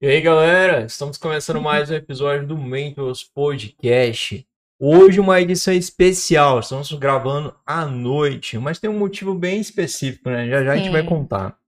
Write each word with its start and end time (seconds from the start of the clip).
E 0.00 0.06
aí, 0.06 0.20
galera, 0.20 0.84
estamos 0.84 1.18
começando 1.18 1.60
mais 1.60 1.90
um 1.90 1.94
episódio 1.94 2.46
do 2.46 2.56
Mentors 2.56 3.24
Podcast. 3.24 4.46
Hoje 4.78 5.18
uma 5.18 5.40
edição 5.40 5.74
especial, 5.74 6.60
estamos 6.60 6.92
gravando 6.92 7.52
à 7.66 7.84
noite, 7.84 8.56
mas 8.58 8.78
tem 8.78 8.88
um 8.88 8.96
motivo 8.96 9.34
bem 9.34 9.60
específico, 9.60 10.30
né? 10.30 10.48
Já 10.48 10.62
já 10.62 10.72
a 10.74 10.76
gente 10.76 10.86
Sim. 10.86 10.92
vai 10.92 11.02
contar. 11.02 11.58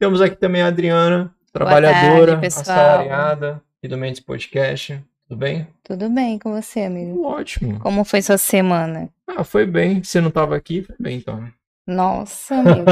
Temos 0.00 0.20
aqui 0.20 0.34
também 0.34 0.62
a 0.62 0.66
Adriana, 0.66 1.32
trabalhadora, 1.52 2.32
tarde, 2.32 2.46
assalariada 2.48 3.62
aqui 3.78 3.86
do 3.86 3.96
Mendes 3.96 4.20
Podcast. 4.20 5.00
Tudo 5.28 5.38
bem? 5.38 5.68
Tudo 5.84 6.10
bem 6.10 6.40
com 6.40 6.60
você, 6.60 6.80
amigo? 6.80 7.24
Ótimo. 7.24 7.78
Como 7.78 8.04
foi 8.04 8.20
sua 8.20 8.36
semana? 8.36 9.08
Ah, 9.28 9.44
foi 9.44 9.64
bem. 9.64 10.02
Você 10.02 10.20
não 10.20 10.30
estava 10.30 10.56
aqui? 10.56 10.82
Foi 10.82 10.96
bem, 10.98 11.18
então. 11.18 11.48
Nossa, 11.86 12.56
amigo. 12.56 12.84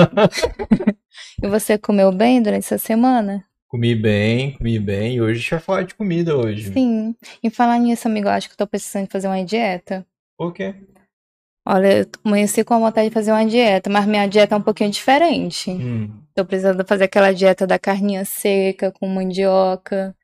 e 1.43 1.49
você 1.49 1.77
comeu 1.77 2.13
bem 2.13 2.41
durante 2.41 2.67
essa 2.67 2.79
semana? 2.79 3.45
Comi 3.75 3.93
bem, 3.93 4.53
comi 4.53 4.79
bem. 4.79 5.17
E 5.17 5.21
hoje 5.21 5.33
a 5.33 5.43
gente 5.43 5.51
vai 5.51 5.59
falar 5.59 5.83
de 5.83 5.97
comida 5.97 6.37
hoje. 6.37 6.73
Sim. 6.73 7.13
E 7.43 7.51
falar 7.51 7.77
nisso, 7.81 8.07
amigo, 8.07 8.29
acho 8.29 8.47
que 8.47 8.53
eu 8.53 8.59
tô 8.59 8.69
precisando 8.69 9.07
de 9.07 9.11
fazer 9.11 9.27
uma 9.27 9.45
dieta. 9.45 10.07
Por 10.39 10.53
quê? 10.53 10.77
Olha, 11.67 12.03
eu 12.03 12.07
amanheci 12.25 12.63
com 12.63 12.75
a 12.75 12.79
vontade 12.79 13.09
de 13.09 13.13
fazer 13.13 13.33
uma 13.33 13.45
dieta, 13.45 13.91
mas 13.91 14.07
minha 14.07 14.29
dieta 14.29 14.55
é 14.55 14.59
um 14.59 14.63
pouquinho 14.63 14.91
diferente. 14.91 15.73
Hum, 15.73 16.23
Tô 16.37 16.45
precisando 16.45 16.87
fazer 16.87 17.03
aquela 17.03 17.35
dieta 17.35 17.67
da 17.67 17.77
carninha 17.77 18.25
seca 18.25 18.93
com 18.93 19.09
mandioca, 19.09 20.15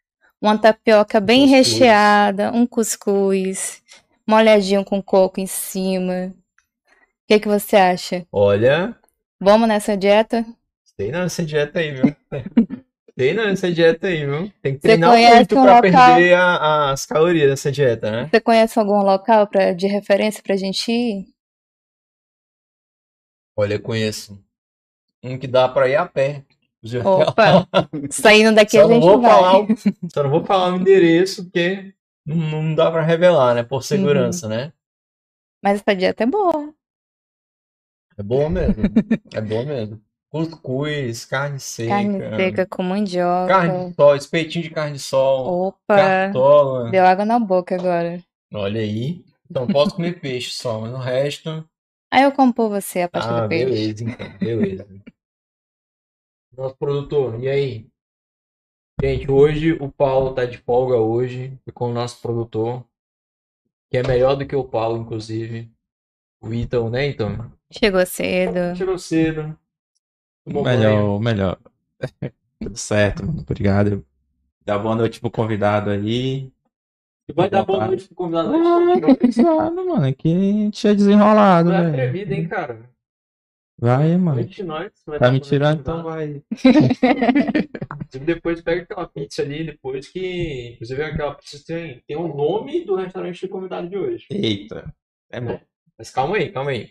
uma 0.40 0.56
tapioca 0.56 1.18
bem 1.18 1.40
Cuscuz. 1.48 1.72
recheada, 1.72 2.52
um 2.52 2.64
cuscuz, 2.64 3.82
molhadinho 4.24 4.84
com 4.84 5.02
coco 5.02 5.40
em 5.40 5.46
cima. 5.48 6.32
O 6.32 7.26
que 7.26 7.40
que 7.40 7.48
você 7.48 7.74
acha? 7.74 8.24
olha, 8.30 8.96
Vamos 9.40 9.66
nessa 9.66 9.96
dieta? 9.96 10.46
Sei 10.84 11.10
não 11.10 11.22
nessa 11.22 11.44
dieta 11.44 11.80
aí, 11.80 11.90
viu? 11.90 12.14
Sei 13.20 13.34
não 13.34 13.44
nessa 13.44 13.70
dieta 13.70 14.06
aí, 14.06 14.24
viu? 14.24 14.50
Tem 14.62 14.74
que 14.76 14.80
treinar 14.80 15.10
muito 15.14 15.58
um 15.58 15.62
pra 15.62 15.74
local? 15.76 15.82
perder 16.14 16.32
a- 16.34 16.90
as 16.90 17.04
calorias 17.04 17.50
dessa 17.50 17.70
dieta, 17.70 18.10
né? 18.10 18.30
Você 18.32 18.40
conhece 18.40 18.78
algum 18.78 19.02
local 19.02 19.46
pra, 19.46 19.74
de 19.74 19.86
referência 19.86 20.42
pra 20.42 20.56
gente 20.56 20.90
ir? 20.90 21.26
Olha, 23.54 23.74
eu 23.74 23.82
conheço 23.82 24.42
um 25.22 25.38
que 25.38 25.46
dá 25.46 25.68
pra 25.68 25.86
ir 25.86 25.96
a 25.96 26.06
pé. 26.06 26.46
Opa, 27.04 27.68
saindo 28.10 28.54
daqui 28.54 28.78
Só 28.78 28.86
a 28.86 28.88
gente 28.88 29.02
vou 29.02 29.20
vai. 29.20 29.30
falar 29.30 29.66
só 30.14 30.22
não 30.22 30.30
vou 30.30 30.42
falar 30.42 30.72
o 30.72 30.76
endereço, 30.76 31.44
porque 31.44 31.92
não, 32.24 32.36
não 32.36 32.74
dá 32.74 32.90
pra 32.90 33.02
revelar, 33.02 33.54
né? 33.54 33.62
Por 33.62 33.82
segurança, 33.84 34.46
Uhum. 34.46 34.52
né? 34.54 34.72
Mas 35.62 35.78
essa 35.82 35.94
dieta 35.94 36.22
é 36.22 36.26
boa. 36.26 36.72
É 38.16 38.22
boa 38.22 38.48
mesmo. 38.48 38.82
É 39.34 39.40
boa 39.42 39.62
mesmo. 39.66 40.00
Cuscuz, 40.30 41.24
carne 41.24 41.58
seca. 41.58 41.90
Carne 41.90 42.18
seca 42.36 42.66
com 42.66 42.82
mandioca. 42.84 43.48
Carne 43.48 43.90
de 43.90 43.94
sol, 43.96 44.14
espetinho 44.16 44.62
de 44.64 44.70
carne 44.70 44.92
de 44.94 45.00
sol. 45.02 45.66
Opa, 45.68 45.96
Cartola. 45.96 46.90
deu 46.90 47.04
água 47.04 47.24
na 47.24 47.38
boca 47.38 47.74
agora. 47.74 48.22
Olha 48.54 48.80
aí. 48.80 49.24
Então 49.50 49.66
posso 49.66 49.96
comer 49.96 50.18
peixe 50.20 50.52
só, 50.52 50.80
mas 50.80 50.92
no 50.92 50.98
resto. 50.98 51.68
Aí 52.12 52.22
eu 52.22 52.32
como 52.32 52.54
por 52.54 52.68
você 52.68 53.02
a 53.02 53.08
parte 53.08 53.28
Ah, 53.28 53.42
do 53.42 53.48
peixe. 53.48 53.64
beleza, 53.66 54.04
então, 54.04 54.38
beleza. 54.38 54.86
Nosso 56.56 56.76
produtor, 56.76 57.42
e 57.42 57.48
aí? 57.48 57.90
Gente, 59.02 59.30
hoje 59.30 59.72
o 59.72 59.90
Paulo 59.90 60.34
tá 60.34 60.44
de 60.44 60.58
folga 60.58 60.96
hoje, 60.96 61.58
ficou 61.64 61.88
o 61.88 61.92
nosso 61.92 62.20
produtor, 62.20 62.84
que 63.90 63.96
é 63.96 64.02
melhor 64.02 64.36
do 64.36 64.46
que 64.46 64.54
o 64.54 64.64
Paulo, 64.64 64.98
inclusive. 64.98 65.70
O 66.42 66.52
Ítalo, 66.52 66.90
né, 66.90 67.06
então? 67.06 67.50
Chegou 67.72 68.04
cedo. 68.04 68.74
Tirou 68.76 68.98
cedo. 68.98 69.58
Melhor, 70.46 71.20
melhor. 71.20 71.58
Tudo 72.60 72.76
certo, 72.78 73.24
mano. 73.26 73.40
Obrigado. 73.42 74.04
Dá 74.64 74.78
boa 74.78 74.94
noite 74.96 75.20
pro 75.20 75.30
convidado 75.30 75.90
aí. 75.90 76.50
E 77.28 77.32
vai 77.32 77.48
dar 77.48 77.64
boa 77.64 77.86
noite 77.86 78.06
pro 78.06 78.14
convidado. 78.16 78.52
Ah, 78.54 79.14
pesado, 79.16 79.86
mano. 79.86 80.06
Aqui 80.06 80.34
a 80.34 80.38
gente 80.38 80.88
é 80.88 80.94
desenrolado, 80.94 81.68
Não 81.70 81.76
é 81.76 81.82
velho. 81.82 81.92
atrevido, 81.92 82.34
hein, 82.34 82.48
cara? 82.48 82.90
Vai, 83.78 84.14
mano. 84.18 84.46
Nós, 84.64 84.92
vai 85.06 85.18
Tá 85.18 85.30
me 85.30 85.40
tirando, 85.40 85.80
então 85.80 86.02
vai. 86.02 86.42
Inclusive, 86.52 88.24
depois 88.26 88.60
pega 88.60 88.82
aquela 88.82 89.08
pizza 89.08 89.40
ali, 89.42 89.64
depois 89.64 90.08
que. 90.08 90.72
Inclusive, 90.74 91.02
aquela 91.02 91.34
pizza 91.34 91.62
tem, 91.66 92.02
tem 92.06 92.16
o 92.16 92.28
nome 92.28 92.84
do 92.84 92.94
restaurante 92.96 93.40
do 93.46 93.48
convidado 93.50 93.88
de 93.88 93.96
hoje. 93.96 94.26
Eita. 94.30 94.92
É 95.30 95.40
bom. 95.40 95.58
Mas 95.96 96.10
calma 96.10 96.36
aí, 96.36 96.50
calma 96.50 96.70
aí. 96.72 96.90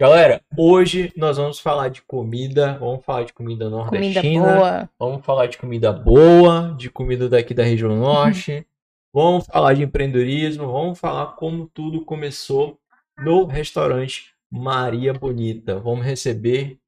Galera, 0.00 0.40
hoje 0.56 1.12
nós 1.16 1.38
vamos 1.38 1.58
falar 1.58 1.88
de 1.88 2.02
comida, 2.02 2.78
vamos 2.78 3.04
falar 3.04 3.24
de 3.24 3.32
comida 3.32 3.64
Comida 3.64 3.76
nordestina, 3.84 4.54
boa. 4.54 4.90
vamos 4.96 5.26
falar 5.26 5.46
de 5.46 5.58
comida 5.58 5.92
boa, 5.92 6.72
de 6.78 6.88
comida 6.88 7.28
daqui 7.28 7.52
da 7.52 7.64
região 7.64 7.96
norte, 7.96 8.64
vamos 9.12 9.44
falar 9.46 9.74
de 9.74 9.82
empreendedorismo, 9.82 10.70
vamos 10.70 11.00
falar 11.00 11.34
como 11.34 11.66
tudo 11.74 12.04
começou 12.04 12.78
no 13.18 13.44
restaurante 13.46 14.32
Maria 14.48 15.12
Bonita. 15.12 15.80
Vamos 15.80 16.06
receber 16.06 16.78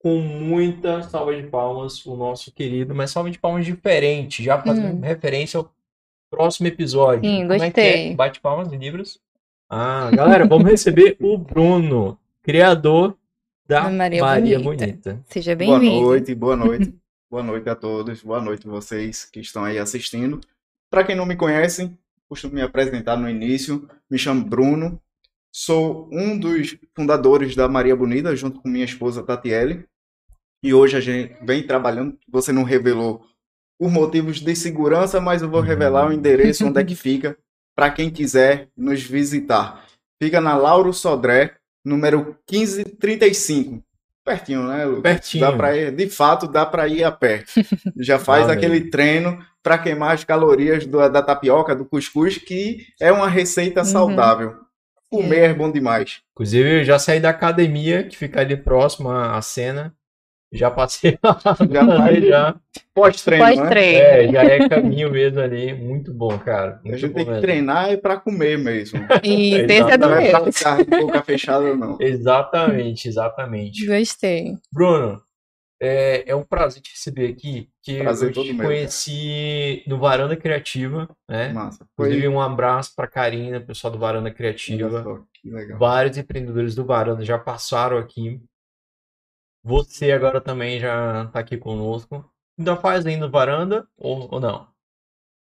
com 0.00 0.18
muita 0.18 1.00
salva 1.04 1.36
de 1.36 1.44
palmas 1.44 2.04
o 2.04 2.16
nosso 2.16 2.50
querido, 2.50 2.92
mas 2.92 3.12
salva 3.12 3.30
de 3.30 3.38
palmas 3.38 3.64
diferente, 3.64 4.42
já 4.42 4.60
fazendo 4.60 4.96
Hum. 4.96 5.00
referência 5.00 5.58
ao 5.58 5.70
próximo 6.28 6.66
episódio. 6.66 7.22
Sim, 7.30 7.42
Como 7.42 7.52
é 7.52 7.70
que 7.70 7.80
é? 7.80 7.84
gostei. 7.92 8.14
Bate 8.16 8.40
palmas 8.40 8.72
em 8.72 8.78
livros. 8.78 9.20
Ah, 9.70 10.10
galera, 10.12 10.44
vamos 10.44 10.68
receber 10.68 11.16
o 11.20 11.38
Bruno, 11.38 12.18
criador 12.42 13.16
da 13.66 13.88
Maria 13.88 14.20
Maria 14.20 14.58
Bonita. 14.58 14.86
Bonita. 14.86 15.24
Seja 15.28 15.54
Boa 15.54 15.78
bem-vindo. 15.78 16.02
noite, 16.02 16.34
boa 16.34 16.56
noite. 16.56 16.94
boa 17.30 17.42
noite 17.42 17.68
a 17.68 17.74
todos, 17.76 18.22
boa 18.22 18.40
noite 18.40 18.66
vocês 18.66 19.24
que 19.24 19.40
estão 19.40 19.64
aí 19.64 19.78
assistindo. 19.78 20.40
Para 20.90 21.04
quem 21.04 21.14
não 21.16 21.24
me 21.24 21.36
conhece, 21.36 21.96
costumo 22.28 22.54
me 22.54 22.62
apresentar 22.62 23.16
no 23.16 23.30
início. 23.30 23.88
Me 24.10 24.18
chamo 24.18 24.44
Bruno, 24.44 25.00
sou 25.54 26.08
um 26.12 26.36
dos 26.38 26.76
fundadores 26.94 27.54
da 27.54 27.68
Maria 27.68 27.96
Bonita, 27.96 28.34
junto 28.36 28.60
com 28.60 28.68
minha 28.68 28.84
esposa 28.84 29.22
Tatiele. 29.22 29.86
E 30.62 30.74
hoje 30.74 30.96
a 30.96 31.00
gente 31.00 31.34
vem 31.44 31.66
trabalhando. 31.66 32.18
Você 32.28 32.52
não 32.52 32.62
revelou 32.62 33.24
por 33.78 33.90
motivos 33.90 34.40
de 34.40 34.54
segurança, 34.54 35.20
mas 35.20 35.42
eu 35.42 35.48
vou 35.48 35.60
revelar 35.60 36.08
o 36.08 36.12
endereço 36.12 36.66
onde 36.66 36.80
é 36.80 36.84
que 36.84 36.94
fica 36.96 37.38
para 37.74 37.90
quem 37.90 38.10
quiser 38.10 38.68
nos 38.76 39.02
visitar. 39.02 39.86
Fica 40.22 40.40
na 40.40 40.56
Lauro 40.56 40.92
Sodré, 40.92 41.56
número 41.84 42.36
1535. 42.50 43.82
Pertinho, 44.24 44.62
né, 44.68 44.84
Lucas? 44.84 45.02
Pertinho. 45.02 45.40
Dá 45.44 45.52
pra 45.56 45.76
ir, 45.76 45.90
de 45.90 46.08
fato, 46.08 46.46
dá 46.46 46.64
para 46.64 46.86
ir 46.86 47.02
a 47.02 47.10
pé. 47.10 47.42
Já 47.98 48.18
faz 48.18 48.44
Amém. 48.44 48.56
aquele 48.56 48.88
treino 48.90 49.38
para 49.62 49.78
queimar 49.78 50.14
as 50.14 50.22
calorias 50.24 50.86
do- 50.86 51.08
da 51.08 51.22
tapioca, 51.22 51.74
do 51.74 51.84
cuscuz, 51.84 52.38
que 52.38 52.86
é 53.00 53.10
uma 53.10 53.28
receita 53.28 53.80
Uhum. 53.80 53.86
saudável. 53.86 54.54
Comer 55.10 55.50
é 55.50 55.54
bom 55.54 55.70
demais. 55.70 56.20
Inclusive, 56.32 56.80
eu 56.80 56.84
já 56.84 56.98
saí 56.98 57.20
da 57.20 57.30
academia, 57.30 58.04
que 58.04 58.16
fica 58.16 58.40
ali 58.40 58.56
próximo 58.56 59.10
à 59.10 59.40
cena. 59.42 59.92
Já 60.52 60.70
passei 60.70 61.18
lá. 61.24 61.38
Já 61.70 61.84
vai- 61.84 62.20
já. 62.22 62.54
Pós-treino, 62.94 63.44
né? 63.46 63.54
Pós-treino. 63.56 63.98
É, 64.00 64.28
já 64.32 64.42
é 64.44 64.68
caminho 64.68 65.10
mesmo 65.10 65.40
ali. 65.40 65.72
Muito 65.72 66.12
bom, 66.12 66.38
cara. 66.38 66.72
A 66.84 66.88
Muito 66.88 66.98
gente 66.98 67.10
bom 67.10 67.16
tem 67.16 67.24
que 67.24 67.30
mesmo. 67.30 67.42
treinar 67.42 67.90
é 67.90 67.96
para 67.96 68.18
comer 68.20 68.58
mesmo. 68.58 69.00
E 69.24 69.54
esse 69.54 69.90
é 69.92 69.96
do 69.96 70.08
Não 70.08 70.14
é 70.14 70.30
pra 70.30 70.52
ficar 70.52 70.84
de 70.84 70.90
boca 70.90 71.22
fechada, 71.22 71.74
não. 71.74 71.96
Exatamente, 72.00 73.08
exatamente. 73.08 73.86
Gostei. 73.86 74.56
Bruno, 74.72 75.20
é, 75.80 76.24
é 76.30 76.36
um 76.36 76.44
prazer 76.44 76.82
te 76.82 76.90
receber 76.92 77.28
aqui, 77.30 77.68
que 77.82 77.98
Prazer 78.00 78.28
eu 78.36 78.44
te 78.44 78.52
meu, 78.52 78.66
conheci 78.66 79.82
no 79.86 79.98
Varanda 79.98 80.36
Criativa, 80.36 81.08
né? 81.28 81.52
Massa. 81.52 81.84
Inclusive, 81.94 82.20
Foi. 82.26 82.28
um 82.28 82.40
abraço 82.40 82.92
pra 82.94 83.08
Karina, 83.08 83.58
pessoal 83.60 83.92
do 83.92 83.98
Varanda 83.98 84.30
Criativa. 84.30 85.02
Só, 85.02 85.18
que 85.40 85.50
legal. 85.50 85.78
Vários 85.78 86.16
empreendedores 86.18 86.74
do 86.74 86.84
Varanda 86.84 87.24
já 87.24 87.38
passaram 87.38 87.96
aqui. 87.98 88.40
Você 89.64 90.10
agora 90.10 90.40
também 90.40 90.80
já 90.80 91.26
tá 91.26 91.38
aqui 91.38 91.56
conosco. 91.56 92.24
Ainda 92.58 92.76
faz 92.76 93.06
ainda 93.06 93.28
Varanda 93.28 93.86
ou, 93.96 94.28
ou 94.32 94.40
não? 94.40 94.66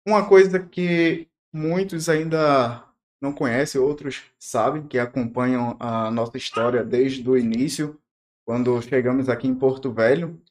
Uma 0.05 0.27
coisa 0.27 0.59
que 0.59 1.27
muitos 1.51 2.09
ainda 2.09 2.83
não 3.21 3.31
conhecem, 3.31 3.79
outros 3.79 4.23
sabem, 4.37 4.85
que 4.85 4.99
acompanham 4.99 5.77
a 5.79 6.11
nossa 6.11 6.37
história 6.37 6.83
desde 6.83 7.27
o 7.29 7.37
início, 7.37 7.97
quando 8.45 8.81
chegamos 8.81 9.29
aqui 9.29 9.47
em 9.47 9.55
Porto 9.55 9.91
Velho. 9.93 10.41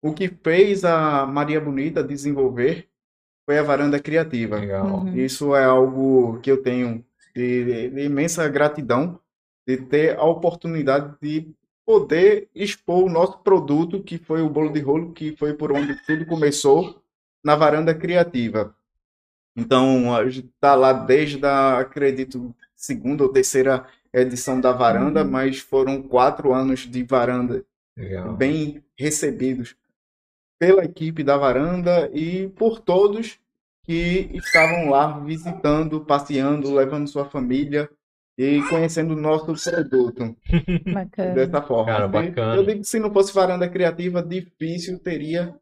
O 0.00 0.12
que 0.12 0.28
fez 0.28 0.84
a 0.84 1.26
Maria 1.26 1.60
Bonita 1.60 2.02
desenvolver 2.02 2.88
foi 3.44 3.58
a 3.58 3.62
varanda 3.62 3.98
criativa. 3.98 4.58
Legal. 4.58 5.00
Uhum. 5.00 5.16
Isso 5.16 5.54
é 5.56 5.64
algo 5.64 6.38
que 6.40 6.50
eu 6.50 6.62
tenho 6.62 7.04
de, 7.34 7.90
de 7.90 8.04
imensa 8.04 8.48
gratidão 8.48 9.18
de 9.66 9.76
ter 9.76 10.16
a 10.16 10.24
oportunidade 10.24 11.16
de 11.20 11.52
poder 11.92 12.48
expor 12.54 13.04
o 13.04 13.10
nosso 13.10 13.38
produto, 13.40 14.02
que 14.02 14.16
foi 14.16 14.40
o 14.40 14.48
bolo 14.48 14.72
de 14.72 14.80
rolo, 14.80 15.12
que 15.12 15.36
foi 15.36 15.52
por 15.52 15.70
onde 15.72 15.94
tudo 16.06 16.24
começou, 16.24 17.02
na 17.44 17.54
varanda 17.54 17.94
criativa. 17.94 18.74
Então, 19.54 20.14
a 20.14 20.26
gente 20.30 20.46
está 20.48 20.74
lá 20.74 20.92
desde 20.94 21.44
a, 21.44 21.78
acredito, 21.80 22.54
segunda 22.74 23.24
ou 23.24 23.28
terceira 23.28 23.86
edição 24.12 24.58
da 24.58 24.72
varanda, 24.72 25.22
Uhum. 25.22 25.30
mas 25.30 25.58
foram 25.58 26.02
quatro 26.02 26.54
anos 26.54 26.80
de 26.80 27.02
varanda 27.02 27.62
Legal. 27.94 28.32
bem 28.34 28.82
recebidos 28.98 29.76
pela 30.58 30.84
equipe 30.84 31.22
da 31.22 31.36
varanda 31.36 32.10
e 32.14 32.48
por 32.48 32.80
todos 32.80 33.38
que 33.84 34.30
estavam 34.32 34.88
lá 34.88 35.18
visitando, 35.18 36.00
passeando, 36.04 36.72
levando 36.72 37.06
sua 37.08 37.26
família 37.26 37.90
e 38.38 38.62
conhecendo 38.68 39.14
o 39.14 39.20
nosso 39.20 39.46
produto 39.70 40.36
Bacana. 40.92 41.34
dessa 41.34 41.62
forma. 41.62 41.92
Cara, 41.92 42.08
bacana. 42.08 42.56
Eu 42.56 42.64
digo 42.64 42.80
que 42.80 42.86
se 42.86 42.98
não 42.98 43.12
fosse 43.12 43.32
varanda 43.34 43.68
criativa, 43.68 44.22
difícil 44.22 44.98
teria 44.98 45.54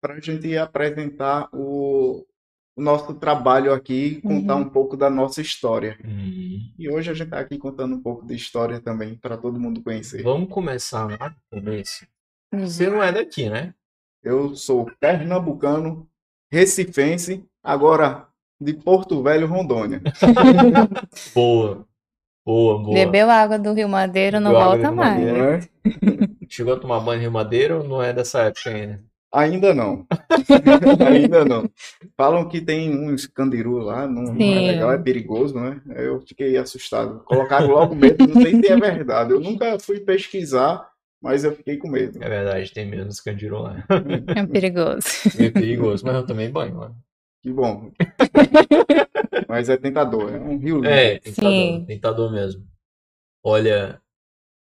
para 0.00 0.14
a 0.14 0.20
gente 0.20 0.56
apresentar 0.56 1.48
o, 1.52 2.24
o 2.76 2.82
nosso 2.82 3.14
trabalho 3.14 3.72
aqui, 3.72 4.20
contar 4.22 4.56
Uhum. 4.56 4.62
um 4.62 4.68
pouco 4.70 4.96
da 4.96 5.08
nossa 5.10 5.40
história. 5.40 5.98
Hum. 6.04 6.72
E 6.78 6.90
hoje 6.90 7.10
a 7.10 7.14
gente 7.14 7.26
está 7.26 7.40
aqui 7.40 7.56
contando 7.58 7.94
um 7.94 8.02
pouco 8.02 8.26
de 8.26 8.34
história 8.34 8.80
também, 8.80 9.16
para 9.16 9.36
todo 9.36 9.60
mundo 9.60 9.82
conhecer. 9.82 10.22
Vamos 10.22 10.48
começar 10.50 11.06
lá 11.06 11.28
do 11.28 11.36
começo. 11.50 12.06
Você 12.52 12.88
não 12.88 13.02
é 13.02 13.10
daqui, 13.12 13.48
né? 13.48 13.74
Eu 14.22 14.54
sou 14.54 14.90
pernambucano, 15.00 16.08
recifense, 16.50 17.44
agora 17.62 18.26
de 18.60 18.72
Porto 18.74 19.22
Velho, 19.22 19.46
Rondônia. 19.46 20.00
Boa. 21.34 21.86
Boa, 22.44 22.78
boa. 22.78 22.94
Bebeu 22.94 23.30
água 23.30 23.58
do 23.58 23.72
Rio 23.72 23.88
Madeira, 23.88 24.38
não 24.38 24.52
Bebeu 24.52 24.66
volta 24.66 24.90
do 24.90 24.96
mais. 24.96 25.24
Madeira. 25.24 25.60
Chegou 26.48 26.74
a 26.74 26.78
tomar 26.78 27.00
banho 27.00 27.18
em 27.18 27.22
Rio 27.22 27.32
Madeira 27.32 27.78
ou 27.78 27.88
não 27.88 28.02
é 28.02 28.12
dessa 28.12 28.42
época 28.42 28.70
ainda? 28.70 29.02
Ainda 29.34 29.74
não. 29.74 30.06
Ainda 31.10 31.44
não. 31.44 31.68
Falam 32.16 32.48
que 32.48 32.60
tem 32.60 32.96
uns 32.96 33.26
candiru 33.26 33.78
lá, 33.78 34.06
não, 34.06 34.32
não 34.32 34.40
é 34.40 34.72
legal, 34.72 34.92
é 34.92 34.98
perigoso, 34.98 35.58
né? 35.58 35.80
Eu 35.88 36.20
fiquei 36.20 36.56
assustado. 36.56 37.18
Colocaram 37.24 37.66
logo 37.66 37.96
medo, 37.96 38.28
não 38.28 38.40
sei 38.40 38.60
se 38.60 38.70
é 38.70 38.76
verdade. 38.76 39.32
Eu 39.32 39.40
nunca 39.40 39.76
fui 39.80 39.98
pesquisar, 39.98 40.88
mas 41.20 41.42
eu 41.42 41.50
fiquei 41.50 41.78
com 41.78 41.88
medo. 41.88 42.22
É 42.22 42.28
verdade, 42.28 42.72
tem 42.72 42.86
menos 42.86 43.20
candiru 43.20 43.58
lá. 43.58 43.84
É 44.36 44.46
perigoso. 44.46 45.08
É 45.36 45.50
perigoso, 45.50 46.06
mas 46.06 46.14
eu 46.14 46.26
também 46.26 46.48
banho 46.48 46.78
lá. 46.78 46.92
Que 47.42 47.52
bom. 47.52 47.90
Mas 49.54 49.68
é 49.68 49.76
tentador, 49.76 50.34
é 50.34 50.38
um 50.38 50.58
rio 50.58 50.76
lindo. 50.76 50.88
É, 50.88 51.18
tentador, 51.20 51.52
Sim. 51.52 51.84
tentador 51.86 52.32
mesmo. 52.32 52.66
Olha, 53.44 54.00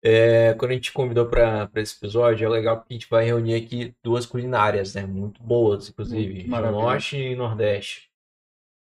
é, 0.04 0.54
quando 0.54 0.70
a 0.72 0.74
gente 0.76 0.92
convidou 0.92 1.26
para 1.26 1.68
esse 1.78 1.96
episódio, 1.98 2.46
é 2.46 2.50
legal 2.50 2.78
porque 2.78 2.94
a 2.94 2.98
gente 2.98 3.10
vai 3.10 3.26
reunir 3.26 3.56
aqui 3.56 3.96
duas 4.04 4.28
culinárias, 4.28 4.94
né? 4.94 5.04
Muito 5.06 5.42
boas, 5.42 5.90
inclusive, 5.90 6.48
Muito. 6.48 6.72
Norte 6.72 7.18
e 7.18 7.36
Nordeste. 7.36 8.08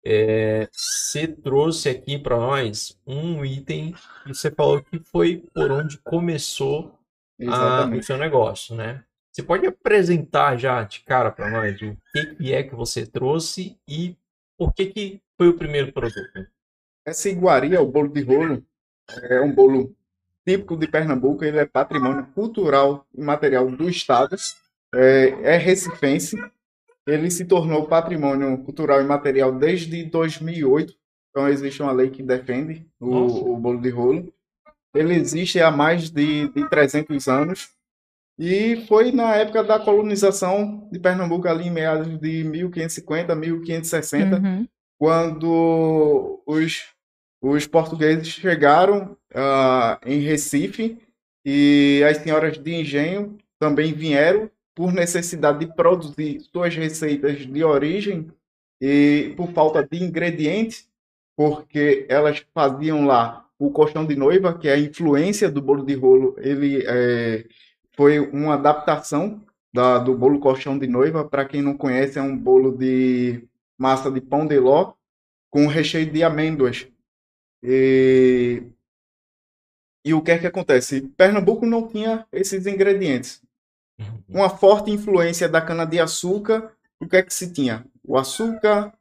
É, 0.04 0.68
você 0.72 1.28
trouxe 1.28 1.88
aqui 1.88 2.18
para 2.20 2.36
nós 2.36 3.00
um 3.08 3.46
item 3.46 3.94
que 4.24 4.30
você 4.34 4.52
falou 4.52 4.82
que 4.84 5.00
foi 5.00 5.46
por 5.54 5.72
onde 5.72 5.98
começou 6.00 7.00
a- 7.48 7.86
o 7.88 8.04
seu 8.04 8.18
negócio, 8.18 8.76
né? 8.76 9.06
Você 9.32 9.44
pode 9.44 9.66
apresentar 9.66 10.58
já 10.58 10.84
de 10.84 11.00
cara 11.02 11.32
para 11.32 11.50
nós 11.50 11.82
o 11.82 11.96
que 12.12 12.36
que 12.36 12.54
é 12.54 12.64
que 12.64 12.76
você 12.76 13.06
trouxe 13.06 13.78
e 13.88 14.18
por 14.58 14.74
que 14.74 14.88
que 14.88 15.22
foi 15.42 15.50
o 15.50 15.58
primeiro 15.58 15.92
produto? 15.92 16.48
Essa 17.04 17.28
iguaria, 17.28 17.82
o 17.82 17.88
bolo 17.88 18.10
de 18.10 18.22
rolo, 18.22 18.64
é 19.24 19.42
um 19.42 19.52
bolo 19.52 19.92
típico 20.48 20.78
de 20.78 20.88
Pernambuco, 20.88 21.44
ele 21.44 21.58
é 21.58 21.66
patrimônio 21.66 22.28
cultural 22.36 23.08
e 23.12 23.24
material 23.24 23.68
do 23.72 23.90
estado, 23.90 24.36
é, 24.94 25.30
é 25.42 25.58
recifense, 25.58 26.38
ele 27.08 27.32
se 27.32 27.46
tornou 27.46 27.88
patrimônio 27.88 28.56
cultural 28.60 29.02
e 29.02 29.04
material 29.04 29.52
desde 29.52 30.04
2008, 30.04 30.94
então 31.32 31.50
existe 31.50 31.82
uma 31.82 31.92
lei 31.92 32.12
que 32.12 32.22
defende 32.22 32.86
o, 33.00 33.54
o 33.54 33.58
bolo 33.58 33.82
de 33.82 33.90
rolo. 33.90 34.32
Ele 34.94 35.16
existe 35.16 35.60
há 35.60 35.72
mais 35.72 36.12
de, 36.12 36.50
de 36.50 36.70
300 36.70 37.28
anos 37.28 37.70
e 38.38 38.86
foi 38.88 39.12
na 39.12 39.36
época 39.38 39.64
da 39.64 39.80
colonização 39.80 40.88
de 40.92 41.00
Pernambuco, 41.00 41.48
ali 41.48 41.68
em 41.68 41.72
meados 41.72 42.20
de 42.20 42.44
1550, 42.44 43.36
1560, 43.36 44.36
Uhum. 44.38 44.68
Quando 45.02 46.44
os, 46.46 46.94
os 47.42 47.66
portugueses 47.66 48.28
chegaram 48.28 49.18
ah, 49.34 50.00
em 50.06 50.20
Recife 50.20 51.00
e 51.44 52.04
as 52.08 52.18
senhoras 52.18 52.60
de 52.60 52.72
engenho 52.72 53.36
também 53.58 53.94
vieram 53.94 54.48
por 54.76 54.94
necessidade 54.94 55.66
de 55.66 55.74
produzir 55.74 56.42
suas 56.42 56.76
receitas 56.76 57.48
de 57.48 57.64
origem 57.64 58.28
e 58.80 59.34
por 59.36 59.52
falta 59.54 59.84
de 59.84 60.04
ingredientes, 60.04 60.88
porque 61.36 62.06
elas 62.08 62.46
faziam 62.54 63.04
lá 63.04 63.50
o 63.58 63.72
colchão 63.72 64.06
de 64.06 64.16
noiva, 64.16 64.56
que 64.56 64.68
é 64.68 64.74
a 64.74 64.80
influência 64.80 65.50
do 65.50 65.64
bolo 65.64 65.84
de 65.84 65.96
rolo, 65.96 66.36
ele 66.38 66.84
eh, 66.86 67.48
foi 67.94 68.20
uma 68.20 68.54
adaptação 68.54 69.42
da, 69.74 69.98
do 69.98 70.16
bolo 70.16 70.40
colchão 70.40 70.78
de 70.78 70.86
noiva. 70.86 71.28
Para 71.28 71.46
quem 71.46 71.64
não 71.64 71.76
conhece, 71.76 72.20
é 72.20 72.22
um 72.22 72.38
bolo 72.38 72.78
de 72.78 73.48
massa 73.82 74.12
de 74.12 74.22
pão 74.22 74.46
de 74.48 74.60
ló 74.60 74.94
com 75.52 75.68
recheio 75.68 76.12
de 76.12 76.24
amêndoas. 76.24 76.88
E, 77.64 78.64
e 80.04 80.14
o 80.14 80.22
que 80.22 80.32
é 80.32 80.40
que 80.40 80.48
acontece? 80.48 81.02
Pernambuco 81.18 81.66
não 81.66 81.88
tinha 81.88 82.26
esses 82.32 82.66
ingredientes. 82.66 83.42
Uma 84.28 84.50
forte 84.50 84.92
influência 84.92 85.50
da 85.50 85.62
cana-de-açúcar, 85.62 86.74
o 87.00 87.08
que 87.08 87.18
é 87.18 87.24
que 87.24 87.34
se 87.34 87.52
tinha? 87.54 87.86
O 88.04 88.18
açúcar, 88.18 88.94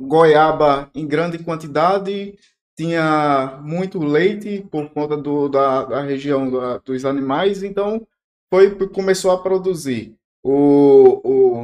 goiaba 0.00 0.90
em 0.94 1.06
grande 1.06 1.38
quantidade, 1.38 2.38
tinha 2.76 3.60
muito 3.62 3.98
leite 3.98 4.66
por 4.70 4.90
conta 4.90 5.16
do, 5.16 5.48
da, 5.48 5.84
da 5.84 6.02
região 6.02 6.50
da- 6.50 6.78
dos 6.78 7.04
animais, 7.04 7.62
então 7.62 8.06
foi 8.50 8.74
começou 8.88 9.32
a 9.32 9.42
produzir 9.42 10.16
o, 10.42 11.20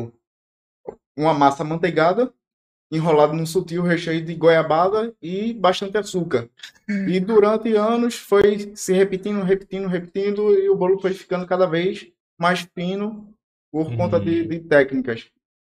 o, 0.06 0.12
uma 1.16 1.34
massa 1.34 1.62
amanteigada 1.62 2.32
enrolada 2.90 3.32
num 3.32 3.46
sutil 3.46 3.82
recheio 3.82 4.24
de 4.24 4.34
goiabada 4.34 5.14
e 5.20 5.52
bastante 5.52 5.96
açúcar. 5.98 6.48
E 7.06 7.20
durante 7.20 7.74
anos 7.74 8.14
foi 8.16 8.72
se 8.76 8.92
repetindo, 8.92 9.42
repetindo, 9.42 9.88
repetindo 9.88 10.54
e 10.54 10.68
o 10.70 10.76
bolo 10.76 11.00
foi 11.00 11.12
ficando 11.14 11.46
cada 11.46 11.66
vez 11.66 12.06
mais 12.38 12.60
fino 12.74 13.28
por 13.72 13.90
Uhum. 13.90 13.96
conta 13.96 14.20
de, 14.20 14.44
de 14.46 14.60
técnicas. 14.60 15.26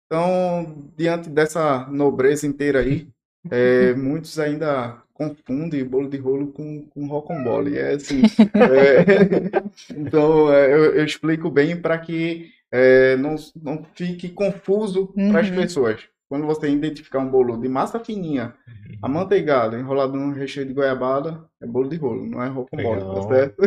Então, 0.06 0.90
diante 0.96 1.28
dessa 1.30 1.86
nobreza 1.88 2.46
inteira 2.46 2.80
aí, 2.80 3.08
é, 3.50 3.94
muitos 3.94 4.38
ainda 4.38 5.02
confundem 5.14 5.84
bolo 5.84 6.08
de 6.08 6.18
rolo 6.18 6.52
com, 6.52 6.86
com 6.88 7.06
rocambole. 7.06 7.78
É 7.78 7.94
assim, 7.94 8.26
é, 8.58 9.04
então, 9.90 10.52
é, 10.52 10.72
eu, 10.72 10.96
eu 10.96 11.04
explico 11.04 11.50
bem 11.50 11.80
para 11.80 11.98
que 11.98 12.50
é, 12.70 13.16
não, 13.16 13.36
não 13.62 13.84
fique 13.94 14.28
confuso 14.30 15.18
para 15.28 15.40
as 15.40 15.48
Uhum. 15.48 15.54
pessoas. 15.54 16.08
Quando 16.32 16.46
você 16.46 16.66
identificar 16.70 17.18
um 17.18 17.28
bolo 17.28 17.58
de 17.58 17.68
massa 17.68 18.00
fininha, 18.00 18.54
amanteigado, 19.02 19.76
enrolado 19.76 20.14
num 20.16 20.32
recheio 20.32 20.66
de 20.66 20.72
goiabada, 20.72 21.44
é 21.60 21.66
bolo 21.66 21.90
de 21.90 21.96
rolo, 21.96 22.24
não 22.24 22.42
é 22.42 22.48
rocambole, 22.48 23.00
tá 23.02 23.06
Legal. 23.06 23.28
certo? 23.28 23.62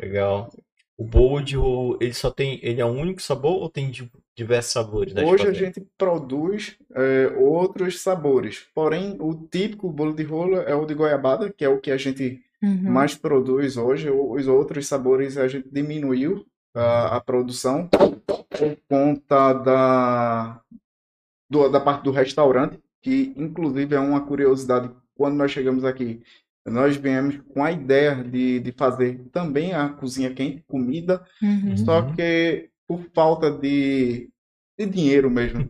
Legal. 0.00 0.48
O 0.96 1.02
bolo 1.04 1.40
de 1.42 1.56
rolo, 1.56 1.98
ele 2.00 2.14
só 2.14 2.30
tem, 2.30 2.60
ele 2.62 2.80
é 2.80 2.86
um 2.86 3.00
único 3.00 3.20
sabor 3.20 3.56
ou 3.60 3.68
tem 3.68 3.90
di- 3.90 4.08
diversos 4.36 4.72
sabores? 4.74 5.12
Hoje 5.16 5.48
a 5.48 5.52
gente 5.52 5.84
produz 5.98 6.76
é, 6.94 7.34
outros 7.36 8.00
sabores, 8.00 8.64
porém 8.72 9.16
o 9.18 9.34
típico 9.34 9.90
bolo 9.90 10.14
de 10.14 10.22
rolo 10.22 10.58
é 10.58 10.76
o 10.76 10.86
de 10.86 10.94
goiabada, 10.94 11.52
que 11.52 11.64
é 11.64 11.68
o 11.68 11.80
que 11.80 11.90
a 11.90 11.96
gente 11.96 12.40
Uhum. 12.62 12.90
mais 12.92 13.16
produz 13.16 13.76
hoje. 13.76 14.08
Os 14.08 14.46
outros 14.46 14.86
sabores 14.86 15.36
a 15.36 15.48
gente 15.48 15.68
diminuiu 15.68 16.44
a, 16.74 17.16
a 17.16 17.20
produção 17.20 17.88
por 17.88 18.76
conta 18.88 19.52
da, 19.52 20.60
do- 21.48 21.68
da 21.68 21.80
parte 21.80 22.04
do 22.04 22.10
restaurante, 22.10 22.78
que 23.02 23.32
inclusive 23.36 23.94
é 23.94 24.00
uma 24.00 24.20
curiosidade. 24.26 24.90
Quando 25.14 25.36
nós 25.36 25.50
chegamos 25.50 25.84
aqui, 25.84 26.20
nós 26.66 26.96
viemos 26.96 27.38
com 27.54 27.64
a 27.64 27.72
ideia 27.72 28.14
de, 28.16 28.60
de 28.60 28.72
fazer 28.72 29.20
também 29.32 29.72
a 29.72 29.88
cozinha 29.88 30.32
quente, 30.34 30.62
comida, 30.66 31.24
Uhum. 31.42 31.76
só 31.78 32.00
Uhum. 32.02 32.14
que 32.14 32.68
por 32.86 33.00
falta 33.14 33.50
de, 33.50 34.28
de 34.78 34.86
dinheiro 34.86 35.30
mesmo. 35.30 35.68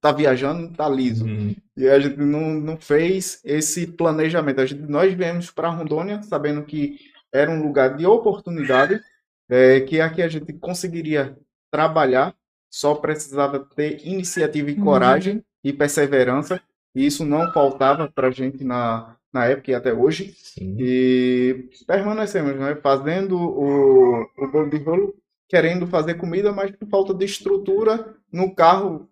Tá 0.00 0.12
viajando, 0.12 0.72
tá 0.74 0.88
liso. 0.88 1.26
Hum, 1.26 1.54
E 1.76 1.88
a 1.88 1.98
gente 1.98 2.16
não, 2.18 2.52
não 2.54 2.76
fez 2.76 3.40
esse 3.44 3.86
planejamento. 3.86 4.60
A 4.60 4.66
gente, 4.66 4.82
nós 4.82 5.12
viemos 5.14 5.50
para 5.50 5.70
Rondônia 5.70 6.22
sabendo 6.22 6.62
que 6.64 6.98
era 7.32 7.50
um 7.50 7.62
lugar 7.62 7.96
de 7.96 8.04
oportunidade, 8.06 9.00
é, 9.48 9.80
que 9.80 10.00
aqui 10.00 10.20
a 10.22 10.28
gente 10.28 10.52
conseguiria 10.54 11.36
trabalhar, 11.72 12.34
só 12.70 12.94
precisava 12.94 13.58
ter 13.60 14.06
iniciativa 14.06 14.70
e 14.70 14.76
Uhum. 14.76 14.80
coragem 14.80 15.44
e 15.64 15.72
perseverança. 15.72 16.60
E 16.94 17.06
isso 17.06 17.24
não 17.24 17.52
faltava 17.52 18.10
para 18.10 18.28
a 18.28 18.30
gente 18.30 18.64
na, 18.64 19.16
na 19.32 19.46
época 19.46 19.70
e 19.70 19.74
até 19.74 19.92
hoje. 19.92 20.36
sim. 20.42 20.76
E 20.78 21.68
permanecemos, 21.86 22.54
né? 22.56 22.76
Fazendo 22.76 23.36
o, 23.38 24.22
o 24.38 24.48
bolo 24.50 24.70
de 24.70 24.78
rolo, 24.78 25.14
querendo 25.48 25.86
fazer 25.86 26.14
comida, 26.14 26.52
mas 26.52 26.70
por 26.72 26.88
falta 26.88 27.14
de 27.14 27.24
estrutura 27.24 28.14
no 28.32 28.54
carro, 28.54 29.08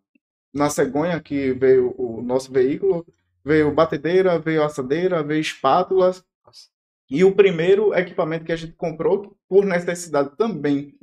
na 0.55 0.71
cegonha 0.71 1.21
que 1.21 1.53
veio 1.53 1.95
o 1.99 2.23
nosso 2.23 2.53
veículo, 2.53 3.07
veio 3.45 3.73
batedeira, 3.75 4.39
veio 4.39 4.65
assadeira, 4.65 5.23
veio 5.23 5.41
espátulas. 5.41 6.25
E 7.11 7.25
o 7.25 7.35
primeiro 7.35 7.95
equipamento 7.95 8.45
que 8.45 8.53
a 8.53 8.57
gente 8.57 8.75
comprou, 8.75 9.37
por 9.49 9.65
necessidade 9.65 10.37
também 10.37 10.95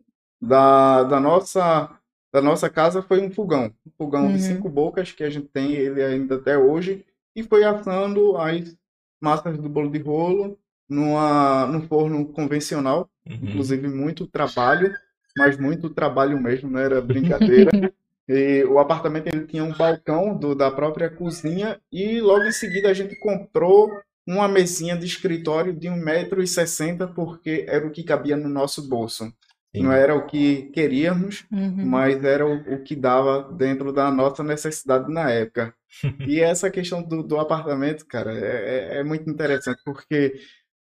da, 0.42 1.04
da 1.04 1.20
nossa 1.20 1.90
da 2.36 2.42
nossa 2.42 2.70
casa 2.70 3.01
foi 3.01 3.22
um 3.22 3.32
fogão. 3.32 3.74
Um 3.86 3.92
fogão 3.98 4.25
Uhum. 4.25 4.34
de 4.34 4.39
cinco 4.44 4.70
bocas, 4.70 5.12
que 5.12 5.24
a 5.24 5.30
gente 5.30 5.48
tem 5.48 5.74
ele 5.74 6.04
ainda 6.04 6.36
até 6.36 6.58
hoje, 6.58 7.06
e 7.36 7.44
foi 7.44 7.63
assando 7.63 8.38
as 8.38 8.75
massas 9.22 9.58
do 9.58 9.70
bolo 9.70 9.89
de 9.89 10.00
rolo 10.00 10.58
numa, 10.89 11.65
num 11.68 11.88
forno 11.88 12.25
convencional, 12.27 13.10
Uhum. 13.27 13.39
inclusive 13.42 13.88
muito 13.88 14.27
trabalho, 14.27 14.94
mas 15.38 15.58
muito 15.58 15.89
trabalho 15.89 16.39
mesmo, 16.42 16.70
não 16.70 16.80
era 16.80 17.01
brincadeira. 17.01 17.72
E 18.27 18.63
o 18.65 18.80
apartamento 18.80 19.27
ele 19.27 19.46
tinha 19.46 19.63
um 19.63 19.72
balcão 19.74 20.36
do, 20.36 20.56
da 20.56 20.72
própria 20.72 21.10
cozinha 21.12 21.80
e 21.92 22.20
logo 22.20 22.46
em 22.46 22.51
seguida 22.51 22.89
a 22.89 22.94
gente 22.94 23.15
comprou 23.18 23.92
uma 24.27 24.48
mesinha 24.48 24.98
de 24.98 25.06
escritório 25.06 25.72
de 25.72 25.88
1,60m 25.88 27.13
porque 27.13 27.65
era 27.68 27.86
o 27.86 27.92
que 27.92 28.04
cabia 28.04 28.36
no 28.36 28.50
nosso 28.50 28.82
bolso. 28.89 29.32
Sim. 29.75 29.84
Não 29.84 29.91
era 29.91 30.15
o 30.15 30.25
que 30.25 30.63
queríamos, 30.72 31.46
Uhum. 31.51 31.86
mas 31.86 32.24
era 32.24 32.46
o, 32.46 32.75
o 32.75 32.84
que 32.84 32.96
dava 32.96 33.51
dentro 33.53 33.91
da 33.94 34.12
nossa 34.12 34.44
necessidade 34.44 35.12
na 35.12 35.29
época. 35.32 35.74
E 36.27 36.39
essa 36.41 36.70
questão 36.72 37.01
do, 37.03 37.24
do 37.24 37.39
apartamento, 37.39 38.05
cara, 38.05 38.34
é, 38.34 38.98
é- 38.98 39.00
é 39.00 39.03
muito 39.03 39.29
interessante, 39.29 39.82
porque 39.86 40.34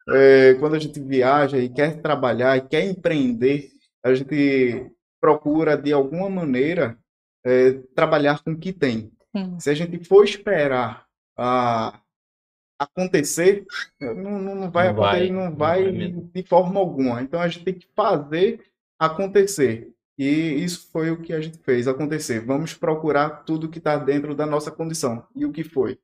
é, 0.10 0.56
quando 0.56 0.76
a 0.76 0.80
gente 0.80 1.00
viaja 1.02 1.58
e 1.58 1.70
quer 1.70 2.02
trabalhar 2.02 2.58
e 2.58 2.62
quer 2.68 2.86
empreender, 2.86 3.70
a 4.04 4.14
gente 4.14 4.90
procura, 5.22 5.78
de 5.78 5.92
alguma 5.94 6.30
maneira, 6.30 6.98
é, 7.46 7.74
trabalhar 7.96 8.44
com 8.44 8.52
o 8.52 8.58
que 8.58 8.74
tem. 8.74 9.12
Sim. 9.36 9.60
Se 9.60 9.70
a 9.70 9.74
gente 9.74 10.04
for 10.06 10.24
esperar 10.24 11.06
a 11.38 12.00
acontecer, 12.80 13.66
não, 14.00 14.40
não, 14.40 14.56
não 14.56 14.72
vai 14.72 14.88
Não 14.88 14.94
vai, 14.94 15.28
acontecer, 15.28 15.32
não 15.32 15.50
não 15.50 15.56
vai 15.56 15.84
vai 15.84 15.92
mesmo. 15.92 16.30
de 16.34 16.44
forma 16.44 16.80
alguma. 16.80 17.22
Então 17.22 17.40
a 17.42 17.48
gente 17.48 17.66
tem 17.66 17.74
que 17.74 17.88
fazer 17.96 18.62
acontecer. 19.00 19.94
E 20.18 20.26
isso 20.64 20.90
foi 20.92 21.12
o 21.12 21.22
que 21.22 21.32
a 21.32 21.40
gente 21.40 21.60
fez 21.60 21.88
acontecer. 21.88 22.40
Vamos 22.40 22.74
procurar 22.74 23.44
tudo 23.46 23.70
que 23.70 23.78
está 23.78 23.98
dentro 23.98 24.34
da 24.34 24.46
nossa 24.46 24.72
condição. 24.72 25.26
E 25.36 25.46
o 25.46 25.52
que 25.52 25.64
foi? 25.64 26.00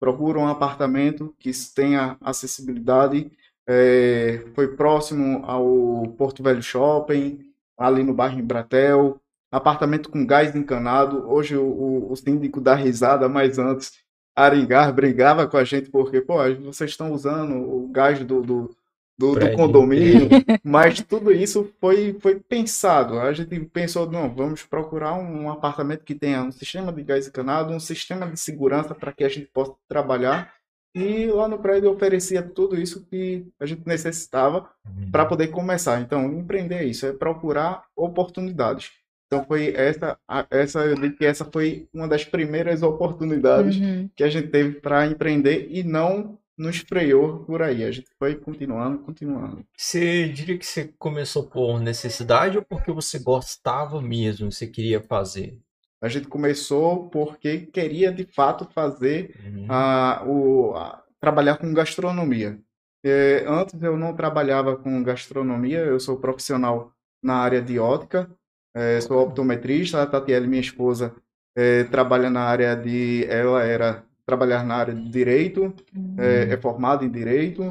Procura 0.00 0.38
um 0.38 0.46
apartamento 0.46 1.34
que 1.38 1.50
tenha 1.74 2.16
acessibilidade, 2.20 3.30
é, 3.66 4.44
foi 4.54 4.68
próximo 4.76 5.44
ao 5.44 6.08
Porto 6.16 6.42
Velho 6.42 6.62
Shopping, 6.62 7.40
ali 7.76 8.02
no 8.02 8.14
bairro 8.14 8.38
Embratel, 8.38 9.20
apartamento 9.52 10.08
com 10.08 10.24
gás 10.24 10.56
encanado. 10.56 11.28
Hoje 11.28 11.56
o, 11.56 11.64
o, 11.64 12.12
o 12.12 12.16
síndico 12.16 12.60
dá 12.60 12.74
risada, 12.74 13.28
mas 13.28 13.58
antes 13.58 13.92
Aringar 14.34 14.92
brigava 14.92 15.48
com 15.48 15.56
a 15.56 15.64
gente 15.64 15.90
porque, 15.90 16.20
pô, 16.20 16.36
vocês 16.64 16.90
estão 16.90 17.12
usando 17.12 17.56
o 17.56 17.88
gás 17.88 18.20
do, 18.20 18.40
do, 18.40 18.76
do, 19.18 19.34
do 19.34 19.52
condomínio, 19.52 20.28
mas 20.64 21.00
tudo 21.00 21.32
isso 21.32 21.72
foi, 21.80 22.16
foi 22.20 22.38
pensado. 22.38 23.18
A 23.18 23.32
gente 23.32 23.58
pensou, 23.66 24.08
não, 24.10 24.32
vamos 24.32 24.62
procurar 24.62 25.14
um 25.14 25.50
apartamento 25.50 26.04
que 26.04 26.14
tenha 26.14 26.42
um 26.42 26.52
sistema 26.52 26.92
de 26.92 27.02
gás 27.02 27.26
encanado, 27.26 27.72
um 27.72 27.80
sistema 27.80 28.26
de 28.28 28.38
segurança 28.38 28.94
para 28.94 29.12
que 29.12 29.24
a 29.24 29.28
gente 29.28 29.46
possa 29.46 29.74
trabalhar. 29.88 30.52
E 30.94 31.26
lá 31.26 31.46
no 31.48 31.58
prédio 31.58 31.90
oferecia 31.90 32.42
tudo 32.42 32.80
isso 32.80 33.04
que 33.06 33.46
a 33.60 33.66
gente 33.66 33.82
necessitava 33.86 34.68
Uhum. 34.88 35.10
para 35.10 35.26
poder 35.26 35.48
começar. 35.48 36.00
Então, 36.00 36.32
empreender 36.32 36.76
é 36.76 36.84
isso, 36.84 37.04
é 37.06 37.12
procurar 37.12 37.84
oportunidades. 37.94 38.90
Então, 39.26 39.44
foi 39.44 39.74
essa, 39.76 40.16
essa, 40.50 40.80
eu 40.86 40.94
digo 40.94 41.14
que 41.16 41.26
essa 41.26 41.44
foi 41.44 41.86
uma 41.92 42.08
das 42.08 42.24
primeiras 42.24 42.82
oportunidades 42.82 43.76
Uhum. 43.76 44.08
que 44.16 44.24
a 44.24 44.30
gente 44.30 44.48
teve 44.48 44.80
para 44.80 45.06
empreender 45.06 45.66
e 45.70 45.82
não 45.82 46.38
nos 46.58 46.78
freou 46.78 47.44
por 47.44 47.62
aí. 47.62 47.84
A 47.84 47.90
gente 47.90 48.08
foi 48.18 48.34
continuando, 48.34 48.98
continuando. 48.98 49.64
Você 49.76 50.28
diria 50.28 50.58
que 50.58 50.66
você 50.66 50.92
começou 50.98 51.44
por 51.48 51.80
necessidade 51.80 52.58
ou 52.58 52.64
porque 52.64 52.90
você 52.92 53.18
gostava 53.18 54.02
mesmo, 54.02 54.50
você 54.50 54.66
queria 54.66 55.00
fazer? 55.00 55.58
A 56.00 56.08
gente 56.08 56.28
começou 56.28 57.08
porque 57.10 57.66
queria 57.66 58.12
de 58.12 58.24
fato 58.24 58.68
fazer 58.72 59.34
Uhum. 59.44 59.66
a, 59.68 60.24
o, 60.26 60.74
a- 60.76 61.02
trabalhar 61.20 61.56
com 61.56 61.72
gastronomia. 61.74 62.58
É, 63.04 63.44
antes 63.46 63.80
eu 63.82 63.96
não 63.96 64.14
trabalhava 64.14 64.76
com 64.76 65.02
gastronomia, 65.02 65.78
eu 65.78 65.98
sou 66.00 66.18
profissional 66.18 66.92
na 67.22 67.34
área 67.36 67.60
de 67.62 67.78
ótica, 67.78 68.30
é, 68.74 69.00
sou 69.00 69.18
optometrista, 69.20 70.02
a 70.02 70.06
Tatiele, 70.06 70.46
minha 70.46 70.60
esposa, 70.60 71.14
é, 71.56 71.84
trabalha 71.84 72.30
na 72.30 72.42
área 72.42 72.76
de, 72.76 73.24
ela 73.28 73.64
era 73.64 74.04
trabalhar 74.28 74.64
na 74.64 74.76
área 74.76 74.94
de 74.94 75.08
direito, 75.10 75.74
é, 76.18 76.54
é 76.54 76.56
formada 76.58 77.04
em 77.04 77.10
direito, 77.10 77.68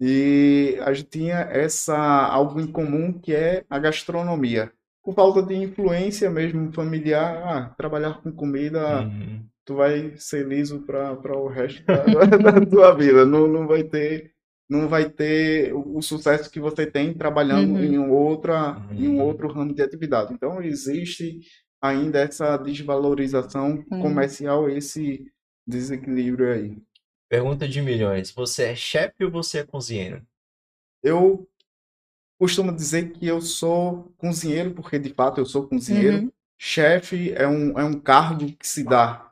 e 0.00 0.78
a 0.82 0.92
gente 0.92 1.08
tinha 1.10 1.36
essa 1.50 1.96
algo 1.96 2.60
em 2.60 2.66
comum 2.66 3.12
que 3.12 3.34
é 3.34 3.64
a 3.70 3.78
gastronomia. 3.78 4.72
Por 5.02 5.14
falta 5.14 5.42
de 5.42 5.54
influência 5.54 6.30
mesmo 6.30 6.72
familiar, 6.72 7.36
ah, 7.44 7.74
trabalhar 7.76 8.20
com 8.22 8.30
comida, 8.32 9.02
Uhum. 9.02 9.46
tu 9.64 9.74
vai 9.76 10.14
ser 10.16 10.46
liso 10.46 10.80
para 10.86 11.36
o 11.38 11.48
resto 11.48 11.82
da, 11.90 12.04
da 12.52 12.66
tua 12.66 12.92
vida. 12.94 13.24
Não, 13.24 13.46
não 13.48 13.66
vai 13.66 13.82
ter 13.84 14.32
não 14.68 14.88
vai 14.88 15.08
ter 15.08 15.72
o, 15.74 15.98
o 15.98 16.02
sucesso 16.02 16.50
que 16.50 16.58
você 16.60 16.84
tem 16.86 17.14
trabalhando 17.14 17.78
Uhum. 17.78 17.84
em 17.84 17.98
um 17.98 18.10
outra 18.12 18.82
em 18.98 19.08
um 19.08 19.18
Uhum. 19.18 19.20
outro 19.20 19.48
ramo 19.48 19.72
de 19.74 19.82
atividade. 19.82 20.34
Então 20.34 20.60
existe 20.62 21.40
ainda 21.80 22.18
essa 22.20 22.56
desvalorização 22.56 23.84
Uhum. 23.90 23.98
comercial, 24.00 24.68
esse 24.68 25.24
desequilíbrio 25.66 26.52
aí. 26.52 26.78
Pergunta 27.28 27.68
de 27.68 27.82
milhões. 27.82 28.30
Você 28.30 28.64
é 28.64 28.76
chefe 28.76 29.24
ou 29.24 29.30
você 29.30 29.58
é 29.58 29.64
cozinheiro? 29.64 30.24
Eu 31.02 31.48
costumo 32.38 32.72
dizer 32.72 33.12
que 33.12 33.26
eu 33.26 33.40
sou 33.40 34.12
cozinheiro, 34.16 34.72
porque 34.72 34.98
de 34.98 35.12
fato 35.12 35.40
eu 35.40 35.46
sou 35.46 35.66
cozinheiro. 35.66 36.18
Uhum. 36.18 36.32
Chefe 36.58 37.32
é 37.32 37.46
um, 37.46 37.78
é 37.78 37.84
um 37.84 37.98
cargo 37.98 38.52
que 38.52 38.66
se 38.66 38.84
dá 38.84 39.30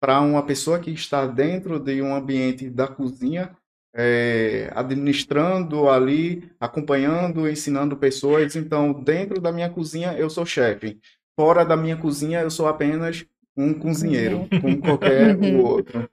para 0.00 0.20
uma 0.20 0.44
pessoa 0.44 0.78
que 0.78 0.90
está 0.90 1.26
dentro 1.26 1.78
de 1.78 2.00
um 2.02 2.14
ambiente 2.14 2.68
da 2.68 2.86
cozinha, 2.86 3.56
é, 3.94 4.70
administrando 4.74 5.88
ali, 5.88 6.50
acompanhando, 6.60 7.48
ensinando 7.48 7.96
pessoas. 7.96 8.56
Então, 8.56 8.92
dentro 8.92 9.40
da 9.40 9.52
minha 9.52 9.70
cozinha, 9.70 10.12
eu 10.12 10.28
sou 10.28 10.44
chefe. 10.44 11.00
Fora 11.38 11.64
da 11.64 11.76
minha 11.76 11.96
cozinha, 11.96 12.40
eu 12.40 12.50
sou 12.50 12.66
apenas 12.66 13.26
um 13.56 13.74
cozinheiro, 13.74 14.48
como 14.60 14.78
qualquer 14.78 15.36
Uhum. 15.36 15.64
outro. 15.64 16.08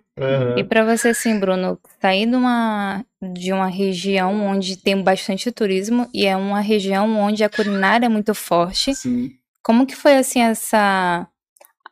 E 0.58 0.64
para 0.64 0.84
você, 0.86 1.10
assim, 1.10 1.40
Bruno, 1.40 1.80
sair 2.02 2.28
de 2.30 2.36
uma, 2.36 3.06
de 3.22 3.52
uma 3.52 3.68
região 3.68 4.46
onde 4.46 4.78
tem 4.78 5.02
bastante 5.02 5.52
turismo 5.52 6.08
e 6.14 6.26
é 6.26 6.36
uma 6.36 6.62
região 6.62 7.10
onde 7.18 7.44
a 7.44 7.50
culinária 7.50 8.06
é 8.06 8.10
muito 8.10 8.34
forte, 8.34 8.94
Sim. 8.94 9.32
como 9.64 9.86
que 9.86 9.96
foi, 9.96 10.16
assim, 10.16 10.42
essa 10.42 11.28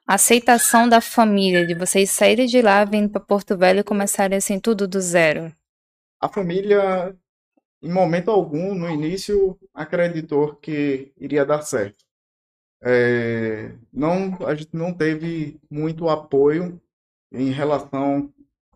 aceitação 0.07 0.87
da 0.87 1.01
família, 1.01 1.65
de 1.65 1.73
vocês 1.73 2.09
saírem 2.11 2.45
de 2.45 2.61
lá, 2.61 2.83
vindo 2.85 3.09
para 3.09 3.21
Porto 3.21 3.57
Velho 3.57 3.79
e 3.79 3.83
começarem, 3.83 4.37
assim, 4.37 4.59
tudo 4.59 4.87
do 4.87 4.99
zero? 5.01 5.51
A 6.19 6.29
família, 6.29 7.15
em 7.81 7.91
momento 7.91 8.31
algum, 8.31 8.75
no 8.75 8.89
início, 8.89 9.57
acreditou 9.73 10.55
que 10.55 11.11
iria 11.17 11.45
dar 11.45 11.61
certo. 11.61 12.03
É, 12.83 13.71
não, 13.93 14.37
a 14.45 14.55
gente 14.55 14.75
não 14.75 14.93
teve 14.93 15.59
muito 15.69 16.09
apoio 16.09 16.81
em 17.31 17.51
relação 17.51 18.31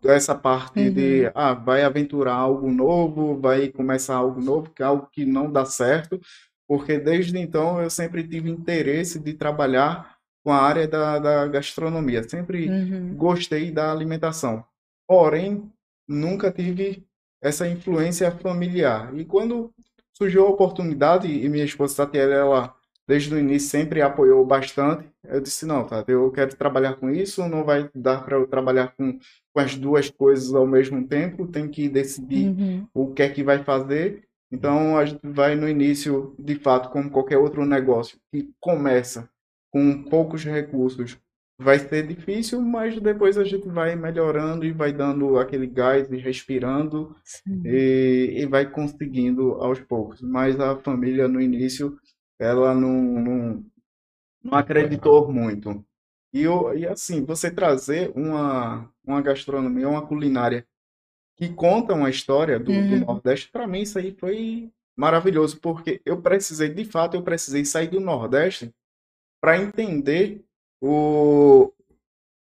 a 0.05 0.11
essa 0.11 0.35
parte 0.35 0.89
de, 0.91 1.31
ah, 1.33 1.53
vai 1.53 1.83
aventurar 1.83 2.35
algo 2.35 2.71
novo, 2.71 3.39
vai 3.39 3.69
começar 3.69 4.15
algo 4.17 4.39
novo, 4.41 4.69
que 4.71 4.83
é 4.83 4.85
algo 4.85 5.07
que 5.11 5.25
não 5.25 5.51
dá 5.51 5.65
certo, 5.65 6.19
porque 6.67 6.99
desde 6.99 7.37
então 7.37 7.81
eu 7.81 7.89
sempre 7.89 8.27
tive 8.27 8.49
interesse 8.49 9.19
de 9.19 9.33
trabalhar 9.33 10.15
com 10.43 10.51
a 10.51 10.61
área 10.61 10.87
da, 10.87 11.17
da 11.19 11.47
gastronomia, 11.47 12.27
sempre 12.27 12.69
Uhum. 12.69 13.15
gostei 13.15 13.71
da 13.71 13.91
alimentação. 13.91 14.63
Porém, 15.07 15.71
nunca 16.07 16.51
tive 16.51 17.03
essa 17.41 17.67
influência 17.67 18.31
familiar. 18.31 19.15
E 19.17 19.25
quando 19.25 19.71
surgiu 20.13 20.45
a 20.45 20.49
oportunidade, 20.49 21.27
e 21.27 21.49
minha 21.49 21.65
esposa 21.65 22.05
Tatiana, 22.05 22.33
ela 22.33 22.74
desde 23.07 23.33
o 23.33 23.39
início 23.39 23.69
sempre 23.69 24.01
apoiou 24.01 24.45
bastante, 24.45 25.07
eu 25.23 25.39
disse, 25.41 25.65
não, 25.65 25.85
Tati, 25.85 26.11
eu 26.11 26.31
quero 26.31 26.55
trabalhar 26.55 26.95
com 26.95 27.09
isso, 27.09 27.47
não 27.47 27.63
vai 27.63 27.89
dar 27.93 28.23
para 28.25 28.37
eu 28.37 28.47
trabalhar 28.47 28.93
com, 28.95 29.17
com 29.53 29.59
as 29.59 29.75
duas 29.75 30.09
coisas 30.09 30.53
ao 30.53 30.65
mesmo 30.67 31.07
tempo, 31.07 31.47
tem 31.47 31.67
que 31.69 31.87
decidir 31.89 32.55
Uhum. 32.57 32.87
o 32.93 33.13
que 33.13 33.23
é 33.23 33.29
que 33.29 33.43
vai 33.43 33.63
fazer. 33.63 34.23
Então 34.51 34.97
a 34.97 35.05
gente 35.05 35.19
vai 35.23 35.55
no 35.55 35.67
início, 35.67 36.35
de 36.39 36.55
fato, 36.55 36.89
como 36.89 37.09
qualquer 37.09 37.37
outro 37.37 37.65
negócio 37.65 38.17
que 38.31 38.49
começa 38.59 39.29
com 39.71 40.03
poucos 40.03 40.43
recursos, 40.45 41.17
vai 41.59 41.79
ser 41.79 42.05
difícil, 42.07 42.61
mas 42.61 42.99
depois 42.99 43.37
a 43.37 43.43
gente 43.43 43.67
vai 43.67 43.95
melhorando 43.95 44.65
e 44.65 44.71
vai 44.71 44.91
dando 44.91 45.37
aquele 45.39 45.67
gás 45.67 46.09
e 46.11 46.17
respirando 46.17 47.15
e, 47.63 48.33
e 48.41 48.45
vai 48.45 48.69
conseguindo 48.69 49.53
aos 49.55 49.79
poucos. 49.79 50.21
Mas 50.21 50.59
a 50.59 50.75
família 50.77 51.27
no 51.27 51.41
início, 51.41 51.97
ela 52.39 52.73
não, 52.73 52.91
não, 52.91 53.65
não 54.43 54.57
acreditou 54.57 55.31
muito. 55.31 55.83
E, 56.33 56.41
eu, 56.41 56.77
e 56.77 56.85
assim, 56.85 57.23
você 57.23 57.49
trazer 57.49 58.11
uma, 58.15 58.89
uma 59.05 59.21
gastronomia, 59.21 59.87
uma 59.87 60.05
culinária 60.05 60.67
que 61.37 61.49
conta 61.49 61.93
uma 61.93 62.09
história 62.09 62.59
do, 62.59 62.65
do 62.65 62.71
Uhum. 62.71 62.99
Nordeste, 62.99 63.49
para 63.51 63.67
mim 63.67 63.81
isso 63.81 63.97
aí 63.99 64.13
foi 64.13 64.71
maravilhoso, 64.97 65.59
porque 65.59 66.01
eu 66.05 66.21
precisei, 66.21 66.69
de 66.69 66.85
fato, 66.85 67.15
eu 67.15 67.23
precisei 67.23 67.65
sair 67.65 67.89
do 67.89 67.99
Nordeste 67.99 68.73
para 69.41 69.61
entender 69.61 70.43
o 70.81 71.71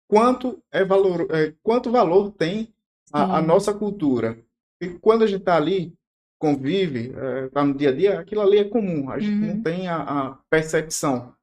quanto 0.09 0.63
é 0.71 0.85
valor, 0.85 1.27
é, 1.31 1.53
quanto 1.63 1.91
valor 1.91 2.31
tem 2.33 2.73
a, 3.13 3.39
a 3.39 3.43
nossa 3.43 3.75
cultura. 3.75 4.39
E 4.81 4.89
quando 4.91 5.25
a 5.25 5.27
gente 5.27 5.41
está 5.41 5.57
ali, 5.57 5.95
convive, 6.39 7.13
está 7.47 7.65
no 7.65 7.75
dia 7.77 7.91
a 7.91 7.93
dia, 7.93 8.21
aquilo 8.21 8.43
ali 8.43 8.59
é 8.59 8.65
comum, 8.65 9.11
a 9.11 9.19
gente 9.19 9.41
não 9.45 9.57
Uhum. 9.57 9.63
tem 9.63 9.89
a, 9.89 9.97
a 10.03 10.39
percepção. 10.51 11.35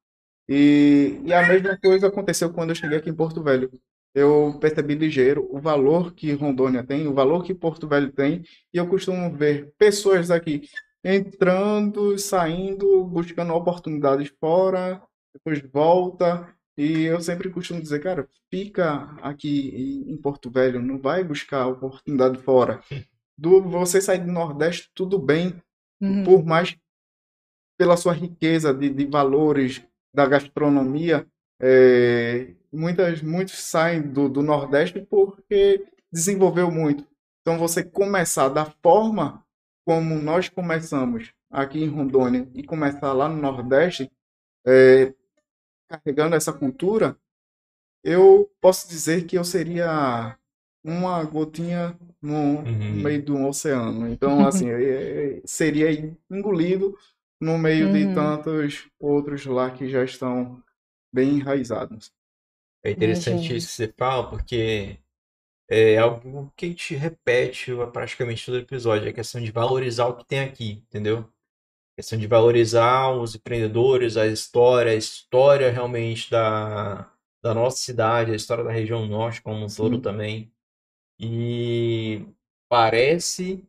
E, 0.49 1.21
e 1.25 1.33
a 1.33 1.47
mesma 1.47 1.77
coisa 1.77 2.07
aconteceu 2.07 2.51
quando 2.53 2.69
eu 2.71 2.75
cheguei 2.75 2.97
aqui 2.97 3.09
em 3.09 3.15
Porto 3.15 3.43
Velho. 3.43 3.71
Eu 4.15 4.57
percebi 4.61 4.95
ligeiro 4.95 5.47
o 5.51 5.59
valor 5.59 6.13
que 6.13 6.31
Rondônia 6.33 6.83
tem, 6.83 7.07
o 7.07 7.13
valor 7.13 7.43
que 7.43 7.53
Porto 7.55 7.87
Velho 7.87 8.11
tem, 8.11 8.43
e 8.73 8.77
eu 8.77 8.87
costumo 8.87 9.31
ver 9.35 9.73
pessoas 9.77 10.29
aqui 10.31 10.63
entrando, 11.03 12.17
saindo, 12.17 13.05
buscando 13.05 13.53
oportunidades 13.53 14.31
fora, 14.39 15.01
depois 15.33 15.61
volta. 15.71 16.47
E 16.77 17.03
eu 17.03 17.21
sempre 17.21 17.49
costumo 17.51 17.81
dizer, 17.81 17.99
cara, 18.01 18.27
fica 18.51 19.15
aqui 19.21 20.03
em 20.07 20.17
Porto 20.17 20.49
Velho, 20.51 20.81
não 20.81 20.99
vai 20.99 21.23
buscar 21.23 21.67
oportunidade 21.67 22.37
fora. 22.39 22.81
Do 23.37 23.61
você 23.61 24.01
sair 24.01 24.19
do 24.19 24.31
Nordeste, 24.31 24.89
tudo 24.93 25.17
bem, 25.19 25.61
Uhum. 26.01 26.23
por 26.25 26.43
mais 26.43 26.75
pela 27.77 27.95
sua 27.95 28.13
riqueza 28.13 28.73
de, 28.73 28.89
de 28.89 29.05
valores 29.05 29.81
da 30.13 30.25
gastronomia, 30.25 31.25
é, 31.61 32.53
muitas, 32.71 33.21
muitos 33.21 33.55
saem 33.63 34.01
do, 34.01 34.27
do 34.29 34.41
Nordeste 34.43 35.01
porque 35.01 35.85
desenvolveu 36.11 36.69
muito. 36.69 37.07
Então, 37.41 37.57
você 37.57 37.83
começar 37.83 38.49
da 38.49 38.65
forma 38.65 39.45
como 39.85 40.15
nós 40.15 40.49
começamos 40.49 41.33
aqui 41.49 41.79
em 41.83 41.87
Rondônia 41.89 42.49
e 42.53 42.63
começar 42.63 43.13
lá 43.13 43.27
no 43.27 43.41
Nordeste, 43.41 44.11
é, 44.65 45.13
carregando 45.89 46.35
essa 46.35 46.53
cultura, 46.53 47.17
eu 48.03 48.51
posso 48.61 48.87
dizer 48.87 49.25
que 49.25 49.37
eu 49.37 49.43
seria 49.43 50.37
uma 50.83 51.23
gotinha 51.23 51.97
no, 52.21 52.61
Uhum. 52.65 53.03
meio 53.03 53.23
do 53.23 53.37
oceano. 53.47 54.07
Então, 54.09 54.45
assim, 54.45 54.69
é- 54.69 55.37
é- 55.39 55.41
seria 55.45 55.91
engolido 56.29 56.97
no 57.41 57.57
meio 57.57 57.89
de 57.91 58.07
Uhum. 58.07 58.13
tantos 58.13 58.87
outros 58.99 59.45
lá 59.45 59.71
que 59.71 59.89
já 59.89 60.03
estão 60.03 60.61
bem 61.13 61.35
enraizados. 61.37 62.11
É 62.83 62.91
interessante 62.91 63.53
Imagino. 63.53 63.57
isso 63.57 63.67
que 63.69 63.73
você 63.75 63.93
fala, 63.97 64.29
porque 64.29 64.99
é 65.69 65.97
algo 65.99 66.53
que 66.57 66.67
a 66.67 66.69
gente 66.69 66.95
repete 66.95 67.71
praticamente 67.93 68.45
todo 68.45 68.59
episódio, 68.59 69.07
é 69.07 69.11
a 69.11 69.13
questão 69.13 69.41
de 69.41 69.51
valorizar 69.51 70.07
o 70.07 70.17
que 70.17 70.25
tem 70.25 70.41
aqui, 70.41 70.83
entendeu? 70.89 71.19
A 71.19 71.47
questão 71.97 72.19
de 72.19 72.27
valorizar 72.27 73.11
os 73.11 73.35
empreendedores, 73.35 74.17
a 74.17 74.27
história, 74.27 74.93
a 74.93 74.95
história 74.95 75.71
realmente 75.71 76.31
da, 76.31 77.11
da 77.43 77.55
nossa 77.55 77.77
cidade, 77.79 78.33
a 78.33 78.37
história 78.37 78.65
da 78.65 78.71
região 78.73 79.07
norte 79.07 79.41
como 79.43 79.65
um 79.65 79.69
todo 79.69 79.99
também. 80.01 80.52
E 81.25 82.25
parece 82.69 83.63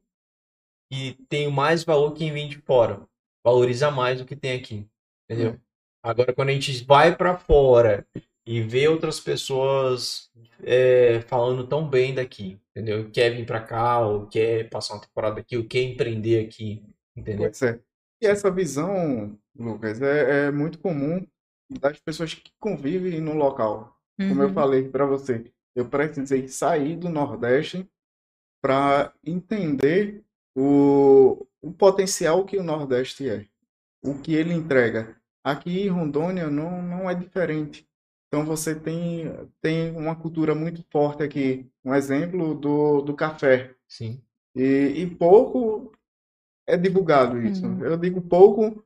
que 0.91 1.15
tem 1.29 1.51
mais 1.51 1.85
valor 1.85 2.13
quem 2.13 2.33
vem 2.33 2.49
de 2.49 2.59
fora, 2.59 3.07
valoriza 3.45 3.91
mais 3.91 4.21
o 4.21 4.25
que 4.25 4.37
tem 4.37 4.53
aqui, 4.59 4.89
entendeu? 5.25 5.53
É. 5.53 5.61
Agora, 6.03 6.35
quando 6.35 6.51
a 6.51 6.53
gente 6.53 6.85
vai 6.85 7.17
para 7.17 7.37
fora 7.39 8.07
e 8.47 8.61
vê 8.61 8.89
outras 8.89 9.21
pessoas 9.21 10.31
é, 10.63 11.21
falando 11.23 11.67
tão 11.67 11.89
bem 11.89 12.15
daqui, 12.15 12.61
entendeu? 12.71 13.11
Quer 13.11 13.31
vir 13.35 13.47
para 13.47 13.61
cá, 13.63 14.01
ou 14.07 14.27
quer 14.27 14.69
passar 14.69 14.95
uma 14.95 15.01
temporada 15.03 15.41
aqui, 15.41 15.57
ou 15.57 15.65
quer 15.65 15.83
empreender 15.83 16.45
aqui, 16.47 16.83
entendeu? 17.17 17.51
Pois 17.51 17.63
é. 17.63 17.81
E 18.21 18.27
essa 18.27 18.51
visão, 18.51 19.39
Lucas, 19.55 20.01
é, 20.03 20.47
é 20.47 20.51
muito 20.51 20.79
comum 20.79 21.27
das 21.81 21.99
pessoas 22.01 22.35
que 22.35 22.51
convivem 22.61 23.21
no 23.21 23.35
local. 23.35 23.97
Como 24.29 24.43
eu 24.43 24.49
Uhum. 24.49 24.55
falei 24.55 24.89
para 24.89 25.07
você, 25.07 25.53
eu 25.75 25.89
precisei 25.89 26.49
sair 26.49 26.97
do 26.97 27.09
Nordeste 27.09 27.89
para 28.63 29.13
entender 29.25 30.25
o, 30.55 31.47
o 31.61 31.73
potencial 31.73 32.45
que 32.45 32.57
o 32.57 32.63
Nordeste 32.63 33.29
é, 33.29 33.47
o 34.03 34.19
que 34.19 34.35
ele 34.35 34.55
entrega. 34.55 35.17
Aqui 35.43 35.83
em 35.83 35.89
Rondônia 35.89 36.49
não, 36.49 36.81
não 36.81 37.11
é 37.11 37.15
diferente. 37.15 37.87
Então 38.29 38.45
você 38.45 38.75
tem, 38.75 39.31
tem 39.61 39.95
uma 39.95 40.17
cultura 40.17 40.55
muito 40.55 40.83
forte 40.91 41.23
aqui. 41.23 41.71
Um 41.85 41.95
exemplo 41.95 42.55
do, 42.55 43.03
do 43.03 43.15
café. 43.15 43.75
Sim. 43.87 44.23
E, 44.57 44.93
e 44.97 45.07
pouco 45.07 45.93
é 46.67 46.77
divulgado 46.77 47.41
isso. 47.41 47.67
Uhum. 47.67 47.85
Eu 47.85 47.97
digo 47.97 48.21
pouco, 48.23 48.85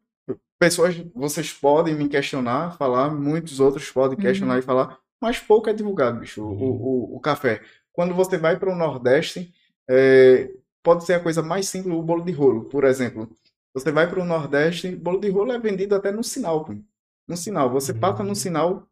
pessoas, 0.59 0.97
vocês 1.15 1.53
podem 1.53 1.95
me 1.95 2.09
questionar, 2.09 2.77
falar, 2.77 3.11
muitos 3.15 3.61
outros 3.61 3.91
podem 3.91 4.19
questionar 4.19 4.55
Uhum. 4.55 4.59
e 4.59 4.63
falar, 4.63 4.99
mas 5.21 5.39
pouco 5.39 5.69
é 5.69 5.73
divulgado, 5.73 6.21
bicho, 6.21 6.43
o, 6.43 6.47
Uhum. 6.51 7.13
o, 7.13 7.17
o 7.17 7.21
café. 7.21 7.61
Quando 7.93 8.15
você 8.15 8.37
vai 8.39 8.59
para 8.59 8.71
o 8.73 8.77
Nordeste, 8.77 9.53
é, 9.89 10.51
pode 10.83 11.05
ser 11.05 11.15
a 11.15 11.21
coisa 11.21 11.43
mais 11.43 11.69
simples, 11.69 11.95
o 11.95 12.03
bolo 12.03 12.25
de 12.25 12.33
rolo, 12.33 12.65
por 12.67 12.85
exemplo. 12.85 13.29
Você 13.75 13.91
vai 13.93 14.09
para 14.09 14.21
o 14.21 14.25
Nordeste, 14.25 14.95
bolo 14.97 15.21
de 15.21 15.29
rolo 15.29 15.53
é 15.53 15.59
vendido 15.59 15.95
até 15.95 16.11
no 16.13 16.23
sinal, 16.25 16.65
pô. 16.65 16.75
No 17.27 17.37
sinal. 17.37 17.71
Você 17.71 17.93
passa 17.93 18.23
Uhum. 18.23 18.29
no 18.31 18.35
sinal, 18.37 18.89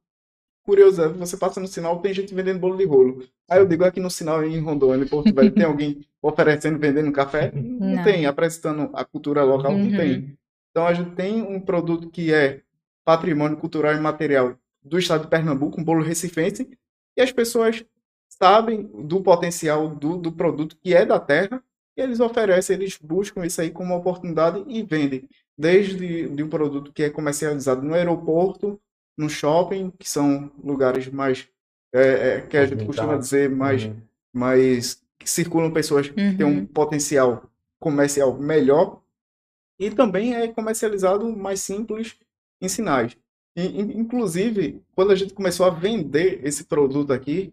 curioso, 0.65 1.11
você 1.15 1.37
passa 1.37 1.61
no 1.61 1.67
sinal, 1.69 2.01
tem 2.01 2.13
gente 2.13 2.35
vendendo 2.35 2.59
bolo 2.59 2.77
de 2.77 2.85
rolo. 2.85 3.23
Aí 3.49 3.59
eu 3.61 3.67
digo 3.67 3.85
aqui 3.85 4.01
no 4.01 4.11
sinal 4.11 4.45
em 4.45 4.59
Rondônia, 4.61 5.05
em 5.05 5.09
Porto 5.09 5.33
Velho, 5.33 5.53
tem 5.53 5.65
alguém 5.65 6.05
oferecendo, 6.21 6.79
vendendo 6.79 7.13
café? 7.13 7.53
Não, 7.55 7.97
Não. 7.97 8.05
tem, 8.05 8.27
apresentando 8.27 8.91
a 8.93 9.05
cultura 9.05 9.45
local, 9.45 9.73
não 9.73 9.85
Uhum. 9.91 9.97
tem. 9.97 10.37
Então 10.71 10.87
a 10.87 10.93
gente 10.93 11.15
tem 11.15 11.41
um 11.43 11.61
produto 11.61 12.11
que 12.11 12.33
é 12.35 12.63
patrimônio 13.05 13.57
cultural 13.57 13.95
e 13.95 14.01
material 14.01 14.57
do 14.87 14.99
estado 14.99 15.23
de 15.23 15.29
Pernambuco, 15.29 15.81
um 15.81 15.85
bolo 15.85 16.03
recifense, 16.03 16.69
e 17.17 17.23
as 17.23 17.33
pessoas 17.33 17.85
sabem 18.29 18.83
do 19.07 19.23
potencial 19.23 19.89
do, 19.89 20.17
do 20.19 20.33
produto 20.33 20.77
que 20.83 20.95
é 20.95 21.05
da 21.07 21.19
terra, 21.19 21.63
e 21.97 22.03
eles 22.03 22.21
oferecem, 22.21 22.77
eles 22.77 22.99
buscam 22.99 23.45
isso 23.47 23.61
aí 23.61 23.71
como 23.71 23.91
uma 23.93 23.99
oportunidade 23.99 24.63
e 24.69 24.83
vendem. 24.83 25.29
Desde 25.59 26.29
de 26.29 26.43
um 26.43 26.49
produto 26.49 26.93
que 26.93 27.03
é 27.05 27.11
comercializado 27.11 27.83
no 27.83 27.95
aeroporto, 27.95 28.79
no 29.17 29.31
shopping, 29.31 29.91
que 29.99 30.09
são 30.09 30.51
lugares 30.63 31.07
mais, 31.09 31.49
é, 31.95 32.37
é, 32.37 32.41
que 32.43 32.57
a 32.57 32.67
gente 32.67 32.85
costuma 32.85 33.17
dizer, 33.17 33.49
mais 33.51 33.85
Uhum. 33.85 33.97
mas 34.35 35.03
que 35.19 35.29
circulam 35.31 35.73
pessoas 35.73 36.09
que 36.09 36.15
têm 36.37 36.45
um 36.47 36.59
Uhum. 36.59 36.67
potencial 36.67 37.51
comercial 37.81 38.37
melhor 38.39 39.01
e 39.79 39.91
também 39.91 40.35
é 40.35 40.49
comercializado 40.49 41.35
mais 41.37 41.61
simples 41.61 42.19
em 42.61 42.69
sinais. 42.69 43.17
E, 43.57 43.63
in- 43.81 43.99
inclusive, 44.01 44.83
quando 44.95 45.13
a 45.13 45.17
gente 45.17 45.33
começou 45.35 45.67
a 45.67 45.71
vender 45.71 46.41
esse 46.45 46.65
produto 46.65 47.13
aqui, 47.13 47.51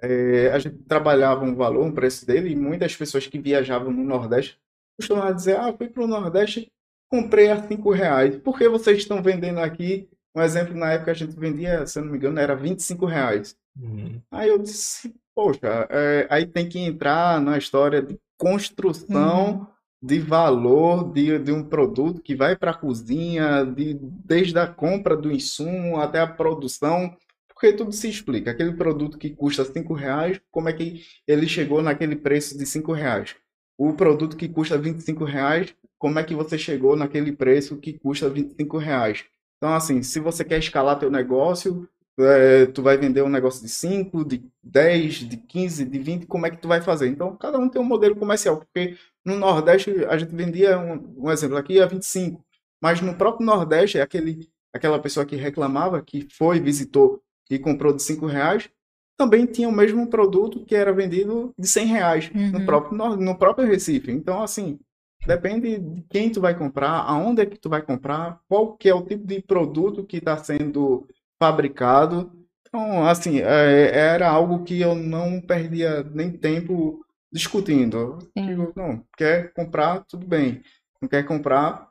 eh, 0.00 0.50
a 0.52 0.58
gente 0.58 0.78
trabalhava 0.84 1.44
um 1.44 1.54
valor, 1.54 1.84
um 1.84 1.92
preço 1.92 2.26
dele, 2.26 2.50
e 2.50 2.56
muitas 2.56 2.96
pessoas 2.96 3.26
que 3.26 3.38
viajavam 3.38 3.92
no 3.92 4.04
Nordeste 4.04 4.58
costumavam 4.98 5.34
dizer, 5.34 5.56
ah, 5.56 5.72
fui 5.72 5.88
para 5.88 6.04
o 6.04 6.06
Nordeste, 6.06 6.70
comprei 7.10 7.50
a 7.50 7.62
cinco 7.66 7.90
reais. 7.90 8.36
Por 8.36 8.56
que 8.58 8.68
vocês 8.68 8.98
estão 8.98 9.22
vendendo 9.22 9.58
aqui? 9.58 10.08
Um 10.36 10.42
exemplo, 10.42 10.74
na 10.76 10.92
época 10.92 11.10
a 11.10 11.14
gente 11.14 11.34
vendia, 11.34 11.86
se 11.86 11.98
eu 11.98 12.04
não 12.04 12.12
me 12.12 12.18
engano, 12.18 12.38
era 12.38 12.54
25 12.54 13.04
reais. 13.06 13.56
Uhum. 13.80 14.20
Aí 14.30 14.48
eu 14.48 14.58
disse, 14.58 15.12
poxa, 15.34 15.88
é, 15.90 16.26
aí 16.30 16.46
tem 16.46 16.68
que 16.68 16.78
entrar 16.78 17.40
na 17.40 17.58
história 17.58 18.00
de 18.02 18.18
construção 18.38 19.66
de 20.02 20.18
valor 20.18 21.12
de, 21.12 21.38
de 21.38 21.52
um 21.52 21.62
produto 21.62 22.22
que 22.22 22.34
vai 22.34 22.56
para 22.56 22.70
a 22.70 22.76
cozinha, 22.76 23.64
de, 23.64 23.94
desde 24.24 24.58
a 24.58 24.66
compra 24.66 25.16
do 25.16 25.30
insumo 25.30 25.98
até 25.98 26.20
a 26.20 26.26
produção, 26.26 27.14
porque 27.48 27.72
tudo 27.72 27.92
se 27.92 28.08
explica. 28.08 28.50
Aquele 28.50 28.72
produto 28.72 29.18
que 29.18 29.30
custa 29.30 29.64
cinco 29.64 29.92
reais, 29.92 30.40
como 30.50 30.68
é 30.68 30.72
que 30.72 31.02
ele 31.26 31.46
chegou 31.46 31.82
naquele 31.82 32.16
preço 32.16 32.56
de 32.56 32.64
cinco 32.64 32.92
reais? 32.92 33.36
O 33.82 33.94
produto 33.94 34.36
que 34.36 34.46
custa 34.46 34.76
25 34.76 35.24
reais, 35.24 35.74
como 35.98 36.18
é 36.18 36.22
que 36.22 36.34
você 36.34 36.58
chegou 36.58 36.94
naquele 36.94 37.32
preço 37.32 37.78
que 37.78 37.98
custa 37.98 38.28
25 38.28 38.76
reais? 38.76 39.24
Então, 39.56 39.72
assim, 39.72 40.02
se 40.02 40.20
você 40.20 40.44
quer 40.44 40.58
escalar 40.58 40.98
teu 40.98 41.10
negócio, 41.10 41.88
é, 42.24 42.66
tu 42.66 42.82
vai 42.82 42.96
vender 42.98 43.22
um 43.22 43.28
negócio 43.28 43.62
de 43.62 43.68
5, 43.68 44.24
de 44.24 44.42
10, 44.62 45.14
de 45.28 45.36
15, 45.36 45.84
de 45.84 45.98
20, 45.98 46.26
como 46.26 46.46
é 46.46 46.50
que 46.50 46.58
tu 46.58 46.68
vai 46.68 46.80
fazer? 46.80 47.08
Então, 47.08 47.36
cada 47.36 47.58
um 47.58 47.68
tem 47.68 47.80
um 47.80 47.84
modelo 47.84 48.16
comercial, 48.16 48.58
porque 48.58 48.96
no 49.24 49.36
Nordeste 49.36 50.04
a 50.06 50.16
gente 50.18 50.34
vendia, 50.34 50.78
um, 50.78 51.24
um 51.26 51.30
exemplo 51.30 51.56
aqui, 51.56 51.80
a 51.80 51.86
25, 51.86 52.44
mas 52.82 53.00
no 53.00 53.14
próprio 53.14 53.46
Nordeste, 53.46 54.00
aquele, 54.00 54.48
aquela 54.72 54.98
pessoa 54.98 55.26
que 55.26 55.36
reclamava, 55.36 56.02
que 56.02 56.26
foi, 56.30 56.60
visitou 56.60 57.22
e 57.50 57.58
comprou 57.58 57.92
de 57.92 58.02
5 58.02 58.26
reais, 58.26 58.70
também 59.16 59.44
tinha 59.46 59.68
o 59.68 59.72
mesmo 59.72 60.08
produto 60.08 60.64
que 60.64 60.74
era 60.74 60.92
vendido 60.92 61.52
de 61.58 61.66
100 61.68 61.86
reais 61.86 62.30
no 62.52 62.58
Uhum. 62.58 62.64
próprio, 62.66 62.96
Nor- 62.96 63.16
no 63.18 63.36
próprio 63.38 63.66
Recife. 63.68 64.10
Então, 64.10 64.42
assim, 64.42 64.78
depende 65.26 65.78
de 65.78 66.02
quem 66.08 66.30
tu 66.30 66.40
vai 66.40 66.56
comprar, 66.56 67.00
aonde 67.02 67.42
é 67.42 67.46
que 67.46 67.58
tu 67.58 67.68
vai 67.68 67.82
comprar, 67.82 68.40
qual 68.48 68.76
que 68.76 68.88
é 68.88 68.94
o 68.94 69.04
tipo 69.04 69.26
de 69.26 69.42
produto 69.42 70.04
que 70.04 70.16
está 70.16 70.36
sendo 70.38 71.06
fabricado. 71.40 72.32
Então, 72.68 73.06
assim, 73.06 73.40
é, 73.40 73.90
era 73.96 74.28
algo 74.30 74.64
que 74.64 74.80
eu 74.80 74.94
não 74.94 75.40
perdia 75.40 76.04
nem 76.04 76.30
tempo 76.30 77.04
discutindo. 77.32 78.18
Eu 78.36 78.46
digo, 78.46 78.72
não, 78.76 79.04
quer 79.16 79.52
comprar, 79.54 80.04
tudo 80.04 80.26
bem. 80.26 80.62
Não 81.02 81.08
quer 81.08 81.24
comprar, 81.24 81.88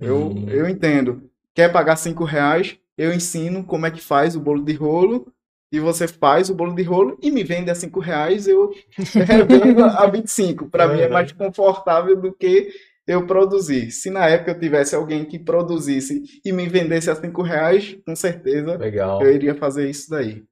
eu, 0.00 0.28
Uhum. 0.28 0.48
eu 0.48 0.68
entendo. 0.68 1.30
Quer 1.54 1.70
pagar 1.72 1.96
cinco 1.96 2.24
reais, 2.24 2.78
eu 2.96 3.12
ensino 3.12 3.64
como 3.64 3.86
é 3.86 3.90
que 3.90 4.00
faz 4.00 4.36
o 4.36 4.40
bolo 4.40 4.64
de 4.64 4.72
rolo, 4.74 5.26
e 5.72 5.80
você 5.80 6.06
faz 6.06 6.50
o 6.50 6.54
bolo 6.54 6.74
de 6.74 6.82
rolo 6.82 7.18
e 7.22 7.30
me 7.30 7.42
vende 7.42 7.70
a 7.70 7.74
5 7.74 7.98
reais, 7.98 8.46
eu 8.46 8.70
revendo 9.26 9.84
a 9.84 10.06
25. 10.06 10.68
Para 10.68 10.86
mim 10.88 11.00
é 11.00 11.08
mais 11.08 11.32
confortável 11.32 12.14
do 12.20 12.30
que 12.32 12.70
eu 13.06 13.26
produzir. 13.26 13.90
Se 13.90 14.10
na 14.10 14.28
época 14.28 14.52
eu 14.52 14.60
tivesse 14.60 14.94
alguém 14.94 15.24
que 15.24 15.38
produzisse 15.38 16.40
e 16.44 16.52
me 16.52 16.68
vendesse 16.68 17.10
a 17.10 17.16
5 17.16 17.42
reais, 17.42 17.96
com 18.06 18.14
certeza 18.14 18.76
Legal. 18.76 19.22
eu 19.22 19.32
iria 19.32 19.54
fazer 19.54 19.88
isso 19.88 20.10
daí. 20.10 20.44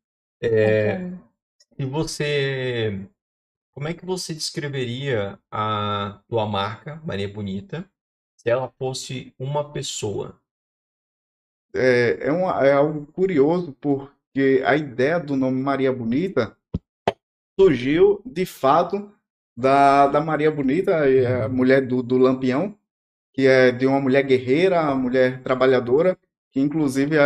É, 0.43 1.13
e 1.79 1.85
você, 1.85 3.07
como 3.73 3.89
é 3.89 3.95
que 3.95 4.05
você 4.05 4.35
descreveria 4.35 5.39
a 5.51 6.21
tua 6.29 6.47
marca, 6.47 7.01
Maria 7.05 7.29
Bonita, 7.29 7.89
se 8.37 8.49
ela 8.49 8.73
fosse 8.79 9.35
uma 9.39 9.73
pessoa? 9.73 10.41
É, 11.75 12.27
é, 12.29 12.33
uma, 12.33 12.67
é 12.67 12.73
algo 12.73 13.07
curioso, 13.13 13.77
porque 13.81 14.63
a 14.65 14.75
ideia 14.75 15.21
do 15.21 15.37
nome 15.37 15.61
Maria 15.63 15.93
Bonita 15.93 16.57
surgiu, 17.59 18.21
de 18.25 18.45
fato, 18.45 19.13
da, 19.57 20.07
da 20.07 20.21
Maria 20.21 20.51
Bonita, 20.51 21.05
a 21.45 21.49
mulher 21.49 21.87
do, 21.87 22.03
do 22.03 22.19
Lampião, 22.19 22.77
que 23.33 23.47
é 23.47 23.71
de 23.71 23.87
uma 23.87 24.01
mulher 24.01 24.23
guerreira, 24.23 24.81
uma 24.83 24.95
mulher 24.95 25.43
trabalhadora, 25.43 26.19
que 26.53 26.61
inclusive 26.61 27.17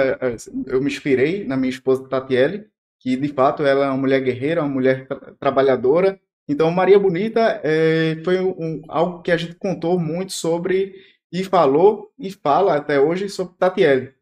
eu 0.66 0.80
me 0.80 0.86
inspirei 0.86 1.44
na 1.44 1.56
minha 1.56 1.70
esposa 1.70 2.08
Tatiele, 2.08 2.66
que 3.00 3.16
de 3.16 3.28
fato 3.28 3.64
ela 3.64 3.86
é 3.86 3.88
uma 3.88 3.96
mulher 3.96 4.20
guerreira, 4.22 4.62
uma 4.62 4.68
mulher 4.68 5.06
tra 5.06 5.34
trabalhadora. 5.38 6.20
Então, 6.48 6.70
Maria 6.70 6.98
Bonita 6.98 7.60
é, 7.64 8.20
foi 8.24 8.38
um, 8.40 8.82
algo 8.88 9.22
que 9.22 9.30
a 9.30 9.36
gente 9.36 9.54
contou 9.54 9.98
muito 9.98 10.32
sobre 10.32 10.94
e 11.32 11.42
falou 11.42 12.12
e 12.18 12.30
fala 12.30 12.76
até 12.76 13.00
hoje 13.00 13.28
sobre 13.28 13.54
Tatiele. 13.58 14.14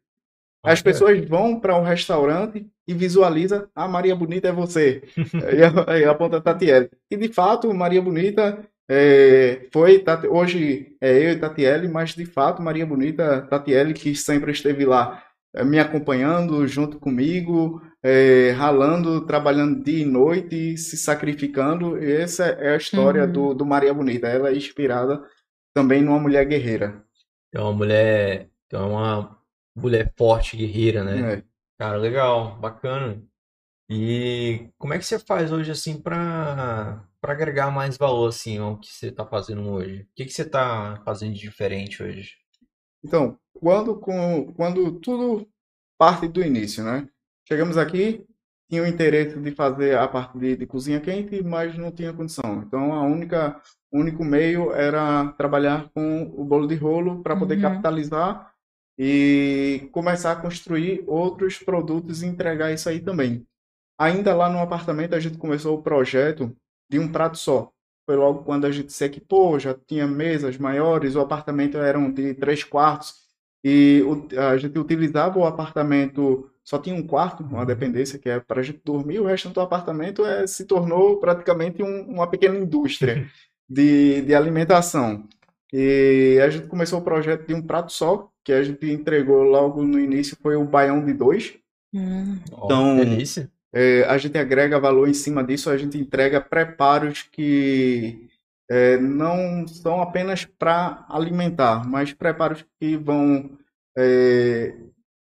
As 0.65 0.81
pessoas 0.81 1.25
vão 1.29 1.59
para 1.59 1.77
um 1.77 1.83
restaurante 1.83 2.71
e 2.87 2.95
visualiza 2.95 3.69
a 3.75 3.85
ah, 3.85 3.89
Maria 3.89 4.15
Bonita 4.15 4.49
é 4.49 4.53
você. 4.53 5.03
e 6.01 6.05
aponta 6.05 6.41
Tatiele. 6.41 6.91
E 7.11 7.17
de 7.17 7.29
fato, 7.29 7.73
Maria 7.73 8.03
Bonita 8.03 8.67
é, 8.91 9.69
foi 9.73 10.05
hoje 10.29 10.97
é 11.01 11.17
eu 11.19 11.31
e 11.31 11.39
Tatiele, 11.39 11.89
mas 11.89 12.15
de 12.15 12.27
fato 12.27 12.61
Maria 12.61 12.85
Bonita, 12.85 13.43
Tatiele 13.43 13.95
que 13.95 14.15
sempre 14.15 14.53
esteve 14.53 14.85
lá 14.85 15.23
é, 15.55 15.65
me 15.65 15.79
acompanhando 15.79 16.67
junto 16.67 16.99
comigo, 16.99 17.81
é, 18.03 18.51
ralando, 18.51 19.25
trabalhando 19.27 19.83
dia 19.83 20.03
e 20.03 20.05
noite, 20.05 20.77
se 20.77 20.97
sacrificando. 20.97 22.03
E 22.03 22.11
essa 22.13 22.47
é 22.47 22.75
a 22.75 22.77
história 22.77 23.25
uhum. 23.25 23.33
do, 23.33 23.55
do 23.55 23.67
Maria 23.67 23.95
Bonita. 23.95 24.27
Ela 24.27 24.51
é 24.51 24.57
inspirada 24.57 25.23
também 25.75 26.03
numa 26.03 26.19
mulher 26.19 26.45
guerreira. 26.47 27.05
É 27.55 27.61
uma 27.61 27.73
mulher, 27.73 28.49
é 28.73 28.79
uma 28.79 29.39
mulher 29.77 30.13
forte, 30.17 30.57
guerreira, 30.57 31.05
né? 31.05 31.43
Cara, 31.83 31.97
legal, 31.97 32.61
bacana. 32.61 33.21
E 33.91 34.69
como 34.79 34.95
é 34.95 34.99
que 34.99 35.05
você 35.05 35.19
faz 35.19 35.51
hoje 35.51 35.73
assim 35.73 36.01
para 36.01 37.05
para 37.21 37.33
agregar 37.33 37.73
mais 37.73 37.97
valor 37.97 38.29
assim 38.29 38.57
ao 38.59 38.79
que 38.79 38.87
você 38.87 39.09
está 39.09 39.27
fazendo 39.27 39.69
hoje? 39.69 40.03
O 40.03 40.07
que 40.15 40.25
que 40.27 40.33
você 40.33 40.43
está 40.43 41.03
fazendo 41.05 41.35
de 41.35 41.41
diferente 41.41 42.01
hoje? 42.01 42.37
Então, 43.05 43.37
quando 43.53 43.99
com 43.99 44.53
quando 44.55 45.01
tudo 45.01 45.49
parte 45.99 46.29
do 46.29 46.41
início, 46.41 46.85
né? 46.85 47.09
Chegamos 47.49 47.77
aqui, 47.77 48.25
tinha 48.71 48.85
o 48.85 48.87
interesse 48.87 49.37
de 49.41 49.51
fazer 49.51 49.99
a 49.99 50.07
parte 50.07 50.39
de, 50.39 50.57
de 50.57 50.67
cozinha 50.67 51.01
quente, 51.01 51.43
mas 51.43 51.77
não 51.77 51.91
tinha 51.91 52.13
condição. 52.13 52.63
Então, 52.65 52.93
a 52.93 53.03
única 53.03 53.61
o 53.91 53.99
único 53.99 54.25
meio 54.25 54.73
era 54.73 55.33
trabalhar 55.33 55.91
com 55.93 56.33
o 56.37 56.45
bolo 56.45 56.69
de 56.69 56.77
rolo 56.77 57.25
para 57.25 57.37
poder 57.37 57.57
uhum. 57.57 57.63
capitalizar 57.63 58.52
e 58.99 59.89
começar 59.93 60.33
a 60.33 60.37
construir 60.37 61.05
outros 61.07 61.59
produtos 61.59 62.23
e 62.23 62.27
entregar 62.27 62.73
isso 62.73 62.89
aí 62.89 63.01
também. 63.01 63.47
Ainda 63.99 64.35
lá 64.35 64.49
no 64.49 64.59
apartamento 64.59 65.15
a 65.15 65.21
gente 65.21 65.39
começou 65.39 65.79
o 65.79 65.83
projeto 65.83 66.55
de 66.91 66.99
um 66.99 67.11
prato 67.11 67.39
só. 67.39 67.71
Foi 68.05 68.17
logo 68.17 68.43
quando 68.43 68.67
a 68.67 68.73
gente 68.73 68.93
se 68.93 69.05
equipou, 69.05 69.59
já 69.59 69.75
tinha 69.75 70.07
mesas 70.07 70.59
maiores, 70.59 71.15
o 71.15 71.21
apartamento 71.21 71.79
era 71.79 71.99
de 72.11 72.35
três 72.35 72.65
quartos 72.65 73.15
e 73.65 74.03
a 74.37 74.57
gente 74.57 74.79
utilizava 74.79 75.39
o 75.39 75.47
apartamento 75.47 76.51
só 76.65 76.79
tinha 76.79 76.95
um 76.95 77.07
quarto, 77.07 77.43
uma 77.43 77.67
dependência 77.67 78.19
que 78.19 78.29
é 78.29 78.39
para 78.39 78.61
a 78.61 78.63
gente 78.63 78.81
dormir, 78.85 79.19
o 79.19 79.27
resto 79.27 79.49
do 79.49 79.61
apartamento 79.61 80.25
é, 80.25 80.47
se 80.47 80.65
tornou 80.65 81.19
praticamente 81.19 81.83
um, 81.83 82.03
uma 82.03 82.27
pequena 82.29 82.57
indústria 82.57 83.29
de, 83.69 84.23
de 84.23 84.35
alimentação. 84.35 85.29
E 85.73 86.39
a 86.43 86.49
gente 86.51 86.69
começou 86.69 87.01
o 87.01 87.05
projeto 87.05 87.47
de 87.47 87.55
um 87.55 87.63
prato 87.63 87.93
só, 87.93 88.31
que 88.45 88.53
a 88.53 88.63
gente 88.63 88.91
entregou 88.91 89.43
logo 89.43 89.83
no 89.83 89.99
início, 89.99 90.37
foi 90.41 90.57
o 90.57 90.65
Baião 90.65 91.05
de 91.05 91.13
dois. 91.13 91.55
Hum. 91.95 92.39
Então, 92.47 92.99
é, 93.73 94.05
a 94.05 94.19
gente 94.19 94.37
agrega 94.37 94.81
valor 94.81 95.09
em 95.09 95.15
cima 95.15 95.43
disso, 95.43 95.71
a 95.71 95.77
gente 95.77 95.99
entrega 95.99 96.41
preparos 96.41 97.23
que 97.23 98.29
é, 98.71 98.97
não 98.99 99.67
são 99.67 100.01
apenas 100.01 100.45
para 100.45 101.05
alimentar, 101.09 101.87
mas 101.89 102.13
preparos 102.13 102.65
que 102.81 102.97
vão 102.97 103.51
é, 103.97 104.75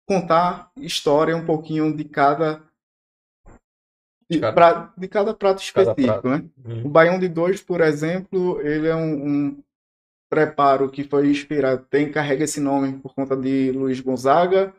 contar 0.08 0.72
história 0.78 1.36
um 1.36 1.46
pouquinho 1.46 1.96
de 1.96 2.04
cada 2.04 2.62
de, 4.30 4.40
cada, 4.40 4.54
pra, 4.54 4.94
de 4.98 5.08
cada 5.10 5.34
prato 5.34 5.62
específico, 5.62 6.08
cada 6.08 6.22
prato. 6.22 6.30
né? 6.30 6.50
Uhum. 6.64 6.86
O 6.86 6.90
baião 6.90 7.20
de 7.20 7.28
dois, 7.28 7.62
por 7.62 7.82
exemplo, 7.82 8.62
ele 8.62 8.88
é 8.88 8.96
um, 8.96 9.28
um 9.28 9.64
preparo 10.32 10.90
que 10.90 11.04
foi 11.04 11.30
inspirado, 11.30 11.86
tem 11.90 12.10
carrega 12.10 12.46
esse 12.46 12.62
nome 12.62 12.94
por 13.00 13.14
conta 13.14 13.36
de 13.36 13.70
Luiz 13.74 14.00
Gonzaga, 14.00 14.74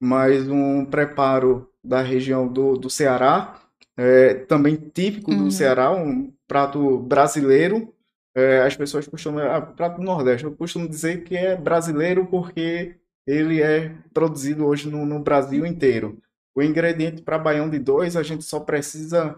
mas 0.00 0.48
um 0.48 0.86
preparo 0.86 1.70
da 1.84 2.00
região 2.00 2.48
do, 2.48 2.78
do 2.78 2.88
Ceará, 2.88 3.60
é, 3.98 4.32
também 4.32 4.76
típico 4.76 5.30
do 5.30 5.44
uhum. 5.44 5.50
Ceará, 5.50 5.92
um 5.92 6.32
prato 6.48 6.98
brasileiro. 7.00 7.92
É, 8.34 8.62
as 8.62 8.74
pessoas 8.74 9.06
costumam, 9.06 9.44
ah, 9.44 9.60
prato 9.60 9.98
do 9.98 10.02
Nordeste, 10.02 10.44
eu 10.44 10.56
costumo 10.56 10.88
dizer 10.88 11.22
que 11.22 11.36
é 11.36 11.54
brasileiro 11.54 12.24
porque 12.26 12.96
ele 13.26 13.62
é 13.62 13.94
produzido 14.14 14.64
hoje 14.66 14.90
no, 14.90 15.04
no 15.04 15.20
Brasil 15.20 15.66
inteiro. 15.66 16.18
O 16.54 16.62
ingrediente 16.62 17.20
para 17.20 17.38
baião 17.38 17.68
de 17.68 17.78
dois, 17.78 18.16
a 18.16 18.22
gente 18.22 18.42
só 18.42 18.58
precisa 18.58 19.36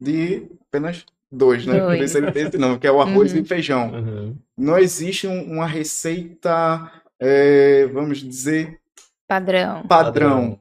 de 0.00 0.48
apenas 0.68 1.04
Dois, 1.30 1.66
né? 1.66 1.78
Dois. 1.78 2.14
Ele 2.14 2.32
tem 2.32 2.50
não, 2.58 2.78
que 2.78 2.86
é 2.86 2.92
o 2.92 3.00
arroz 3.00 3.32
uhum. 3.32 3.40
e 3.40 3.44
feijão. 3.44 3.92
Uhum. 3.92 4.36
Não 4.56 4.78
existe 4.78 5.26
um, 5.26 5.52
uma 5.52 5.66
receita, 5.66 6.90
é, 7.20 7.86
vamos 7.86 8.18
dizer... 8.18 8.80
Padrão. 9.28 9.86
Padrão. 9.86 10.60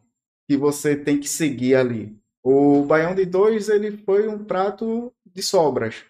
Que 0.49 0.58
você 0.58 0.95
tem 0.95 1.19
que 1.19 1.30
seguir 1.30 1.75
ali. 1.75 2.17
O 2.43 2.84
baião 2.84 3.15
de 3.15 3.25
dois, 3.25 3.69
ele 3.69 3.97
foi 3.97 4.27
um 4.27 4.43
prato 4.43 5.13
de 5.25 5.41
sobras. 5.41 6.03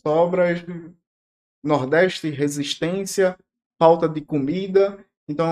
Sobras, 0.00 0.64
Nordeste, 1.62 2.30
resistência, 2.30 3.36
falta 3.80 4.08
de 4.08 4.20
comida. 4.20 4.98
Então, 5.28 5.48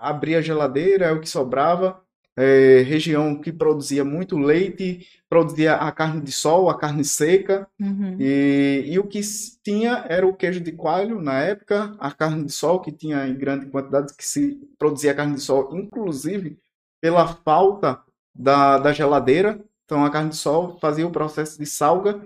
abria 0.00 0.38
a 0.38 0.42
geladeira, 0.42 1.06
é 1.06 1.12
o 1.12 1.20
que 1.20 1.28
sobrava 1.28 2.03
é, 2.36 2.82
região 2.82 3.40
que 3.40 3.52
produzia 3.52 4.04
muito 4.04 4.36
leite, 4.36 5.06
produzia 5.28 5.74
a 5.76 5.92
carne 5.92 6.20
de 6.20 6.32
sol, 6.32 6.68
a 6.68 6.76
carne 6.76 7.04
seca, 7.04 7.68
uhum. 7.80 8.16
e, 8.18 8.84
e, 8.86 8.98
o 8.98 9.04
que 9.04 9.20
tinha 9.62 10.04
era 10.08 10.26
o 10.26 10.34
queijo 10.34 10.60
de 10.60 10.72
coalho 10.72 11.20
na 11.20 11.40
época, 11.40 11.94
a 11.98 12.10
carne 12.10 12.44
de 12.44 12.52
sol, 12.52 12.80
que 12.80 12.90
tinha 12.90 13.26
em 13.26 13.36
grande 13.36 13.66
quantidade, 13.66 14.14
que 14.16 14.26
se 14.26 14.60
produzia 14.78 15.14
carne 15.14 15.36
de 15.36 15.40
sol, 15.40 15.76
inclusive 15.76 16.58
pela 17.00 17.26
falta 17.26 18.00
da, 18.34 18.78
da 18.78 18.92
geladeira. 18.92 19.60
Então 19.84 20.04
a 20.04 20.10
carne 20.10 20.30
de 20.30 20.36
sol 20.36 20.78
fazia 20.80 21.06
o 21.06 21.12
processo 21.12 21.58
de 21.58 21.66
salga 21.66 22.20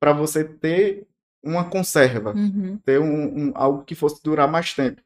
para 0.00 0.12
você 0.12 0.42
ter 0.42 1.06
uma 1.42 1.68
conserva, 1.68 2.32
uhum. 2.32 2.78
ter 2.84 3.00
um, 3.00 3.48
um, 3.48 3.52
algo 3.54 3.84
que 3.84 3.94
fosse 3.94 4.22
durar 4.22 4.50
mais 4.50 4.74
tempo. 4.74 5.02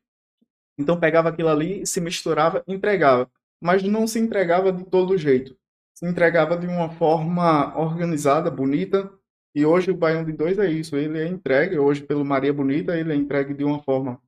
Então 0.79 0.99
pegava 1.01 1.29
aquilo 1.29 1.49
ali, 1.49 1.87
se 1.87 2.01
misturava, 2.01 2.63
entregava 2.67 3.31
mas 3.61 3.83
não 3.83 4.07
se 4.07 4.19
entregava 4.19 4.73
de 4.73 4.85
todo 4.85 5.19
jeito. 5.19 5.57
Se 5.95 6.07
entregava 6.07 6.57
de 6.57 6.67
uma 6.67 6.91
forma 6.91 7.77
organizada, 7.79 8.51
bonita, 8.51 9.11
e 9.55 9.65
hoje 9.65 9.91
o 9.91 9.97
Baião 9.97 10.25
de 10.25 10.33
Dois 10.33 10.59
é 10.59 10.71
isso, 10.71 10.97
ele 10.97 11.19
é 11.19 11.27
entregue, 11.27 11.79
hoje 11.79 12.03
pelo 12.03 12.25
Maria 12.25 12.53
Bonita, 12.53 12.97
ele 12.97 13.13
é 13.13 13.17
entregue 13.17 13.55
de 13.55 13.65
uma 13.65 13.83
forma... 13.83 14.21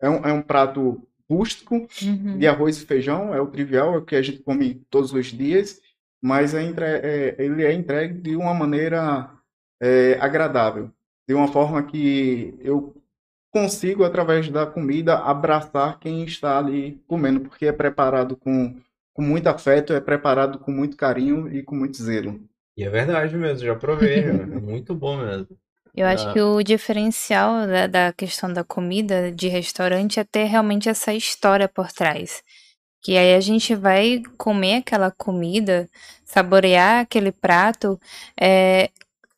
É 0.00 0.08
um, 0.08 0.26
é 0.26 0.32
um 0.32 0.40
prato 0.40 1.06
rústico, 1.28 1.86
uhum. 2.02 2.38
de 2.38 2.46
arroz 2.46 2.78
e 2.78 2.86
feijão, 2.86 3.34
é 3.34 3.40
o 3.40 3.46
trivial, 3.46 3.94
é 3.94 3.98
o 3.98 4.04
que 4.04 4.16
a 4.16 4.22
gente 4.22 4.42
come 4.42 4.82
todos 4.88 5.12
os 5.12 5.26
dias, 5.26 5.80
mas 6.22 6.54
é 6.54 6.62
entre, 6.62 6.84
é, 6.84 7.36
ele 7.38 7.64
é 7.64 7.72
entregue 7.72 8.14
de 8.14 8.34
uma 8.34 8.52
maneira 8.52 9.30
é, 9.80 10.18
agradável, 10.20 10.90
de 11.28 11.34
uma 11.34 11.48
forma 11.48 11.82
que 11.82 12.54
eu 12.60 12.99
consigo, 13.50 14.04
através 14.04 14.48
da 14.48 14.66
comida, 14.66 15.18
abraçar 15.18 15.98
quem 15.98 16.24
está 16.24 16.58
ali 16.58 17.02
comendo, 17.06 17.40
porque 17.40 17.66
é 17.66 17.72
preparado 17.72 18.36
com, 18.36 18.76
com 19.12 19.22
muito 19.22 19.48
afeto, 19.48 19.92
é 19.92 20.00
preparado 20.00 20.58
com 20.58 20.70
muito 20.70 20.96
carinho 20.96 21.52
e 21.52 21.62
com 21.62 21.74
muito 21.74 22.02
zelo. 22.02 22.40
E 22.76 22.84
é 22.84 22.88
verdade 22.88 23.36
mesmo, 23.36 23.66
já 23.66 23.74
provei, 23.74 24.20
é 24.20 24.32
muito 24.32 24.94
bom 24.94 25.16
mesmo. 25.16 25.48
Eu 25.94 26.06
acho 26.06 26.28
ah. 26.28 26.32
que 26.32 26.40
o 26.40 26.62
diferencial 26.62 27.66
da, 27.66 27.86
da, 27.86 28.12
questão 28.12 28.52
da 28.52 28.62
comida 28.62 29.32
de 29.32 29.48
restaurante 29.48 30.20
é 30.20 30.24
ter 30.24 30.44
realmente 30.44 30.88
essa 30.88 31.12
história 31.12 31.68
por 31.68 31.90
trás. 31.90 32.42
Que 33.02 33.16
aí 33.16 33.34
a 33.34 33.40
gente 33.40 33.74
vai 33.74 34.22
comer 34.38 34.76
aquela 34.76 35.10
comida, 35.10 35.88
saborear 36.24 37.00
aquele 37.00 37.32
prato 37.32 37.98
é, 38.40 38.90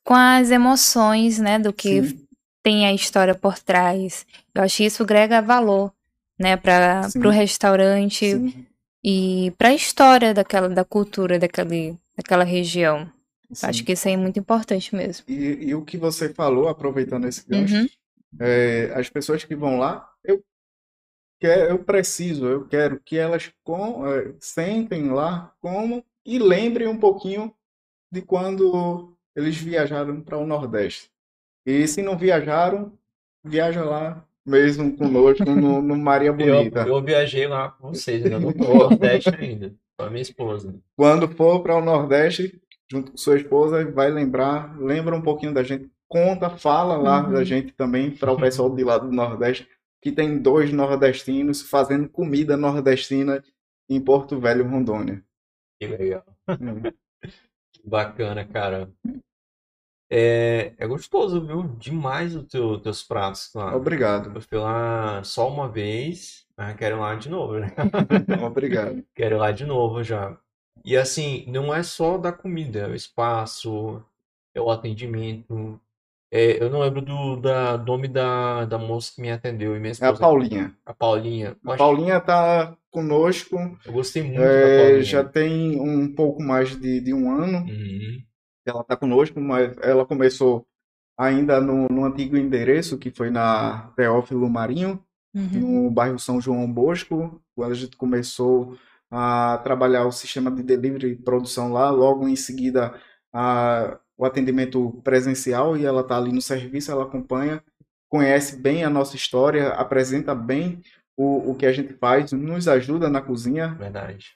com 0.03 0.13
as 0.13 0.51
emoções, 0.51 1.39
né, 1.39 1.57
do 1.57 1.73
que 1.73 2.03
Sim. 2.03 2.22
Tem 2.63 2.85
a 2.87 2.93
história 2.93 3.35
por 3.35 3.59
trás. 3.59 4.25
Eu 4.55 4.63
acho 4.63 4.77
que 4.77 4.85
isso 4.85 5.03
agrega 5.03 5.41
valor, 5.41 5.93
né, 6.39 6.57
para 6.57 7.11
o 7.25 7.29
restaurante 7.29 8.25
Sim, 8.31 8.65
e 9.03 9.51
para 9.57 9.69
a 9.69 9.73
história 9.73 10.33
daquela 10.33 10.69
da 10.69 10.85
cultura 10.85 11.37
daquele, 11.39 11.97
daquela 12.17 12.43
região. 12.43 13.11
Acho 13.61 13.83
que 13.83 13.91
isso 13.93 14.07
aí 14.07 14.15
é 14.15 14.17
muito 14.17 14.39
importante 14.39 14.95
mesmo. 14.95 15.25
E, 15.27 15.69
e 15.69 15.75
o 15.75 15.83
que 15.85 15.97
você 15.97 16.33
falou, 16.33 16.67
aproveitando 16.67 17.27
esse 17.27 17.47
gancho, 17.47 17.75
Uhum. 17.75 17.87
é, 18.39 18.91
as 18.95 19.09
pessoas 19.09 19.43
que 19.43 19.55
vão 19.55 19.77
lá, 19.77 20.09
eu 20.23 20.43
quero, 21.39 21.71
eu 21.71 21.83
preciso, 21.83 22.45
eu 22.47 22.67
quero 22.67 22.99
que 22.99 23.17
elas 23.17 23.51
com, 23.63 24.07
é, 24.07 24.33
sentem 24.39 25.09
lá, 25.11 25.53
comam 25.61 26.03
e 26.25 26.39
lembrem 26.39 26.87
um 26.87 26.99
pouquinho 26.99 27.53
de 28.11 28.21
quando 28.21 29.17
eles 29.35 29.57
viajaram 29.57 30.21
para 30.21 30.37
o 30.37 30.47
Nordeste. 30.47 31.11
E 31.65 31.87
se 31.87 32.01
não 32.01 32.17
viajaram, 32.17 32.91
viaja 33.43 33.83
lá 33.83 34.25
mesmo 34.45 34.95
conosco 34.97 35.45
no, 35.45 35.81
no 35.81 35.95
Maria 35.97 36.29
Eu, 36.31 36.35
Bonita. 36.35 36.81
eu 36.87 37.01
viajei 37.01 37.47
lá 37.47 37.71
com 37.71 37.89
vocês, 37.93 38.23
ainda 38.25 38.39
não 38.39 38.51
no 38.55 38.73
Nordeste 38.73 39.29
ainda. 39.29 39.73
Com 39.97 40.05
a 40.05 40.09
minha 40.09 40.21
esposa. 40.21 40.75
Quando 40.97 41.27
for 41.29 41.61
para 41.61 41.77
o 41.77 41.81
Nordeste, 41.83 42.61
junto 42.91 43.11
com 43.11 43.17
sua 43.17 43.37
esposa, 43.37 43.89
vai 43.91 44.09
lembrar, 44.11 44.77
lembra 44.79 45.15
um 45.15 45.21
pouquinho 45.21 45.53
da 45.53 45.63
gente, 45.63 45.89
conta, 46.09 46.49
fala 46.49 46.97
lá 46.97 47.23
Uhum. 47.25 47.33
da 47.33 47.43
gente 47.43 47.71
também 47.73 48.11
para 48.11 48.31
o 48.31 48.37
pessoal 48.37 48.69
de 48.75 48.83
lá 48.83 48.97
do 48.97 49.11
Nordeste, 49.11 49.67
que 50.01 50.11
tem 50.11 50.37
dois 50.37 50.73
nordestinos 50.73 51.61
fazendo 51.61 52.09
comida 52.09 52.57
nordestina 52.57 53.41
em 53.89 54.01
Porto 54.01 54.39
Velho, 54.39 54.67
Rondônia. 54.67 55.23
Que 55.79 55.87
legal. 55.87 56.25
Hum. 56.49 56.81
Bacana, 57.85 58.45
cara. 58.45 58.89
É, 60.15 60.73
é 60.77 60.87
gostoso, 60.87 61.45
viu? 61.45 61.63
Demais 61.79 62.35
os 62.35 62.45
teu, 62.47 62.79
teus 62.79 63.03
pratos, 63.03 63.47
claro. 63.47 63.75
Obrigado, 63.77 64.31
Eu 64.35 64.41
fui 64.41 64.57
lá 64.59 65.23
só 65.23 65.49
uma 65.49 65.67
vez, 65.67 66.45
mas 66.55 66.75
quero 66.75 66.97
ir 66.97 66.99
lá 66.99 67.15
de 67.15 67.29
novo, 67.29 67.59
né? 67.59 67.73
obrigado. 68.45 69.03
Quero 69.15 69.35
ir 69.35 69.39
lá 69.39 69.51
de 69.51 69.65
novo 69.65 70.03
já. 70.03 70.37
E 70.85 70.95
assim, 70.97 71.45
não 71.47 71.73
é 71.73 71.81
só 71.81 72.17
da 72.17 72.31
comida, 72.31 72.79
é 72.79 72.87
o 72.87 72.95
espaço, 72.95 74.03
é 74.53 74.61
o 74.61 74.69
atendimento. 74.69 75.79
É, 76.31 76.61
eu 76.63 76.69
não 76.69 76.79
lembro 76.81 77.01
do 77.01 77.35
da, 77.37 77.77
nome 77.77 78.07
da, 78.07 78.65
da 78.65 78.77
moça 78.77 79.13
que 79.15 79.21
me 79.21 79.31
atendeu 79.31 79.75
e 79.75 79.79
minha 79.79 79.89
É 79.89 79.91
a 79.91 79.93
esposa. 79.93 80.19
Paulinha. 80.19 80.75
A 80.85 80.93
Paulinha. 80.93 81.55
A 81.65 81.75
Paulinha 81.77 82.19
tá 82.19 82.75
conosco, 82.91 83.55
Eu 83.85 83.93
gostei 83.93 84.23
muito 84.23 84.39
da 84.39 84.43
é, 84.45 84.77
Paulinha. 84.77 85.03
já 85.03 85.23
tem 85.23 85.79
um 85.79 86.13
pouco 86.13 86.41
mais 86.43 86.75
de, 86.79 87.01
de 87.01 87.13
um 87.13 87.31
ano 87.31 87.59
Uhum. 87.59 88.23
Ela 88.65 88.83
tá 88.83 88.95
conosco, 88.95 89.39
mas 89.39 89.75
ela 89.79 90.05
começou 90.05 90.65
ainda 91.17 91.61
no, 91.61 91.87
no 91.89 92.05
antigo 92.05 92.37
endereço, 92.37 92.97
que 92.97 93.11
foi 93.11 93.29
na 93.29 93.91
Teófilo 93.95 94.49
Marinho, 94.49 95.03
Uhum. 95.35 95.85
no 95.87 95.91
bairro 95.91 96.19
São 96.19 96.39
João 96.39 96.71
Bosco, 96.71 97.41
quando 97.55 97.71
a 97.71 97.75
gente 97.75 97.97
começou 97.97 98.77
a 99.09 99.59
trabalhar 99.63 100.05
o 100.05 100.11
sistema 100.11 100.51
de 100.51 100.61
delivery 100.63 101.11
e 101.11 101.15
produção 101.15 101.71
lá, 101.73 101.89
logo 101.89 102.27
em 102.27 102.35
seguida 102.35 102.93
a, 103.33 103.99
o 104.17 104.25
atendimento 104.25 104.91
presencial 105.03 105.75
e 105.77 105.85
ela 105.85 106.01
está 106.01 106.17
ali 106.17 106.31
no 106.31 106.41
serviço, 106.41 106.91
ela 106.91 107.03
acompanha, 107.03 107.63
conhece 108.09 108.57
bem 108.57 108.83
a 108.83 108.89
nossa 108.89 109.15
história, 109.15 109.69
apresenta 109.69 110.35
bem 110.35 110.81
o, 111.17 111.51
o 111.51 111.55
que 111.55 111.65
a 111.65 111.71
gente 111.71 111.93
faz, 111.93 112.31
nos 112.31 112.67
ajuda 112.67 113.09
na 113.09 113.21
cozinha. 113.21 113.69
Verdade. 113.69 114.35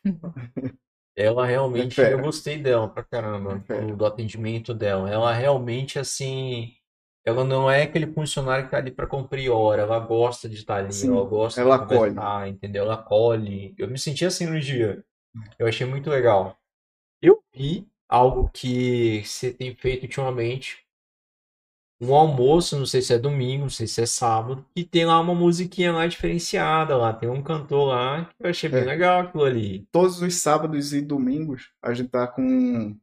Ela 1.18 1.46
realmente, 1.48 2.04
É 2.04 2.04
fera. 2.04 2.14
eu 2.14 2.22
gostei 2.22 2.62
dela 2.62 2.88
pra 2.90 3.04
caramba, 3.04 3.66
É 3.70 3.82
do, 3.82 3.96
do 3.98 4.06
atendimento 4.06 4.74
dela. 4.74 5.10
Ela 5.12 5.34
realmente, 5.34 6.00
assim, 6.00 6.74
ela 7.26 7.44
não 7.44 7.70
é 7.72 7.84
aquele 7.84 8.08
funcionário 8.14 8.66
que 8.66 8.72
tá 8.72 8.78
ali 8.78 8.92
pra 8.92 9.08
cumprir 9.08 9.50
hora, 9.52 9.82
ela 9.84 10.00
gosta 10.00 10.48
de 10.50 10.56
estar 10.58 10.78
ali, 10.78 10.94
Sim, 10.94 11.08
ela 11.08 11.26
gosta 11.26 11.62
ela 11.62 11.76
de 11.76 11.76
acolhe. 11.76 12.14
conversar, 12.14 12.48
entendeu? 12.50 12.84
Ela 12.86 12.96
acolhe. 12.96 13.74
Eu 13.78 13.90
me 13.90 13.98
senti 14.00 14.26
assim 14.26 14.46
no 14.46 14.60
dia. 14.60 15.04
Eu 15.60 15.68
achei 15.68 15.88
muito 15.88 16.10
legal. 16.10 16.58
Eu 17.22 17.44
vi 17.54 17.88
algo 18.10 18.50
que 18.50 19.24
você 19.26 19.54
tem 19.54 19.76
feito 19.76 20.04
ultimamente, 20.04 20.87
um 22.00 22.14
almoço, 22.14 22.78
não 22.78 22.86
sei 22.86 23.02
se 23.02 23.14
é 23.14 23.18
domingo, 23.18 23.64
não 23.64 23.70
sei 23.70 23.88
se 23.88 24.02
é 24.02 24.06
sábado, 24.06 24.64
e 24.76 24.84
tem 24.84 25.06
lá 25.06 25.20
uma 25.20 25.34
musiquinha 25.34 25.92
lá 25.92 26.06
diferenciada 26.08 26.96
lá, 26.96 27.12
tem 27.14 27.28
um 27.30 27.42
cantor 27.42 27.88
lá, 27.88 28.26
que 28.38 28.46
eu 28.46 28.50
achei 28.50 28.70
bem 28.70 28.82
É. 28.82 28.86
legal 28.86 29.22
aquilo 29.22 29.44
ali. 29.44 29.88
Todos 29.92 30.22
os 30.22 30.36
sábados 30.36 30.94
e 30.94 31.02
domingos 31.02 31.72
a 31.82 31.94
gente 31.94 32.10
tá 32.10 32.28
com 32.28 32.96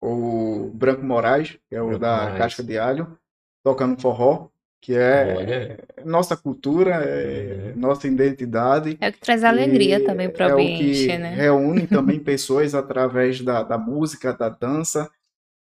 o 0.00 0.70
Branco 0.74 1.02
Moraes, 1.04 1.58
que 1.68 1.74
é 1.76 1.80
o 1.80 1.86
Branco 1.86 2.00
da 2.00 2.16
Moraes. 2.22 2.38
Casca 2.38 2.62
de 2.62 2.78
Alho, 2.78 3.16
tocando 3.64 4.00
forró, 4.00 4.48
que 4.80 4.94
é 4.94 5.34
Olha, 5.36 5.84
nossa 6.04 6.36
cultura, 6.36 6.96
é 7.02 7.72
nossa 7.74 8.06
identidade. 8.06 8.96
É 9.00 9.08
o 9.08 9.12
que 9.12 9.18
traz 9.20 9.42
alegria 9.42 10.04
também 10.04 10.26
é 10.26 10.46
o 10.46 10.52
ambiente, 10.52 11.06
que 11.08 11.18
né? 11.18 11.34
reúne 11.34 11.86
também 11.86 12.20
pessoas 12.22 12.74
através 12.74 13.40
da, 13.40 13.62
da 13.62 13.78
música, 13.78 14.32
da 14.32 14.48
dança. 14.48 15.10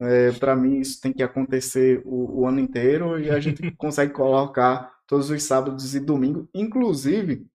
É, 0.02 0.32
para 0.32 0.56
mim, 0.56 0.78
isso 0.80 1.00
tem 1.00 1.12
que 1.12 1.22
acontecer 1.22 2.02
o, 2.04 2.40
o 2.40 2.46
ano 2.46 2.58
inteiro 2.60 3.20
e 3.20 3.30
a 3.30 3.38
gente 3.40 3.62
consegue 3.76 4.12
colocar 4.12 4.92
todos 5.06 5.30
os 5.30 5.42
sábados 5.42 5.94
e 5.94 6.00
domingos. 6.00 6.46
Inclusive, 6.54 7.46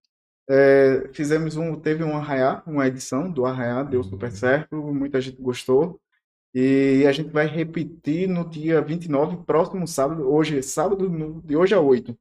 é, 0.49 1.09
fizemos 1.13 1.57
um, 1.57 1.75
teve 1.75 2.03
um 2.03 2.15
arraiá, 2.15 2.63
uma 2.65 2.87
edição 2.87 3.29
do 3.31 3.45
arraiá, 3.45 3.83
deu 3.83 4.03
super 4.03 4.29
Uhum. 4.29 4.35
certo, 4.35 4.75
muita 4.93 5.19
gente 5.19 5.41
gostou. 5.41 5.99
E 6.55 7.03
a 7.07 7.11
gente 7.11 7.29
vai 7.29 7.45
repetir 7.45 8.27
no 8.27 8.49
dia 8.49 8.81
29, 8.81 9.37
próximo 9.45 9.85
sábado, 9.87 10.27
hoje, 10.31 10.63
sábado, 10.63 11.09
no- 11.09 11.41
de 11.41 11.55
hoje 11.55 11.73
a 11.75 11.79
8 11.81 12.17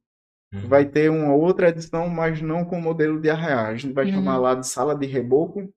Uhum. 0.53 0.67
vai 0.67 0.85
ter 0.85 1.09
uma 1.09 1.33
outra 1.33 1.69
edição, 1.69 2.09
mas 2.09 2.41
não 2.41 2.63
com 2.65 2.79
modelo 2.81 3.19
de 3.21 3.29
arraiá. 3.29 3.67
A 3.67 3.75
gente 3.75 3.93
vai 3.93 4.05
Uhum. 4.05 4.11
chamar 4.13 4.37
lá 4.37 4.55
de 4.55 4.67
Sala 4.67 4.95
de 4.95 5.05
Reboco, 5.05 5.69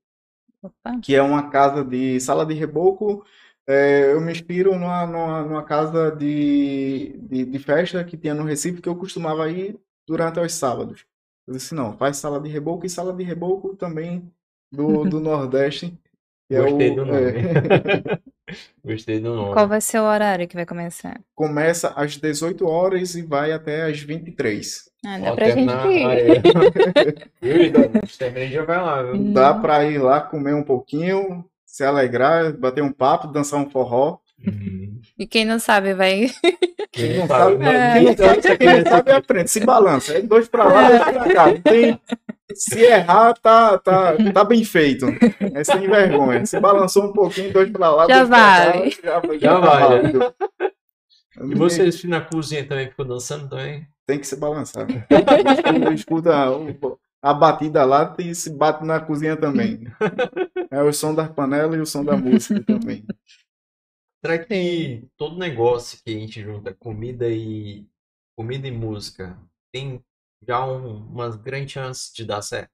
Opa. 0.62 0.98
que 1.02 1.14
é 1.14 1.22
uma 1.22 1.48
casa 1.50 1.84
de 1.84 2.20
sala 2.20 2.44
de 2.44 2.54
reboco. 2.54 3.24
É, 3.70 4.12
eu 4.12 4.20
me 4.20 4.32
inspiro 4.32 4.72
numa, 4.78 5.06
numa, 5.06 5.42
numa 5.42 5.62
casa 5.64 6.10
de, 6.10 7.16
de, 7.22 7.44
de 7.44 7.58
festa 7.58 8.02
que 8.04 8.16
tinha 8.16 8.34
no 8.34 8.44
Recife, 8.44 8.80
que 8.82 8.88
eu 8.88 8.96
costumava 8.96 9.48
ir 9.50 9.78
durante 10.06 10.38
os 10.40 10.52
sábados. 10.54 11.04
Eu 11.46 11.54
disse, 11.54 11.74
não, 11.74 11.96
faz 11.96 12.16
sala 12.16 12.40
de 12.40 12.48
reboco 12.48 12.86
e 12.86 12.90
sala 12.90 13.12
de 13.12 13.22
reboco 13.24 13.74
também 13.76 14.28
do, 14.72 15.04
do 15.04 15.18
Nordeste. 15.20 15.96
que 16.48 16.54
é 16.56 16.62
Gostei 16.62 16.90
o- 16.90 16.94
do 16.96 17.02
é, 17.14 17.32
nome. 17.32 18.20
Gostei 18.84 19.20
do 19.20 19.34
nome. 19.34 19.52
Qual 19.54 19.68
vai 19.68 19.80
ser 19.80 20.00
o 20.00 20.04
horário 20.04 20.46
que 20.48 20.56
vai 20.56 20.66
começar? 20.66 21.20
começa 21.34 21.88
às 21.96 22.16
18 22.16 22.66
horas 22.66 23.14
e 23.14 23.22
vai 23.22 23.52
até 23.52 23.82
às 23.82 24.00
23. 24.00 24.90
Ah, 25.06 25.18
dá 25.18 25.32
Ó, 25.32 25.34
pra 25.34 25.50
gente 25.50 25.70
ir. 25.70 26.06
Ah, 26.06 26.14
é. 26.14 26.42
E 28.42 28.48
já 28.50 28.64
vai 28.64 28.80
lá, 28.82 29.02
viu? 29.02 29.32
Dá 29.32 29.54
pra 29.54 29.84
ir 29.84 29.98
lá 29.98 30.20
comer 30.20 30.54
um 30.54 30.62
pouquinho, 30.62 31.44
se 31.70 31.84
alegrar, 31.84 32.52
bater 32.52 32.82
um 32.82 32.92
papo, 32.92 33.28
dançar 33.28 33.60
um 33.60 33.70
forró. 33.70 34.18
Uhum. 34.46 35.00
E 35.18 35.26
quem 35.26 35.44
não 35.44 35.58
sabe 35.58 35.94
vai. 35.94 36.30
Quem 36.92 37.18
não 37.18 37.26
sabe, 37.28 37.52
sabe, 37.52 37.58
não- 37.64 37.70
É. 37.70 37.92
quem 38.04 38.16
sabe, 38.16 38.56
quem 38.58 38.84
sabe 38.84 39.12
aprende, 39.12 39.50
se 39.50 39.60
balança. 39.60 40.14
É 40.14 40.22
dois 40.22 40.48
pra 40.48 40.64
lá, 40.64 40.88
dois 40.88 41.02
pra 41.02 41.34
cá. 41.34 41.46
Não 41.46 41.60
tem- 41.60 42.00
se 42.54 42.80
errar, 42.80 43.34
tá, 43.34 43.78
tá, 43.78 44.14
tá 44.34 44.44
bem 44.44 44.64
feito. 44.64 45.06
É 45.54 45.62
sem 45.62 45.88
vergonha. 45.88 46.44
Se 46.46 46.58
balançou 46.58 47.04
um 47.04 47.12
pouquinho, 47.12 47.52
dois 47.52 47.70
pra 47.70 47.90
lá, 47.90 48.06
Já 48.08 48.16
dois 48.24 48.28
pra 48.28 48.38
cá, 48.38 48.72
vale. 48.72 48.90
já, 48.90 49.22
já 49.22 49.38
Já 49.38 49.54
tá 49.54 49.60
vale. 49.60 50.02
válido. 50.02 50.34
E 51.42 51.54
vocês 51.54 52.02
na 52.04 52.20
cozinha 52.20 52.66
também 52.66 52.88
ficam 52.88 53.06
dançando 53.06 53.48
também? 53.48 53.86
Tem 54.06 54.18
que 54.18 54.26
se 54.26 54.36
balançar. 54.36 54.86
Escuta 55.94 56.50
o- 56.50 56.98
a 57.22 57.34
batida 57.34 57.84
lá 57.84 58.14
e 58.18 58.34
se 58.34 58.50
bate 58.50 58.84
na 58.84 59.00
cozinha 59.00 59.36
também. 59.36 59.80
É 60.70 60.82
o 60.82 60.92
som 60.92 61.14
da 61.14 61.28
panela 61.28 61.76
e 61.76 61.80
o 61.80 61.86
som 61.86 62.04
da 62.04 62.16
música 62.16 62.64
também. 62.64 63.08
Será 64.24 64.42
que 64.44 65.08
todo 65.16 65.38
negócio 65.38 65.98
que 66.02 66.10
a 66.14 66.18
gente 66.18 66.42
junta 66.42 66.74
comida 66.74 67.28
e 67.28 67.86
comida 68.36 68.66
e 68.68 68.70
música 68.70 69.38
tem 69.72 70.04
já 70.46 70.64
um, 70.64 71.06
umas 71.08 71.36
grandes 71.36 71.72
chances 71.72 72.12
de 72.14 72.24
dar 72.24 72.42
certo? 72.42 72.70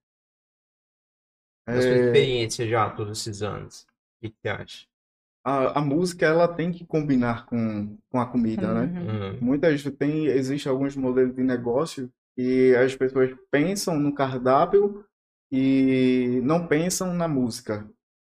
A 1.73 1.81
sua 1.81 1.95
É, 1.95 1.97
experiência 1.97 2.67
já 2.69 2.91
todos 2.91 3.21
esses 3.21 3.41
anos. 3.41 3.83
O 3.83 3.87
que 4.23 4.31
que 4.31 4.37
você 4.43 4.49
acha? 4.49 4.87
a, 5.45 5.79
a 5.79 5.83
música 5.83 6.27
ela 6.27 6.49
tem 6.49 6.73
que 6.73 6.85
combinar 6.87 7.47
com, 7.47 7.97
com 8.11 8.21
a 8.21 8.27
comida, 8.27 8.75
né? 8.75 8.97
Uhum. 9.01 9.37
Hum, 9.39 9.41
Muitas 9.41 9.83
tem, 9.99 10.27
existe 10.27 10.69
alguns 10.69 10.97
modelos 10.97 11.35
de 11.35 11.43
negócio 11.43 12.11
e 12.37 12.75
as 12.77 12.95
pessoas 12.95 13.35
pensam 13.51 13.99
no 13.99 14.15
cardápio 14.15 15.05
e 15.51 16.41
não 16.45 16.67
pensam 16.67 17.15
na 17.15 17.29
música. 17.29 17.89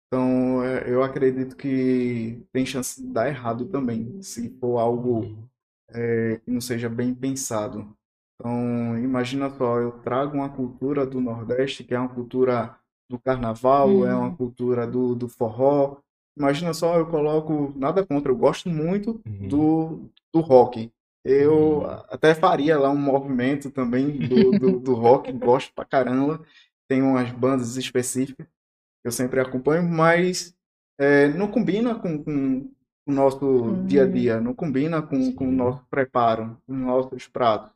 Então, 0.08 0.64
é, 0.64 0.90
eu 0.92 1.04
acredito 1.04 1.56
que 1.56 2.44
tem 2.54 2.66
chance 2.66 3.02
de 3.02 3.08
dar 3.10 3.28
errado 3.30 3.68
também, 3.68 4.22
se 4.22 4.50
for 4.60 4.80
algo 4.80 5.50
é, 5.90 6.38
que 6.44 6.52
não 6.52 6.62
seja 6.62 6.90
bem 6.90 7.14
pensado. 7.14 7.96
Então, 8.36 8.98
imagina 8.98 9.50
só, 9.52 9.80
eu 9.80 9.92
trago 10.02 10.36
uma 10.36 10.50
cultura 10.50 11.06
do 11.06 11.22
Nordeste, 11.22 11.84
que 11.84 11.94
é 11.94 12.00
uma 12.00 12.10
cultura 12.10 12.76
do 13.10 13.20
carnaval, 13.20 13.90
Uhum. 13.90 14.06
é 14.06 14.16
uma 14.16 14.36
cultura 14.36 14.88
do, 14.88 15.16
do 15.16 15.28
forró. 15.28 15.98
Imagina 16.38 16.74
só, 16.74 16.98
eu 16.98 17.08
coloco 17.08 17.74
nada 17.78 18.06
contra, 18.06 18.32
eu 18.32 18.38
gosto 18.38 18.70
muito 18.70 19.22
Uhum. 19.28 19.50
do, 19.50 20.10
do 20.34 20.40
rock. 20.40 20.92
Eu 21.24 21.82
Uhum. 21.82 21.86
até 22.10 22.34
faria 22.36 22.78
lá 22.80 22.90
um 22.90 22.98
movimento 22.98 23.70
também 23.72 24.28
do, 24.28 24.54
do, 24.54 24.80
do 24.80 24.94
rock, 24.96 25.32
gosto 25.34 25.74
pra 25.74 25.86
caramba. 25.86 26.42
Tem 26.88 27.02
umas 27.02 27.32
bandas 27.32 27.78
específicas 27.78 28.48
que 28.48 29.08
eu 29.08 29.12
sempre 29.12 29.40
acompanho, 29.40 29.84
mas 29.84 30.56
é, 31.00 31.30
não 31.30 31.50
combina 31.50 31.96
com, 32.00 32.24
com 32.24 32.70
o 33.08 33.12
nosso 33.14 33.84
dia 33.88 34.04
a 34.04 34.08
dia, 34.08 34.42
não 34.42 34.54
combina 34.54 35.02
com, 35.02 35.34
com 35.34 35.48
o 35.50 35.52
nosso 35.52 35.86
preparo, 35.90 36.58
com 36.68 36.74
os 36.74 36.80
nossos 36.80 37.28
pratos. 37.28 37.72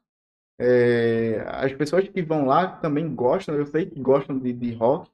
É, 0.59 1.43
as 1.49 1.73
pessoas 1.73 2.07
que 2.07 2.21
vão 2.21 2.45
lá 2.45 2.67
também 2.77 3.13
gostam, 3.13 3.55
eu 3.55 3.65
sei 3.67 3.85
que 3.87 3.99
gostam 3.99 4.39
de, 4.39 4.53
de 4.53 4.73
rock, 4.73 5.09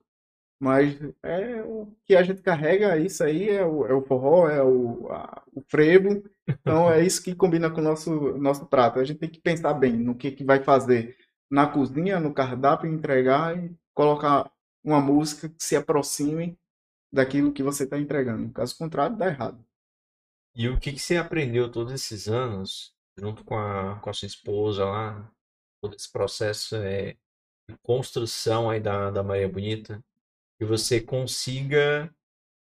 mas 0.62 0.98
é 1.24 1.64
o 1.64 1.88
que 2.06 2.16
a 2.16 2.24
gente 2.24 2.42
carrega, 2.44 2.98
isso 2.98 3.24
aí 3.24 3.50
é 3.50 3.66
o, 3.66 3.86
é 3.88 3.94
o 3.94 4.04
forró, 4.04 4.50
é 4.50 4.64
o, 4.64 5.08
a- 5.12 5.44
o 5.56 5.62
frevo, 5.70 6.24
então 6.62 6.92
é 6.92 7.04
isso 7.06 7.24
que 7.24 7.36
combina 7.36 7.70
com 7.72 7.82
o 7.82 7.84
nosso, 7.84 8.12
nosso 8.40 8.68
prato. 8.68 9.00
A 9.00 9.04
gente 9.06 9.20
tem 9.20 9.30
que 9.30 9.42
pensar 9.42 9.74
bem 9.74 9.94
no 9.94 10.16
que, 10.16 10.32
que 10.32 10.44
vai 10.46 10.64
fazer 10.64 11.18
na 11.50 11.68
cozinha, 11.68 12.20
no 12.20 12.34
cardápio, 12.34 12.92
entregar 12.92 13.58
e 13.58 13.76
colocar 13.94 14.52
uma 14.84 15.02
música 15.02 15.50
que 15.50 15.64
se 15.64 15.76
aproxime 15.76 16.58
daquilo 17.14 17.54
que 17.54 17.64
você 17.64 17.86
está 17.86 18.00
entregando. 18.00 18.52
Caso 18.54 18.78
contrário, 18.78 19.18
dá 19.18 19.28
errado. 19.28 19.64
E 20.56 20.68
o 20.70 20.80
que 20.80 20.92
que 20.94 21.00
você 21.00 21.18
aprendeu 21.18 21.72
todos 21.72 21.94
esses 21.94 22.28
anos, 22.28 22.94
junto 23.18 23.44
com 23.44 23.58
a, 23.58 24.00
com 24.00 24.10
a 24.10 24.14
sua 24.14 24.26
esposa 24.28 24.86
lá, 24.86 25.32
todo 25.82 25.96
esse 25.96 26.12
processo 26.12 26.76
é, 26.76 27.14
de 27.70 27.78
construção 27.84 28.70
aí 28.70 28.80
da, 28.80 29.12
da 29.12 29.24
Maria 29.24 29.50
Bonita, 29.50 30.04
que 30.62 30.66
você 30.66 31.02
consiga 31.02 32.14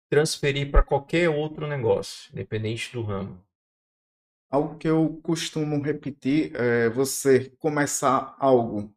transferir 0.08 0.70
para 0.70 0.80
qualquer 0.80 1.28
outro 1.28 1.66
negócio, 1.66 2.30
independente 2.30 2.92
do 2.92 3.02
ramo. 3.02 3.44
Algo 4.48 4.78
que 4.78 4.86
eu 4.86 5.18
costumo 5.24 5.82
repetir 5.82 6.54
é 6.54 6.88
você 6.88 7.50
começar 7.58 8.36
algo 8.38 8.94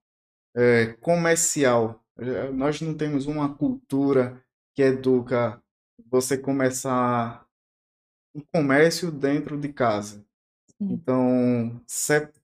é, 0.55 0.93
comercial. 1.01 2.05
É, 2.19 2.51
Nós 2.51 2.81
não 2.81 2.95
temos 2.95 3.25
uma 3.25 3.55
cultura 3.55 4.39
que 4.75 4.83
educa 4.83 5.59
você 6.05 6.37
começar 6.37 7.47
um 8.35 8.41
comércio 8.41 9.11
dentro 9.11 9.59
de 9.59 9.73
casa. 9.73 10.23
Então, 10.79 11.81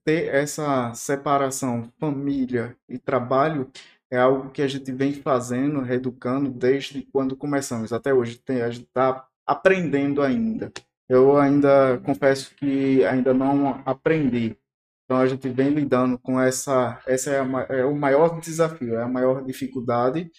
ter 0.02 0.34
essa 0.34 0.92
separação 0.94 1.92
família 2.00 2.76
e 2.88 2.98
trabalho 2.98 3.70
é 4.10 4.18
algo 4.18 4.50
que 4.50 4.62
a 4.62 4.68
gente 4.68 4.90
vem 4.90 5.12
fazendo, 5.14 5.80
reeducando 5.80 6.50
desde 6.50 7.02
quando 7.12 7.36
começamos. 7.36 7.92
Até 7.92 8.12
hoje 8.12 8.38
tem, 8.38 8.62
a 8.62 8.70
gente 8.70 8.86
está 8.86 9.26
aprendendo 9.46 10.22
ainda. 10.22 10.72
Eu 11.08 11.38
ainda 11.38 11.98
confesso 12.04 12.54
que 12.56 13.04
ainda 13.04 13.32
não 13.32 13.82
aprendi. 13.86 14.56
Então 15.04 15.18
a 15.18 15.26
gente 15.26 15.48
vem 15.48 15.70
lidando 15.70 16.18
com 16.18 16.40
essa, 16.40 17.00
essa 17.04 17.30
é, 17.30 17.40
a 17.40 17.66
é 17.70 17.84
o 17.84 17.94
maior 17.96 18.40
desafio, 18.40 18.94
é 18.94 19.02
a 19.02 19.08
maior 19.08 19.44
dificuldade 19.44 20.30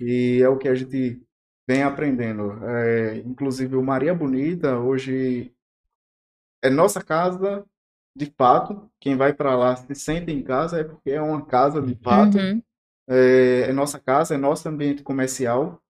e 0.00 0.40
é 0.42 0.48
o 0.48 0.58
que 0.58 0.68
a 0.68 0.74
gente 0.74 1.22
vem 1.66 1.82
aprendendo. 1.82 2.62
É, 2.62 3.16
inclusive 3.18 3.74
o 3.74 3.82
Maria 3.82 4.14
Bonita 4.14 4.78
hoje 4.78 5.50
é 6.62 6.68
nossa 6.68 7.02
casa 7.02 7.64
de 8.14 8.26
fato. 8.36 8.90
Quem 9.00 9.16
vai 9.16 9.32
para 9.32 9.56
lá 9.56 9.76
se 9.76 9.94
sente 9.94 10.30
em 10.30 10.42
casa 10.42 10.80
é 10.80 10.84
porque 10.84 11.10
é 11.10 11.22
uma 11.22 11.46
casa 11.46 11.80
de 11.80 11.94
fato. 11.94 12.36
Uhum. 12.36 12.62
É, 13.08 13.70
é 13.70 13.72
nossa 13.72 13.98
casa, 13.98 14.34
é 14.34 14.38
nosso 14.38 14.68
ambiente 14.68 15.02
comercial. 15.02 15.82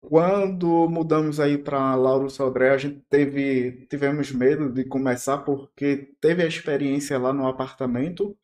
Quando 0.00 0.88
mudamos 0.88 1.40
aí 1.40 1.58
para 1.58 1.94
Lauro 1.94 2.28
Sodré, 2.30 2.70
a 2.70 2.78
gente 2.78 3.00
teve, 3.08 3.86
tivemos 3.88 4.32
medo 4.32 4.70
de 4.70 4.84
começar 4.84 5.38
porque 5.38 6.14
teve 6.20 6.42
a 6.42 6.46
experiência 6.46 7.18
lá 7.18 7.32
no 7.32 7.46
apartamento 7.46 8.36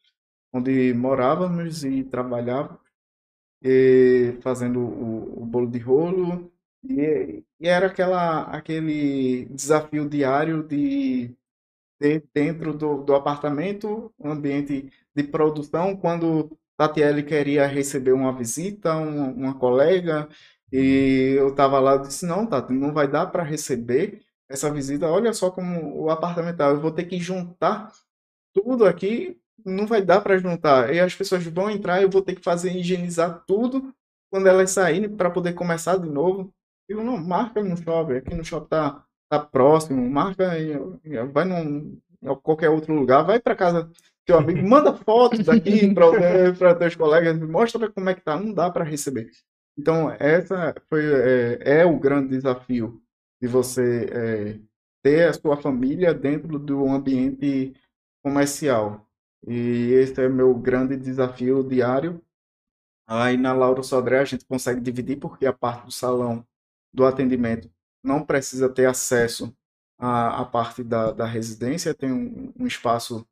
onde 0.52 0.92
morávamos 0.94 1.84
e 1.84 2.04
trabalhávamos, 2.04 2.80
e 3.62 4.36
fazendo 4.42 4.80
o, 4.80 5.42
o 5.42 5.46
bolo 5.46 5.70
de 5.70 5.78
rolo. 5.78 6.52
E, 6.84 7.44
e 7.60 7.68
era 7.68 7.86
aquela, 7.88 8.42
aquele 8.44 9.46
desafio 9.46 10.08
diário 10.08 10.62
de 10.62 11.34
ter 11.98 12.24
dentro 12.34 12.74
do, 12.74 13.02
do 13.02 13.14
apartamento 13.14 14.12
um 14.18 14.30
ambiente 14.30 14.92
de 15.14 15.22
produção. 15.24 15.96
Quando 15.96 16.56
Tatiele 16.78 17.24
queria 17.24 17.66
receber 17.66 18.12
uma 18.12 18.32
visita, 18.36 18.96
um- 18.96 19.32
uma 19.34 19.54
colega, 19.58 20.28
e 20.72 21.36
eu 21.38 21.50
estava 21.50 21.80
lá 21.80 21.96
e 21.96 22.02
disse: 22.02 22.26
Não, 22.26 22.46
Tati, 22.46 22.72
não 22.74 22.94
vai 22.94 23.08
dar 23.08 23.28
para 23.28 23.44
receber 23.44 24.22
essa 24.48 24.72
visita. 24.72 25.08
Olha 25.08 25.34
só 25.34 25.50
como 25.50 26.02
o 26.04 26.10
apartamento 26.10 26.58
tá. 26.58 26.68
Eu 26.70 26.80
vou 26.80 26.92
ter 26.92 27.06
que 27.06 27.18
juntar 27.20 27.92
tudo 28.54 28.84
aqui, 28.86 29.38
não 29.64 29.86
vai 29.86 30.02
dar 30.02 30.20
para 30.20 30.38
juntar. 30.38 30.94
E 30.94 31.00
as 31.00 31.14
pessoas 31.14 31.44
vão 31.46 31.70
entrar, 31.70 32.02
eu 32.02 32.10
vou 32.10 32.22
ter 32.22 32.34
que 32.34 32.42
fazer 32.42 32.72
higienizar 32.76 33.44
tudo 33.46 33.94
quando 34.30 34.46
elas 34.48 34.70
saírem 34.70 35.08
para 35.14 35.30
poder 35.30 35.54
começar 35.54 35.96
de 35.98 36.08
novo. 36.08 36.52
Eu 36.88 37.04
não 37.04 37.16
marca 37.18 37.62
no 37.62 37.76
shopping, 37.76 38.14
aqui 38.14 38.34
no 38.34 38.44
shopping 38.44 38.68
tá, 38.68 39.04
tá 39.30 39.38
próximo, 39.40 40.08
marca 40.10 40.58
e 40.58 40.72
vai 41.32 41.44
em 41.50 42.00
qualquer 42.42 42.70
outro 42.70 42.94
lugar, 42.94 43.22
vai 43.24 43.40
para 43.40 43.54
casa 43.56 43.90
teu 44.28 44.38
amigo, 44.38 44.68
manda 44.68 44.94
fotos 44.94 45.42
daqui 45.42 45.88
para 46.58 46.74
teus 46.74 46.94
colegas, 46.94 47.40
mostra 47.40 47.90
como 47.90 48.10
é 48.10 48.14
que 48.14 48.20
tá, 48.20 48.38
não 48.38 48.52
dá 48.52 48.70
para 48.70 48.84
receber. 48.84 49.30
Então, 49.76 50.10
essa 50.20 50.74
foi 50.86 51.02
é, 51.02 51.80
é 51.80 51.86
o 51.86 51.98
grande 51.98 52.28
desafio 52.28 53.00
de 53.40 53.48
você 53.48 54.06
é, 54.12 54.60
ter 55.02 55.28
a 55.28 55.32
sua 55.32 55.56
família 55.56 56.12
dentro 56.12 56.58
do 56.58 56.86
ambiente 56.86 57.74
comercial. 58.22 59.08
E 59.46 59.92
esse 59.92 60.20
é 60.22 60.28
meu 60.28 60.52
grande 60.54 60.94
desafio 60.96 61.64
diário. 61.64 62.20
Aí 63.06 63.38
na 63.38 63.54
Lauro 63.54 63.82
Sodré 63.82 64.18
a 64.18 64.24
gente 64.26 64.44
consegue 64.44 64.80
dividir 64.80 65.16
porque 65.16 65.46
a 65.46 65.52
parte 65.54 65.86
do 65.86 65.92
salão 65.92 66.44
do 66.92 67.06
atendimento 67.06 67.70
não 68.04 68.22
precisa 68.22 68.68
ter 68.68 68.84
acesso 68.84 69.56
à, 69.96 70.42
à 70.42 70.44
parte 70.44 70.84
da, 70.84 71.12
da 71.12 71.24
residência, 71.24 71.94
tem 71.94 72.12
um, 72.12 72.52
um 72.58 72.66
espaço 72.66 73.26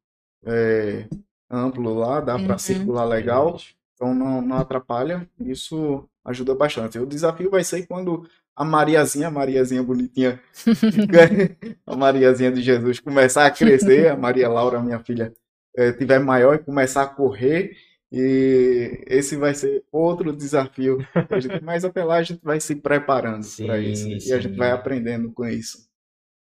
é, 0.47 1.07
amplo 1.51 1.95
lá, 1.95 2.21
dá 2.21 2.39
para 2.39 2.53
Uhum. 2.55 2.59
circular 2.59 3.05
legal, 3.05 3.59
então 3.95 4.15
não, 4.15 4.41
não 4.43 4.57
atrapalha. 4.59 5.29
Isso 5.41 6.09
ajuda 6.25 6.55
bastante. 6.55 6.99
O 6.99 7.07
desafio 7.07 7.51
vai 7.51 7.65
ser 7.65 7.87
quando 7.87 8.29
a 8.55 8.65
Mariazinha, 8.65 9.29
a 9.29 9.31
Mariazinha 9.31 9.83
bonitinha, 9.83 10.41
a 11.87 11.97
Mariazinha 11.97 12.51
de 12.53 12.63
Jesus 12.63 13.01
começar 13.01 13.47
a 13.47 13.51
crescer, 13.51 14.09
a 14.09 14.17
Maria 14.17 14.49
Laura, 14.49 14.81
minha 14.83 14.99
filha, 15.01 15.33
eh, 15.77 15.93
tiver 15.93 16.19
maior 16.19 16.55
e 16.55 16.59
começar 16.59 17.03
a 17.03 17.07
correr. 17.09 17.73
E 18.11 19.03
esse 19.09 19.37
vai 19.37 19.53
ser 19.55 19.85
outro 19.91 20.33
desafio. 20.33 20.99
gente- 21.41 21.63
Mas 21.63 21.85
até 21.85 22.05
lá 22.05 22.17
a 22.17 22.23
gente 22.23 22.41
vai 22.43 22.61
se 22.61 22.77
preparando 22.77 23.45
para 23.67 23.83
Sim, 23.83 23.91
isso. 23.93 24.09
E 24.29 24.33
a 24.33 24.39
gente 24.41 24.53
sim. 24.53 24.59
vai 24.59 24.71
aprendendo 24.71 25.33
com 25.33 25.45
isso. 25.47 25.86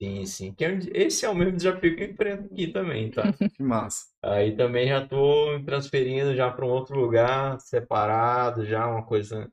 Sim, 0.02 0.26
sim. 0.26 0.54
É 0.58 1.02
Esse 1.04 1.24
é 1.24 1.28
o 1.28 1.34
mesmo 1.34 1.56
desafio 1.56 1.94
que 1.96 2.02
eu 2.02 2.10
enfrento 2.10 2.46
aqui 2.52 2.66
também, 2.72 3.10
tá? 3.10 3.32
Que 3.56 3.62
massa. 3.62 4.06
Aí 4.22 4.56
também 4.56 4.88
já 4.88 5.06
tô 5.06 5.56
me 5.58 5.64
transferindo 5.64 6.34
já 6.34 6.50
para 6.50 6.64
um 6.66 6.70
outro 6.70 6.98
lugar, 6.98 7.60
separado, 7.60 8.66
já 8.66 8.86
uma 8.88 9.04
coisa. 9.04 9.50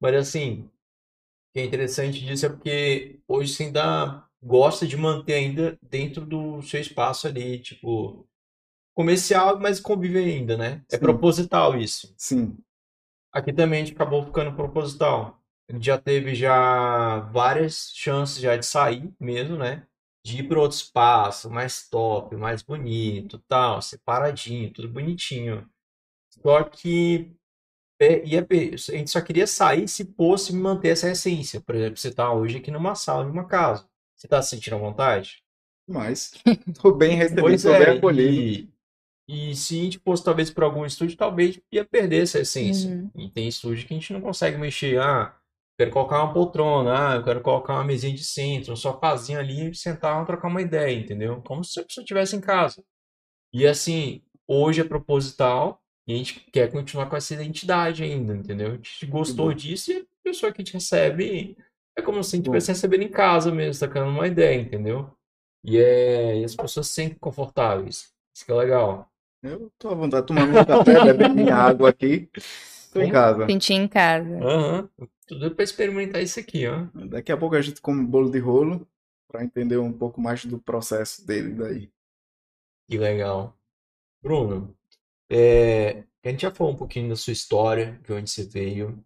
Mas 0.00 0.14
assim, 0.16 0.62
o 0.64 0.70
que 1.54 1.60
é 1.60 1.64
interessante 1.64 2.20
disso 2.24 2.46
é 2.46 2.50
porque 2.50 3.20
hoje 3.28 3.54
você 3.54 3.64
ainda 3.64 4.24
gosta 4.42 4.86
de 4.86 4.96
manter 4.96 5.34
ainda 5.34 5.78
dentro 5.82 6.26
do 6.26 6.62
seu 6.62 6.80
espaço 6.80 7.28
ali, 7.28 7.58
tipo, 7.60 8.28
comercial, 8.94 9.58
mas 9.60 9.80
convive 9.80 10.18
ainda, 10.18 10.56
né? 10.56 10.82
É 10.90 10.96
Sim. 10.96 11.00
proposital 11.00 11.78
isso. 11.78 12.14
Sim, 12.16 12.58
Aqui 13.32 13.52
também 13.52 13.82
a 13.82 13.84
gente 13.84 13.94
acabou 13.94 14.24
ficando 14.24 14.54
proposital. 14.56 15.41
A 15.68 15.72
gente 15.74 15.86
já 15.86 15.98
teve 15.98 16.34
já 16.34 17.20
várias 17.32 17.90
chances 17.94 18.38
já 18.40 18.56
de 18.56 18.66
sair 18.66 19.12
mesmo, 19.18 19.56
né? 19.56 19.86
De 20.24 20.38
ir 20.40 20.48
para 20.48 20.60
outro 20.60 20.76
espaço, 20.76 21.50
mais 21.50 21.88
top, 21.88 22.36
mais 22.36 22.62
bonito, 22.62 23.38
tal, 23.48 23.80
separadinho, 23.82 24.72
tudo 24.72 24.88
bonitinho. 24.88 25.68
Só 26.42 26.64
que 26.64 27.32
é, 28.00 28.24
ia, 28.26 28.44
per- 28.44 28.74
a 28.74 28.76
gente 28.78 29.10
só 29.10 29.20
queria 29.20 29.46
sair 29.46 29.88
se 29.88 30.04
fosse 30.16 30.54
manter 30.54 30.90
essa 30.90 31.10
essência. 31.10 31.60
Por 31.60 31.74
exemplo, 31.74 31.98
você 31.98 32.08
está 32.08 32.32
hoje 32.32 32.58
aqui 32.58 32.70
numa 32.70 32.94
sala 32.94 33.24
de 33.24 33.30
uma 33.30 33.46
casa. 33.46 33.88
Você 34.16 34.26
está 34.26 34.42
se 34.42 34.50
sentindo 34.50 34.76
à 34.76 34.80
vontade? 34.80 35.42
mas 35.88 36.32
tô 36.80 36.92
bem 36.94 37.16
recebido, 37.16 37.44
Pois 37.46 37.62
tô 37.62 37.74
bem 37.74 37.88
é, 37.88 37.90
acolhido. 37.90 38.48
e, 38.48 38.68
e 39.28 39.56
se 39.56 39.80
a 39.80 39.84
gente 39.84 39.98
fosse 40.00 40.24
talvez 40.24 40.50
para 40.50 40.66
algum 40.66 40.86
estúdio, 40.86 41.16
talvez 41.16 41.60
ia 41.72 41.84
perder 41.84 42.22
essa 42.24 42.40
essência. 42.40 42.90
Uhum. 42.90 43.10
E 43.16 43.30
tem 43.30 43.48
estúdio 43.48 43.86
que 43.86 43.94
a 43.94 43.98
gente 43.98 44.12
não 44.12 44.20
consegue 44.20 44.58
mexer. 44.58 45.00
Ah, 45.00 45.36
quero 45.82 45.90
colocar 45.90 46.22
uma 46.22 46.32
poltrona, 46.32 47.10
ah, 47.10 47.14
eu 47.16 47.24
quero 47.24 47.40
colocar 47.40 47.74
uma 47.74 47.84
mesinha 47.84 48.14
de 48.14 48.24
centro, 48.24 48.72
um 48.72 48.76
sofazinho 48.76 49.38
ali, 49.38 49.74
sentar 49.74 50.22
e 50.22 50.26
trocar 50.26 50.48
uma 50.48 50.62
ideia, 50.62 50.96
entendeu? 50.96 51.42
Como 51.42 51.64
se 51.64 51.80
a 51.80 51.84
pessoa 51.84 52.02
estivesse 52.02 52.36
em 52.36 52.40
casa. 52.40 52.84
E 53.52 53.66
assim, 53.66 54.22
hoje 54.46 54.80
é 54.80 54.84
proposital 54.84 55.82
e 56.06 56.14
a 56.14 56.16
gente 56.16 56.40
quer 56.52 56.70
continuar 56.70 57.06
com 57.06 57.16
essa 57.16 57.34
identidade 57.34 58.04
ainda, 58.04 58.34
entendeu? 58.34 58.68
A 58.68 58.76
gente 58.76 59.06
gostou 59.06 59.48
bom. 59.48 59.54
disso 59.54 59.92
e 59.92 60.06
pessoa 60.22 60.52
que 60.52 60.62
te 60.62 60.74
recebe 60.74 61.56
é 61.96 62.02
como 62.02 62.22
se 62.22 62.36
a 62.36 62.36
gente 62.36 62.46
estivesse 62.46 62.68
recebendo 62.68 63.02
em 63.02 63.10
casa 63.10 63.50
mesmo, 63.50 63.74
sacando 63.74 64.10
uma 64.10 64.26
ideia, 64.26 64.60
entendeu? 64.60 65.10
E, 65.64 65.78
é, 65.78 66.38
e 66.40 66.44
as 66.44 66.54
pessoas 66.54 66.86
se 66.88 66.94
sentem 66.94 67.18
confortáveis. 67.18 68.12
Isso 68.34 68.46
que 68.46 68.52
é 68.52 68.54
legal. 68.54 69.08
Eu 69.42 69.70
tô 69.78 69.88
à 69.88 69.94
vontade 69.94 70.26
tomando 70.26 70.56
um 70.56 70.64
café, 70.64 71.04
bebendo 71.04 71.34
minha 71.34 71.54
água 71.56 71.90
aqui. 71.90 72.28
Tô 72.92 73.00
em 73.00 73.10
casa. 73.10 73.46
Sentir 73.46 73.74
em 73.74 73.88
casa. 73.88 74.38
Aham. 74.38 74.88
Tudo 75.32 75.54
pra 75.54 75.64
experimentar 75.64 76.22
isso 76.22 76.38
aqui, 76.38 76.66
ó. 76.66 76.84
Daqui 77.08 77.32
a 77.32 77.36
pouco 77.38 77.56
a 77.56 77.62
gente 77.62 77.80
come 77.80 78.04
bolo 78.04 78.30
de 78.30 78.38
rolo 78.38 78.86
para 79.26 79.42
entender 79.42 79.78
um 79.78 79.90
pouco 79.92 80.20
mais 80.20 80.44
do 80.44 80.58
processo 80.60 81.26
dele 81.26 81.54
daí. 81.54 81.90
Que 82.88 82.98
legal. 82.98 83.58
Bruno, 84.22 84.76
é, 85.30 86.00
a 86.24 86.30
gente 86.30 86.42
já 86.42 86.52
falou 86.52 86.74
um 86.74 86.76
pouquinho 86.76 87.08
da 87.10 87.16
sua 87.16 87.32
história, 87.32 88.00
de 88.04 88.12
onde 88.12 88.30
você 88.30 88.44
veio, 88.44 89.04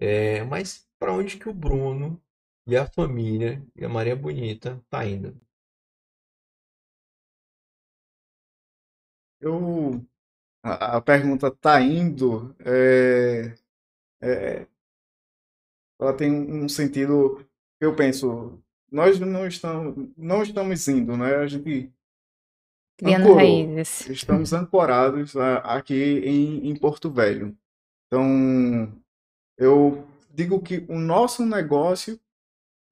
é, 0.00 0.44
mas 0.44 0.88
para 0.98 1.12
onde 1.12 1.38
que 1.38 1.48
o 1.48 1.54
Bruno 1.54 2.22
e 2.66 2.76
a 2.76 2.86
família 2.86 3.62
e 3.76 3.84
a 3.84 3.88
Maria 3.88 4.16
Bonita 4.16 4.82
tá 4.90 5.06
indo? 5.06 5.40
Eu 9.40 10.04
a, 10.62 10.96
a 10.98 11.02
pergunta 11.02 11.50
tá 11.50 11.80
indo 11.82 12.54
é, 12.60 13.54
é, 14.22 14.68
ela 16.00 16.12
tem 16.12 16.30
um 16.32 16.68
sentido 16.68 17.44
eu 17.80 17.94
penso 17.94 18.58
nós 18.90 19.18
não 19.20 19.46
estamos 19.46 20.08
não 20.16 20.42
estamos 20.42 20.86
indo 20.88 21.16
né 21.16 21.36
a 21.36 21.46
gente 21.46 21.92
Criando 22.98 23.24
ancorou 23.24 23.36
raízes. 23.36 24.08
estamos 24.10 24.52
ancorados 24.52 25.36
a- 25.36 25.58
aqui 25.58 25.94
em, 26.24 26.68
em 26.70 26.76
Porto 26.76 27.10
Velho 27.10 27.56
então 28.06 28.92
eu 29.58 30.06
digo 30.32 30.60
que 30.62 30.84
o 30.88 30.98
nosso 30.98 31.44
negócio 31.44 32.18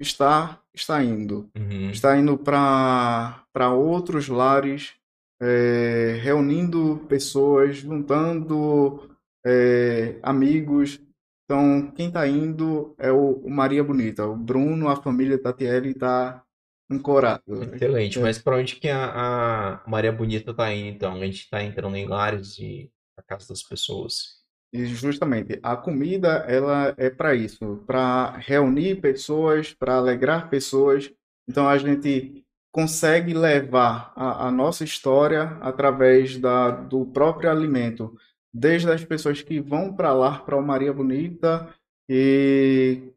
está 0.00 0.60
está 0.74 1.02
indo 1.04 1.48
Uhum. 1.56 1.90
está 1.90 2.16
indo 2.16 2.36
para 2.36 3.44
para 3.52 3.70
outros 3.72 4.26
lares, 4.28 4.94
é, 5.40 6.18
reunindo 6.20 7.04
pessoas, 7.08 7.76
juntando 7.76 9.08
é, 9.46 10.18
amigos. 10.22 11.00
Então, 11.44 11.90
quem 11.94 12.08
está 12.08 12.26
indo 12.26 12.94
é 12.98 13.12
o, 13.12 13.32
o 13.32 13.50
Maria 13.50 13.84
Bonita. 13.84 14.26
O 14.26 14.36
Bruno, 14.36 14.88
a 14.88 14.96
família 14.96 15.40
Tatiele 15.40 15.90
está 15.90 16.42
ancorado. 16.90 17.42
Excelente. 17.74 18.18
É. 18.18 18.22
Mas 18.22 18.38
para 18.38 18.56
onde 18.56 18.76
que 18.76 18.88
a, 18.88 19.82
a 19.84 19.88
Maria 19.88 20.12
Bonita 20.12 20.54
tá 20.54 20.72
indo, 20.72 20.88
então? 20.88 21.14
A 21.14 21.24
gente 21.24 21.48
tá 21.50 21.62
entrando 21.62 21.96
em 21.96 22.06
lares 22.06 22.58
e 22.58 22.90
a 23.16 23.22
casa 23.22 23.48
das 23.48 23.62
pessoas. 23.62 24.42
E 24.72 24.86
justamente, 24.86 25.60
a 25.62 25.76
comida 25.76 26.44
ela 26.48 26.94
é 26.96 27.08
para 27.08 27.34
isso, 27.34 27.84
para 27.86 28.36
reunir 28.38 29.00
pessoas, 29.00 29.72
para 29.72 29.94
alegrar 29.94 30.50
pessoas. 30.50 31.12
Então 31.48 31.68
a 31.68 31.78
gente 31.78 32.44
consegue 32.72 33.32
levar 33.32 34.12
a, 34.16 34.48
a 34.48 34.50
nossa 34.50 34.82
história 34.82 35.56
através 35.60 36.38
da, 36.38 36.72
do 36.72 37.06
próprio 37.06 37.48
alimento, 37.48 38.16
desde 38.54 38.88
as 38.88 39.04
pessoas 39.04 39.42
que 39.42 39.60
vão 39.60 39.92
para 39.92 40.12
lá, 40.12 40.38
para 40.38 40.56
o 40.56 40.62
Maria 40.62 40.92
Bonita, 40.92 41.74
e 42.08 43.12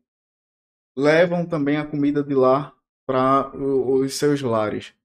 levam 0.97 1.45
também 1.45 1.77
a 1.77 1.85
comida 1.85 2.23
de 2.23 2.33
lá 2.33 2.73
para 3.05 3.55
os 3.55 4.15
seus 4.15 4.41
lares. 4.41 4.95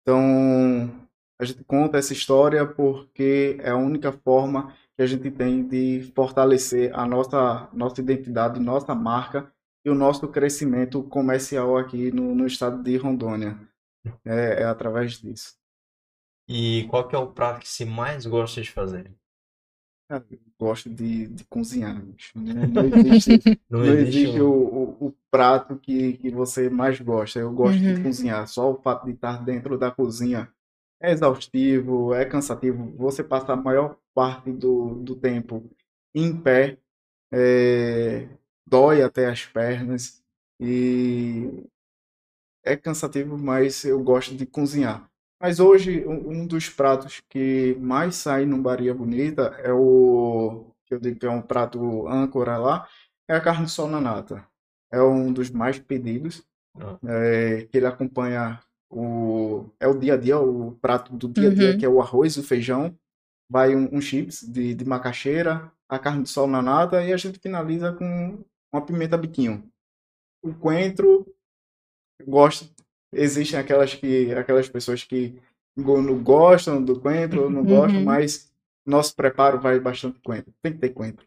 Então 0.00 0.90
a 1.38 1.44
gente 1.44 1.62
conta 1.64 1.98
essa 1.98 2.12
história 2.12 2.66
porque 2.66 3.58
é 3.60 3.70
a 3.70 3.76
única 3.76 4.10
forma 4.12 4.74
que 4.96 5.02
a 5.02 5.06
gente 5.06 5.30
tem 5.30 5.66
de 5.66 6.10
fortalecer 6.14 6.90
a 6.98 7.04
nossa, 7.06 7.68
nossa 7.72 8.00
identidade, 8.00 8.58
nossa 8.58 8.94
marca 8.94 9.52
e 9.84 9.90
o 9.90 9.94
nosso 9.94 10.26
crescimento 10.28 11.02
comercial 11.02 11.76
aqui 11.76 12.10
no, 12.10 12.34
no 12.34 12.46
estado 12.46 12.82
de 12.82 12.96
Rondônia. 12.96 13.58
É, 14.24 14.62
é 14.62 14.64
através 14.64 15.20
disso. 15.20 15.54
E 16.48 16.86
qual 16.88 17.06
que 17.06 17.14
é 17.14 17.18
o 17.18 17.32
prato 17.32 17.60
que 17.60 17.68
você 17.68 17.84
mais 17.84 18.26
gosta 18.26 18.60
de 18.60 18.70
fazer? 18.70 19.10
Cara, 20.12 20.26
eu 20.30 20.38
gosto 20.58 20.90
de, 20.90 21.26
de 21.28 21.44
cozinhar. 21.44 22.00
bicho. 22.02 22.32
Não, 22.38 22.66
não 22.68 22.84
existe, 22.84 23.42
Não 23.70 23.84
não 23.84 23.94
existe 23.94 24.26
existe 24.26 24.40
o, 24.40 24.50
o, 24.50 25.06
o 25.06 25.14
prato 25.30 25.78
que, 25.78 26.14
que 26.18 26.30
você 26.30 26.68
mais 26.68 27.00
gosta. 27.00 27.38
Eu 27.38 27.50
gosto 27.52 27.80
de 27.86 27.94
Uhum. 27.94 28.02
cozinhar. 28.02 28.46
Só 28.46 28.70
o 28.72 28.76
fato 28.82 29.06
de 29.06 29.12
estar 29.12 29.42
dentro 29.42 29.78
da 29.78 29.90
cozinha 29.90 30.52
é 31.00 31.12
exaustivo, 31.12 32.14
é 32.14 32.26
cansativo. 32.26 32.92
Você 32.96 33.24
passa 33.24 33.54
a 33.54 33.56
maior 33.56 33.96
parte 34.14 34.52
do, 34.52 34.96
do 34.96 35.16
tempo 35.16 35.64
em 36.14 36.36
pé, 36.38 36.76
é, 37.32 38.28
dói 38.66 39.02
até 39.02 39.28
as 39.30 39.46
pernas 39.46 40.22
e 40.60 41.64
é 42.64 42.76
cansativo, 42.76 43.38
mas 43.38 43.84
eu 43.84 44.02
gosto 44.02 44.34
de 44.34 44.46
cozinhar. 44.46 45.08
Mas 45.42 45.58
hoje, 45.60 46.06
um 46.06 46.42
um 46.42 46.46
dos 46.46 46.68
pratos 46.70 47.20
que 47.28 47.76
mais 47.80 48.14
sai 48.14 48.46
no 48.46 48.62
Baria 48.62 48.94
Bonita 48.94 49.56
é 49.58 49.72
o, 49.72 50.66
que 50.86 50.94
eu 50.94 51.00
digo 51.00 51.18
que 51.18 51.26
é 51.26 51.30
um 51.30 51.42
prato 51.42 52.06
âncora 52.06 52.56
lá, 52.58 52.88
é 53.28 53.34
a 53.34 53.40
carne 53.40 53.66
de 53.66 53.72
sol 53.72 53.88
na 53.88 54.00
nata. 54.00 54.46
É 54.92 55.02
um 55.02 55.32
dos 55.32 55.50
mais 55.50 55.78
pedidos, 55.80 56.44
Ah. 56.80 56.98
é, 57.06 57.66
que 57.66 57.76
ele 57.76 57.86
acompanha 57.86 58.60
o, 58.90 59.66
é 59.80 59.86
o 59.88 59.98
dia 59.98 60.14
a 60.14 60.16
dia, 60.16 60.38
o 60.38 60.72
prato 60.80 61.14
do 61.16 61.28
dia 61.28 61.50
a 61.50 61.54
dia, 61.54 61.72
Uhum. 61.72 61.78
que 61.78 61.84
é 61.84 61.88
o 61.88 62.00
arroz, 62.00 62.36
o 62.38 62.42
feijão, 62.44 62.96
vai 63.50 63.76
um, 63.76 63.88
um 63.96 64.00
chips 64.00 64.42
de, 64.42 64.74
de 64.74 64.84
macaxeira, 64.86 65.70
a 65.88 65.98
carne 65.98 66.22
de 66.24 66.30
sol 66.30 66.46
na 66.46 66.62
nata 66.62 67.04
e 67.04 67.12
a 67.12 67.16
gente 67.18 67.38
finaliza 67.40 67.92
com 67.92 68.42
uma 68.72 68.84
pimenta 68.86 69.18
biquinho. 69.18 69.70
O 70.42 70.54
coentro, 70.54 71.26
gosto. 72.26 72.70
Existem 73.12 73.58
aquelas 73.58 73.94
que 73.94 74.32
aquelas 74.34 74.68
pessoas 74.68 75.04
que 75.04 75.34
não 75.76 76.18
gostam 76.22 76.82
do 76.82 76.98
coentro, 77.00 77.50
não 77.50 77.64
gostam, 77.64 77.98
Uhum. 77.98 78.04
mas 78.04 78.50
nosso 78.86 79.14
preparo 79.14 79.60
vai 79.60 79.78
bastante 79.80 80.18
coentro. 80.24 80.52
Tem 80.62 80.72
que 80.72 80.78
ter 80.78 80.90
coentro. 80.90 81.26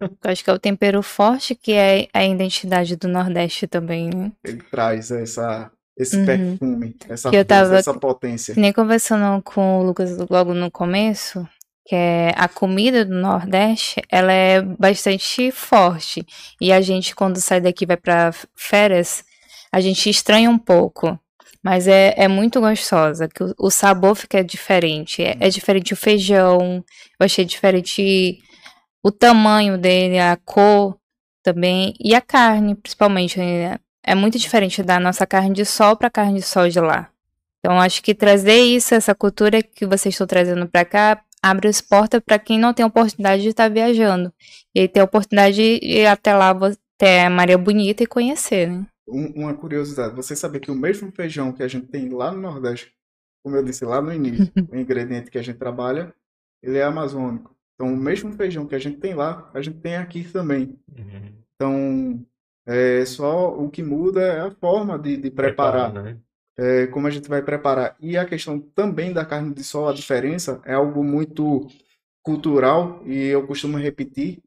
Eu 0.00 0.30
acho 0.30 0.42
que 0.42 0.50
é 0.50 0.52
o 0.52 0.58
tempero 0.58 1.00
forte 1.02 1.54
que 1.54 1.72
é 1.72 2.08
a 2.12 2.24
identidade 2.24 2.96
do 2.96 3.06
Nordeste 3.06 3.66
também, 3.68 4.10
né? 4.12 4.32
Ele 4.44 4.62
traz 4.70 5.10
essa 5.10 5.70
esse 5.96 6.16
Uhum. 6.16 6.26
perfume, 6.26 6.96
essa 7.08 7.30
Que 7.30 7.36
eu 7.36 7.44
força, 7.44 7.62
tava- 7.62 7.76
essa 7.76 7.94
potência. 7.94 8.52
Nem 8.56 8.72
conversando 8.72 9.40
com 9.42 9.78
o 9.78 9.84
Lucas 9.84 10.16
logo 10.28 10.52
no 10.52 10.68
começo, 10.68 11.48
que 11.86 11.94
é 11.94 12.32
a 12.36 12.48
comida 12.48 13.04
do 13.04 13.14
Nordeste, 13.14 14.02
ela 14.10 14.32
é 14.32 14.60
bastante 14.60 15.52
forte. 15.52 16.26
E 16.60 16.72
a 16.72 16.80
gente, 16.80 17.14
quando 17.14 17.36
sai 17.40 17.60
daqui 17.60 17.86
vai 17.86 17.96
pra 17.96 18.32
férias, 18.56 19.24
a 19.74 19.80
gente 19.80 20.08
estranha 20.08 20.48
um 20.48 20.58
pouco. 20.58 21.18
Mas 21.60 21.88
é, 21.88 22.14
é 22.16 22.28
muito 22.28 22.60
gostosa, 22.60 23.26
que 23.26 23.42
o, 23.42 23.54
o 23.58 23.70
sabor 23.70 24.14
fica 24.14 24.44
diferente. 24.44 25.20
É, 25.20 25.36
é 25.40 25.48
diferente 25.48 25.92
o 25.92 25.96
feijão, 25.96 26.84
eu 27.18 27.24
achei 27.24 27.44
diferente 27.44 28.38
o 29.02 29.10
tamanho 29.10 29.76
dele, 29.76 30.18
a 30.20 30.36
cor 30.36 30.96
também, 31.42 31.92
e 31.98 32.14
a 32.14 32.20
carne, 32.20 32.76
principalmente. 32.76 33.40
É, 33.40 33.78
é 34.04 34.14
muito 34.14 34.38
diferente 34.38 34.80
da 34.82 35.00
nossa 35.00 35.26
carne 35.26 35.52
de 35.52 35.64
sol 35.64 35.96
pra 35.96 36.08
carne 36.08 36.34
de 36.34 36.42
sol 36.42 36.68
de 36.68 36.78
lá. 36.78 37.10
Então, 37.58 37.80
acho 37.80 38.00
que 38.02 38.14
trazer 38.14 38.58
isso, 38.58 38.94
essa 38.94 39.14
cultura 39.14 39.60
que 39.60 39.86
vocês 39.86 40.14
estão 40.14 40.26
trazendo 40.26 40.68
para 40.68 40.84
cá, 40.84 41.20
abre 41.42 41.66
as 41.66 41.80
portas 41.80 42.20
para 42.24 42.38
quem 42.38 42.58
não 42.60 42.72
tem 42.72 42.86
oportunidade 42.86 43.42
de 43.42 43.48
estar 43.48 43.68
viajando. 43.68 44.32
E 44.72 44.86
ter 44.86 45.00
a 45.00 45.04
oportunidade 45.04 45.56
de 45.56 45.80
ir 45.82 46.06
até 46.06 46.32
lá, 46.34 46.50
até 46.96 47.28
Maria 47.28 47.58
Bonita 47.58 48.04
e 48.04 48.06
conhecer, 48.06 48.68
né? 48.68 48.86
Um- 49.06 49.42
uma 49.42 49.54
curiosidade, 49.54 50.14
você 50.14 50.34
sabia 50.34 50.60
que 50.60 50.70
o 50.70 50.74
mesmo 50.74 51.12
feijão 51.12 51.52
que 51.52 51.62
a 51.62 51.68
gente 51.68 51.86
tem 51.88 52.08
lá 52.08 52.32
no 52.32 52.40
Nordeste, 52.40 52.92
como 53.42 53.56
eu 53.56 53.62
disse 53.64 53.84
lá 53.84 54.00
no 54.00 54.12
início, 54.12 54.50
o 54.72 54.76
ingrediente 54.76 55.30
que 55.30 55.38
a 55.38 55.42
gente 55.42 55.58
trabalha, 55.58 56.14
ele 56.62 56.78
é 56.78 56.82
amazônico. 56.84 57.54
Então, 57.74 57.92
o 57.92 57.96
mesmo 57.96 58.32
feijão 58.32 58.66
que 58.66 58.74
a 58.74 58.78
gente 58.78 58.98
tem 58.98 59.14
lá, 59.14 59.50
a 59.52 59.60
gente 59.60 59.78
tem 59.80 59.96
aqui 59.96 60.24
também. 60.24 60.78
Uhum. 60.96 61.32
Então, 61.54 62.26
é 62.66 63.04
só 63.04 63.54
o 63.58 63.68
que 63.70 63.82
muda 63.82 64.22
é 64.22 64.40
a 64.40 64.50
forma 64.50 64.98
de, 64.98 65.16
de 65.16 65.30
preparar, 65.30 65.92
né? 65.92 66.18
é, 66.56 66.86
como 66.86 67.06
a 67.06 67.10
gente 67.10 67.28
vai 67.28 67.42
preparar. 67.42 67.96
E 68.00 68.16
a 68.16 68.24
questão 68.24 68.58
também 68.60 69.12
da 69.12 69.24
carne 69.24 69.52
de 69.52 69.62
sol, 69.64 69.88
a 69.88 69.92
diferença 69.92 70.60
é 70.64 70.74
algo 70.74 71.02
muito 71.04 71.66
cultural 72.22 73.02
e 73.06 73.26
eu 73.26 73.46
costumo 73.46 73.76
repetir 73.76 74.40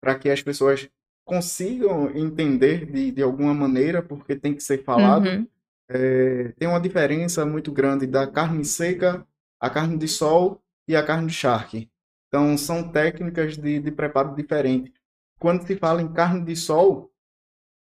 para 0.00 0.18
que 0.18 0.30
as 0.30 0.42
pessoas 0.42 0.88
consigam 1.26 2.08
entender 2.16 2.86
de, 2.86 3.10
de 3.10 3.22
alguma 3.22 3.52
maneira, 3.52 4.00
porque 4.00 4.36
tem 4.36 4.54
que 4.54 4.62
ser 4.62 4.84
falado. 4.84 5.26
Uhum. 5.26 5.46
É, 5.88 6.52
tem 6.58 6.68
uma 6.68 6.80
diferença 6.80 7.44
muito 7.44 7.70
grande 7.72 8.06
da 8.06 8.26
carne 8.26 8.64
seca, 8.64 9.26
a 9.60 9.68
carne 9.68 9.98
de 9.98 10.08
sol 10.08 10.62
e 10.88 10.94
a 10.94 11.04
carne 11.04 11.26
de 11.26 11.34
charque. 11.34 11.90
Então, 12.28 12.56
são 12.56 12.90
técnicas 12.90 13.56
de, 13.56 13.80
de 13.80 13.90
preparo 13.90 14.34
diferentes. 14.34 14.92
Quando 15.38 15.66
se 15.66 15.76
fala 15.76 16.00
em 16.00 16.12
carne 16.12 16.44
de 16.44 16.56
sol, 16.56 17.12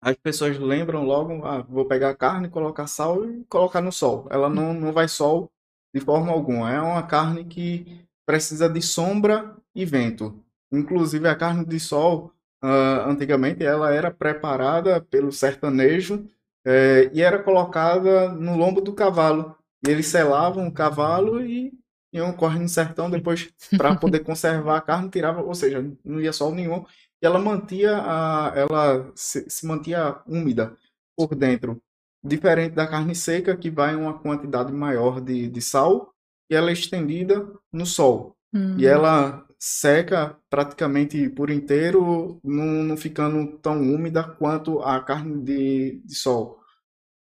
as 0.02 0.16
pessoas 0.16 0.58
lembram 0.58 1.04
logo, 1.04 1.44
ah, 1.44 1.62
vou 1.62 1.86
pegar 1.86 2.10
a 2.10 2.16
carne, 2.16 2.48
colocar 2.48 2.86
sal 2.86 3.24
e 3.24 3.44
colocar 3.44 3.80
no 3.80 3.92
sol. 3.92 4.26
Ela 4.30 4.48
não, 4.48 4.74
não 4.74 4.92
vai 4.92 5.08
sol 5.08 5.50
de 5.94 6.00
forma 6.00 6.32
alguma. 6.32 6.72
É 6.72 6.80
uma 6.80 7.02
carne 7.04 7.44
que 7.44 8.04
precisa 8.26 8.68
de 8.68 8.82
sombra 8.82 9.56
e 9.74 9.84
vento. 9.84 10.44
Inclusive, 10.72 11.26
a 11.28 11.36
carne 11.36 11.64
de 11.64 11.80
sol, 11.80 12.32
ah, 12.62 13.04
antigamente 13.08 13.64
ela 13.64 13.92
era 13.92 14.10
preparada 14.10 15.00
pelo 15.00 15.32
sertanejo 15.32 16.26
eh, 16.64 17.10
e 17.12 17.22
era 17.22 17.42
colocada 17.42 18.30
no 18.32 18.56
lombo 18.56 18.80
do 18.80 18.92
cavalo. 18.92 19.56
E 19.86 19.90
eles 19.90 20.06
selavam 20.06 20.66
o 20.66 20.72
cavalo 20.72 21.40
e 21.40 21.72
iam 22.12 22.32
correndo 22.32 22.62
no 22.62 22.68
sertão 22.68 23.10
depois 23.10 23.48
para 23.76 23.94
poder 23.96 24.20
conservar 24.24 24.78
a 24.78 24.80
carne, 24.80 25.10
tirava, 25.10 25.42
ou 25.42 25.54
seja, 25.54 25.84
não 26.04 26.20
ia 26.20 26.32
sol 26.32 26.54
nenhum. 26.54 26.84
E 27.22 27.26
ela 27.26 27.38
mantia 27.38 27.96
a, 27.98 28.52
ela 28.54 29.10
se, 29.14 29.48
se 29.48 29.66
mantia 29.66 30.20
úmida 30.26 30.76
por 31.16 31.34
dentro, 31.34 31.80
diferente 32.22 32.74
da 32.74 32.86
carne 32.86 33.14
seca 33.14 33.56
que 33.56 33.70
vai 33.70 33.94
uma 33.94 34.18
quantidade 34.18 34.72
maior 34.72 35.20
de, 35.20 35.48
de 35.48 35.60
sal 35.60 36.12
e 36.50 36.54
ela 36.54 36.70
é 36.70 36.72
estendida 36.72 37.46
no 37.72 37.86
sol. 37.86 38.36
E 38.78 38.86
ela 38.86 39.44
seca 39.58 40.36
praticamente 40.50 41.28
por 41.30 41.50
inteiro, 41.50 42.40
não, 42.44 42.64
não 42.84 42.96
ficando 42.96 43.58
tão 43.58 43.80
úmida 43.82 44.22
quanto 44.24 44.80
a 44.82 45.00
carne 45.02 45.42
de, 45.42 46.00
de 46.04 46.14
sol. 46.14 46.60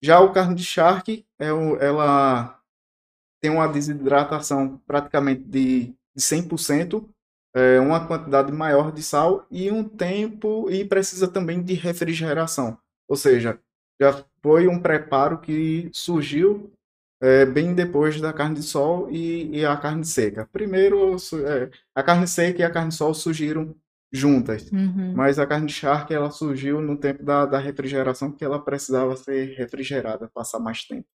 Já 0.03 0.21
o 0.21 0.33
carne 0.33 0.55
de 0.55 0.65
charque, 0.65 1.27
é 1.39 1.53
o- 1.53 1.77
ela 1.79 2.61
tem 3.41 3.51
uma 3.51 3.69
desidratação 3.69 4.79
praticamente 4.87 5.43
de, 5.45 5.87
de 6.15 6.23
100%, 6.23 7.09
é, 7.55 7.81
uma 7.81 8.07
quantidade 8.07 8.53
maior 8.53 8.93
de 8.93 9.03
sal 9.03 9.47
e 9.51 9.71
um 9.71 9.85
tempo, 9.89 10.71
e 10.71 10.85
precisa 10.85 11.29
também 11.29 11.63
de 11.63 11.75
refrigeração. 11.75 12.79
Ou 13.09 13.17
seja, 13.17 13.59
já 14.01 14.25
foi 14.43 14.69
um 14.69 14.81
preparo 14.81 15.41
que 15.41 15.91
surgiu 15.93 16.73
é, 17.21 17.47
bem 17.47 17.75
depois 17.75 18.21
da 18.21 18.33
carne 18.33 18.57
de 18.57 18.63
sol 18.63 19.11
e, 19.11 19.59
e 19.59 19.65
a 19.65 19.77
carne 19.77 20.05
seca. 20.05 20.47
Primeiro, 20.53 21.17
é, 21.17 21.71
a 21.95 22.03
carne 22.03 22.27
seca 22.27 22.61
e 22.61 22.65
a 22.65 22.71
carne 22.71 22.91
de 22.91 22.97
sol 22.97 23.15
surgiram 23.15 23.75
juntas. 24.13 24.71
Uhum. 24.71 25.15
Mas 25.15 25.39
a 25.39 25.47
carne 25.47 25.67
de 25.67 25.73
charque 25.73 26.15
ela 26.15 26.31
surgiu 26.31 26.81
no 26.81 26.97
tempo 26.97 27.23
da, 27.23 27.47
da 27.47 27.59
refrigeração, 27.59 28.31
porque 28.31 28.45
ela 28.45 28.63
precisava 28.63 29.17
ser 29.17 29.57
refrigerada, 29.57 30.29
passar 30.29 30.59
mais 30.59 30.85
tempo. 30.85 31.09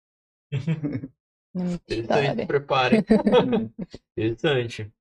Interessante, 1.54 2.46
preparem. 2.46 3.04
Interessante. 4.16 4.92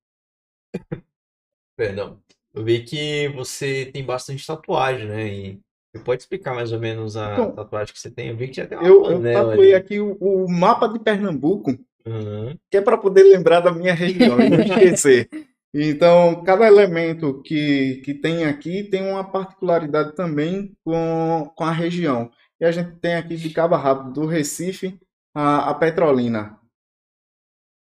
Perdão. 1.76 2.22
Eu 2.54 2.64
vi 2.64 2.84
que 2.84 3.28
você 3.30 3.86
tem 3.92 4.04
bastante 4.04 4.46
tatuagem, 4.46 5.08
né? 5.08 5.28
E 5.28 5.62
pode 6.06 6.22
explicar 6.24 6.54
mais 6.56 6.72
ou 6.72 6.80
menos 6.80 7.18
a 7.18 7.28
Então, 7.34 7.52
tatuagem 7.52 7.94
que 7.94 8.00
você 8.00 8.12
tem? 8.12 8.30
Eu 8.30 8.38
vi 8.38 8.48
que 8.50 8.56
já 8.56 8.68
tem 8.68 8.78
uma 8.78 8.88
Eu, 8.88 9.10
eu 9.10 9.30
tatuei 9.30 9.74
ali. 9.74 9.76
aqui 9.76 10.00
o, 10.00 10.14
o 10.20 10.50
mapa 10.52 10.88
de 10.88 11.00
Pernambuco, 11.00 11.72
Aham. 12.06 12.58
que 12.72 12.78
é 12.78 12.82
para 12.82 12.98
poder 12.98 13.24
lembrar 13.24 13.62
da 13.62 13.72
minha 13.72 13.94
região 13.94 14.42
e 14.42 14.48
não 14.48 14.62
esquecer. 14.62 15.30
Então, 15.74 16.44
cada 16.44 16.68
elemento 16.68 17.42
que, 17.44 18.02
que 18.06 18.14
tem 18.14 18.46
aqui 18.46 18.84
tem 18.86 19.04
uma 19.04 19.24
particularidade 19.24 20.16
também 20.16 20.76
com, 20.84 21.52
com 21.56 21.64
a 21.66 21.72
região. 21.72 22.32
E 22.60 22.66
a 22.66 22.72
gente 22.72 22.96
tem 23.00 23.16
aqui 23.16 23.36
de 23.38 23.50
Cabo 23.52 23.76
Rabo, 23.76 24.12
do 24.14 24.26
Recife 24.26 25.00
a, 25.36 25.70
a 25.72 25.76
Petrolina. 25.76 26.58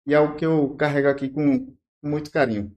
E 0.09 0.15
é 0.15 0.21
o 0.21 0.35
que 0.35 0.47
eu 0.47 0.75
carrego 0.77 1.09
aqui 1.09 1.29
com 1.29 1.77
muito 2.03 2.31
carinho. 2.31 2.75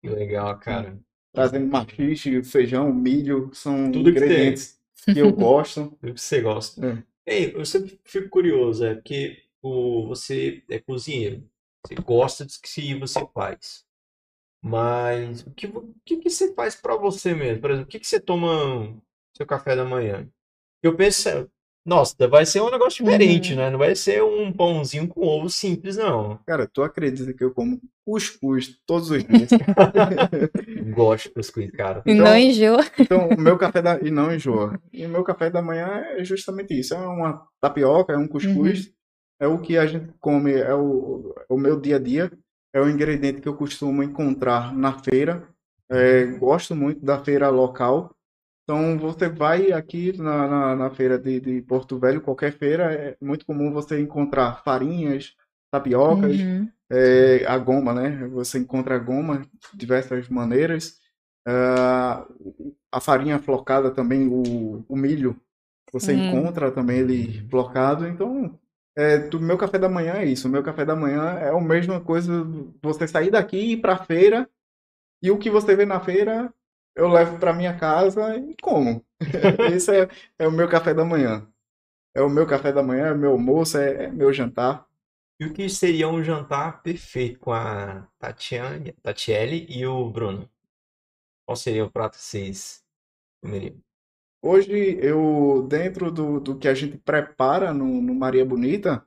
Que 0.00 0.08
legal, 0.08 0.58
cara. 0.58 0.98
Trazendo 1.32 1.66
machixe, 1.66 2.42
feijão, 2.42 2.92
milho, 2.92 3.50
são 3.52 3.90
Tudo 3.92 4.04
que 4.04 4.18
ingredientes 4.18 4.78
que 5.04 5.18
eu 5.18 5.32
gosto. 5.32 5.96
O 6.02 6.12
que 6.12 6.20
você 6.20 6.40
gosta. 6.40 6.86
É. 6.86 7.02
Ei, 7.26 7.54
eu 7.54 7.64
sempre 7.64 8.00
fico 8.04 8.28
curioso, 8.28 8.84
é 8.84 8.94
porque 8.94 9.42
o, 9.62 10.06
você 10.08 10.62
é 10.68 10.78
cozinheiro. 10.78 11.48
Você 11.86 11.94
gosta 11.96 12.44
do 12.44 12.52
que 12.62 12.94
você 12.94 13.26
faz. 13.32 13.84
Mas 14.62 15.42
o 15.42 15.50
que, 15.52 15.66
o 15.66 15.94
que, 16.04 16.16
que 16.16 16.30
você 16.30 16.52
faz 16.54 16.74
pra 16.74 16.96
você 16.96 17.34
mesmo? 17.34 17.60
Por 17.60 17.70
exemplo, 17.70 17.88
o 17.88 17.90
que, 17.90 18.00
que 18.00 18.06
você 18.06 18.18
toma 18.18 19.00
seu 19.36 19.46
café 19.46 19.76
da 19.76 19.84
manhã? 19.84 20.28
Eu 20.82 20.96
penso, 20.96 21.50
nossa, 21.88 22.28
vai 22.28 22.44
ser 22.46 22.60
um 22.60 22.70
negócio 22.70 23.02
diferente, 23.04 23.52
Uhum. 23.52 23.58
né? 23.58 23.70
Não 23.70 23.78
vai 23.78 23.94
ser 23.96 24.22
um 24.22 24.52
pãozinho 24.52 25.08
com 25.08 25.26
ovo 25.26 25.48
simples, 25.48 25.96
não. 25.96 26.38
Cara, 26.46 26.68
tu 26.72 26.82
acredita 26.82 27.32
que 27.32 27.42
eu 27.42 27.50
como 27.52 27.80
cuscuz 28.06 28.78
todos 28.86 29.10
os 29.10 29.24
dias? 29.24 29.48
Gosto 30.94 31.28
de 31.28 31.34
cuscuz, 31.34 31.70
cara. 31.70 32.02
E 32.06 32.12
Então- 32.12 32.24
não 32.26 32.36
enjoa. 32.38 32.84
Então, 32.98 33.28
o 33.28 33.40
meu 33.40 33.56
café 33.58 33.82
da... 33.82 33.98
E 34.00 34.10
não 34.10 34.32
enjoa. 34.34 34.78
E 34.92 35.04
o 35.04 35.08
meu 35.08 35.24
café 35.24 35.50
da 35.50 35.62
manhã 35.62 35.86
é 36.16 36.24
justamente 36.24 36.78
isso. 36.78 36.94
É 36.94 36.98
uma 36.98 37.42
tapioca, 37.60 38.12
é 38.12 38.16
um 38.16 38.28
cuscuz. 38.28 38.90
É 39.40 39.46
o 39.46 39.58
que 39.58 39.76
a 39.78 39.86
gente 39.86 40.12
come, 40.20 40.52
é 40.52 40.74
o, 40.74 41.32
é 41.48 41.52
o 41.52 41.56
meu 41.58 41.80
dia 41.80 41.96
a 41.96 41.98
dia. 41.98 42.30
É 42.74 42.80
o 42.80 42.88
ingrediente 42.88 43.40
que 43.40 43.48
eu 43.48 43.54
costumo 43.56 44.02
encontrar 44.02 44.74
na 44.76 44.92
feira. 44.98 45.48
É, 45.90 46.24
gosto 46.26 46.74
muito 46.74 47.04
da 47.04 47.18
feira 47.22 47.48
local. 47.48 48.14
Então, 48.68 48.98
você 48.98 49.28
vai 49.30 49.72
aqui 49.72 50.12
na, 50.18 50.46
na, 50.46 50.76
na 50.76 50.90
feira 50.90 51.18
de, 51.18 51.40
de 51.40 51.62
Porto 51.62 51.98
Velho, 51.98 52.20
qualquer 52.20 52.52
feira, 52.52 52.92
é 52.92 53.16
muito 53.20 53.46
comum 53.46 53.72
você 53.72 53.98
encontrar 53.98 54.62
farinhas, 54.62 55.34
tapiocas, 55.70 56.42
Uhum. 56.42 56.72
é, 56.90 57.46
a 57.46 57.56
goma, 57.56 57.94
né? 57.94 58.26
Você 58.28 58.58
encontra 58.58 58.96
a 58.96 58.98
goma 58.98 59.38
de 59.40 59.78
diversas 59.78 60.28
maneiras. 60.28 61.00
Ah, 61.46 62.26
a 62.92 63.00
farinha 63.00 63.38
flocada 63.38 63.90
também, 63.90 64.28
o, 64.28 64.84
o 64.88 64.96
milho, 64.96 65.40
você 65.92 66.12
Hum. 66.12 66.14
encontra 66.14 66.70
também 66.72 66.98
ele 67.00 67.48
flocado. 67.50 68.06
Então, 68.06 68.58
é, 68.96 69.18
do 69.18 69.40
meu 69.40 69.58
café 69.58 69.78
da 69.78 69.88
manhã 69.88 70.14
é 70.14 70.26
isso. 70.26 70.48
O 70.48 70.50
meu 70.50 70.62
café 70.62 70.84
da 70.84 70.96
manhã 70.96 71.22
é 71.40 71.50
a 71.50 71.60
mesma 71.60 72.00
coisa, 72.00 72.44
você 72.82 73.08
sair 73.08 73.30
daqui 73.30 73.56
e 73.56 73.72
ir 73.72 73.76
para 73.78 73.94
a 73.94 74.04
feira, 74.04 74.48
e 75.22 75.30
o 75.30 75.38
que 75.38 75.50
você 75.50 75.74
vê 75.76 75.84
na 75.84 76.00
feira, 76.00 76.52
eu 76.98 77.08
levo 77.08 77.38
para 77.38 77.54
minha 77.54 77.78
casa 77.78 78.36
e 78.36 78.56
como. 78.60 79.04
Esse 79.72 80.02
é, 80.02 80.08
é 80.40 80.48
o 80.48 80.52
meu 80.52 80.68
café 80.68 80.92
da 80.92 81.04
manhã. 81.04 81.48
É 82.12 82.20
o 82.20 82.28
meu 82.28 82.44
café 82.44 82.72
da 82.72 82.82
manhã, 82.82 83.08
é 83.08 83.14
meu 83.14 83.32
almoço, 83.32 83.78
é, 83.78 84.06
é 84.06 84.10
meu 84.10 84.32
jantar. 84.32 84.84
E 85.40 85.44
o 85.46 85.52
que 85.52 85.68
seria 85.68 86.08
um 86.08 86.22
jantar 86.24 86.82
perfeito 86.82 87.38
com 87.38 87.52
a 87.52 88.08
Tatiane, 88.18 88.92
Tatiele 89.00 89.64
e 89.68 89.86
o 89.86 90.10
Bruno? 90.10 90.50
Qual 91.46 91.54
seria 91.54 91.84
o 91.84 91.90
prato 91.90 92.18
que 92.18 92.24
vocês 92.24 92.84
comeriam? 93.40 93.76
Hoje, 94.42 94.98
eu, 95.00 95.64
dentro 95.68 96.10
do, 96.10 96.40
do 96.40 96.58
que 96.58 96.66
a 96.66 96.74
gente 96.74 96.98
prepara 96.98 97.72
no, 97.72 98.02
no 98.02 98.14
Maria 98.14 98.44
Bonita, 98.44 99.06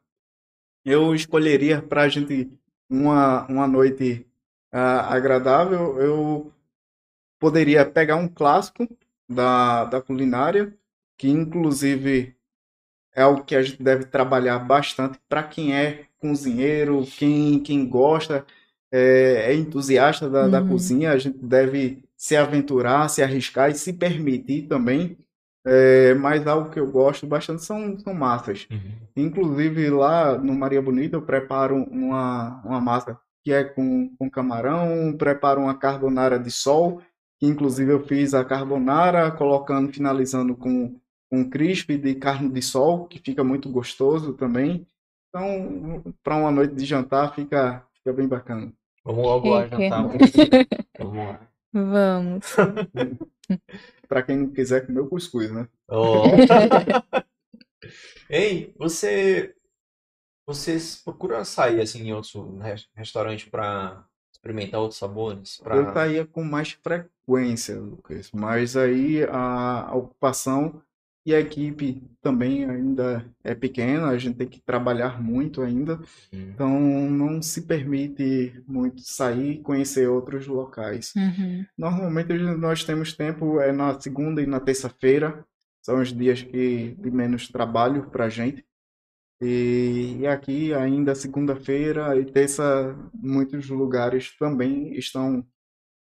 eu 0.86 1.14
escolheria 1.14 1.82
para 1.82 2.04
a 2.04 2.10
gente 2.10 2.50
uma, 2.89 3.46
uma 3.48 3.68
noite 3.68 4.26
ah, 4.72 5.14
agradável, 5.14 6.00
eu 6.00 6.54
poderia 7.42 7.86
pegar 7.86 8.18
um 8.18 8.30
clássico 8.30 8.88
da, 9.30 9.86
da 9.86 10.02
culinária, 10.02 10.78
que 11.18 11.30
inclusive 11.30 12.38
é 13.16 13.22
algo 13.24 13.44
que 13.44 13.56
a 13.56 13.64
gente 13.64 13.82
deve 13.82 14.06
trabalhar 14.06 14.60
bastante 14.60 15.20
para 15.30 15.44
quem 15.44 15.76
é 15.76 16.06
cozinheiro, 16.20 17.06
quem, 17.18 17.60
quem 17.62 17.88
gosta, 17.88 18.46
é, 18.92 19.52
é 19.52 19.56
entusiasta 19.56 20.30
da, 20.30 20.48
da 20.48 20.62
Uhum. 20.62 20.68
cozinha, 20.70 21.12
a 21.12 21.18
gente 21.18 21.38
deve 21.39 22.04
se 22.18 22.36
aventurar, 22.36 23.10
se 23.10 23.24
arriscar 23.24 23.72
e 23.72 23.76
se 23.76 23.94
permitir 23.94 24.68
também. 24.68 25.18
É, 25.66 26.14
mas 26.16 26.46
algo 26.48 26.72
que 26.72 26.80
eu 26.80 26.92
gosto 26.92 27.28
bastante 27.28 27.64
são, 27.64 27.98
são 28.00 28.14
massas. 28.14 28.68
Inclusive 29.16 29.89
lá 29.89 30.38
no 30.38 30.54
Maria 30.54 30.82
Bonita 30.82 31.18
eu 31.18 31.22
preparo 31.22 31.76
uma, 31.84 32.62
uma 32.66 32.82
massa 32.82 33.20
que 33.44 33.52
é 33.52 33.64
com, 33.64 34.16
com 34.18 34.30
camarão, 34.30 35.16
preparo 35.18 35.62
uma 35.62 35.78
carbonara 35.78 36.39
de 36.39 36.52
sol, 36.52 37.02
inclusive 37.42 37.92
eu 37.92 38.06
fiz 38.06 38.34
a 38.34 38.46
carbonara 38.46 39.32
colocando, 39.32 39.92
finalizando 39.92 40.56
com 40.56 40.96
um 41.32 41.50
crisp 41.50 41.98
de 41.98 42.16
carne 42.16 42.50
de 42.50 42.62
sol, 42.62 43.08
que 43.08 43.20
fica 43.20 43.44
muito 43.44 43.70
gostoso 43.70 44.34
também. 44.34 44.86
Então, 45.30 46.04
para 46.22 46.36
uma 46.36 46.52
noite 46.52 46.76
de 46.76 46.86
jantar 46.86 47.34
fica, 47.34 47.86
fica 47.96 48.14
bem 48.14 48.28
bacana. 48.28 48.72
Vamos 49.04 49.24
logo 49.24 49.50
lá 49.50 49.68
jantar. 49.68 50.06
Vamos 51.00 51.18
lá. 51.26 51.48
Vamos. 51.74 52.46
Para 54.08 54.24
quem 54.24 54.38
não 54.38 54.50
quiser 54.50 54.86
comer 54.86 55.00
o 55.00 55.08
cuscuz, 55.08 55.50
né? 55.52 55.68
Ó. 55.89 56.26
Ei, 58.30 58.74
você 58.78 59.56
vocês 60.46 61.02
procuram 61.02 61.44
sair 61.46 61.80
assim 61.80 62.08
em 62.08 62.14
outro 62.14 62.58
res- 62.58 62.89
restaurante 62.94 63.50
para 63.50 64.06
experimentar 64.42 64.80
outros 64.80 65.00
sabores? 65.00 65.60
Pra... 65.64 65.76
Eu 65.76 65.94
saía 65.94 66.26
com 66.26 66.44
mais 66.44 66.72
frequência, 66.72 67.80
Lucas, 67.80 68.32
mas 68.34 68.76
aí 68.76 69.24
a, 69.26 69.88
a 69.89 69.96
ocupação 69.96 70.82
e 71.24 71.36
a 71.36 71.39
equipe 71.39 72.02
também 72.20 72.66
ainda 72.68 73.24
é 73.44 73.54
pequena, 73.54 74.08
a 74.08 74.18
gente 74.18 74.38
tem 74.38 74.48
que 74.48 74.60
trabalhar 74.60 75.22
muito 75.22 75.62
ainda, 75.62 76.00
Hum. 76.34 76.50
então 76.54 76.80
não 77.12 77.39
se 77.44 77.62
permite 77.62 78.60
muito 78.68 79.02
sair 79.02 79.52
e 79.52 79.62
conhecer 79.62 80.08
outros 80.10 80.48
locais. 80.48 81.14
Uhum. 81.16 81.64
Normalmente 81.78 82.34
nós 82.34 82.84
temos 82.84 83.14
tempo 83.14 83.60
é 83.60 83.72
na 83.72 84.00
segunda 84.00 84.42
e 84.42 84.48
na 84.48 84.60
terça-feira, 84.60 85.46
são 85.84 86.02
os 86.02 86.12
dias 86.12 86.42
que 86.42 86.96
de 86.98 87.12
menos 87.12 87.48
trabalho 87.48 88.10
para 88.10 88.26
a 88.26 88.30
gente. 88.30 88.66
E, 89.42 90.18
e 90.20 90.28
aqui 90.28 90.74
ainda 90.74 91.16
segunda-feira 91.16 92.16
e 92.18 92.26
terça, 92.26 92.96
muitos 93.14 93.68
lugares 93.70 94.36
também 94.38 94.94
estão 94.94 95.46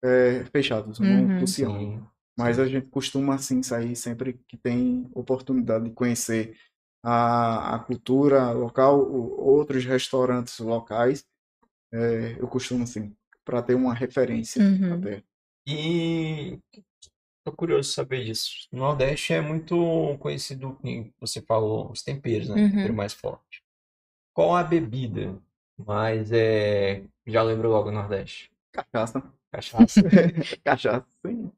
é, 0.03 0.43
fechados, 0.45 0.99
não 0.99 1.25
Uhum. 1.27 1.39
funcionam. 1.39 1.79
Sim. 1.79 2.03
Mas 2.37 2.59
a 2.59 2.67
gente 2.67 2.87
costuma, 2.87 3.35
assim, 3.35 3.63
sair 3.63 3.95
sempre 3.95 4.39
que 4.47 4.55
tem 4.57 5.09
oportunidade 5.13 5.85
de 5.85 5.91
conhecer 5.91 6.55
a, 7.03 7.75
a 7.75 7.79
cultura 7.79 8.51
local, 8.51 8.99
outros 9.11 9.85
restaurantes 9.85 10.59
locais. 10.59 11.25
É, 11.91 12.35
eu 12.39 12.47
costumo, 12.47 12.83
assim, 12.83 13.15
para 13.43 13.61
ter 13.61 13.75
uma 13.75 13.93
referência 13.93 14.61
Uhum. 14.63 14.93
até. 14.93 15.23
E 15.67 16.59
tô 17.47 17.51
curioso 17.53 17.91
saber 17.91 18.25
disso. 18.25 18.67
O 18.71 18.77
Nordeste 18.77 19.33
é 19.33 19.39
muito 19.39 20.17
conhecido, 20.19 20.77
você 21.19 21.41
falou, 21.41 21.89
os 21.91 22.01
temperos, 22.03 22.49
né? 22.49 22.61
Uhum. 22.61 22.69
Tempero 22.69 22.93
mais 22.93 23.13
forte. 23.13 23.63
Qual 24.33 24.55
a 24.55 24.63
bebida? 24.63 25.37
Mas 25.77 26.31
é. 26.31 27.03
Já 27.25 27.41
lembro 27.43 27.69
logo 27.69 27.89
o 27.89 27.91
Nordeste. 27.91 28.51
Cachaça. 28.71 29.23
Cachaça. 29.51 30.01
Cachaça, 30.63 31.05
sim. 31.25 31.51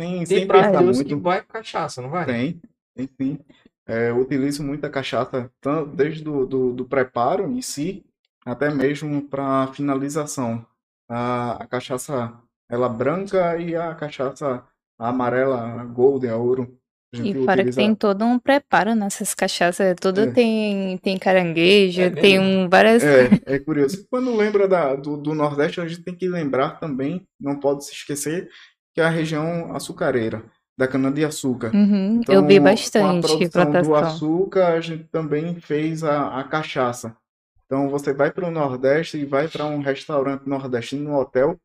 Sem, 0.00 0.24
Tem 0.24 0.46
pratos 0.46 0.98
que 1.02 1.14
muito. 1.14 1.20
vai 1.20 1.42
com 1.42 1.52
cachaça, 1.52 2.00
não 2.00 2.10
vai? 2.10 2.24
Tem, 2.26 2.60
tem 2.94 3.08
sim. 3.20 3.38
É, 3.86 4.10
eu 4.10 4.18
utilizo 4.18 4.62
muita 4.62 4.90
cachaça, 4.90 5.50
tanto 5.60 5.96
desde 5.96 6.22
do, 6.22 6.46
do, 6.46 6.72
do 6.72 6.84
preparo 6.84 7.50
em 7.50 7.62
si, 7.62 8.04
até 8.44 8.70
mesmo 8.70 9.22
para 9.22 9.72
finalização. 9.72 10.64
A, 11.08 11.64
a 11.64 11.66
cachaça, 11.66 12.38
ela 12.68 12.88
branca 12.88 13.56
e 13.56 13.74
a 13.74 13.94
cachaça 13.94 14.64
amarela, 14.98 15.80
a 15.80 15.84
golden, 15.84 16.30
a 16.30 16.36
ouro. 16.36 16.76
A 17.14 17.18
E 17.18 17.32
fora 17.44 17.64
que 17.64 17.70
tem 17.72 17.94
todo 17.94 18.22
um 18.24 18.38
preparo 18.38 18.94
nessas 18.94 19.34
cachaças. 19.34 19.94
Tudo 20.00 20.22
É. 20.22 20.30
tem, 20.30 20.98
tem 20.98 21.16
caranguejo, 21.18 22.02
É 22.02 22.10
tem 22.10 22.38
um, 22.38 22.68
várias. 22.68 23.02
É, 23.02 23.30
é 23.46 23.58
curioso. 23.58 24.06
Quando 24.10 24.36
lembra 24.36 24.68
da, 24.68 24.94
do, 24.94 25.16
do 25.16 25.34
Nordeste, 25.34 25.80
a 25.80 25.86
gente 25.88 26.02
tem 26.02 26.14
que 26.14 26.28
lembrar 26.28 26.78
também, 26.78 27.22
não 27.40 27.58
pode 27.58 27.86
se 27.86 27.92
esquecer, 27.92 28.48
que 28.94 29.00
é 29.00 29.04
a 29.04 29.08
região 29.08 29.74
açucareira, 29.74 30.44
da 30.76 30.86
cana-de-açúcar. 30.86 31.70
Uhum, 31.74 32.20
Então, 32.20 32.34
eu 32.34 32.46
vi 32.46 32.58
com 32.58 32.66
a 32.66 32.70
bastante 32.70 33.26
produção 33.26 33.82
do 33.82 33.94
açúcar, 33.94 34.66
a 34.74 34.80
gente 34.80 35.04
também 35.04 35.54
fez 35.60 36.04
a, 36.04 36.38
a 36.40 36.44
cachaça. 36.44 37.16
Então, 37.64 37.88
você 37.88 38.12
vai 38.12 38.30
para 38.30 38.46
o 38.46 38.50
Nordeste 38.50 39.16
e 39.18 39.24
vai 39.24 39.48
para 39.48 39.64
um 39.66 39.80
restaurante 39.80 40.46
nordestino 40.46 41.10
no 41.10 41.18
hotel, 41.18 41.56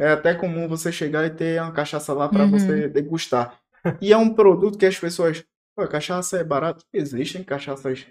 é 0.00 0.12
até 0.12 0.34
comum 0.34 0.66
você 0.68 0.90
chegar 0.90 1.24
e 1.26 1.30
ter 1.30 1.60
uma 1.60 1.72
cachaça 1.72 2.12
lá 2.12 2.28
para 2.28 2.44
Uhum. 2.44 2.50
você 2.50 2.88
degustar. 2.88 3.58
E 4.00 4.12
é 4.12 4.16
um 4.16 4.32
produto 4.34 4.78
que 4.78 4.86
as 4.86 4.98
pessoas, 4.98 5.44
pô, 5.76 5.86
cachaça 5.86 6.38
é 6.38 6.44
barato. 6.44 6.84
Existem 6.92 7.42
cachaças 7.44 8.06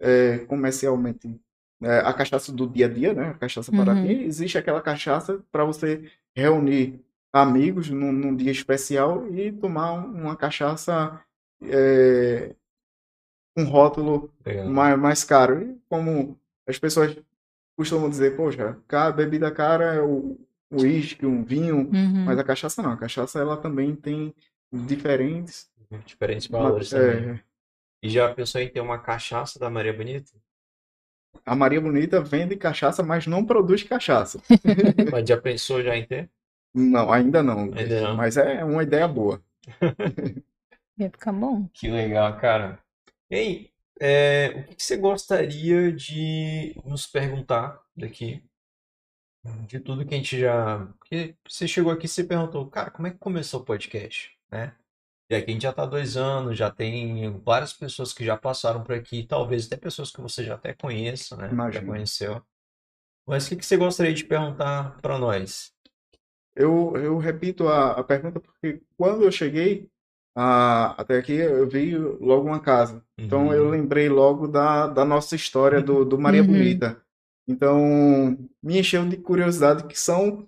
é, 0.00 0.38
comercialmente, 0.46 1.40
é, 1.82 1.98
a 2.00 2.12
cachaça 2.12 2.50
do 2.52 2.66
dia 2.68 2.86
a 2.86 2.88
dia, 2.88 3.14
né? 3.14 3.28
A 3.30 3.34
cachaça 3.34 3.70
Uhum. 3.70 3.78
baratinha. 3.78 4.22
Existe 4.24 4.58
aquela 4.58 4.80
cachaça 4.82 5.40
para 5.52 5.64
você 5.64 6.10
reunir 6.36 7.00
amigos 7.32 7.88
num, 7.90 8.10
num 8.12 8.34
dia 8.34 8.50
especial 8.52 9.28
e 9.32 9.52
tomar 9.52 9.92
um- 9.92 10.22
uma 10.22 10.36
cachaça 10.36 11.20
é, 11.62 12.54
um 13.56 13.64
rótulo 13.64 14.30
Legal. 14.44 14.68
mais, 14.68 14.98
mais 14.98 15.24
caro. 15.24 15.62
E 15.62 15.78
como 15.88 16.38
as 16.66 16.78
pessoas 16.78 17.16
costumam 17.76 18.10
dizer, 18.10 18.36
poxa, 18.36 18.76
ca- 18.88 19.12
bebida 19.12 19.50
cara 19.50 19.94
é 19.94 20.00
o 20.02 20.36
uísque, 20.72 21.26
um 21.26 21.42
vinho, 21.44 21.78
Uhum. 21.92 22.24
mas 22.24 22.38
a 22.38 22.44
cachaça 22.44 22.82
não. 22.82 22.92
A 22.92 22.96
cachaça 22.96 23.38
ela 23.40 23.56
também 23.56 23.94
tem 23.94 24.34
diferentes. 24.72 25.70
Diferentes 26.06 26.46
valores 26.48 26.90
também. 26.90 27.30
é, 27.36 27.40
E 28.02 28.08
já 28.10 28.32
pensou 28.34 28.60
em 28.60 28.68
ter 28.68 28.80
uma 28.80 28.98
cachaça 28.98 29.58
da 29.58 29.70
Maria 29.70 29.92
Bonita? 29.92 30.32
a 31.44 31.54
Maria 31.54 31.80
Bonita 31.80 32.20
vende 32.20 32.56
cachaça, 32.56 33.02
mas 33.02 33.26
não 33.26 33.44
produz 33.44 33.82
cachaça. 33.82 34.40
Mas 35.12 35.28
já 35.28 35.36
pensou 35.40 35.82
já 35.82 35.96
em 35.96 36.06
ter? 36.06 36.30
Não, 36.74 37.12
ainda 37.12 37.42
não. 37.42 37.72
Ainda 37.74 38.00
não. 38.02 38.16
Mas 38.16 38.36
é 38.36 38.64
uma 38.64 38.82
ideia 38.82 39.06
boa. 39.06 39.42
Ia 40.98 41.10
ficar 41.10 41.32
bom. 41.32 41.68
Que 41.72 41.88
legal, 41.88 42.38
cara. 42.38 42.78
E 43.30 43.34
aí, 43.36 43.70
é, 44.00 44.48
o 44.56 44.64
que 44.64 44.76
que 44.76 44.82
você 44.82 44.96
gostaria 44.96 45.92
de 45.92 46.74
nos 46.84 47.06
perguntar 47.06 47.80
daqui? 47.96 48.42
De 49.66 49.78
tudo 49.80 50.06
que 50.06 50.14
a 50.14 50.16
gente 50.16 50.38
já. 50.38 50.86
Porque 50.98 51.36
você 51.46 51.68
chegou 51.68 51.92
aqui 51.92 52.06
e 52.06 52.08
você 52.08 52.24
perguntou, 52.24 52.68
cara, 52.70 52.90
como 52.90 53.06
é 53.06 53.10
que 53.10 53.18
começou 53.18 53.60
o 53.60 53.64
podcast? 53.64 54.30
Né? 54.50 54.74
E 55.30 55.34
aqui 55.36 55.50
a 55.50 55.54
gente 55.54 55.62
já 55.62 55.72
tá 55.72 55.84
há 55.84 55.86
dois 55.86 56.16
anos, 56.16 56.56
já 56.58 56.70
tem 56.70 57.30
várias 57.40 57.72
pessoas 57.72 58.12
que 58.12 58.24
já 58.24 58.36
passaram 58.36 58.82
por 58.84 58.94
aqui, 58.94 59.26
talvez 59.26 59.66
até 59.66 59.76
pessoas 59.76 60.10
que 60.10 60.20
você 60.20 60.44
já 60.44 60.54
até 60.54 60.74
conheça, 60.74 61.36
né? 61.36 61.48
Já 61.48 61.54
Imagino. 61.54 61.86
conheceu. 61.86 62.42
Mas 63.26 63.46
o 63.46 63.50
que 63.50 63.56
que 63.56 63.66
você 63.66 63.76
gostaria 63.76 64.14
de 64.14 64.24
perguntar 64.24 65.00
para 65.02 65.18
nós? 65.18 65.74
Eu, 66.54 66.92
eu 66.96 67.18
repito 67.18 67.68
a, 67.68 67.92
a 68.00 68.04
pergunta 68.04 68.40
porque 68.40 68.80
quando 68.96 69.24
eu 69.24 69.32
cheguei 69.32 69.90
ah, 70.36 70.92
até 71.00 71.18
aqui, 71.18 71.32
eu 71.34 71.68
vi 71.68 71.96
logo 71.96 72.46
uma 72.46 72.60
casa. 72.60 73.04
Então 73.18 73.52
eu 73.52 73.64
Uhum. 73.64 73.70
lembrei 73.70 74.08
logo 74.08 74.46
da, 74.48 74.86
da 74.86 75.04
nossa 75.04 75.34
história 75.36 75.80
do, 75.82 76.04
do 76.04 76.18
Maria 76.18 76.42
Uhum. 76.42 76.46
Bonita. 76.46 77.03
Então 77.46 78.38
me 78.62 78.78
encheu 78.78 79.06
de 79.08 79.16
curiosidade 79.16 79.84
que 79.86 79.98
são 79.98 80.46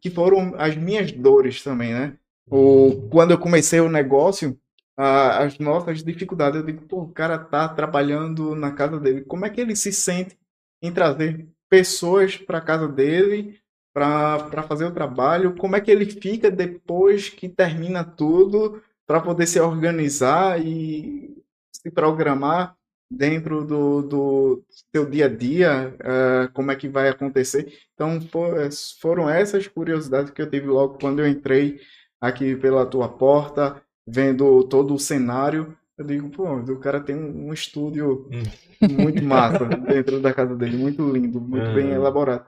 que 0.00 0.10
foram 0.10 0.54
as 0.56 0.76
minhas 0.76 1.10
dores 1.12 1.62
também, 1.62 1.92
né? 1.92 2.16
O, 2.48 3.08
quando 3.10 3.32
eu 3.32 3.38
comecei 3.38 3.80
o 3.80 3.88
negócio, 3.88 4.58
a- 4.96 5.44
as 5.44 5.58
nossas 5.58 6.02
dificuldades, 6.02 6.60
eu 6.60 6.66
digo, 6.66 6.82
pô, 6.86 7.02
o 7.02 7.12
cara 7.12 7.38
tá 7.38 7.68
trabalhando 7.68 8.54
na 8.54 8.72
casa 8.72 8.98
dele. 9.00 9.22
Como 9.22 9.44
é 9.46 9.50
que 9.50 9.60
ele 9.60 9.74
se 9.76 9.92
sente 9.92 10.38
em 10.82 10.92
trazer 10.92 11.48
pessoas 11.68 12.36
para 12.36 12.60
casa 12.60 12.88
dele 12.88 13.58
para 13.92 14.62
fazer 14.64 14.84
o 14.84 14.94
trabalho? 14.94 15.56
Como 15.56 15.76
é 15.76 15.80
que 15.80 15.90
ele 15.90 16.06
fica 16.06 16.50
depois 16.50 17.28
que 17.28 17.48
termina 17.48 18.04
tudo 18.04 18.82
para 19.06 19.20
poder 19.20 19.46
se 19.46 19.58
organizar 19.60 20.64
e 20.64 21.36
se 21.72 21.90
programar 21.90 22.76
dentro 23.10 23.64
do, 23.64 24.02
do 24.02 24.64
seu 24.94 25.08
dia 25.08 25.26
a 25.26 25.28
dia? 25.28 25.94
eh, 26.00 26.48
como 26.54 26.70
é 26.70 26.76
que 26.76 26.88
vai 26.88 27.08
acontecer? 27.08 27.72
Então, 27.94 28.20
fo- 28.20 28.54
foram 29.00 29.28
essas 29.28 29.66
curiosidades 29.68 30.30
que 30.32 30.40
eu 30.42 30.50
tive 30.50 30.66
logo 30.66 30.98
quando 30.98 31.20
eu 31.20 31.28
entrei 31.28 31.80
aqui 32.20 32.56
pela 32.56 32.86
tua 32.86 33.08
porta, 33.08 33.82
vendo 34.06 34.64
todo 34.68 34.94
o 34.94 34.98
cenário. 34.98 35.76
Eu 35.98 36.04
digo, 36.06 36.30
pô, 36.30 36.44
o 36.56 36.78
cara 36.80 37.00
tem 37.00 37.16
um, 37.16 37.48
um 37.48 37.52
estúdio 37.52 38.28
muito 38.82 39.22
massa 39.24 39.66
dentro 39.76 40.20
da 40.20 40.32
casa 40.34 40.56
dele, 40.56 40.76
muito 40.76 41.08
lindo, 41.10 41.40
muito 41.40 41.72
bem 41.72 41.92
Ah. 41.92 41.94
elaborado. 41.94 42.46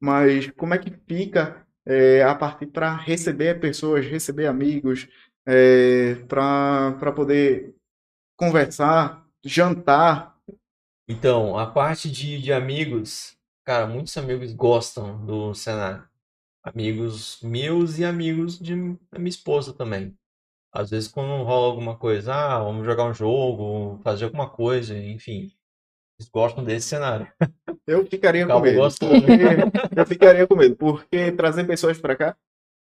Mas 0.00 0.50
como 0.52 0.74
é 0.74 0.78
que 0.78 0.90
fica 1.08 1.66
é, 1.86 2.22
a 2.22 2.34
partir 2.34 2.66
para 2.66 2.94
receber 2.96 3.60
pessoas, 3.60 4.06
receber 4.06 4.46
amigos, 4.46 5.08
é, 5.46 6.16
para 6.28 7.12
poder 7.14 7.74
conversar, 8.36 9.25
jantar? 9.44 10.36
Então, 11.08 11.56
a 11.58 11.66
parte 11.66 12.10
de, 12.10 12.40
de 12.40 12.52
amigos, 12.52 13.36
cara, 13.64 13.86
muitos 13.86 14.16
amigos 14.16 14.52
gostam 14.52 15.24
do 15.24 15.54
cenário. 15.54 16.04
Amigos 16.64 17.40
meus 17.42 17.98
e 17.98 18.04
amigos 18.04 18.58
de, 18.58 18.74
da 19.10 19.18
minha 19.18 19.28
esposa 19.28 19.72
também. 19.72 20.16
Às 20.72 20.90
vezes, 20.90 21.08
quando 21.08 21.44
rola 21.44 21.68
alguma 21.68 21.96
coisa, 21.96 22.34
ah, 22.34 22.58
vamos 22.62 22.84
jogar 22.84 23.04
um 23.04 23.14
jogo, 23.14 24.00
fazer 24.02 24.24
alguma 24.24 24.50
coisa, 24.50 24.98
enfim, 24.98 25.52
eles 26.18 26.28
gostam 26.28 26.64
desse 26.64 26.88
cenário. 26.88 27.32
Eu 27.86 28.04
ficaria 28.04 28.44
com 28.46 28.52
medo. 28.60 28.76
porque- 28.98 30.00
eu 30.00 30.06
ficaria 30.06 30.46
com 30.46 30.56
medo, 30.56 30.76
porque 30.76 31.30
trazer 31.32 31.64
pessoas 31.66 31.98
para 31.98 32.16
cá 32.16 32.36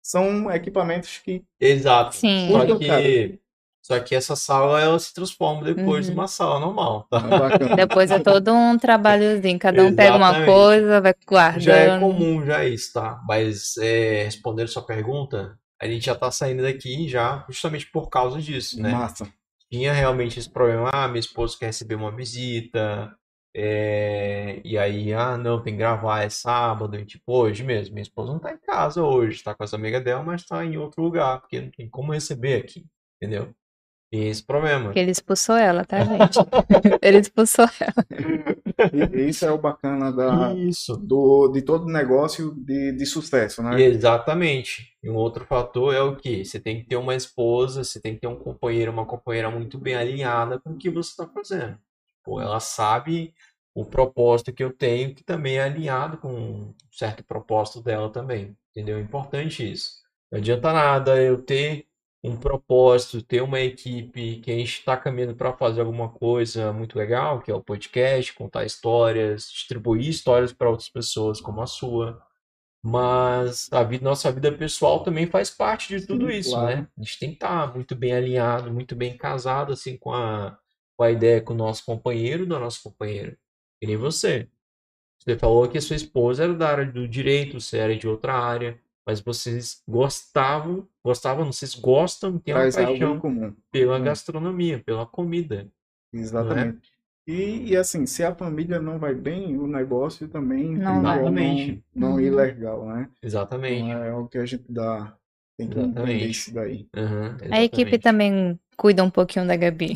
são 0.03 0.51
equipamentos 0.51 1.19
que 1.19 1.45
Exato. 1.61 2.15
Sim. 2.17 2.49
Só 2.51 2.79
que, 2.79 3.39
só 3.87 4.01
que 4.01 4.17
essa 4.17 4.35
sala, 4.35 4.81
ela 4.81 4.99
se 4.99 5.15
transforma 5.15 5.63
depois 5.63 6.09
Uhum. 6.09 6.15
numa 6.17 6.27
sala 6.27 6.59
normal, 6.59 7.07
tá? 7.09 7.23
é. 7.71 7.77
Depois 7.77 8.11
é 8.11 8.19
todo 8.19 8.53
um 8.53 8.77
trabalhozinho. 8.77 9.59
Cada 9.61 9.85
um 9.85 9.95
pega 9.95 10.17
uma 10.17 10.27
Exatamente. 10.31 10.53
coisa, 10.53 11.01
vai 11.01 11.15
Já 11.61 11.77
é 11.77 11.87
guardando. 11.87 12.01
comum 12.01 12.45
já 12.45 12.65
isso, 12.65 12.93
tá? 12.93 13.21
Mas 13.29 13.77
é, 13.77 14.25
respondendo 14.25 14.67
sua 14.67 14.83
pergunta, 14.85 15.57
a 15.81 15.87
gente 15.87 16.05
já 16.07 16.17
tá 16.17 16.33
saindo 16.33 16.63
daqui 16.65 17.09
já 17.09 17.45
justamente 17.49 17.89
por 17.93 18.09
causa 18.09 18.41
disso, 18.43 18.83
né? 18.83 18.91
Massa. 18.91 19.29
Tinha 19.71 19.93
realmente 19.93 20.39
esse 20.39 20.51
problema, 20.51 20.91
ah, 20.93 21.07
minha 21.07 21.21
esposa 21.21 21.57
quer 21.57 21.67
receber 21.67 21.95
uma 21.95 22.11
visita, 22.15 23.13
é, 23.55 24.61
e 24.65 24.77
aí, 24.77 25.13
ah, 25.15 25.37
não, 25.39 25.63
tem 25.63 25.75
que 25.75 25.79
gravar, 25.79 26.23
é 26.25 26.29
sábado, 26.29 26.97
e 26.97 27.05
tipo, 27.05 27.33
hoje 27.33 27.63
mesmo, 27.65 27.95
minha 27.95 28.03
esposa 28.03 28.33
não 28.33 28.39
tá 28.39 28.53
em 28.53 28.59
casa 28.59 29.03
hoje, 29.03 29.43
tá 29.43 29.55
com 29.55 29.65
as 29.65 29.73
amigas 29.75 30.03
dela, 30.05 30.23
mas 30.23 30.45
tá 30.45 30.65
em 30.65 30.77
outro 30.77 31.03
lugar, 31.03 31.41
porque 31.41 31.61
não 31.61 31.71
tem 31.71 31.89
como 31.89 32.13
receber 32.13 32.63
aqui, 32.63 32.85
entendeu? 33.21 33.53
Tem 34.11 34.29
esse 34.29 34.43
problema. 34.43 34.85
Porque 34.85 35.01
ele 35.01 35.11
expulsou 35.11 35.57
ela, 35.57 35.85
tá, 35.85 36.05
gente? 36.05 36.39
ele 37.03 37.19
expulsou 37.19 37.67
ela. 37.81 38.07
E 39.15 39.29
isso 39.29 39.45
é 39.45 39.51
o 39.51 39.59
bacana 39.59 40.13
da, 40.13 40.55
Isso. 40.55 40.97
do, 40.97 41.49
de 41.49 41.63
todo 41.63 41.87
negócio 41.87 42.55
de, 42.55 42.93
de 42.93 43.07
sucesso, 43.07 43.63
né? 43.63 43.81
Exatamente. 43.83 44.95
E 45.03 45.11
um 45.11 45.17
outro 45.17 45.45
fator 45.45 45.93
é 45.93 46.01
o 46.01 46.15
que? 46.15 46.45
Você 46.45 46.61
tem 46.61 46.81
que 46.81 46.89
ter 46.89 46.97
uma 46.97 47.17
esposa, 47.17 47.83
você 47.83 48.01
tem 48.01 48.15
que 48.15 48.21
ter 48.21 48.29
um 48.29 48.37
companheiro, 48.37 48.93
uma 48.93 49.07
companheira 49.07 49.51
muito 49.51 49.77
bem 49.77 49.97
alinhada 49.97 50.61
com 50.61 50.71
o 50.71 50.79
que 50.79 50.89
você 50.89 51.11
está 51.11 51.27
fazendo. 51.27 51.77
Pô, 52.23 52.41
ela 52.41 52.61
sabe 52.61 53.35
o 53.75 53.85
propósito 53.85 54.53
que 54.53 54.63
eu 54.63 54.73
tenho, 54.73 55.15
que 55.15 55.25
também 55.25 55.57
é 55.57 55.65
alinhado 55.65 56.17
com 56.19 56.33
um 56.33 56.75
certo 56.93 57.25
propósito 57.25 57.83
dela 57.83 58.09
também. 58.09 58.57
Entendeu? 58.71 58.99
É 58.99 59.01
importante 59.01 59.69
isso. 59.71 59.91
Não 60.31 60.39
adianta 60.39 60.73
nada 60.73 61.21
eu 61.21 61.43
ter 61.43 61.87
um 62.23 62.37
propósito, 62.37 63.23
ter 63.23 63.43
uma 63.43 63.61
equipe 63.61 64.41
que 64.41 64.51
a 64.51 64.55
gente 64.55 64.79
está 64.79 64.97
caminhando 64.97 65.35
para 65.35 65.53
fazer 65.53 65.81
alguma 65.81 66.09
coisa 66.09 66.73
muito 66.73 66.99
legal, 66.99 67.41
que 67.41 67.51
é 67.51 67.55
o 67.55 67.63
podcast, 67.63 68.33
contar 68.35 68.65
histórias, 68.65 69.51
distribuir 69.51 70.09
histórias 70.09 70.53
para 70.53 70.69
outras 70.69 70.89
pessoas 70.89 71.41
como 71.41 71.61
a 71.61 71.67
sua. 71.67 72.21
Mas 72.83 73.69
a 73.73 73.83
vida, 73.83 74.05
nossa 74.05 74.31
vida 74.31 74.53
pessoal 74.53 75.03
também 75.03 75.27
faz 75.27 75.51
parte 75.51 75.89
de 75.99 76.07
tudo 76.07 76.29
Sim, 76.29 76.37
isso, 76.37 76.51
claro. 76.51 76.67
né? 76.67 76.89
A 76.97 77.03
gente 77.03 77.19
tem 77.19 77.29
que 77.31 77.37
estar 77.37 77.75
muito 77.75 77.95
bem 77.97 78.13
alinhado, 78.13 78.73
muito 78.73 78.95
bem 78.95 79.17
casado 79.17 79.73
assim 79.73 79.97
com 79.97 80.13
a, 80.13 80.59
com 80.97 81.05
a 81.05 81.11
ideia 81.11 81.41
com 81.41 81.53
o 81.53 81.57
nosso 81.57 81.85
companheiro 81.85 82.47
da 82.47 82.59
nossa 82.59 82.81
companheira. 82.83 83.37
Que 83.81 83.87
nem 83.87 83.97
você. 83.97 84.49
Você 85.19 85.37
falou 85.37 85.69
que 85.69 85.79
a 85.79 85.81
sua 85.81 85.97
esposa 85.97 86.45
era 86.45 86.55
da 86.55 86.69
área 86.69 86.87
do 86.87 87.09
direito, 87.09 87.61
você 87.61 87.79
era 87.79 87.97
de 87.97 88.07
outra 88.07 88.35
área, 88.35 88.81
mas 89.07 89.21
vocês 89.21 89.83
gostavam, 89.89 90.89
gostavam, 91.05 91.47
vocês 91.53 91.75
gostam, 91.75 92.39
têm 92.39 92.55
uma 92.55 92.67
em 92.67 92.73
paixão 92.73 93.19
comum. 93.21 93.55
pela 93.71 93.99
Hum. 93.99 94.05
gastronomia, 94.05 94.83
pela 94.85 95.07
comida. 95.07 95.71
Exatamente. 96.13 96.91
E, 97.27 97.71
e 97.73 97.77
assim, 97.77 98.07
se 98.07 98.23
a 98.25 98.35
família 98.35 98.81
não 98.81 98.99
vai 98.99 99.15
bem, 99.15 99.57
o 99.59 99.67
negócio 99.67 100.29
também 100.29 100.75
Não 100.77 100.93
Exatamente. 100.93 101.83
não, 101.95 102.11
não 102.11 102.21
ir 102.21 102.31
Uhum. 102.31 102.37
legal, 102.37 102.87
né? 102.87 103.03
Então 103.05 103.23
Exatamente. 103.29 103.91
é 103.91 104.15
o 104.15 104.29
que 104.29 104.39
a 104.39 104.47
gente 104.47 104.65
dá, 104.71 105.17
tem 105.57 105.69
que 105.69 105.79
entender 105.79 106.27
Exatamente. 106.27 106.31
isso 106.31 106.55
daí. 106.55 106.89
Aham, 106.97 107.37
A 107.51 107.63
equipe 107.63 107.99
também 107.99 108.59
cuida 108.77 109.03
um 109.03 109.11
pouquinho 109.11 109.47
da 109.47 109.57
Gabi. 109.57 109.95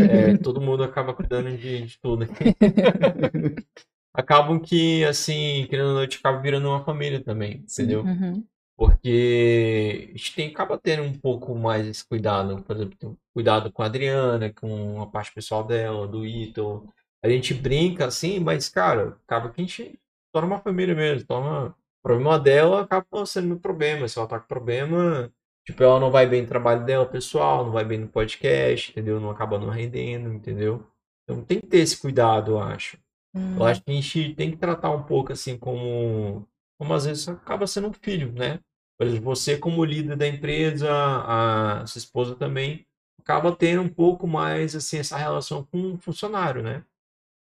É, 0.00 0.34
todo 0.38 0.60
mundo 0.60 0.82
acaba 0.82 1.14
cuidando 1.14 1.56
de, 1.56 1.86
de 1.86 1.98
tudo. 2.00 2.26
Acabam 4.14 4.60
que, 4.60 5.04
assim, 5.04 5.66
querendo 5.68 5.88
ou 5.88 5.94
não, 5.94 6.00
a 6.00 6.04
gente 6.04 6.18
acaba 6.18 6.40
virando 6.40 6.68
uma 6.68 6.84
família 6.84 7.20
também, 7.20 7.64
entendeu? 7.68 8.02
Uhum. 8.02 8.44
Porque 8.76 10.08
a 10.08 10.16
gente 10.16 10.34
tem, 10.34 10.48
acaba 10.48 10.78
tendo 10.78 11.02
um 11.02 11.12
pouco 11.12 11.54
mais 11.54 11.86
esse 11.86 12.06
cuidado, 12.06 12.62
por 12.62 12.76
exemplo, 12.76 13.18
cuidado 13.32 13.72
com 13.72 13.82
a 13.82 13.86
Adriana, 13.86 14.52
com 14.52 15.02
a 15.02 15.06
parte 15.06 15.32
pessoal 15.32 15.64
dela, 15.64 16.06
do 16.06 16.24
Ito. 16.24 16.88
A 17.24 17.28
gente 17.28 17.54
brinca 17.54 18.06
assim, 18.06 18.38
mas, 18.38 18.68
cara, 18.68 19.18
acaba 19.26 19.50
que 19.50 19.60
a 19.60 19.64
gente 19.64 19.98
torna 20.32 20.48
uma 20.48 20.60
família 20.60 20.94
mesmo, 20.94 21.26
torna... 21.26 21.68
O 21.68 22.02
problema 22.02 22.38
dela 22.38 22.82
acaba 22.82 23.24
sendo 23.24 23.48
meu 23.48 23.58
problema. 23.58 24.06
Se 24.06 24.18
ela 24.18 24.28
tá 24.28 24.38
com 24.38 24.46
problema, 24.46 25.32
tipo, 25.64 25.82
ela 25.82 25.98
não 25.98 26.10
vai 26.10 26.26
bem 26.26 26.42
no 26.42 26.48
trabalho 26.48 26.84
dela, 26.84 27.06
pessoal, 27.06 27.64
não 27.64 27.72
vai 27.72 27.84
bem 27.84 27.98
no 27.98 28.08
podcast, 28.08 28.90
entendeu? 28.90 29.18
Não 29.18 29.30
acaba 29.30 29.58
não 29.58 29.70
rendendo, 29.70 30.30
entendeu? 30.30 30.86
Então 31.22 31.42
tem 31.42 31.60
que 31.60 31.66
ter 31.66 31.78
esse 31.78 31.98
cuidado, 31.98 32.52
eu 32.52 32.60
acho. 32.60 32.98
Hum. 33.34 33.56
Eu 33.56 33.64
acho 33.64 33.82
que 33.82 33.90
a 33.90 33.94
gente 33.94 34.34
tem 34.34 34.50
que 34.50 34.56
tratar 34.56 34.90
um 34.90 35.02
pouco 35.02 35.32
assim 35.32 35.58
como, 35.58 36.46
como 36.78 36.94
às 36.94 37.04
vezes 37.04 37.28
acaba 37.28 37.66
sendo 37.66 37.88
um 37.88 37.92
filho, 37.92 38.32
né? 38.32 38.60
Por 38.96 39.06
exemplo, 39.06 39.24
você 39.24 39.58
como 39.58 39.84
líder 39.84 40.16
da 40.16 40.26
empresa, 40.26 40.88
a 40.90 41.86
sua 41.86 41.98
esposa 41.98 42.36
também, 42.36 42.86
acaba 43.18 43.54
tendo 43.54 43.82
um 43.82 43.88
pouco 43.88 44.26
mais 44.26 44.76
assim 44.76 44.98
essa 44.98 45.16
relação 45.16 45.64
com 45.64 45.94
o 45.94 45.98
funcionário, 45.98 46.62
né? 46.62 46.84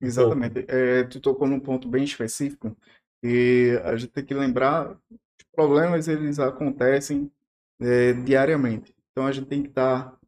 Exatamente. 0.00 0.64
É, 0.68 1.04
tu 1.04 1.20
tocou 1.20 1.46
num 1.46 1.60
ponto 1.60 1.88
bem 1.88 2.04
específico 2.04 2.76
e 3.22 3.78
a 3.84 3.96
gente 3.96 4.12
tem 4.12 4.24
que 4.24 4.34
lembrar 4.34 4.94
que 5.08 5.14
os 5.14 5.46
problemas 5.52 6.08
eles 6.08 6.38
acontecem 6.38 7.30
é, 7.80 8.12
diariamente. 8.12 8.94
Então 9.12 9.26
a 9.26 9.32
gente 9.32 9.46
tem 9.46 9.62
que 9.62 9.68
estar 9.68 10.18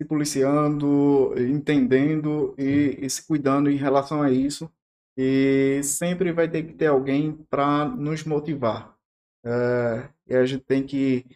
se 0.00 0.06
policiando, 0.06 1.34
entendendo 1.38 2.54
e, 2.56 2.98
e 3.00 3.10
se 3.10 3.26
cuidando 3.26 3.70
em 3.70 3.76
relação 3.76 4.22
a 4.22 4.30
isso. 4.30 4.70
E 5.18 5.82
sempre 5.82 6.32
vai 6.32 6.48
ter 6.48 6.62
que 6.62 6.74
ter 6.74 6.86
alguém 6.86 7.32
para 7.50 7.86
nos 7.86 8.22
motivar. 8.24 8.96
É, 9.44 10.08
e 10.28 10.36
a 10.36 10.44
gente 10.46 10.64
tem 10.64 10.84
que 10.86 11.26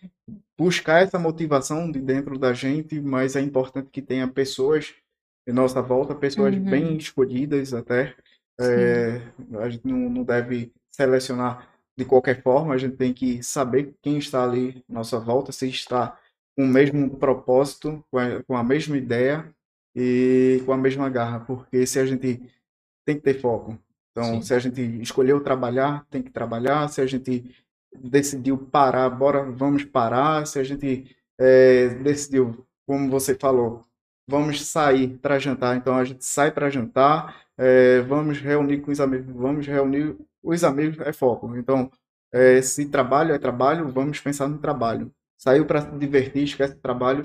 buscar 0.59 1.03
essa 1.03 1.19
motivação 1.19 1.91
de 1.91 2.01
dentro 2.01 2.39
da 2.39 2.53
gente, 2.53 3.01
mas 3.01 3.35
é 3.37 3.41
importante 3.41 3.91
que 3.91 4.01
tenha 4.03 4.29
pessoas 4.29 4.95
em 5.49 5.53
nossa 5.53 5.83
volta, 5.83 6.15
pessoas 6.15 6.55
Uhum. 6.55 6.63
bem 6.63 6.97
escolhidas 6.97 7.75
até. 7.75 8.15
É, 8.61 9.21
a 9.61 9.69
gente 9.69 9.87
não, 9.87 10.09
não 10.09 10.23
deve 10.25 10.73
selecionar 10.91 11.69
de 11.97 12.05
qualquer 12.05 12.43
forma, 12.43 12.75
a 12.75 12.79
gente 12.79 12.97
tem 12.97 13.13
que 13.13 13.43
saber 13.43 13.95
quem 14.03 14.19
está 14.19 14.45
ali 14.45 14.85
à 14.89 14.93
nossa 14.93 15.19
volta, 15.19 15.53
se 15.53 15.69
está 15.69 16.17
com 16.57 16.65
o 16.65 16.69
mesmo 16.69 17.17
propósito, 17.19 18.05
com 18.11 18.19
a, 18.19 18.43
com 18.45 18.57
a 18.57 18.63
mesma 18.63 18.97
ideia 18.97 19.53
e 19.95 20.63
com 20.65 20.73
a 20.73 20.77
mesma 20.77 21.09
garra, 21.11 21.41
porque 21.41 21.87
se 21.87 21.99
a 21.99 22.07
gente 22.07 22.41
tem 23.05 23.17
que 23.17 23.23
ter 23.23 23.41
foco. 23.41 23.79
Então, 24.11 24.35
Sim. 24.35 24.43
se 24.43 24.55
a 24.55 24.59
gente 24.59 24.81
escolheu 25.03 25.41
trabalhar, 25.41 26.07
tem 26.11 26.23
que 26.23 26.31
trabalhar. 26.31 26.89
Se 26.89 27.01
a 27.01 27.07
gente 27.07 27.51
decidiu 27.95 28.59
parar, 28.59 29.09
bora, 29.11 29.45
vamos 29.51 29.85
parar. 29.85 30.47
Se 30.47 30.59
a 30.59 30.65
gente 30.65 31.17
é, 31.39 31.89
decidiu, 31.89 32.67
como 32.87 33.11
você 33.11 33.35
falou, 33.35 33.85
vamos 34.27 34.65
sair 34.65 35.19
para 35.19 35.39
jantar, 35.39 35.77
então 35.77 35.97
a 35.97 36.05
gente 36.05 36.25
sai 36.25 36.51
para 36.51 36.71
jantar. 36.71 37.43
é, 37.59 38.01
vamos 38.03 38.39
reunir 38.39 38.81
com 38.81 38.91
os 38.91 39.01
amigos, 39.01 39.35
vamos 39.35 39.67
reunir 39.67 40.17
os 40.43 40.65
amigos, 40.65 40.99
é 41.01 41.13
foco. 41.13 41.55
Então, 41.57 41.91
é, 42.33 42.63
se 42.63 42.87
trabalho 42.87 43.35
é 43.35 43.39
trabalho, 43.39 43.89
vamos 43.89 44.21
pensar 44.21 44.49
no 44.49 44.59
trabalho. 44.59 45.13
Saiu 45.37 45.67
para 45.67 45.83
se 45.83 45.91
divertir, 45.99 46.45
esquece 46.45 46.75
o 46.75 46.81
trabalho, 46.81 47.25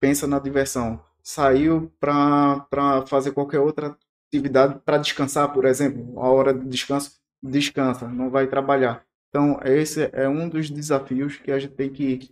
pensa 0.00 0.26
na 0.26 0.38
diversão. 0.38 1.00
Saiu 1.22 1.92
para 2.00 2.66
fazer 3.06 3.32
qualquer 3.32 3.60
outra 3.60 3.96
atividade 4.32 4.80
para 4.84 4.98
descansar, 4.98 5.52
por 5.52 5.66
exemplo, 5.66 6.18
a 6.18 6.30
hora 6.30 6.54
de 6.54 6.66
descanso, 6.66 7.12
descansa, 7.42 8.08
não 8.08 8.30
vai 8.30 8.46
trabalhar. 8.46 9.04
Então, 9.28 9.60
esse 9.64 10.10
é 10.12 10.28
um 10.28 10.48
dos 10.48 10.70
desafios 10.70 11.36
que 11.36 11.50
a 11.50 11.58
gente 11.58 11.74
tem 11.74 11.90
que 11.90 12.30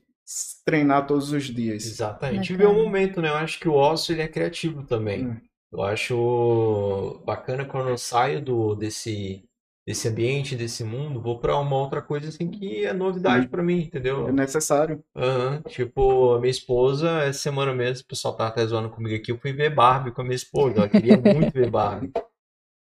treinar 0.64 1.06
todos 1.06 1.32
os 1.32 1.44
dias. 1.44 1.84
Exatamente. 1.84 2.52
Bacana. 2.52 2.58
Viver 2.58 2.66
um 2.68 2.84
momento, 2.84 3.20
né? 3.20 3.28
Eu 3.28 3.36
acho 3.36 3.58
que 3.58 3.68
o 3.68 3.74
ócio 3.74 4.12
ele 4.12 4.22
é 4.22 4.28
criativo 4.28 4.82
também. 4.84 5.26
Hum. 5.26 5.36
Eu 5.72 5.82
acho 5.82 7.22
bacana 7.24 7.64
quando 7.64 7.90
eu 7.90 7.98
saio 7.98 8.42
do 8.42 8.74
desse 8.74 9.44
desse 9.90 10.06
ambiente, 10.06 10.54
desse 10.54 10.84
mundo, 10.84 11.20
vou 11.20 11.40
pra 11.40 11.58
uma 11.58 11.76
outra 11.76 12.00
coisa 12.00 12.28
assim 12.28 12.48
que 12.48 12.84
é 12.86 12.92
novidade 12.92 13.48
pra 13.48 13.60
mim, 13.60 13.80
entendeu? 13.80 14.28
É 14.28 14.30
necessário. 14.32 15.02
Aham, 15.16 15.62
Tipo, 15.66 16.34
a 16.34 16.38
minha 16.38 16.50
esposa, 16.50 17.08
essa 17.24 17.40
semana 17.40 17.74
mesmo, 17.74 18.04
o 18.04 18.06
pessoal 18.06 18.36
tá 18.36 18.46
até 18.46 18.64
zoando 18.64 18.88
comigo 18.88 19.16
aqui, 19.16 19.32
eu 19.32 19.38
fui 19.38 19.52
ver 19.52 19.74
Barbie 19.74 20.12
com 20.12 20.20
a 20.20 20.24
minha 20.24 20.36
esposa, 20.36 20.76
ela 20.76 20.88
queria 20.88 21.16
muito 21.34 21.52
ver 21.52 21.68
Barbie. 21.68 22.12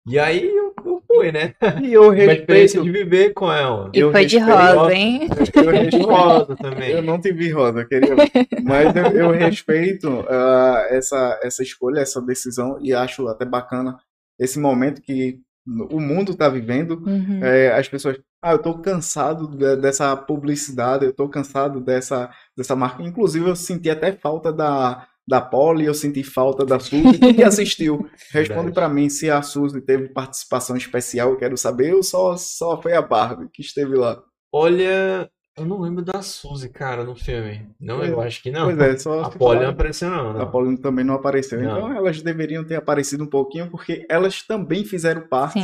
E 0.08 0.18
aí 0.18 0.46
eu, 0.48 0.74
eu 0.86 1.04
fui, 1.06 1.34
né? 1.34 1.54
E 1.84 1.92
eu 1.92 2.12
respeito. 2.16 2.82
de 2.82 2.90
viver 2.92 3.34
com 3.34 3.52
ela. 3.52 3.92
E 3.94 4.00
Eu 4.00 4.12
foi 4.14 4.26
de 4.26 4.38
rosa, 4.38 4.94
hein? 4.94 5.28
Eu 5.54 5.72
respeito. 5.72 6.08
rosa 6.08 6.56
também. 6.56 6.92
Eu 6.92 7.02
não 7.02 7.20
te 7.20 7.34
vi, 7.34 7.52
Rosa, 7.52 7.82
eu 7.82 7.88
queria. 7.90 8.16
Mas 8.64 8.96
eu, 8.96 9.04
eu 9.20 9.32
respeito 9.32 10.24
ah, 10.30 10.86
essa, 10.92 11.40
essa 11.44 11.62
escolha, 11.62 12.00
essa 12.00 12.22
decisão 12.22 12.78
e 12.82 12.94
acho 12.94 13.28
até 13.28 13.44
bacana 13.44 13.98
esse 14.40 14.60
momento 14.60 15.02
que 15.02 15.42
o 15.68 16.00
mundo 16.00 16.32
está 16.34 16.48
vivendo. 16.50 17.02
Uhum. 17.06 17.44
É, 17.44 17.74
as 17.78 17.88
pessoas, 17.88 18.18
ah, 18.42 18.52
eu 18.54 18.60
tô 18.60 18.78
cansado 18.80 19.48
de- 19.48 19.76
dessa 19.78 20.16
publicidade, 20.16 21.06
eu 21.06 21.14
tô 21.14 21.28
cansado 21.28 21.80
dessa, 21.82 22.30
dessa 22.56 22.76
marca. 22.76 23.02
Inclusive, 23.04 23.50
eu 23.50 23.56
senti 23.56 23.90
até 23.90 24.12
falta 24.12 24.54
da, 24.54 25.08
da 25.28 25.42
Polly, 25.42 25.86
eu 25.86 25.94
senti 25.94 26.24
falta 26.24 26.66
da 26.66 26.80
Suzy. 26.80 27.18
Quem 27.18 27.34
que 27.34 27.44
assistiu? 27.44 28.08
Responde 28.32 28.72
pra 28.72 28.88
mim 28.88 29.10
se 29.10 29.30
a 29.30 29.42
Suzy 29.42 29.82
teve 29.82 30.10
participação 30.10 30.76
especial, 30.78 31.32
eu 31.32 31.38
quero 31.38 31.58
saber. 31.58 31.92
Eu 31.92 32.04
só, 32.04 32.38
só 32.38 32.82
foi 32.82 32.94
a 32.94 33.02
Barbie 33.02 33.50
que 33.52 33.62
esteve 33.62 33.96
lá. 33.96 34.22
Olha, 34.54 35.30
eu 35.58 35.66
não 35.66 35.80
lembro 35.80 36.04
da 36.04 36.22
Suzy, 36.22 36.70
cara, 36.70 37.04
no 37.04 37.16
filme. 37.16 37.70
Não, 37.80 38.04
eu 38.04 38.20
acho 38.20 38.44
que 38.44 38.52
não. 38.52 38.66
Pois 38.66 38.78
é, 38.78 38.98
só 38.98 39.22
A 39.22 39.30
Polly 39.30 39.62
não 39.62 39.70
apareceu, 39.70 40.10
não. 40.10 40.30
A 40.32 40.34
não. 40.34 40.52
Pauline 40.52 40.78
também 40.78 41.06
não 41.06 41.14
apareceu. 41.16 41.62
Não. 41.62 41.78
Então 41.78 41.94
elas 41.96 42.22
deveriam 42.22 42.64
ter 42.64 42.76
aparecido 42.76 43.24
um 43.24 43.28
pouquinho, 43.28 43.70
porque 43.70 44.06
elas 44.10 44.42
também 44.42 44.84
fizeram 44.84 45.22
parte 45.28 45.60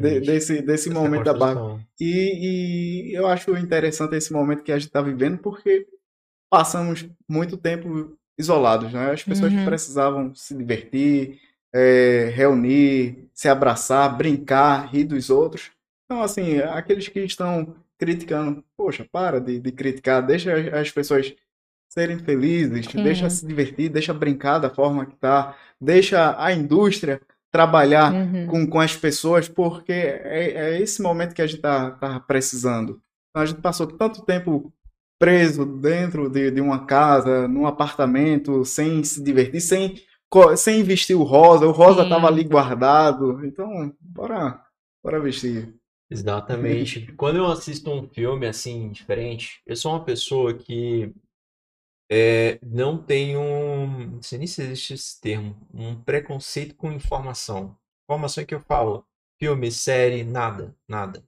de- 0.00 0.20
desse, 0.20 0.60
desse 0.62 0.88
Essa 0.90 0.98
momento 1.00 1.24
da 1.24 1.32
construção. 1.32 1.80
E, 2.00 3.10
e 3.12 3.14
eu 3.14 3.26
acho 3.26 3.56
interessante 3.56 4.16
esse 4.16 4.32
momento 4.32 4.62
que 4.64 4.72
a 4.72 4.78
gente 4.78 4.88
está 4.88 5.00
vivendo, 5.00 5.38
porque 5.38 5.86
passamos 6.50 7.06
muito 7.28 7.56
tempo 7.56 8.16
isolados, 8.38 8.92
né? 8.92 9.12
As 9.12 9.22
pessoas 9.22 9.52
Uhum. 9.52 9.64
precisavam 9.64 10.34
se 10.34 10.54
divertir, 10.56 11.38
é, 11.74 12.30
reunir, 12.34 13.28
se 13.32 13.48
abraçar, 13.48 14.16
brincar, 14.16 14.86
rir 14.92 15.04
dos 15.04 15.30
outros. 15.30 15.70
Então, 16.04 16.22
assim, 16.22 16.58
aqueles 16.58 17.08
que 17.08 17.20
estão 17.20 17.74
criticando, 17.98 18.64
poxa, 18.76 19.06
para 19.10 19.40
de, 19.40 19.58
de 19.60 19.72
criticar, 19.72 20.24
deixa 20.24 20.54
as- 20.54 20.72
as 20.74 20.90
pessoas 20.90 21.34
serem 21.88 22.18
felizes, 22.18 22.86
Sim. 22.86 23.02
deixa 23.02 23.30
se 23.30 23.46
divertir, 23.46 23.88
deixa 23.88 24.12
brincar 24.12 24.58
da 24.58 24.68
forma 24.70 25.06
que 25.06 25.16
tá, 25.16 25.56
deixa 25.80 26.34
a 26.38 26.52
indústria 26.52 27.20
trabalhar 27.50 28.12
Uhum. 28.12 28.46
com, 28.48 28.66
com 28.66 28.80
as 28.80 28.94
pessoas, 28.96 29.48
porque 29.48 29.92
é, 29.92 30.74
é 30.74 30.80
esse 30.82 31.00
momento 31.00 31.34
que 31.34 31.40
a 31.40 31.46
gente 31.46 31.60
tá, 31.62 31.92
tá 31.92 32.20
precisando. 32.20 33.00
Então, 33.30 33.42
a 33.42 33.46
gente 33.46 33.60
passou 33.62 33.86
tanto 33.86 34.22
tempo 34.24 34.70
preso 35.18 35.64
dentro 35.64 36.28
de, 36.28 36.50
de 36.50 36.60
uma 36.60 36.84
casa, 36.84 37.48
num 37.48 37.66
apartamento, 37.66 38.62
sem 38.66 39.02
se 39.02 39.22
divertir, 39.22 39.60
sem, 39.62 39.94
sem 40.58 40.82
vestir 40.82 41.14
o 41.14 41.22
rosa. 41.22 41.66
O 41.66 41.70
rosa 41.70 42.02
estava 42.02 42.26
ali 42.26 42.44
guardado. 42.44 43.42
Então, 43.46 43.90
bora, 44.00 44.60
bora 45.02 45.18
vestir. 45.18 45.72
Exatamente. 46.10 47.12
Quando 47.14 47.36
eu 47.36 47.46
assisto 47.46 47.90
um 47.90 48.08
filme 48.08 48.46
assim 48.46 48.90
diferente, 48.90 49.60
eu 49.66 49.76
sou 49.76 49.92
uma 49.92 50.04
pessoa 50.04 50.54
que 50.54 51.12
é, 52.10 52.58
não 52.62 52.96
tem 53.02 53.36
um, 53.36 54.10
não 54.12 54.22
sei 54.22 54.38
nem 54.38 54.46
se 54.46 54.62
existe 54.62 54.94
esse 54.94 55.20
termo, 55.20 55.56
um 55.74 56.00
preconceito 56.00 56.74
com 56.76 56.92
informação. 56.92 57.76
Informação 58.08 58.44
que 58.44 58.54
eu 58.54 58.60
falo, 58.60 59.04
filme, 59.40 59.70
série, 59.72 60.22
nada, 60.22 60.74
nada. 60.88 61.24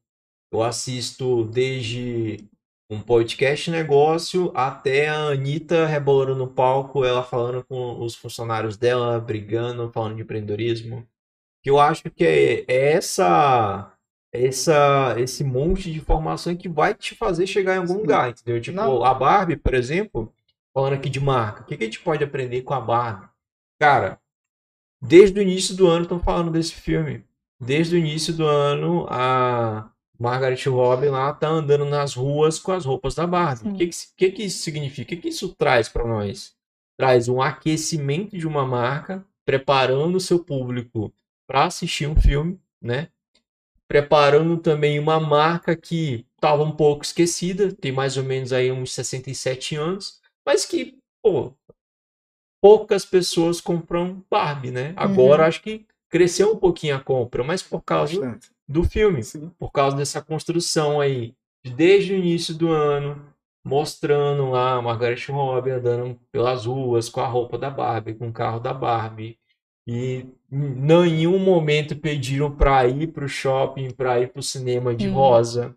Eu 0.52 0.62
assisto 0.62 1.44
desde 1.46 2.48
um 2.90 3.02
podcast 3.02 3.70
negócio 3.70 4.50
até 4.54 5.08
a 5.08 5.28
Anitta 5.30 5.86
rebolando 5.86 6.36
no 6.36 6.48
palco, 6.48 7.04
ela 7.04 7.22
falando 7.22 7.64
com 7.64 8.00
os 8.00 8.14
funcionários 8.14 8.76
dela, 8.76 9.20
brigando, 9.20 9.92
falando 9.92 10.16
de 10.16 10.22
empreendedorismo. 10.22 11.06
Que 11.62 11.70
eu 11.70 11.78
acho 11.80 12.04
que 12.10 12.24
é, 12.24 12.60
é 12.68 12.92
essa 12.92 13.97
essa 14.32 15.14
esse 15.18 15.42
monte 15.42 15.90
de 15.90 15.98
informação 15.98 16.54
que 16.54 16.68
vai 16.68 16.94
te 16.94 17.14
fazer 17.14 17.46
chegar 17.46 17.76
em 17.76 17.78
algum 17.78 17.94
Sim. 17.94 18.00
lugar, 18.00 18.30
entendeu? 18.30 18.60
Tipo, 18.60 18.76
Não. 18.76 19.04
a 19.04 19.14
Barbie, 19.14 19.56
por 19.56 19.74
exemplo, 19.74 20.32
falando 20.74 20.94
aqui 20.94 21.08
de 21.08 21.20
marca, 21.20 21.62
o 21.62 21.64
que, 21.64 21.76
que 21.76 21.84
a 21.84 21.86
gente 21.86 22.00
pode 22.00 22.22
aprender 22.22 22.62
com 22.62 22.74
a 22.74 22.80
Barbie? 22.80 23.28
Cara, 23.80 24.20
desde 25.00 25.38
o 25.38 25.42
início 25.42 25.74
do 25.74 25.86
ano 25.86 26.02
estão 26.02 26.20
falando 26.20 26.50
desse 26.50 26.74
filme. 26.74 27.24
Desde 27.60 27.96
o 27.96 27.98
início 27.98 28.32
do 28.32 28.46
ano, 28.46 29.06
a 29.08 29.90
Margaret 30.18 30.62
Robbie 30.66 31.08
lá 31.08 31.32
tá 31.32 31.48
andando 31.48 31.84
nas 31.84 32.14
ruas 32.14 32.58
com 32.58 32.72
as 32.72 32.84
roupas 32.84 33.14
da 33.14 33.26
Barbie. 33.26 33.68
O 33.68 33.74
que, 33.74 33.86
que, 33.86 33.96
que 34.16 34.30
que 34.30 34.42
isso 34.44 34.62
significa? 34.62 35.02
O 35.02 35.06
que, 35.06 35.22
que 35.22 35.28
isso 35.28 35.54
traz 35.54 35.88
para 35.88 36.04
nós? 36.06 36.54
Traz 36.96 37.28
um 37.28 37.40
aquecimento 37.40 38.36
de 38.36 38.46
uma 38.46 38.66
marca, 38.66 39.24
preparando 39.44 40.16
o 40.16 40.20
seu 40.20 40.38
público 40.44 41.12
para 41.46 41.64
assistir 41.64 42.06
um 42.06 42.16
filme, 42.16 42.60
né? 42.80 43.08
Preparando 43.89 44.59
também 44.59 44.99
uma 44.99 45.18
marca 45.18 45.74
que 45.74 46.26
estava 46.34 46.62
um 46.62 46.72
pouco 46.72 47.05
esquecida, 47.05 47.72
tem 47.72 47.91
mais 47.91 48.16
ou 48.16 48.22
menos 48.22 48.53
aí 48.53 48.70
uns 48.70 48.93
67 48.93 49.76
anos, 49.76 50.20
mas 50.47 50.64
que, 50.64 50.99
pô, 51.22 51.55
poucas 52.61 53.05
pessoas 53.05 53.61
compram 53.61 54.22
Barbie, 54.30 54.70
né? 54.70 54.93
Agora 54.97 55.47
acho 55.47 55.62
que 55.62 55.86
cresceu 56.11 56.53
um 56.53 56.57
pouquinho 56.57 56.97
a 56.97 57.01
compra, 57.01 57.43
mas 57.43 57.62
por 57.62 57.82
causa 57.82 58.20
Bastante. 58.20 58.51
do 58.66 58.84
filme, 58.84 59.22
Sim. 59.22 59.51
por 59.59 59.70
causa 59.70 59.97
dessa 59.97 60.22
construção 60.22 61.01
aí, 61.01 61.34
de 61.64 61.72
desde 61.72 62.12
o 62.12 62.16
início 62.16 62.55
do 62.55 62.70
ano, 62.70 63.32
mostrando 63.64 64.51
lá 64.51 64.74
a 64.74 64.82
Margaret 64.82 65.22
Robbie 65.28 65.72
andando 65.72 66.18
pelas 66.32 66.66
ruas 66.66 67.09
com 67.09 67.20
a 67.20 67.26
roupa 67.26 67.59
da 67.59 67.70
Barbie, 67.70 68.14
com 68.14 68.28
o 68.28 68.32
carro 68.32 68.61
da 68.61 68.72
Barbie. 68.72 69.39
E 69.89 70.26
em 70.53 70.74
nenhum 70.74 71.39
momento 71.39 71.97
pediram 71.97 72.55
para 72.55 72.86
ir 72.86 73.09
para 73.09 73.24
o 73.24 73.28
shopping, 73.28 73.91
para 73.91 74.20
ir 74.20 74.28
para 74.30 74.41
o 74.41 74.43
cinema 74.43 74.95
de 74.95 75.09
Hum. 75.09 75.14
rosa. 75.14 75.74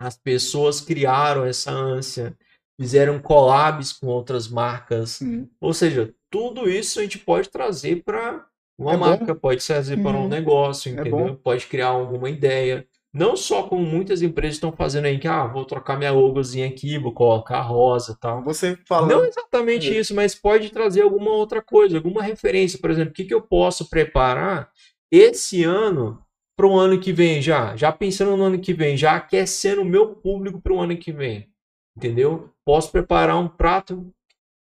As 0.00 0.16
pessoas 0.16 0.80
criaram 0.80 1.44
essa 1.44 1.70
ânsia, 1.70 2.36
fizeram 2.78 3.20
collabs 3.20 3.92
com 3.92 4.08
outras 4.08 4.48
marcas. 4.48 5.10
Sim. 5.10 5.48
Ou 5.60 5.72
seja, 5.72 6.12
tudo 6.30 6.68
isso 6.68 6.98
a 6.98 7.02
gente 7.02 7.18
pode 7.18 7.48
trazer 7.48 8.02
para 8.02 8.44
uma 8.76 8.94
É 8.94 8.96
bom. 8.96 9.00
marca, 9.00 9.34
pode 9.36 9.64
trazer 9.64 9.96
para 9.98 10.16
um 10.18 10.22
Uhum. 10.22 10.28
negócio, 10.28 10.90
É 10.90 10.92
entendeu? 11.00 11.28
bom. 11.28 11.36
Pode 11.36 11.66
criar 11.68 11.88
alguma 11.88 12.28
ideia. 12.28 12.86
Não 13.14 13.36
só 13.36 13.62
como 13.62 13.86
muitas 13.86 14.22
empresas 14.22 14.56
estão 14.56 14.72
fazendo 14.72 15.04
aí, 15.04 15.20
que 15.20 15.28
ah, 15.28 15.46
vou 15.46 15.64
trocar 15.64 15.96
minha 15.96 16.10
logozinha 16.10 16.66
aqui, 16.66 16.98
vou 16.98 17.12
colocar 17.12 17.60
rosa 17.60 18.10
e 18.12 18.16
tal. 18.18 18.42
Você 18.42 18.76
falando. 18.88 19.12
Não 19.12 19.24
exatamente 19.24 19.88
É. 19.88 20.00
isso, 20.00 20.12
mas 20.12 20.34
pode 20.34 20.70
trazer 20.70 21.02
alguma 21.02 21.30
outra 21.30 21.62
coisa, 21.62 21.96
alguma 21.96 22.24
referência. 22.24 22.76
Por 22.76 22.90
exemplo, 22.90 23.12
o 23.12 23.14
que, 23.14 23.24
que 23.24 23.32
eu 23.32 23.40
posso 23.40 23.88
preparar 23.88 24.68
esse 25.12 25.62
ano 25.62 26.20
para 26.56 26.66
o 26.66 26.76
ano 26.76 26.98
que 26.98 27.12
vem 27.12 27.40
já? 27.40 27.76
Já 27.76 27.92
pensando 27.92 28.36
no 28.36 28.42
ano 28.42 28.58
que 28.58 28.74
vem, 28.74 28.96
já 28.96 29.14
aquecendo 29.14 29.82
o 29.82 29.84
meu 29.84 30.16
público 30.16 30.60
para 30.60 30.72
o 30.72 30.80
ano 30.80 30.96
que 30.96 31.12
vem. 31.12 31.48
Entendeu? 31.96 32.50
Posso 32.64 32.90
preparar 32.90 33.38
um 33.38 33.46
prato, 33.46 34.12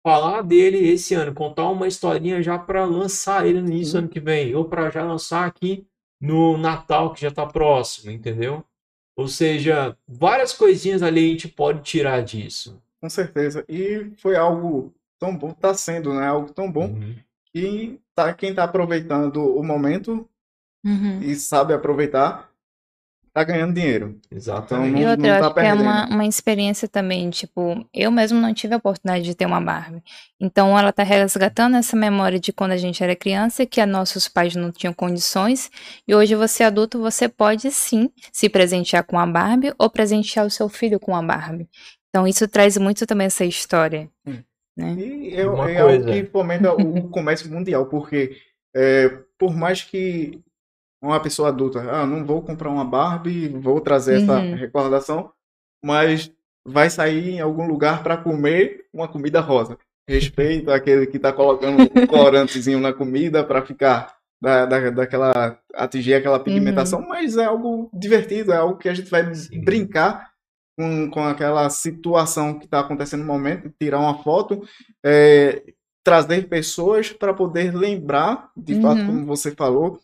falar 0.05 0.43
dele 0.43 0.79
esse 0.89 1.15
ano, 1.15 1.33
contar 1.33 1.69
uma 1.71 1.87
historinha 1.87 2.43
já 2.43 2.59
para 2.59 2.85
lançar 2.85 3.47
ele 3.47 3.61
no 3.61 3.69
início 3.69 3.85
do 3.85 3.91
Sim. 3.93 3.99
ano 3.99 4.09
que 4.09 4.19
vem, 4.19 4.57
ou 4.57 4.65
para 4.65 4.91
já 4.91 5.05
lançar 5.05 5.47
aqui 5.47 5.87
no 6.21 6.57
Natal 6.57 7.13
que 7.13 7.21
já 7.21 7.29
está 7.29 7.47
próximo, 7.47 8.11
entendeu? 8.11 8.65
Ou 9.17 9.29
seja, 9.29 9.97
várias 10.09 10.53
coisinhas 10.53 11.03
ali 11.03 11.25
a 11.25 11.29
gente 11.29 11.49
pode 11.49 11.83
tirar 11.83 12.23
disso. 12.23 12.83
Com 13.01 13.09
certeza. 13.09 13.65
E 13.69 14.11
foi 14.19 14.37
algo 14.37 14.93
tão 15.19 15.37
bom, 15.37 15.53
tá 15.53 15.73
sendo, 15.75 16.13
né? 16.15 16.27
Algo 16.27 16.53
tão 16.53 16.71
bom. 16.71 16.87
Uhum. 16.87 17.17
E 17.55 18.01
tá, 18.15 18.33
quem 18.35 18.55
tá 18.55 18.65
aproveitando 18.65 19.57
o 19.57 19.63
momento 19.63 20.29
Uhum. 20.85 21.23
e 21.23 21.35
sabe 21.35 21.73
aproveitar, 21.73 22.51
tá 23.35 23.43
ganhando 23.45 23.75
dinheiro. 23.75 24.19
Exatamente. 24.31 24.93
Não- 24.93 25.01
E 25.01 25.07
outra, 25.07 25.17
não 25.29 25.35
eu 25.35 25.41
tá 25.41 25.47
acho 25.47 25.55
que 25.55 25.61
é 25.61 25.75
uma, 25.75 25.93
perdendo. 25.99 26.15
uma 26.15 26.27
experiência 26.27 26.89
também, 26.89 27.29
tipo, 27.31 27.85
eu 27.93 28.11
mesmo 28.11 28.41
não 28.41 28.55
tive 28.55 28.75
a 28.75 28.77
oportunidade 28.77 29.25
de 29.25 29.35
ter 29.35 29.45
uma 29.45 29.61
Barbie. 29.61 30.03
Então 30.41 30.79
ela 30.79 30.93
tá 30.93 31.03
resgatando 31.03 31.77
essa 31.77 31.97
memória 31.97 32.39
de 32.39 32.53
quando 32.53 32.71
a 32.71 32.77
gente 32.77 33.03
era 33.03 33.17
criança, 33.17 33.67
que 33.67 33.81
a 33.81 33.87
nossos 33.87 34.29
pais 34.29 34.55
não 34.55 34.71
tinham 34.71 34.95
condições, 34.95 35.71
e 36.07 36.15
hoje 36.15 36.35
você 36.37 36.63
adulto, 36.63 37.01
você 37.01 37.29
pode 37.29 37.71
sim 37.73 38.09
se 38.33 38.49
presentear 38.49 39.03
com 39.05 39.19
a 39.19 39.27
Barbie 39.27 39.75
ou 39.79 39.91
presentear 39.91 40.47
o 40.47 40.51
seu 40.51 40.69
filho 40.69 41.01
com 41.01 41.15
a 41.17 41.21
Barbie. 41.23 41.69
Então 42.11 42.27
isso 42.29 42.47
traz 42.47 42.79
muito 42.79 43.05
também 43.07 43.27
essa 43.27 43.45
história, 43.45 44.09
Hum. 44.25 44.39
né? 44.77 44.95
E 44.97 45.35
é, 45.35 45.45
Uma 45.47 45.69
é 45.71 45.81
algo 45.81 46.05
coisa. 46.05 46.23
que 46.23 46.31
fomenta 46.31 46.73
o 46.73 47.09
comércio 47.09 47.51
mundial, 47.51 47.87
porque 47.87 48.37
é, 48.77 49.09
por 49.39 49.55
mais 49.57 49.83
que 49.83 50.41
uma 51.09 51.21
pessoa 51.21 51.49
adulta, 51.49 51.81
ah, 51.91 52.07
não 52.07 52.25
vou 52.25 52.43
comprar 52.43 52.71
uma 52.71 52.85
Barbie, 52.85 53.49
vou 53.49 53.81
trazer 53.81 54.17
essa 54.23 54.41
Uhum. 54.41 54.55
recordação, 54.55 55.31
mas 55.85 56.31
vai 56.67 56.89
sair 56.91 57.31
em 57.31 57.41
algum 57.41 57.67
lugar 57.67 58.03
para 58.03 58.17
comer 58.17 58.87
uma 58.93 59.07
comida 59.09 59.41
rosa. 59.41 59.79
Respeito 60.09 60.71
aquele 60.71 61.07
que 61.07 61.17
está 61.17 61.33
colocando 61.33 61.83
um 61.83 61.89
corantezinho 62.07 62.81
na 62.81 62.93
comida 62.93 63.45
para 63.45 63.65
ficar 63.65 64.15
da, 64.43 64.67
da, 64.67 64.91
daquela 64.91 65.59
atingir 65.75 66.15
aquela 66.15 66.39
pigmentação, 66.41 67.01
mas 67.09 67.37
é 67.37 67.45
algo 67.45 67.91
divertido, 67.93 68.53
é 68.53 68.57
algo 68.57 68.77
que 68.77 68.89
a 68.89 68.95
gente 68.95 69.11
vai 69.11 69.35
Sim. 69.35 69.65
brincar 69.65 70.31
com, 70.79 71.11
com 71.11 71.25
aquela 71.25 71.69
situação 71.71 72.59
que 72.59 72.65
está 72.67 72.81
acontecendo 72.81 73.21
no 73.21 73.27
momento, 73.27 73.73
tirar 73.81 73.99
uma 74.01 74.23
foto, 74.23 74.63
é, 75.05 75.63
trazer 76.05 76.49
pessoas 76.49 77.11
para 77.13 77.33
poder 77.33 77.75
lembrar, 77.75 78.51
de 78.57 78.75
fato, 78.81 79.01
Uhum. 79.01 79.07
como 79.07 79.27
você 79.27 79.53
falou, 79.53 79.99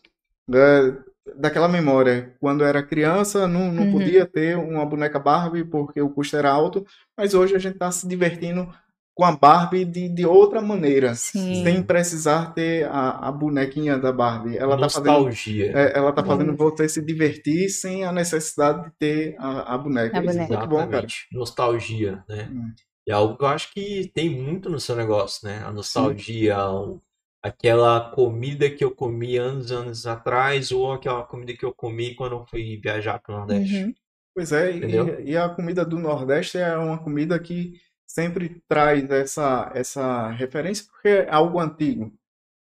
é, 0.57 0.97
daquela 1.37 1.67
memória. 1.67 2.33
Quando 2.39 2.63
era 2.63 2.81
criança, 2.83 3.47
não, 3.47 3.71
não 3.71 3.83
Uhum. 3.85 3.91
podia 3.93 4.25
ter 4.25 4.57
uma 4.57 4.85
boneca 4.85 5.19
Barbie 5.19 5.63
porque 5.65 6.01
o 6.01 6.09
custo 6.09 6.35
era 6.37 6.49
alto, 6.51 6.85
mas 7.17 7.33
hoje 7.33 7.55
a 7.55 7.59
gente 7.59 7.73
está 7.75 7.91
se 7.91 8.07
divertindo 8.07 8.67
com 9.13 9.25
a 9.25 9.31
Barbie 9.35 9.83
de, 9.85 10.07
de 10.07 10.25
outra 10.25 10.61
maneira, 10.61 11.13
Sim. 11.15 11.63
sem 11.63 11.83
precisar 11.83 12.53
ter 12.53 12.85
a, 12.85 13.27
a 13.27 13.31
bonequinha 13.31 13.97
da 13.97 14.11
Barbie. 14.11 14.57
Ela 14.57 14.75
está 14.75 14.89
fazendo 14.89 15.13
Nostalgia. 15.13 15.71
é, 15.77 15.97
ela 15.97 16.13
tá 16.13 16.23
fazendo 16.23 16.53
Isso. 16.53 16.57
você 16.57 16.87
se 16.89 17.05
divertir 17.05 17.69
sem 17.69 18.05
a 18.05 18.11
necessidade 18.11 18.85
de 18.85 18.91
ter 18.97 19.35
a, 19.37 19.75
a 19.75 19.77
boneca. 19.77 20.17
A 20.17 20.21
é 20.21 20.25
boneca. 20.25 20.47
muito 20.47 20.67
bom, 20.67 20.77
cara. 20.77 20.87
Exatamente. 20.89 21.27
Nostalgia, 21.33 22.23
né? 22.27 22.49
Hum. 22.51 22.71
É 23.07 23.11
algo 23.13 23.35
que 23.37 23.43
eu 23.43 23.47
acho 23.49 23.73
que 23.73 24.09
tem 24.13 24.29
muito 24.29 24.69
no 24.69 24.79
seu 24.79 24.95
negócio, 24.95 25.45
né? 25.47 25.61
A 25.65 25.71
nostalgia, 25.71 26.57
o- 26.69 27.01
aquela 27.43 28.11
comida 28.11 28.69
que 28.69 28.83
eu 28.83 28.91
comi 28.95 29.37
anos, 29.37 29.71
anos 29.71 30.05
atrás, 30.05 30.71
ou 30.71 30.91
aquela 30.93 31.23
comida 31.23 31.53
que 31.53 31.65
eu 31.65 31.73
comi 31.73 32.13
quando 32.15 32.35
eu 32.35 32.45
fui 32.45 32.77
viajar 32.77 33.19
para 33.19 33.33
o 33.35 33.37
Nordeste. 33.39 33.83
Uhum. 33.83 33.93
Pois 34.33 34.51
é, 34.51 34.71
Entendeu? 34.71 35.19
e, 35.19 35.31
e 35.31 35.37
a 35.37 35.49
comida 35.49 35.83
do 35.83 35.99
Nordeste 35.99 36.57
é 36.57 36.75
uma 36.77 36.97
comida 37.03 37.39
que 37.39 37.79
sempre 38.07 38.61
traz 38.67 39.09
essa, 39.09 39.71
essa 39.73 40.29
referência, 40.31 40.85
porque 40.91 41.07
é 41.07 41.29
algo 41.29 41.59
antigo. 41.59 42.13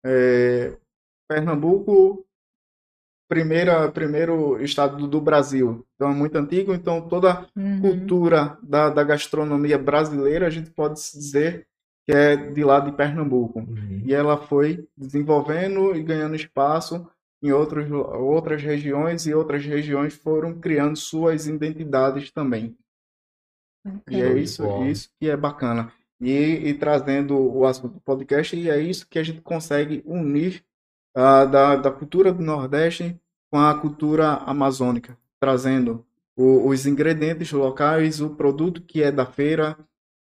É, 0.05 0.77
Pernambuco, 1.27 2.25
primeira, 3.29 3.91
primeiro 3.91 4.61
estado 4.63 4.97
do, 4.97 5.07
do 5.07 5.21
Brasil, 5.21 5.85
então 5.95 6.11
é 6.11 6.13
muito 6.13 6.35
antigo, 6.37 6.73
então 6.73 7.07
toda 7.07 7.45
Uhum. 7.55 7.81
cultura 7.81 8.57
da, 8.63 8.89
da 8.89 9.03
gastronomia 9.03 9.77
brasileira, 9.77 10.47
a 10.47 10.49
gente 10.49 10.69
pode 10.71 10.95
dizer 10.95 11.67
que 12.07 12.15
é 12.15 12.37
de 12.37 12.63
lá 12.63 12.79
de 12.79 12.91
Pernambuco. 12.93 13.59
Uhum. 13.59 14.01
E 14.05 14.13
ela 14.13 14.37
foi 14.37 14.87
desenvolvendo 14.95 15.93
e 15.93 16.01
ganhando 16.01 16.35
espaço 16.35 17.05
em 17.43 17.51
outros, 17.51 17.91
outras 17.91 18.63
regiões, 18.63 19.27
e 19.27 19.33
outras 19.33 19.63
regiões 19.65 20.15
foram 20.15 20.57
criando 20.57 20.95
suas 20.95 21.47
identidades 21.47 22.31
também. 22.31 22.75
E 24.09 24.21
é 24.21 24.33
isso, 24.37 24.63
isso 24.85 25.09
que 25.19 25.29
é 25.29 25.35
bacana. 25.37 25.91
E, 26.19 26.31
e 26.69 26.73
trazendo 26.73 27.37
o 27.37 27.65
assunto 27.65 27.95
do 27.95 27.99
podcast, 27.99 28.55
e 28.55 28.69
é 28.69 28.79
isso 28.79 29.07
que 29.07 29.19
a 29.19 29.23
gente 29.23 29.41
consegue 29.41 30.01
unir 30.05 30.63
ah, 31.15 31.45
da, 31.45 31.75
da 31.75 31.91
cultura 31.91 32.33
do 32.33 32.41
Nordeste 32.41 33.19
com 33.51 33.59
a 33.59 33.77
cultura 33.79 34.33
amazônica, 34.37 35.17
trazendo 35.39 36.03
o- 36.35 36.67
os 36.67 36.85
ingredientes 36.85 37.51
locais, 37.51 38.19
o 38.19 38.31
produto 38.31 38.81
que 38.81 39.03
é 39.03 39.11
da 39.11 39.25
feira, 39.25 39.77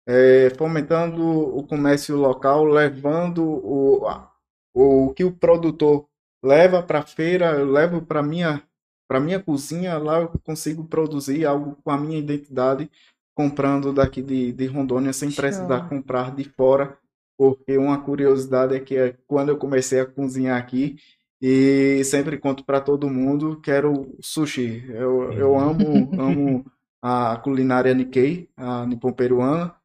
eh, 0.07 0.49
fomentando 0.57 1.23
o 1.57 1.63
comércio 1.67 2.15
local, 2.17 2.65
levando 2.65 3.43
o, 3.43 4.07
a- 4.07 4.31
o 4.73 5.13
que 5.13 5.23
o 5.23 5.31
produtor 5.31 6.07
leva 6.43 6.83
para 6.83 6.99
a 6.99 7.05
feira, 7.05 7.51
eu 7.59 7.65
levo 7.71 8.01
para 8.01 8.21
minha 8.23 8.63
para 9.07 9.19
minha 9.19 9.39
cozinha, 9.39 9.97
lá 9.99 10.19
eu 10.21 10.29
consigo 10.43 10.83
produzir 10.85 11.45
algo 11.45 11.75
com 11.83 11.91
a 11.91 11.97
minha 11.97 12.17
identidade 12.17 12.89
comprando 13.35 13.93
daqui 13.93 14.21
de, 14.21 14.51
de 14.51 14.65
Rondônia 14.65 15.13
sem 15.13 15.31
Show. 15.31 15.31
precisar 15.31 15.81
comprar 15.81 16.33
de 16.35 16.43
fora, 16.43 16.97
porque 17.37 17.77
uma 17.77 18.01
curiosidade 18.01 18.75
é 18.75 18.79
que 18.79 18.95
é 18.97 19.15
quando 19.27 19.49
eu 19.49 19.57
comecei 19.57 19.99
a 19.99 20.05
cozinhar 20.05 20.57
aqui, 20.57 20.95
e 21.41 22.03
sempre 22.05 22.37
conto 22.37 22.63
para 22.63 22.79
todo 22.81 23.09
mundo, 23.09 23.59
quero 23.61 24.15
sushi. 24.21 24.85
Eu, 24.89 25.33
eu 25.33 25.59
amo, 25.59 26.13
amo 26.17 26.65
a 27.01 27.37
culinária 27.37 27.93
Nikkei, 27.93 28.49
a 28.55 28.85
Nippon 28.85 29.11
peruana, 29.11 29.75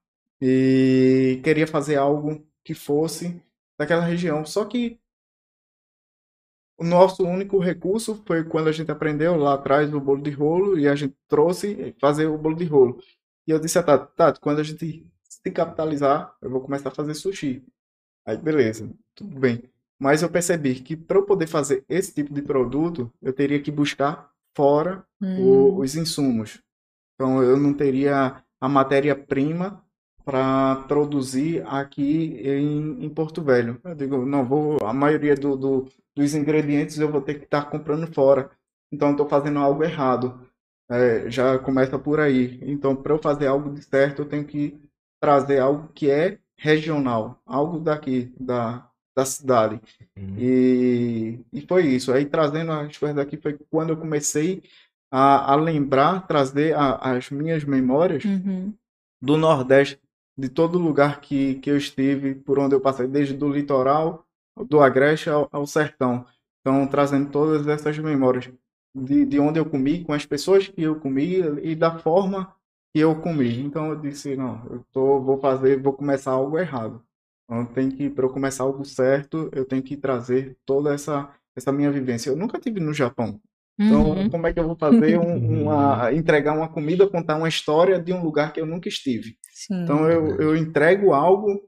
e 0.41 1.41
queria 1.45 1.67
fazer 1.67 1.97
algo 1.97 2.47
que 2.65 2.75
fosse 2.75 3.43
daquela 3.79 4.05
região. 4.05 4.45
Só 4.45 4.65
que 4.65 5.01
o 6.79 6.85
nosso 6.85 7.23
único 7.25 7.59
recurso 7.59 8.23
foi 8.27 8.45
quando 8.45 8.69
a 8.69 8.73
gente 8.73 8.91
aprendeu 8.91 9.37
lá 9.37 9.55
atrás 9.55 9.93
o 9.93 10.01
bolo 10.01 10.23
de 10.23 10.31
rolo 10.31 10.79
e 10.79 10.89
a 10.89 10.95
gente 10.95 11.15
trouxe 11.29 11.95
fazer 12.01 12.27
o 12.27 12.39
bolo 12.39 12.57
de 12.57 12.65
rolo. 12.65 12.99
E 13.47 13.51
eu 13.51 13.59
disse 13.59 13.79
a 13.79 13.83
Tati, 13.83 14.15
Tati, 14.17 14.41
quando 14.41 14.61
a 14.61 14.63
gente 14.63 15.07
se 15.29 15.51
capitalizar, 15.51 16.35
eu 16.41 16.51
vou 16.51 16.61
começar 16.61 16.89
a 16.89 16.95
fazer 16.95 17.15
sushi. 17.15 17.63
Aí, 18.27 18.37
beleza, 18.37 18.91
tudo 19.15 19.39
bem. 19.39 19.63
Mas 19.99 20.23
eu 20.23 20.31
percebi 20.31 20.77
que 20.81 20.97
para 20.97 21.19
eu 21.19 21.27
poder 21.27 21.47
fazer 21.49 21.85
esse 21.89 22.15
tipo 22.15 22.35
de 22.35 22.43
produto, 22.43 23.13
eu 23.23 23.33
teria 23.33 23.61
que 23.63 23.71
buscar 23.71 24.31
fora 24.57 25.05
o- 25.37 25.79
Hum, 25.79 25.81
os 25.81 25.97
insumos. 25.97 26.63
Então, 27.15 27.43
eu 27.43 27.57
não 27.59 27.75
teria 27.75 28.43
a 28.61 28.69
matéria-prima 28.69 29.85
para 30.31 30.77
produzir 30.87 31.65
aqui 31.67 32.41
em, 32.45 33.05
em 33.05 33.09
Porto 33.09 33.43
Velho. 33.43 33.81
Eu 33.83 33.95
digo, 33.97 34.25
não, 34.25 34.45
vou, 34.45 34.79
a 34.87 34.93
maioria 34.93 35.35
do, 35.35 35.57
do- 35.57 35.89
dos 36.15 36.35
ingredientes 36.35 36.99
eu 36.99 37.11
vou 37.11 37.21
ter 37.21 37.35
que 37.35 37.45
estar 37.45 37.65
comprando 37.69 38.07
fora. 38.13 38.49
Então, 38.93 39.11
estou 39.11 39.29
fazendo 39.29 39.59
algo 39.59 39.83
errado. 39.83 40.41
É, 40.89 41.29
já 41.31 41.59
começa 41.59 41.99
por 41.99 42.21
aí. 42.21 42.61
Então, 42.63 42.95
para 42.95 43.13
eu 43.15 43.19
fazer 43.19 43.49
algo 43.49 43.73
de 43.75 43.83
certo, 43.83 44.23
eu 44.23 44.29
tenho 44.29 44.45
que 44.45 44.79
trazer 45.21 45.59
algo 45.59 45.89
que 45.93 46.09
é 46.11 46.39
regional, 46.57 47.41
algo 47.45 47.81
daqui, 47.81 48.33
da, 48.39 48.89
da 49.17 49.25
cidade. 49.25 49.81
Uhum. 50.17 50.37
E, 50.39 51.41
e 51.53 51.61
foi 51.67 51.87
isso. 51.87 52.13
Aí 52.13 52.25
trazendo 52.25 52.71
as 52.73 52.97
coisas 52.97 53.17
daqui 53.17 53.37
foi 53.37 53.59
quando 53.71 53.91
eu 53.91 53.97
comecei 53.97 54.63
a, 55.11 55.53
a 55.53 55.57
lembrar, 55.57 56.27
trazer 56.27 56.75
a- 56.77 56.97
as 57.17 57.31
minhas 57.31 57.65
memórias 57.65 58.25
uhum. 58.25 58.73
do 59.21 59.37
Nordeste, 59.37 59.99
de 60.41 60.49
todo 60.49 60.79
lugar 60.79 61.21
que, 61.21 61.57
que 61.57 61.71
eu 61.71 61.77
estive, 61.77 62.35
por 62.35 62.59
onde 62.59 62.75
eu 62.75 62.81
passei, 62.81 63.07
desde 63.07 63.35
do 63.35 63.49
litoral, 63.49 64.27
do 64.69 64.81
Agreste 64.81 65.31
ao, 65.31 65.49
ao 65.53 65.67
sertão. 65.67 66.25
Então, 66.61 66.87
trazendo 66.87 67.31
todas 67.31 67.67
essas 67.67 67.99
memórias 67.99 68.51
de, 68.95 69.25
de 69.25 69.39
onde 69.39 69.59
eu 69.59 69.67
comi, 69.69 70.05
com 70.05 70.13
as 70.13 70.27
pessoas 70.27 70.69
que 70.69 70.83
eu 70.83 70.99
comi 70.99 71.37
e 71.63 71.75
da 71.75 71.99
forma 71.99 72.55
que 72.93 73.01
eu 73.01 73.21
comi. 73.21 73.61
Então, 73.61 73.91
eu 73.91 73.97
disse, 73.97 74.37
não, 74.37 74.65
eu 74.71 74.85
tô, 74.93 75.21
vou 75.21 75.39
fazer, 75.39 75.81
vou 75.81 75.93
começar 75.93 76.33
algo 76.33 76.59
errado. 76.59 77.03
Então, 77.45 77.91
que, 77.91 78.09
para 78.09 78.25
eu 78.25 78.31
começar 78.31 78.65
algo 78.65 78.85
certo, 78.85 79.51
eu 79.53 79.65
tenho 79.65 79.83
que 79.83 79.97
trazer 79.97 80.57
toda 80.65 80.95
essa, 80.95 81.31
essa 81.57 81.73
minha 81.73 81.91
vivência. 81.91 82.31
Eu 82.31 82.37
nunca 82.37 82.59
tive 82.59 82.81
no 82.81 82.95
Japão. 82.95 83.41
Então, 83.81 84.11
Uhum. 84.11 84.31
como 84.31 84.47
é 84.47 84.53
que 84.53 84.61
eu 84.61 84.67
vou 84.67 84.77
fazer 84.77 85.19
um- 85.19 85.25
uma, 85.65 86.13
entregar 86.13 86.53
uma 86.57 86.69
comida, 86.69 87.09
contar 87.09 87.37
uma 87.37 87.49
história 87.49 87.99
de 88.01 88.13
um 88.13 88.23
lugar 88.23 88.53
que 88.53 88.61
eu 88.61 88.67
nunca 88.67 88.89
estive? 88.89 89.37
Sim. 89.53 89.83
Então, 89.83 90.09
eu, 90.11 90.41
eu 90.41 90.57
entrego 90.57 91.13
algo 91.13 91.63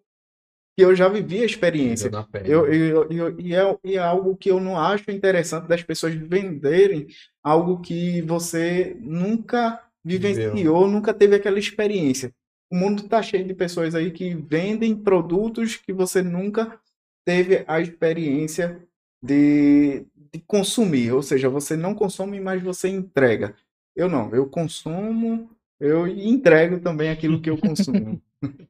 que 0.77 0.85
eu 0.85 0.95
já 0.97 1.09
vivi 1.09 1.43
a 1.43 1.47
experiência. 1.47 2.11
Eu, 2.45 2.67
eu, 2.73 3.11
eu- 3.11 3.41
e, 3.41 3.55
é, 3.55 3.79
e 3.85 3.95
é 3.97 3.99
algo 3.99 4.37
que 4.37 4.51
eu 4.51 4.59
não 4.61 4.79
acho 4.79 5.11
interessante 5.11 5.69
das 5.69 5.83
pessoas 5.83 6.15
venderem 6.15 7.07
algo 7.43 7.81
que 7.81 8.23
você 8.23 8.97
nunca 9.01 9.83
vivenciou, 10.05 10.89
nunca 10.89 11.13
teve 11.15 11.37
aquela 11.37 11.59
experiência. 11.59 12.33
O 12.71 12.77
mundo 12.77 13.03
está 13.05 13.23
cheio 13.23 13.47
de 13.47 13.55
pessoas 13.55 13.95
aí 13.95 14.11
que 14.11 14.35
vendem 14.35 14.97
produtos 14.97 15.77
que 15.77 15.93
você 15.93 16.23
nunca 16.23 16.79
teve 17.25 17.65
a 17.69 17.81
experiência 17.81 18.83
de, 19.23 20.05
de 20.33 20.41
consumir. 20.41 21.13
Ou 21.13 21.23
seja, 21.23 21.49
você 21.49 21.77
não 21.77 21.95
consome, 21.95 22.41
mas 22.41 22.63
você 22.63 22.89
entrega. 22.89 23.55
Eu 23.95 24.09
não, 24.09 24.35
eu 24.35 24.47
consumo, 24.47 25.51
eu 25.79 26.07
entrego 26.07 26.81
também 26.81 27.11
aquilo 27.11 27.41
que 27.41 27.51
eu 27.51 27.59
consumo. 27.59 28.21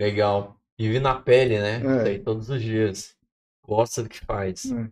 Legal. 0.00 0.60
Vive 0.78 1.00
na 1.00 1.14
pele, 1.14 1.58
né? 1.58 1.82
É. 1.82 2.08
Aí 2.08 2.18
todos 2.18 2.50
os 2.50 2.60
dias. 2.60 3.16
Gosta 3.64 4.02
do 4.02 4.08
que 4.08 4.20
faz. 4.20 4.70
É. 4.70 4.90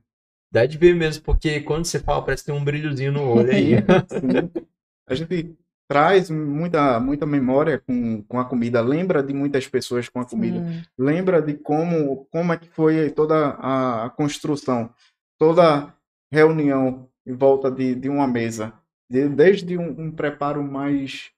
Dá 0.52 0.66
de 0.66 0.78
ver 0.78 0.94
mesmo, 0.94 1.22
porque 1.24 1.60
quando 1.60 1.84
você 1.84 1.98
fala, 1.98 2.24
parece 2.24 2.44
que 2.44 2.52
tem 2.52 2.58
um 2.58 2.64
brilhozinho 2.64 3.12
no 3.12 3.28
olho 3.28 3.50
aí. 3.50 3.72
A 5.06 5.14
gente 5.14 5.56
traz 5.88 6.30
muita, 6.30 6.98
muita 6.98 7.26
memória 7.26 7.78
com, 7.78 8.22
com 8.22 8.38
a 8.38 8.44
comida, 8.44 8.80
lembra 8.80 9.22
de 9.22 9.34
muitas 9.34 9.66
pessoas 9.66 10.08
com 10.08 10.20
a 10.20 10.24
comida, 10.24 10.58
Sim. 10.58 10.82
lembra 10.98 11.42
de 11.42 11.54
como, 11.54 12.24
como 12.26 12.52
é 12.52 12.56
que 12.56 12.68
foi 12.68 13.10
toda 13.10 13.50
a, 13.50 14.06
a 14.06 14.10
construção, 14.10 14.90
toda 15.38 15.94
reunião 16.34 17.08
em 17.26 17.34
volta 17.34 17.70
de, 17.70 17.94
de 17.96 18.08
uma 18.10 18.28
mesa, 18.28 18.74
De- 19.10 19.28
desde 19.28 19.78
um, 19.78 20.06
um 20.06 20.12
preparo 20.12 20.62
mais, 20.62 21.32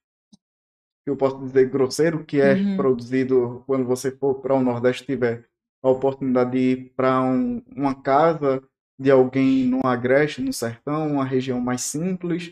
que 1.03 1.09
eu 1.11 1.17
posso 1.17 1.39
dizer, 1.39 1.69
grosseiro, 1.69 2.23
que 2.25 2.41
é 2.41 2.55
Uhum. 2.55 2.75
produzido 2.75 3.63
quando 3.65 3.85
você 3.85 4.11
for 4.11 4.35
para 4.41 4.53
o 4.55 4.61
Nordeste, 4.61 5.05
tiver 5.05 5.45
a 5.81 5.89
oportunidade 5.89 6.51
de 6.51 6.57
ir 6.57 6.93
para 6.95 7.21
um, 7.21 7.61
uma 7.75 7.95
casa 8.01 8.61
de 8.99 9.11
alguém 9.11 9.65
no 9.67 9.79
Agreste, 9.85 10.41
no 10.41 10.51
Sertão, 10.51 11.07
uma 11.13 11.23
região 11.25 11.61
mais 11.61 11.81
simples, 11.81 12.51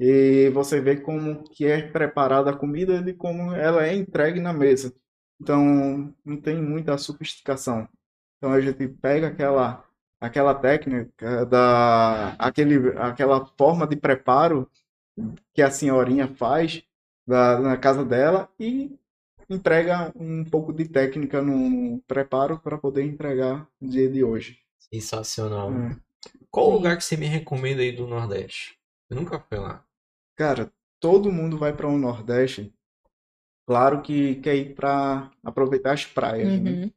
e 0.00 0.48
você 0.50 0.80
vê 0.80 0.96
como 0.96 1.44
que 1.44 1.66
é 1.66 1.82
preparada 1.82 2.50
a 2.50 2.56
comida 2.56 2.94
e 3.08 3.12
como 3.14 3.52
ela 3.54 3.86
é 3.86 3.94
entregue 3.94 4.40
na 4.40 4.52
mesa. 4.52 4.92
Então, 5.40 6.12
não 6.24 6.40
tem 6.40 6.60
muita 6.60 6.96
sofisticação. 6.98 7.86
Então, 8.38 8.52
a 8.52 8.60
gente 8.60 8.88
pega 8.88 9.28
aquela 9.28 9.84
aquela 10.22 10.54
técnica 10.54 11.44
da 11.46 12.36
aquele 12.38 12.96
aquela 12.96 13.44
forma 13.58 13.86
de 13.86 13.96
preparo 13.96 14.70
que 15.52 15.60
a 15.60 15.70
senhorinha 15.70 16.28
faz 16.28 16.84
da, 17.26 17.58
na 17.58 17.76
casa 17.76 18.04
dela 18.04 18.48
e 18.58 18.96
entrega 19.50 20.12
um 20.14 20.44
pouco 20.44 20.72
de 20.72 20.88
técnica 20.88 21.42
no 21.42 22.00
preparo 22.06 22.58
para 22.58 22.78
poder 22.78 23.04
entregar 23.04 23.68
no 23.80 23.88
dia 23.88 24.08
de 24.08 24.22
hoje. 24.22 24.58
Sensacional. 24.78 25.72
É. 25.72 25.96
Qual 26.50 26.66
Sim. 26.66 26.72
lugar 26.72 26.96
que 26.96 27.04
você 27.04 27.16
me 27.16 27.26
recomenda 27.26 27.82
aí 27.82 27.90
do 27.92 28.06
Nordeste? 28.06 28.78
Eu 29.10 29.16
nunca 29.16 29.40
fui 29.40 29.58
lá. 29.58 29.84
Cara, 30.36 30.72
todo 31.00 31.32
mundo 31.32 31.58
vai 31.58 31.72
para 31.72 31.88
o 31.88 31.98
Nordeste. 31.98 32.72
Claro 33.66 34.02
que 34.02 34.36
quer 34.36 34.54
ir 34.54 34.74
para 34.74 35.30
aproveitar 35.42 35.92
as 35.92 36.06
praias, 36.06 36.60
né? 36.60 36.70
Uhum. 36.70 36.90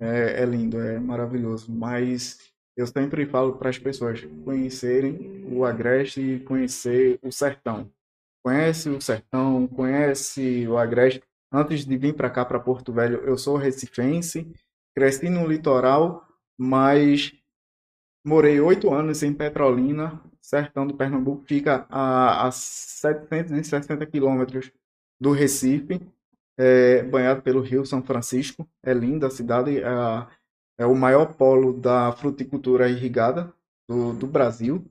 É, 0.00 0.42
é 0.42 0.44
lindo, 0.44 0.80
é 0.80 0.98
maravilhoso. 0.98 1.72
Mas 1.72 2.51
eu 2.76 2.86
sempre 2.86 3.26
falo 3.26 3.56
para 3.56 3.70
as 3.70 3.78
pessoas 3.78 4.24
conhecerem 4.44 5.44
o 5.50 5.64
Agreste 5.64 6.20
e 6.20 6.40
conhecer 6.40 7.18
o 7.22 7.30
Sertão. 7.30 7.90
Conhece 8.42 8.88
o 8.88 9.00
Sertão, 9.00 9.66
conhece 9.68 10.66
o 10.66 10.76
Agreste. 10.76 11.22
Antes 11.52 11.84
de 11.84 11.96
vir 11.96 12.14
para 12.14 12.30
cá, 12.30 12.44
para 12.44 12.58
Porto 12.58 12.92
Velho, 12.92 13.18
eu 13.20 13.36
sou 13.36 13.56
recifense, 13.56 14.50
cresci 14.94 15.28
no 15.28 15.46
litoral, 15.46 16.26
mas 16.58 17.32
morei 18.24 18.58
oito 18.58 18.92
anos 18.92 19.22
em 19.22 19.34
Petrolina, 19.34 20.20
sertão 20.40 20.86
do 20.86 20.94
Pernambuco, 20.94 21.44
fica 21.46 21.86
a, 21.88 22.48
a 22.48 22.50
760 22.50 24.04
quilômetros 24.06 24.72
do 25.20 25.30
Recife, 25.30 26.00
é, 26.58 27.02
banhado 27.04 27.42
pelo 27.42 27.60
Rio 27.60 27.84
São 27.86 28.02
Francisco. 28.02 28.68
É 28.82 28.92
linda 28.92 29.28
a 29.28 29.30
cidade, 29.30 29.82
é 30.82 30.86
o 30.86 30.94
maior 30.96 31.34
polo 31.34 31.72
da 31.72 32.12
fruticultura 32.12 32.88
irrigada 32.88 33.52
do, 33.88 34.12
do 34.14 34.26
Brasil. 34.26 34.84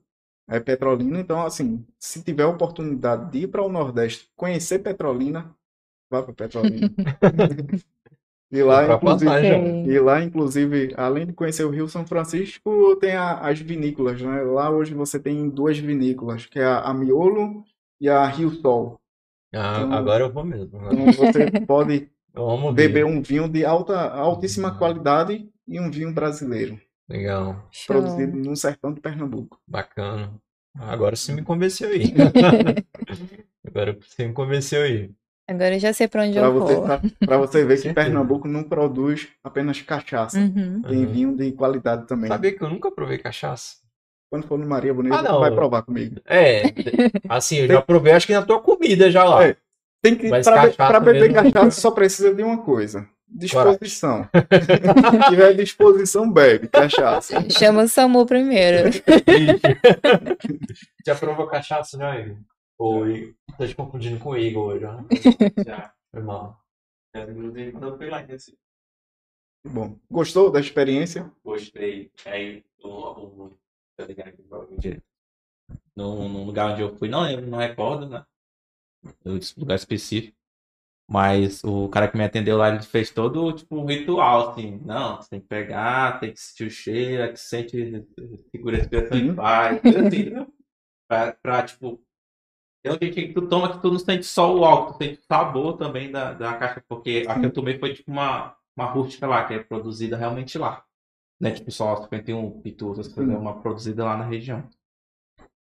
É 0.48 0.60
Petrolina, 0.60 1.20
então 1.20 1.44
assim, 1.46 1.86
se 1.98 2.22
tiver 2.22 2.42
a 2.42 2.48
oportunidade 2.48 3.30
de 3.30 3.44
ir 3.44 3.48
para 3.48 3.62
o 3.62 3.70
Nordeste, 3.72 4.28
conhecer 4.36 4.80
Petrolina, 4.80 5.54
vá 6.10 6.22
para 6.22 6.34
Petrolina. 6.34 6.90
E 8.50 8.62
lá, 8.62 8.84
inclusive. 8.94 9.30
Sei. 9.30 9.84
e 9.86 9.98
lá, 9.98 10.22
inclusive, 10.22 10.92
além 10.96 11.26
de 11.26 11.32
conhecer 11.32 11.64
o 11.64 11.70
Rio 11.70 11.88
São 11.88 12.06
Francisco, 12.06 12.96
tem 12.96 13.12
a- 13.16 13.38
as 13.38 13.58
vinícolas, 13.60 14.20
né? 14.20 14.42
Lá 14.42 14.68
hoje 14.70 14.92
você 14.94 15.18
tem 15.18 15.48
duas 15.48 15.78
vinícolas, 15.78 16.44
que 16.44 16.58
é 16.58 16.64
a, 16.64 16.80
a 16.80 16.92
Miolo 16.94 17.64
e 18.00 18.08
a 18.10 18.26
Rio 18.26 18.50
Sol. 18.50 19.00
Ah, 19.54 19.76
Então- 19.78 19.92
agora 19.94 20.24
eu 20.24 20.30
vou 20.32 20.44
mesmo. 20.44 20.78
né? 20.82 20.88
Então 20.92 21.32
você 21.32 21.50
pode 21.66 22.10
beber 22.74 23.06
um 23.06 23.22
vinho 23.22 23.48
de 23.48 23.64
alta, 23.64 23.98
altíssima 24.10 24.76
qualidade 24.76 25.48
e 25.72 25.80
um 25.80 25.90
vinho 25.90 26.12
brasileiro, 26.12 26.78
Legal. 27.08 27.66
Show. 27.70 27.96
produzido 27.96 28.36
no 28.36 28.54
sertão 28.56 28.92
de 28.92 29.00
Pernambuco. 29.00 29.58
Bacana. 29.66 30.32
Agora 30.78 31.16
você 31.16 31.32
me 31.32 31.42
convenceu 31.42 31.88
aí. 31.90 32.12
Agora 33.66 33.98
você 34.00 34.26
me 34.26 34.32
convenceu 34.32 34.82
aí. 34.82 35.10
Agora 35.48 35.74
eu 35.74 35.80
já 35.80 35.92
sei 35.92 36.08
pra 36.08 36.22
onde 36.22 36.34
Para 36.38 36.46
eu 36.46 36.52
você, 36.54 36.74
vou. 36.74 36.86
para 37.26 37.38
você 37.38 37.64
ver 37.64 37.80
que. 37.80 37.92
Pernambuco 37.92 38.48
não 38.48 38.62
produz 38.62 39.28
apenas 39.42 39.80
cachaça, 39.82 40.38
Uhum. 40.38 40.82
tem 40.82 41.04
Uhum. 41.04 41.12
vinho 41.12 41.36
de 41.36 41.52
qualidade 41.52 42.06
também. 42.06 42.28
Sabia 42.28 42.52
que 42.56 42.62
eu 42.62 42.70
nunca 42.70 42.90
provei 42.90 43.18
cachaça? 43.18 43.76
Quando 44.30 44.46
for 44.46 44.58
no 44.58 44.66
Maria 44.66 44.94
Bonita, 44.94 45.16
Ah, 45.18 45.22
não. 45.22 45.40
vai 45.40 45.50
provar 45.50 45.82
comigo. 45.82 46.18
É, 46.24 46.62
assim, 47.28 47.56
eu 47.58 47.66
já 47.68 47.82
provei, 47.82 48.12
acho 48.14 48.26
que 48.26 48.32
na 48.32 48.40
tua 48.42 48.60
comida 48.62 49.10
já 49.10 49.24
lá. 49.24 49.46
É. 49.46 49.56
Tem 50.02 50.16
que, 50.16 50.28
pra, 50.28 50.70
pra 50.70 51.00
beber 51.00 51.30
mesmo. 51.32 51.52
cachaça 51.52 51.80
só 51.80 51.90
precisa 51.90 52.32
de 52.34 52.42
uma 52.42 52.58
coisa. 52.62 53.06
Disposição. 53.34 54.28
Se 54.32 55.30
tiver 55.30 55.54
disposição, 55.54 56.30
bebe 56.30 56.68
cachaça. 56.68 57.48
Chama 57.50 57.84
o 57.84 57.88
Samu 57.88 58.26
primeiro. 58.26 58.90
Já 61.06 61.14
provou 61.14 61.46
cachaça 61.46 61.96
já, 61.98 62.20
Igor? 62.20 62.36
Ou 62.78 63.08
Igor? 63.08 63.34
Tô 63.56 63.66
te 63.66 63.74
confundindo 63.74 64.18
com 64.18 64.30
o 64.30 64.36
Igor 64.36 64.74
hoje, 64.74 64.84
ó. 64.84 64.98
Já. 65.64 65.94
Foi 66.10 66.22
mal. 66.22 66.60
Já, 67.14 67.22
eu 67.22 67.96
fui 67.96 68.10
lá 68.10 68.22
em 68.22 68.26
Recife, 68.26 68.58
Bom, 69.64 69.96
gostou 70.10 70.50
da 70.50 70.60
experiência? 70.60 71.30
gostei. 71.44 72.10
Aí, 72.26 72.64
o, 72.82 72.88
o, 72.88 73.58
tá 73.96 74.04
ligado 74.04 74.36
num, 75.94 76.28
num 76.28 76.44
lugar 76.44 76.72
onde 76.72 76.82
eu 76.82 76.96
fui, 76.96 77.08
não 77.08 77.22
lembro, 77.22 77.46
não 77.46 77.58
recordo, 77.58 78.08
né? 78.08 78.26
O 79.24 79.38
lugar 79.58 79.76
específico. 79.76 80.36
Mas 81.08 81.62
o 81.64 81.88
cara 81.88 82.08
que 82.08 82.16
me 82.16 82.24
atendeu 82.24 82.56
lá, 82.56 82.68
ele 82.68 82.82
fez 82.82 83.10
todo, 83.10 83.52
tipo, 83.52 83.76
um 83.76 83.84
ritual, 83.84 84.50
assim. 84.50 84.80
Não, 84.84 85.16
você 85.16 85.30
tem 85.30 85.40
que 85.40 85.46
pegar, 85.46 86.18
tem 86.20 86.32
que 86.32 86.40
sentir 86.40 86.64
o 86.64 86.70
cheiro, 86.70 87.32
que 87.32 87.38
sente, 87.38 88.06
segura 88.50 88.76
a 88.76 88.78
respiração 88.78 89.18
e 89.18 89.30
vai. 89.30 89.76
Assim, 89.84 89.98
entendeu? 89.98 90.46
Pra, 91.08 91.32
pra, 91.42 91.62
tipo, 91.64 92.02
tem 92.82 92.92
um 92.92 92.98
jeitinho 92.98 93.28
que 93.28 93.34
tu 93.34 93.48
toma 93.48 93.72
que 93.72 93.82
tu 93.82 93.90
não 93.90 93.98
sente 93.98 94.24
só 94.24 94.54
o 94.54 94.64
álcool, 94.64 94.94
tu 94.94 95.04
sente 95.04 95.20
o 95.20 95.24
sabor 95.24 95.76
também 95.76 96.10
da, 96.10 96.32
da 96.32 96.54
caixa, 96.56 96.82
porque 96.88 97.24
a 97.28 97.38
que 97.38 97.46
eu 97.46 97.52
tomei 97.52 97.78
foi, 97.78 97.94
tipo, 97.94 98.10
uma, 98.10 98.56
uma 98.76 98.86
rústica 98.86 99.26
lá, 99.26 99.44
que 99.44 99.54
é 99.54 99.62
produzida 99.62 100.16
realmente 100.16 100.56
lá. 100.58 100.84
Né? 101.40 101.50
Tipo, 101.50 101.70
só 101.70 101.96
51 102.04 102.60
pitu, 102.60 102.92
essas 102.92 103.08
coisas, 103.08 103.34
é 103.34 103.36
uma 103.36 103.60
produzida 103.60 104.04
lá 104.04 104.16
na 104.16 104.24
região. 104.24 104.68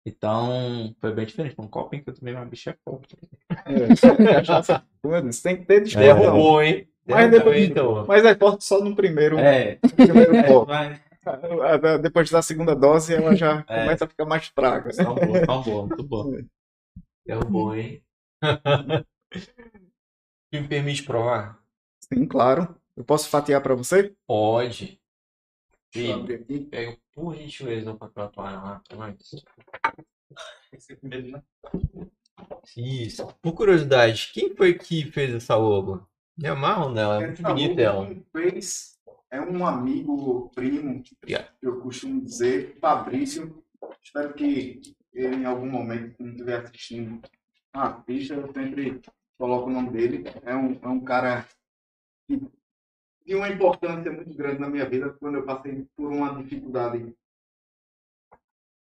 Então, 0.08 0.94
foi 1.00 1.12
bem 1.12 1.26
diferente. 1.26 1.54
Um 1.58 1.68
copinho 1.68 2.02
que 2.02 2.10
eu 2.10 2.14
tomei, 2.14 2.34
uma 2.34 2.44
bicha 2.44 2.70
é 2.70 2.76
forte. 2.84 3.16
É, 3.50 3.54
tem 5.42 5.56
que 5.58 5.64
ter 5.66 5.82
disposição. 5.82 6.18
Derrubou, 6.20 6.62
hein? 6.62 6.88
Mas 7.06 7.30
depois- 7.30 7.68
então. 7.70 8.04
Mas 8.06 8.24
é 8.24 8.34
forte 8.34 8.64
só 8.64 8.82
no 8.82 8.94
primeiro, 8.96 9.38
É, 9.38 9.78
no 9.82 9.90
primeiro 9.90 10.34
é, 10.36 10.42
mas 10.78 12.00
Depois 12.02 12.30
da 12.30 12.40
segunda 12.42 12.74
dose, 12.74 13.14
ela 13.14 13.34
já 13.36 13.64
É. 13.68 13.82
começa 13.82 14.04
a 14.04 14.08
ficar 14.08 14.24
mais 14.24 14.46
fraca. 14.48 14.90
tão 14.94 15.14
boa, 15.14 15.46
tão 15.46 15.62
boa, 15.62 15.86
muito 15.86 16.02
boa. 16.04 16.42
Derrubou, 17.26 17.74
hein? 17.76 18.02
Me 20.52 20.66
permite 20.66 21.02
provar? 21.02 21.58
Sim, 22.12 22.26
claro. 22.26 22.74
Eu 22.96 23.04
posso 23.04 23.28
fatiar 23.28 23.60
pra 23.62 23.74
você? 23.74 24.14
Pode. 24.26 24.98
Sim. 25.92 26.26
Pega 26.70 26.96
por 27.12 27.34
gentileza 27.34 27.92
o 27.92 27.98
papel 27.98 28.28
toalha 28.28 28.58
lá. 28.58 28.82
Mas... 28.96 29.44
Isso. 32.76 33.26
Por 33.42 33.52
curiosidade, 33.52 34.30
quem 34.32 34.54
foi 34.54 34.74
que 34.74 35.10
fez 35.10 35.34
essa 35.34 35.56
logo? 35.56 36.06
Me 36.36 36.48
amarro 36.48 36.90
nela, 36.90 37.16
é 37.16 37.26
muito 37.26 37.40
Essa 37.40 37.48
bonita 37.48 37.80
ela. 37.80 38.16
fez 38.32 38.98
é 39.30 39.40
um 39.40 39.66
amigo, 39.66 40.50
primo, 40.54 41.02
Obrigado. 41.22 41.52
eu 41.60 41.80
costumo 41.80 42.22
dizer, 42.22 42.78
Fabrício. 42.80 43.62
Espero 44.02 44.32
que 44.32 44.80
ele 45.12 45.36
em 45.36 45.44
algum 45.44 45.68
momento, 45.68 46.16
quando 46.16 46.30
estiver 46.30 46.64
assistindo 46.64 47.20
a 47.74 48.02
ficha, 48.02 48.34
eu 48.34 48.52
sempre 48.52 49.00
coloco 49.38 49.68
o 49.68 49.72
nome 49.72 49.90
dele. 49.90 50.24
É 50.44 50.54
um, 50.54 50.78
é 50.80 50.88
um 50.88 51.00
cara 51.00 51.46
de 53.28 53.34
uma 53.34 53.50
importância 53.50 54.10
muito 54.10 54.34
grande 54.34 54.58
na 54.58 54.70
minha 54.70 54.88
vida 54.88 55.10
quando 55.20 55.34
eu 55.34 55.44
passei 55.44 55.86
por 55.94 56.10
uma 56.10 56.34
dificuldade 56.42 57.14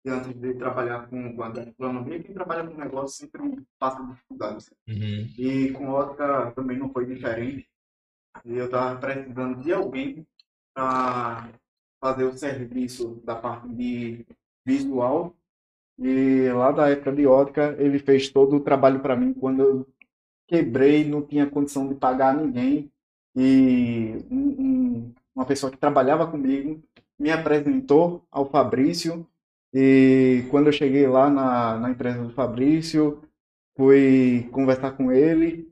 antes 0.05 0.35
de 0.35 0.55
trabalhar 0.55 1.09
com, 1.09 1.37
com 1.37 1.43
a 1.45 1.51
gastronomia. 1.51 2.21
Quem 2.21 2.35
trabalha 2.35 2.69
com 2.69 2.77
negócio 2.77 3.17
sempre 3.17 3.65
passa 3.79 4.05
dificuldades. 4.05 4.71
Uhum. 4.89 5.31
E 5.39 5.71
com 5.71 5.89
ótica 5.89 6.51
também 6.51 6.77
não 6.77 6.93
foi 6.93 7.07
diferente. 7.07 7.69
E 8.45 8.57
eu 8.57 8.65
estava 8.65 8.99
precisando 8.99 9.63
de 9.63 9.73
alguém 9.73 10.27
para 10.75 11.49
fazer 12.03 12.25
o 12.25 12.37
serviço 12.37 13.23
da 13.25 13.37
parte 13.37 13.69
de 13.69 14.27
visual. 14.67 15.33
E 15.97 16.49
lá 16.49 16.73
da 16.73 16.91
época 16.91 17.13
de 17.13 17.25
ótica, 17.25 17.77
ele 17.79 18.01
fez 18.01 18.29
todo 18.29 18.57
o 18.57 18.61
trabalho 18.61 18.99
para 18.99 19.15
mim 19.15 19.33
quando 19.33 19.63
eu 19.63 19.89
quebrei, 20.49 21.09
não 21.09 21.23
tinha 21.23 21.49
condição 21.49 21.89
de 21.89 21.95
pagar 21.95 22.37
ninguém. 22.37 22.93
E 23.37 24.25
um- 24.31 24.55
um- 24.59 25.15
uma 25.35 25.45
pessoa 25.47 25.71
que 25.71 25.79
trabalhava 25.79 26.27
comigo 26.27 26.83
me 27.19 27.31
apresentou 27.31 28.25
ao 28.31 28.49
Fabrício. 28.51 29.27
E 29.73 30.45
quando 30.51 30.69
eu 30.69 30.73
cheguei 30.73 31.07
lá 31.07 31.29
na, 31.29 31.79
na 31.79 31.91
empresa 31.91 32.23
do 32.23 32.31
Fabrício, 32.31 33.23
fui 33.77 34.49
conversar 34.53 34.93
com 34.93 35.11
ele 35.13 35.69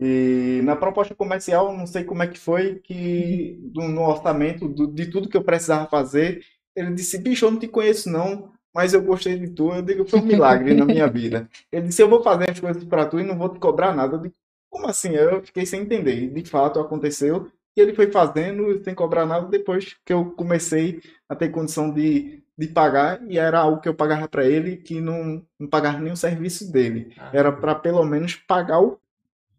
e 0.00 0.60
na 0.64 0.74
proposta 0.76 1.14
comercial, 1.14 1.76
não 1.76 1.86
sei 1.86 2.04
como 2.04 2.22
é 2.22 2.26
que 2.26 2.38
foi, 2.38 2.76
que 2.80 3.58
do- 3.72 3.88
no 3.88 4.02
orçamento 4.02 4.68
de 4.92 5.06
tudo 5.10 5.28
que 5.28 5.36
eu 5.36 5.44
precisava 5.44 5.88
fazer, 5.88 6.42
ele 6.74 6.92
disse, 6.94 7.18
bicho, 7.18 7.44
eu 7.46 7.50
não 7.52 7.58
te 7.58 7.68
conheço 7.68 8.10
não, 8.10 8.50
mas 8.74 8.94
eu 8.94 9.02
gostei 9.02 9.38
de 9.38 9.48
tu. 9.50 9.72
Eu 9.72 9.82
digo, 9.82 10.04
foi 10.06 10.18
um 10.20 10.24
milagre 10.26 10.74
na 10.74 10.84
minha 10.86 11.06
vida. 11.08 11.48
Ele 11.70 11.86
disse, 11.88 12.02
eu 12.02 12.08
vou 12.08 12.22
fazer 12.22 12.50
as 12.50 12.58
coisas 12.60 12.84
para 12.84 13.06
tu 13.06 13.20
e 13.20 13.24
não 13.24 13.38
vou 13.38 13.48
te 13.50 13.60
cobrar 13.60 13.94
nada. 13.94 14.16
Eu 14.16 14.20
digo, 14.22 14.34
como 14.72 14.88
assim? 14.88 15.10
Eu 15.10 15.44
fiquei 15.44 15.66
sem 15.66 15.82
entender. 15.82 16.24
E 16.24 16.30
de 16.30 16.50
fato 16.50 16.80
aconteceu. 16.80 17.52
E 17.76 17.80
ele 17.80 17.94
foi 17.94 18.10
fazendo 18.10 18.82
sem 18.82 18.94
cobrar 18.94 19.26
nada 19.26 19.46
depois 19.46 19.94
que 20.04 20.12
eu 20.12 20.32
comecei 20.32 21.00
a 21.28 21.36
ter 21.36 21.50
condição 21.50 21.92
de, 21.92 22.42
de 22.56 22.68
pagar. 22.68 23.22
E 23.30 23.38
era 23.38 23.60
algo 23.60 23.80
que 23.80 23.88
eu 23.88 23.94
pagava 23.94 24.26
para 24.28 24.46
ele 24.46 24.78
que 24.78 25.00
não, 25.00 25.46
não 25.58 25.68
pagava 25.68 25.98
nem 25.98 26.12
o 26.12 26.16
serviço 26.16 26.72
dele. 26.72 27.14
Era 27.32 27.52
para 27.52 27.74
pelo 27.74 28.04
menos 28.04 28.34
pagar 28.34 28.80
o. 28.80 28.98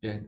É. 0.02 0.24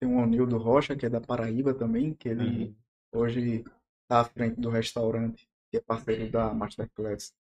Tem 0.00 0.08
o 0.08 0.16
Onildo 0.16 0.56
Rocha, 0.56 0.96
que 0.96 1.06
é 1.06 1.10
da 1.10 1.20
Paraíba 1.20 1.74
também, 1.74 2.14
que 2.14 2.28
ele 2.28 2.76
hoje 3.12 3.64
está 4.02 4.20
à 4.20 4.24
frente 4.24 4.60
do 4.60 4.70
restaurante, 4.70 5.48
que 5.70 5.78
é 5.78 5.80
parceiro 5.80 6.30
da 6.30 6.54
Masterclass. 6.54 7.34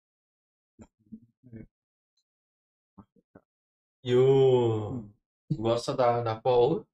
E 4.04 4.16
o. 4.16 5.04
Gosta 5.52 5.94
da, 5.96 6.22
da 6.22 6.36
Paola? 6.36 6.86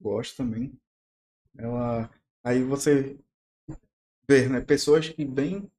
Gosto 0.00 0.36
também. 0.38 0.72
Ela. 1.56 2.10
Aí 2.42 2.62
você 2.62 3.18
vê, 4.28 4.48
né? 4.48 4.60
Pessoas 4.60 5.08
que 5.08 5.24
vêm 5.24 5.70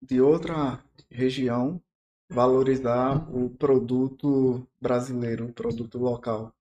de 0.00 0.20
outra 0.20 0.82
região 1.10 1.80
valorizar 2.28 3.28
o 3.34 3.50
produto 3.50 4.66
brasileiro, 4.80 5.46
o 5.46 5.52
produto 5.52 5.98
local. 5.98 6.52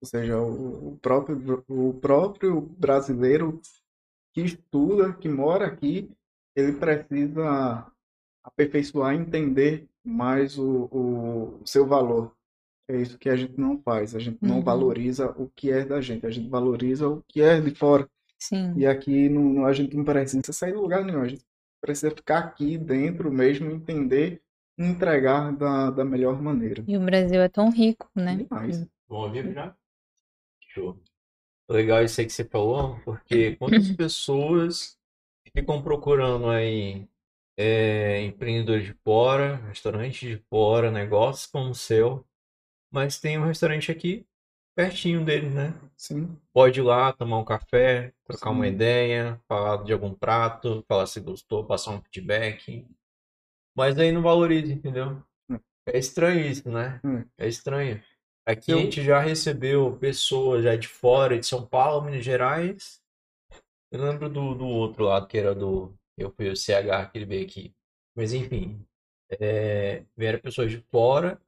Ou 0.00 0.08
seja, 0.08 0.38
o, 0.38 0.92
o 0.92 0.98
próprio, 0.98 1.64
o 1.68 1.94
próprio 1.94 2.60
brasileiro 2.60 3.60
que 4.32 4.42
estuda, 4.42 5.12
que 5.14 5.28
mora 5.28 5.66
aqui, 5.66 6.10
ele 6.54 6.72
precisa 6.72 7.90
aperfeiçoar 8.42 9.14
entender 9.14 9.88
mais 10.04 10.58
o, 10.58 10.88
o 10.92 11.66
seu 11.66 11.86
valor. 11.86 12.36
É 12.88 12.96
isso 13.00 13.18
que 13.18 13.28
a 13.30 13.36
gente 13.36 13.58
não 13.58 13.80
faz. 13.80 14.14
A 14.14 14.18
gente 14.18 14.38
não 14.42 14.56
Uhum. 14.56 14.62
valoriza 14.64 15.30
o 15.30 15.48
que 15.48 15.70
é 15.70 15.84
da 15.84 16.00
gente. 16.00 16.26
A 16.26 16.30
gente 16.30 16.48
valoriza 16.48 17.08
o 17.08 17.22
que 17.28 17.40
é 17.40 17.60
de 17.60 17.74
fora. 17.74 18.08
Sim. 18.38 18.74
E 18.76 18.86
aqui 18.86 19.28
não, 19.28 19.64
a 19.64 19.72
gente 19.72 19.96
não 19.96 20.04
precisa 20.04 20.52
sair 20.52 20.72
de 20.72 20.78
lugar 20.78 21.04
nenhum. 21.04 21.22
A 21.22 21.28
gente 21.28 21.44
precisa 21.80 22.10
ficar 22.14 22.38
aqui 22.40 22.76
dentro 22.76 23.32
mesmo, 23.32 23.70
entender 23.70 24.42
e 24.78 24.84
entregar 24.84 25.52
da, 25.56 25.90
da 25.90 26.04
melhor 26.04 26.40
maneira. 26.42 26.84
E 26.86 26.96
o 26.96 27.00
Brasil 27.00 27.40
é 27.40 27.48
tão 27.48 27.70
rico, 27.70 28.10
né? 28.14 28.36
Demais. 28.36 28.86
Vamos 29.08 29.26
ouvir 29.26 29.52
já? 29.54 29.74
Show. 30.68 31.00
Legal 31.70 32.02
isso 32.04 32.20
aí 32.20 32.26
que 32.26 32.32
você 32.32 32.44
falou, 32.44 32.98
porque 33.04 33.56
quantas 33.56 33.90
pessoas 33.92 34.98
ficam 35.56 35.82
procurando 35.82 36.48
aí 36.50 37.08
é, 37.56 38.20
empreendedores 38.22 38.84
de 38.84 38.94
fora, 39.04 39.56
restaurantes 39.68 40.28
de 40.28 40.36
fora, 40.50 40.90
negócios 40.90 41.46
como 41.46 41.70
o 41.70 41.74
seu, 41.74 42.26
mas 42.94 43.20
tem 43.20 43.38
um 43.38 43.46
restaurante 43.46 43.92
aqui 43.92 44.26
pertinho 44.76 45.24
deles, 45.24 45.54
né? 45.54 45.74
Sim. 45.96 46.36
Pode 46.52 46.80
ir 46.80 46.82
lá 46.82 47.12
tomar 47.12 47.38
um 47.38 47.44
café, 47.44 48.12
trocar 48.24 48.50
uma 48.50 48.66
Sim. 48.66 48.72
ideia, 48.72 49.40
falar 49.48 49.84
de 49.84 49.92
algum 49.92 50.14
prato, 50.14 50.84
falar 50.88 51.06
se 51.06 51.20
gostou, 51.20 51.64
passar 51.66 51.92
um 51.92 52.02
feedback. 52.02 52.86
Mas 53.76 53.98
aí 53.98 54.12
não 54.12 54.22
valoriza, 54.22 54.72
entendeu? 54.72 55.22
Hum. 55.50 55.58
É 55.86 55.98
estranho 55.98 56.40
isso, 56.46 56.68
né? 56.70 57.00
Hum. 57.04 57.24
É 57.38 57.48
estranho. 57.48 58.02
Aqui 58.46 58.72
a 58.72 58.76
Eu- 58.76 58.80
gente 58.82 59.02
já 59.02 59.20
recebeu 59.20 59.96
pessoas 59.98 60.64
já 60.64 60.76
de 60.76 60.88
fora, 60.88 61.38
de 61.38 61.46
São 61.46 61.66
Paulo, 61.66 62.04
Minas 62.04 62.24
Gerais. 62.24 63.02
Eu 63.90 64.02
lembro 64.04 64.28
do, 64.28 64.54
do 64.54 64.66
outro 64.66 65.04
lado, 65.04 65.26
que 65.26 65.38
era 65.38 65.54
do. 65.54 65.94
Eu 66.16 66.30
fui 66.30 66.48
o 66.48 66.56
CH 66.56 67.06
que 67.06 67.18
ele 67.18 67.26
veio 67.26 67.46
aqui. 67.46 67.74
Mas 68.14 68.32
enfim. 68.32 68.84
é, 69.40 70.04
vieram 70.16 70.38
pessoas 70.40 70.70
de 70.70 70.78
fora, 70.90 71.40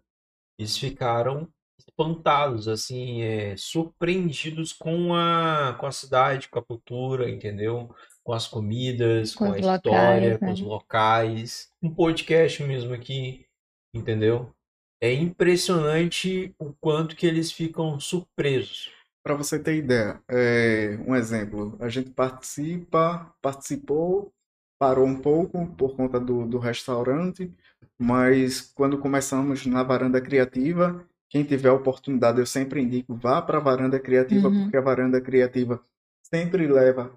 eles 0.58 0.76
ficaram 0.76 1.48
espantados, 1.78 2.68
assim, 2.68 3.22
é, 3.22 3.56
surpreendidos 3.56 4.72
com 4.72 5.14
a, 5.14 5.76
com 5.78 5.86
a 5.86 5.92
cidade, 5.92 6.48
com 6.48 6.58
a 6.58 6.64
cultura, 6.64 7.30
entendeu? 7.30 7.94
Com 8.24 8.32
as 8.32 8.46
comidas, 8.48 9.34
Com 9.34 9.46
com 9.46 9.52
a 9.52 9.56
os 9.56 9.60
história, 9.60 10.32
locais, 10.32 10.38
com 10.38 10.46
né? 10.46 10.52
os 10.52 10.60
locais. 10.60 11.70
Um 11.82 11.94
podcast 11.94 12.62
mesmo 12.62 12.94
aqui, 12.94 13.46
entendeu? 13.94 14.52
é 15.00 15.12
impressionante 15.12 16.54
o 16.58 16.72
quanto 16.72 17.16
que 17.16 17.26
eles 17.26 17.52
ficam 17.52 18.00
surpresos. 18.00 18.90
Para 19.22 19.34
você 19.34 19.58
ter 19.58 19.76
ideia, 19.76 20.22
é, 20.30 20.96
um 21.06 21.14
exemplo, 21.14 21.76
a 21.80 21.88
gente 21.88 22.10
participa, 22.10 23.34
participou, 23.42 24.32
parou 24.78 25.06
um 25.06 25.16
pouco 25.20 25.66
por 25.76 25.96
conta 25.96 26.20
do, 26.20 26.46
do 26.46 26.58
restaurante, 26.58 27.52
mas 27.98 28.60
quando 28.60 28.98
começamos 28.98 29.66
na 29.66 29.82
varanda 29.82 30.20
criativa, 30.20 31.04
quem 31.28 31.44
tiver 31.44 31.68
a 31.70 31.74
oportunidade, 31.74 32.38
eu 32.40 32.46
sempre 32.46 32.80
indico, 32.80 33.14
vá 33.14 33.40
para 33.42 33.58
a 33.58 33.60
varanda 33.60 33.98
criativa, 34.00 34.48
Uhum. 34.48 34.64
porque 34.64 34.76
a 34.76 34.80
varanda 34.80 35.20
criativa 35.20 35.82
sempre 36.22 36.66
leva 36.66 37.12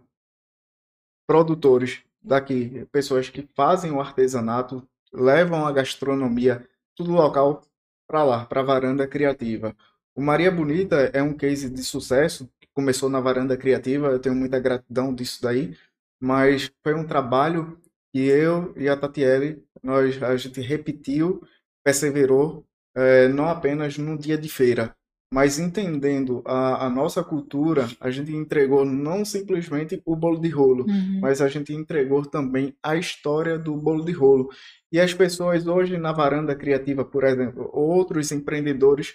produtores 1.27 2.02
daqui, 2.22 2.86
pessoas 2.91 3.30
que 3.30 3.48
fazem 3.56 3.91
o 3.91 4.02
artesanato, 4.02 4.88
levam 5.14 5.65
a 5.65 5.72
gastronomia, 5.72 6.68
tudo 6.95 7.11
local 7.11 7.61
para 8.07 8.23
lá, 8.23 8.45
para 8.45 8.61
a 8.61 8.64
varanda 8.64 9.07
criativa. 9.07 9.76
O 10.15 10.22
Maria 10.22 10.52
Bonita 10.52 10.95
é 11.14 11.22
um 11.22 11.34
case 11.34 11.69
de 11.69 11.84
sucesso, 11.84 12.49
que 12.60 12.68
começou 12.73 13.10
na 13.10 13.19
varanda 13.19 13.56
criativa, 13.56 14.07
eu 14.07 14.19
tenho 14.19 14.36
muita 14.36 14.60
gratidão 14.60 15.14
disso 15.14 15.41
daí, 15.41 15.76
mas 16.22 16.72
foi 16.84 16.94
um 16.94 17.06
trabalho 17.06 17.78
que 18.14 18.20
eu 18.28 18.74
e 18.78 18.90
a 18.90 18.98
Tatiele, 18.98 19.64
nós, 19.84 20.22
a 20.22 20.36
gente 20.38 20.60
repetiu, 20.62 21.41
perseverou, 21.84 22.66
eh, 22.96 23.28
não 23.30 23.46
apenas 23.48 23.98
no 23.98 24.18
dia 24.18 24.38
de 24.38 24.50
feira, 24.50 24.96
mas 25.32 25.60
entendendo 25.60 26.41
a, 26.46 26.86
a 26.88 26.90
nossa 26.90 27.24
cultura, 27.24 27.88
a 28.00 28.10
gente 28.10 28.32
entregou 28.36 28.84
não 28.84 29.24
simplesmente 29.24 30.02
o 30.06 30.16
bolo 30.16 30.40
de 30.40 30.50
rolo, 30.50 30.86
Uhum. 30.88 31.20
mas 31.22 31.40
a 31.41 31.48
gente 31.48 31.72
entregou 31.74 32.26
também 32.26 32.76
a 32.84 32.96
história 32.96 33.58
do 33.58 33.76
bolo 33.78 34.04
de 34.04 34.12
rolo. 34.12 34.50
E 34.91 35.00
as 35.00 35.14
pessoas 35.14 35.68
hoje 35.68 35.98
na 35.98 36.12
varanda 36.12 36.56
criativa, 36.56 37.06
por 37.06 37.24
exemplo, 37.24 37.70
outros 37.72 38.32
empreendedores 38.32 39.14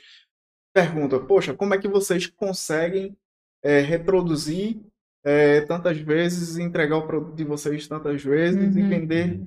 perguntam: 0.72 1.24
Poxa, 1.26 1.54
como 1.54 1.74
é 1.74 1.78
que 1.78 1.88
vocês 1.88 2.26
conseguem 2.26 3.16
eh, 3.62 3.80
reproduzir 3.80 4.80
eh, 5.24 5.62
tantas 5.62 5.98
vezes, 5.98 6.58
entregar 6.58 6.96
o 6.98 7.06
produto 7.06 7.34
de 7.34 7.44
vocês 7.44 7.86
tantas 7.88 8.22
vezes 8.22 8.76
e 8.76 8.82
Uhum. 8.82 8.88
vender 8.88 9.40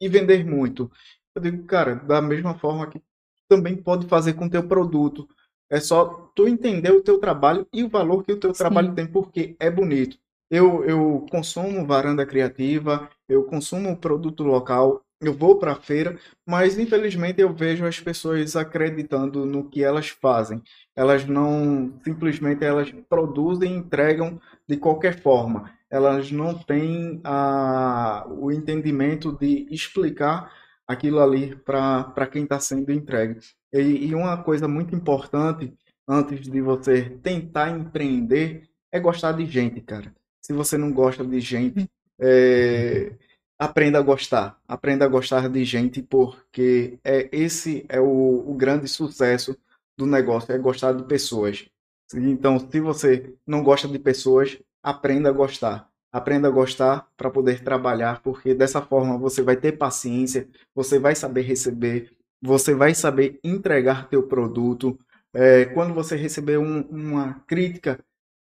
e 0.00 0.08
vender 0.08 0.44
muito? 0.44 0.90
Eu 1.34 1.42
digo, 1.42 1.64
cara, 1.64 1.94
da 1.96 2.20
mesma 2.22 2.54
forma 2.58 2.86
que 2.88 3.00
também 3.48 3.76
pode 3.76 4.06
fazer 4.06 4.34
com 4.34 4.46
o 4.46 4.50
teu 4.50 4.66
produto. 4.66 5.28
É 5.70 5.80
só 5.80 6.30
tu 6.34 6.46
entender 6.46 6.90
o 6.92 7.02
teu 7.02 7.18
trabalho 7.18 7.66
e 7.72 7.82
o 7.82 7.88
valor 7.88 8.22
que 8.24 8.32
o 8.32 8.38
teu 8.40 8.54
Sim. 8.54 8.58
trabalho 8.58 8.94
tem, 8.94 9.06
porque 9.06 9.56
é 9.58 9.70
bonito. 9.70 10.18
Eu, 10.50 10.84
eu 10.84 11.26
consumo 11.30 11.84
varanda 11.86 12.24
criativa, 12.24 13.10
eu 13.28 13.42
consumo 13.44 13.96
produto 13.96 14.44
local, 14.44 15.02
eu 15.20 15.32
vou 15.32 15.58
para 15.58 15.72
a 15.72 15.80
feira, 15.80 16.18
mas 16.46 16.78
infelizmente 16.78 17.40
eu 17.40 17.52
vejo 17.52 17.84
as 17.84 17.98
pessoas 17.98 18.54
acreditando 18.54 19.44
no 19.44 19.68
que 19.68 19.82
elas 19.82 20.08
fazem. 20.08 20.62
Elas 20.96 21.26
não 21.26 21.92
simplesmente 22.02 22.64
elas 22.64 22.90
produzem 23.08 23.72
e 23.72 23.76
entregam 23.76 24.40
de 24.66 24.78
qualquer 24.78 25.20
forma. 25.20 25.70
Elas 25.90 26.32
não 26.32 26.54
têm 26.54 27.20
a, 27.22 28.26
o 28.28 28.50
entendimento 28.50 29.30
de 29.32 29.68
explicar 29.70 30.50
aquilo 30.86 31.20
ali 31.20 31.54
para 31.56 32.26
quem 32.30 32.44
está 32.44 32.58
sendo 32.58 32.90
entregue. 32.90 33.40
E, 33.72 34.06
e 34.06 34.14
uma 34.14 34.42
coisa 34.42 34.66
muito 34.66 34.94
importante 34.94 35.74
antes 36.08 36.48
de 36.48 36.60
você 36.60 37.10
tentar 37.22 37.70
empreender 37.70 38.62
é 38.90 38.98
gostar 38.98 39.32
de 39.32 39.44
gente, 39.46 39.80
cara. 39.80 40.14
Se 40.40 40.52
você 40.52 40.78
não 40.78 40.92
gosta 40.92 41.24
de 41.24 41.40
gente, 41.40 41.90
é, 42.18 43.12
aprenda 43.58 43.98
a 43.98 44.02
gostar. 44.02 44.58
Aprenda 44.66 45.04
a 45.04 45.08
gostar 45.08 45.48
de 45.48 45.64
gente, 45.64 46.02
porque 46.02 46.98
é, 47.04 47.28
esse 47.32 47.84
é 47.88 48.00
o, 48.00 48.44
o 48.48 48.54
grande 48.54 48.88
sucesso 48.88 49.56
do 49.96 50.06
negócio, 50.06 50.52
é 50.52 50.58
gostar 50.58 50.92
de 50.92 51.04
pessoas. 51.04 51.68
Então, 52.14 52.58
se 52.58 52.80
você 52.80 53.34
não 53.46 53.62
gosta 53.62 53.88
de 53.88 53.98
pessoas, 53.98 54.58
aprenda 54.82 55.28
a 55.28 55.32
gostar. 55.32 55.88
Aprenda 56.12 56.48
a 56.48 56.50
gostar 56.50 57.08
para 57.16 57.30
poder 57.30 57.62
trabalhar, 57.62 58.22
porque 58.22 58.54
dessa 58.54 58.80
forma 58.80 59.18
você 59.18 59.42
vai 59.42 59.56
ter 59.56 59.72
paciência, 59.72 60.48
você 60.74 60.98
vai 60.98 61.14
saber 61.14 61.42
receber, 61.42 62.12
você 62.40 62.74
vai 62.74 62.94
saber 62.94 63.40
entregar 63.42 64.08
teu 64.08 64.22
produto. 64.22 64.98
É, 65.34 65.66
quando 65.66 65.92
você 65.92 66.16
receber 66.16 66.58
um- 66.58 66.82
uma 66.82 67.40
crítica, 67.46 67.98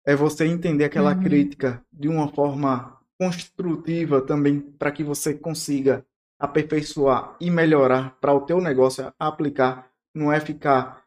é 0.04 0.14
você 0.14 0.44
entender 0.46 0.84
aquela 0.84 1.14
Uhum. 1.14 1.22
crítica 1.22 1.82
de 1.92 2.08
uma 2.08 2.28
forma 2.28 2.98
construtiva 3.18 4.20
também, 4.20 4.60
para 4.60 4.90
que 4.90 5.02
você 5.02 5.32
consiga 5.32 6.04
aperfeiçoar 6.38 7.36
e 7.40 7.50
melhorar 7.50 8.16
para 8.20 8.34
o 8.34 8.42
teu 8.42 8.60
negócio 8.60 9.12
aplicar. 9.18 9.88
Não 10.14 10.32
é 10.32 10.38
ficar 10.40 11.02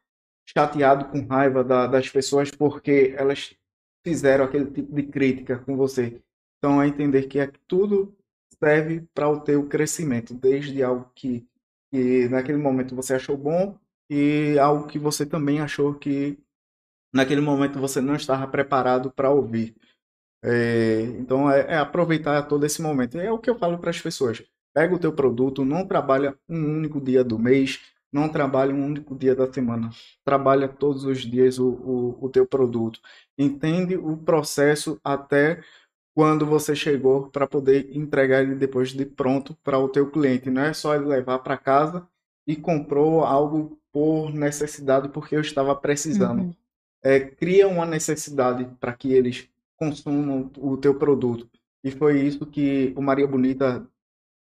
chateado 0.57 1.05
com 1.05 1.25
raiva 1.27 1.63
da- 1.63 1.87
das 1.87 2.09
pessoas 2.09 2.51
porque 2.51 3.13
elas 3.17 3.55
fizeram 4.05 4.45
aquele 4.45 4.71
tipo 4.71 4.93
de 4.95 5.03
crítica 5.03 5.59
com 5.59 5.75
você. 5.75 6.21
Então, 6.57 6.81
é 6.81 6.87
entender 6.87 7.27
que 7.27 7.39
é, 7.39 7.51
tudo 7.67 8.15
serve 8.61 9.07
para 9.13 9.29
o 9.29 9.39
teu 9.39 9.67
crescimento, 9.67 10.33
desde 10.33 10.83
algo 10.83 11.09
que, 11.15 11.47
que 11.91 12.27
naquele 12.29 12.57
momento 12.57 12.95
você 12.95 13.13
achou 13.13 13.37
bom 13.37 13.77
e 14.09 14.57
algo 14.59 14.87
que 14.87 14.99
você 14.99 15.25
também 15.25 15.61
achou 15.61 15.93
que 15.95 16.37
naquele 17.13 17.41
momento 17.41 17.79
você 17.79 18.01
não 18.01 18.15
estava 18.15 18.47
preparado 18.47 19.11
para 19.11 19.31
ouvir. 19.31 19.75
É, 20.43 21.01
então, 21.19 21.51
é, 21.51 21.61
é 21.73 21.77
aproveitar 21.77 22.43
todo 22.43 22.65
esse 22.65 22.81
momento. 22.81 23.19
É 23.19 23.31
o 23.31 23.39
que 23.39 23.49
eu 23.49 23.57
falo 23.57 23.77
para 23.77 23.89
as 23.89 24.01
pessoas. 24.01 24.43
Pega 24.73 24.95
o 24.95 24.99
teu 24.99 25.13
produto, 25.13 25.65
não 25.65 25.85
trabalha 25.87 26.37
um 26.47 26.77
único 26.77 27.01
dia 27.01 27.23
do 27.23 27.37
mês, 27.39 27.79
não 28.11 28.29
trabalha 28.29 28.73
um 28.73 28.85
único 28.85 29.15
dia 29.15 29.35
da 29.35 29.51
semana. 29.51 29.89
Trabalha 30.23 30.67
todos 30.67 31.03
os 31.03 31.19
dias 31.19 31.59
o, 31.59 31.69
o, 31.69 32.25
o 32.25 32.29
teu 32.29 32.45
produto. 32.45 32.99
Entende 33.37 33.95
o 33.95 34.17
processo 34.17 34.99
até 35.03 35.61
quando 36.15 36.45
você 36.45 36.75
chegou 36.75 37.29
para 37.29 37.47
poder 37.47 37.95
entregar 37.95 38.41
ele 38.41 38.55
depois 38.55 38.89
de 38.89 39.05
pronto 39.05 39.55
para 39.63 39.79
o 39.79 39.87
teu 39.87 40.09
cliente. 40.09 40.49
Não 40.49 40.63
é 40.63 40.73
só 40.73 40.95
ele 40.95 41.05
levar 41.05 41.39
para 41.39 41.57
casa 41.57 42.07
e 42.45 42.55
comprou 42.55 43.23
algo 43.23 43.79
por 43.91 44.33
necessidade 44.33 45.09
porque 45.09 45.35
eu 45.35 45.41
estava 45.41 45.75
precisando. 45.75 46.41
Uhum. 46.41 46.53
É, 47.01 47.19
cria 47.19 47.67
uma 47.67 47.85
necessidade 47.85 48.65
para 48.79 48.93
que 48.93 49.13
eles 49.13 49.47
consumam 49.77 50.51
o 50.57 50.75
teu 50.75 50.95
produto. 50.95 51.49
E 51.83 51.91
foi 51.91 52.19
isso 52.19 52.45
que 52.45 52.93
o 52.97 53.01
Maria 53.01 53.25
Bonita, 53.25 53.87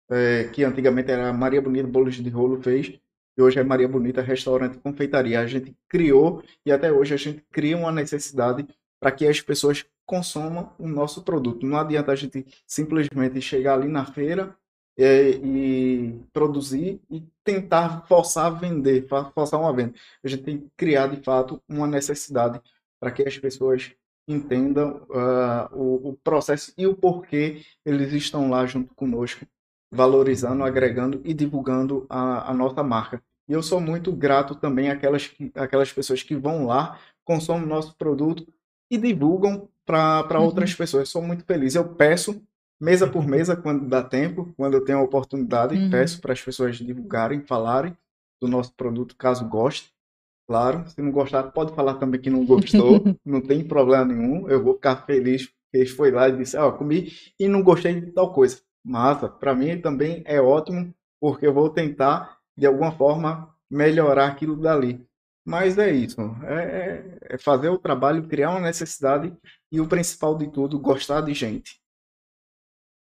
é, 0.09 0.45
que 0.45 0.63
antigamente 0.63 1.11
era 1.11 1.33
Maria 1.33 1.61
Bonita 1.61 1.89
Bolos 1.89 2.15
de 2.15 2.31
Rolo, 2.31 2.63
fez. 2.63 3.01
E 3.37 3.43
hoje 3.43 3.59
é 3.59 3.65
Maria 3.65 3.89
Bonita 3.89 4.23
Restaurante 4.23 4.77
e 4.77 4.81
Confeitaria. 4.81 5.41
A 5.41 5.47
gente 5.47 5.77
criou 5.89 6.43
e 6.65 6.71
até 6.71 6.93
hoje 6.93 7.15
a 7.15 7.17
gente 7.17 7.45
cria 7.51 7.77
uma 7.77 7.91
necessidade 7.91 8.67
para 9.01 9.11
que 9.11 9.27
as 9.27 9.41
pessoas 9.41 9.85
consumam 10.07 10.73
o 10.79 10.87
nosso 10.87 11.23
produto. 11.23 11.67
Não 11.67 11.79
adianta 11.79 12.13
a 12.13 12.17
gente 12.17 12.47
simplesmente 12.67 13.41
chegar 13.41 13.75
ali 13.75 13.89
na 13.89 14.05
feira 14.05 14.57
é, 14.97 15.31
e 15.31 16.21
produzir 16.33 17.01
e 17.11 17.23
tentar 17.43 18.07
forçar 18.07 18.47
a 18.47 18.51
vender, 18.51 19.07
forçar 19.35 19.61
uma 19.61 19.73
venda. 19.75 19.95
A 20.23 20.29
gente 20.29 20.43
tem 20.43 20.59
que 20.59 20.71
criar 20.77 21.09
de 21.09 21.23
fato 21.23 21.61
uma 21.69 21.87
necessidade 21.87 22.61
para 23.01 23.11
que 23.11 23.23
as 23.27 23.37
pessoas 23.37 23.93
entendam 24.27 25.07
ah, 25.13 25.69
o, 25.73 26.11
o 26.11 26.17
processo 26.23 26.73
e 26.79 26.87
o 26.87 26.95
porquê 26.95 27.63
eles 27.85 28.13
estão 28.13 28.49
lá 28.49 28.65
junto 28.65 28.95
conosco, 28.95 29.47
valorizando, 29.95 30.65
agregando 30.65 31.21
e 31.25 31.33
divulgando 31.35 32.07
a, 32.09 32.51
a 32.51 32.55
nossa 32.55 32.83
marca. 32.83 33.23
E 33.49 33.53
eu 33.53 33.63
sou 33.63 33.81
muito 33.81 34.13
grato 34.13 34.55
também 34.55 34.91
àquelas, 34.91 35.27
que- 35.29 35.53
àquelas 35.55 35.93
pessoas 35.93 36.23
que 36.23 36.35
vão 36.35 36.67
lá, 36.67 36.99
consomem 37.25 37.67
nosso 37.67 37.95
produto 37.97 38.47
e 38.91 38.97
divulgam 38.99 39.69
para 39.87 40.27
Uhum. 40.39 40.45
outras 40.45 40.75
pessoas. 40.75 41.09
Sou 41.09 41.23
muito 41.23 41.45
feliz. 41.45 41.75
Eu 41.75 41.85
peço, 41.95 42.43
mesa 42.81 43.07
por 43.07 43.27
mesa, 43.27 43.55
quando 43.57 43.87
dá 43.87 44.03
tempo, 44.03 44.53
quando 44.57 44.75
eu 44.75 44.85
tenho 44.85 44.99
a 44.99 45.03
oportunidade, 45.03 45.75
Uhum. 45.77 45.91
peço 45.91 46.21
para 46.21 46.33
as 46.33 46.41
pessoas 46.41 46.77
divulgarem, 46.77 47.41
falarem 47.41 47.97
do 48.41 48.49
nosso 48.49 48.73
produto, 48.75 49.15
caso 49.17 49.47
goste. 49.49 49.93
Claro, 50.47 50.87
se 50.89 51.01
não 51.01 51.11
gostar, 51.11 51.45
pode 51.45 51.75
falar 51.75 51.95
também 51.95 52.21
que 52.21 52.29
não 52.29 52.45
gostou, 52.45 53.03
não 53.25 53.41
tem 53.41 53.65
problema 53.67 54.05
nenhum. 54.05 54.49
Eu 54.49 54.63
vou 54.63 54.75
ficar 54.75 54.97
feliz 55.07 55.47
que 55.47 55.53
eles 55.79 55.91
foi 55.91 56.11
lá 56.11 56.29
e 56.29 56.37
disse, 56.37 56.57
ó, 56.57 56.71
comi 56.73 57.11
e 57.41 57.49
não 57.49 57.63
gostei 57.63 57.99
de 58.01 58.13
tal 58.13 58.33
coisa. 58.33 58.59
Massa, 58.85 59.29
para 59.29 59.55
mim 59.55 59.81
também 59.81 60.23
é 60.27 60.41
ótimo, 60.41 60.95
porque 61.21 61.47
eu 61.47 61.55
vou 61.55 61.71
tentar, 61.71 62.39
de 62.57 62.67
alguma 62.67 62.93
forma, 62.93 63.55
melhorar 63.71 64.29
aquilo 64.29 64.57
dali. 64.57 65.05
Mas 65.45 65.79
é 65.79 65.91
isso, 65.91 66.21
é, 66.45 66.99
é- 67.31 67.35
é 67.35 67.39
fazer 67.39 67.69
o 67.69 67.79
trabalho, 67.79 68.29
criar 68.29 68.51
uma 68.51 68.61
necessidade 68.61 69.35
e 69.73 69.81
o 69.81 69.89
principal 69.89 70.37
de 70.37 70.51
tudo, 70.51 70.79
gostar 70.79 71.21
de 71.23 71.35
gente. 71.35 71.81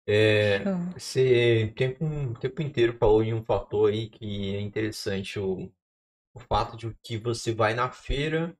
É, 0.05 0.71
você 0.95 1.65
o 1.71 1.75
tempo, 1.75 2.05
tempo 2.39 2.61
inteiro 2.61 2.97
falou 2.97 3.21
em 3.23 3.33
um 3.33 3.43
fator 3.43 3.89
aí 3.91 4.09
que 4.09 4.55
é 4.55 4.61
interessante, 4.61 5.37
o, 5.39 5.69
o 6.33 6.39
fato 6.41 6.77
de 6.77 6.93
que 7.03 7.17
você 7.17 7.53
vai 7.53 7.73
na 7.75 7.91
feira 7.91 8.57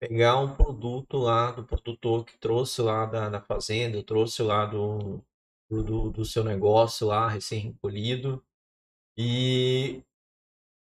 pegar 0.00 0.38
um 0.40 0.54
produto 0.56 1.18
lá 1.18 1.52
do 1.52 1.64
produtor 1.64 2.24
que 2.26 2.38
trouxe 2.38 2.82
lá 2.82 3.06
da, 3.06 3.28
da 3.30 3.40
fazenda, 3.42 4.02
trouxe 4.04 4.42
lá 4.42 4.66
do, 4.66 5.24
do, 5.70 6.10
do- 6.10 6.24
seu 6.24 6.44
negócio 6.44 7.06
lá, 7.06 7.28
recém-recolhido, 7.28 8.42
e 9.18 10.02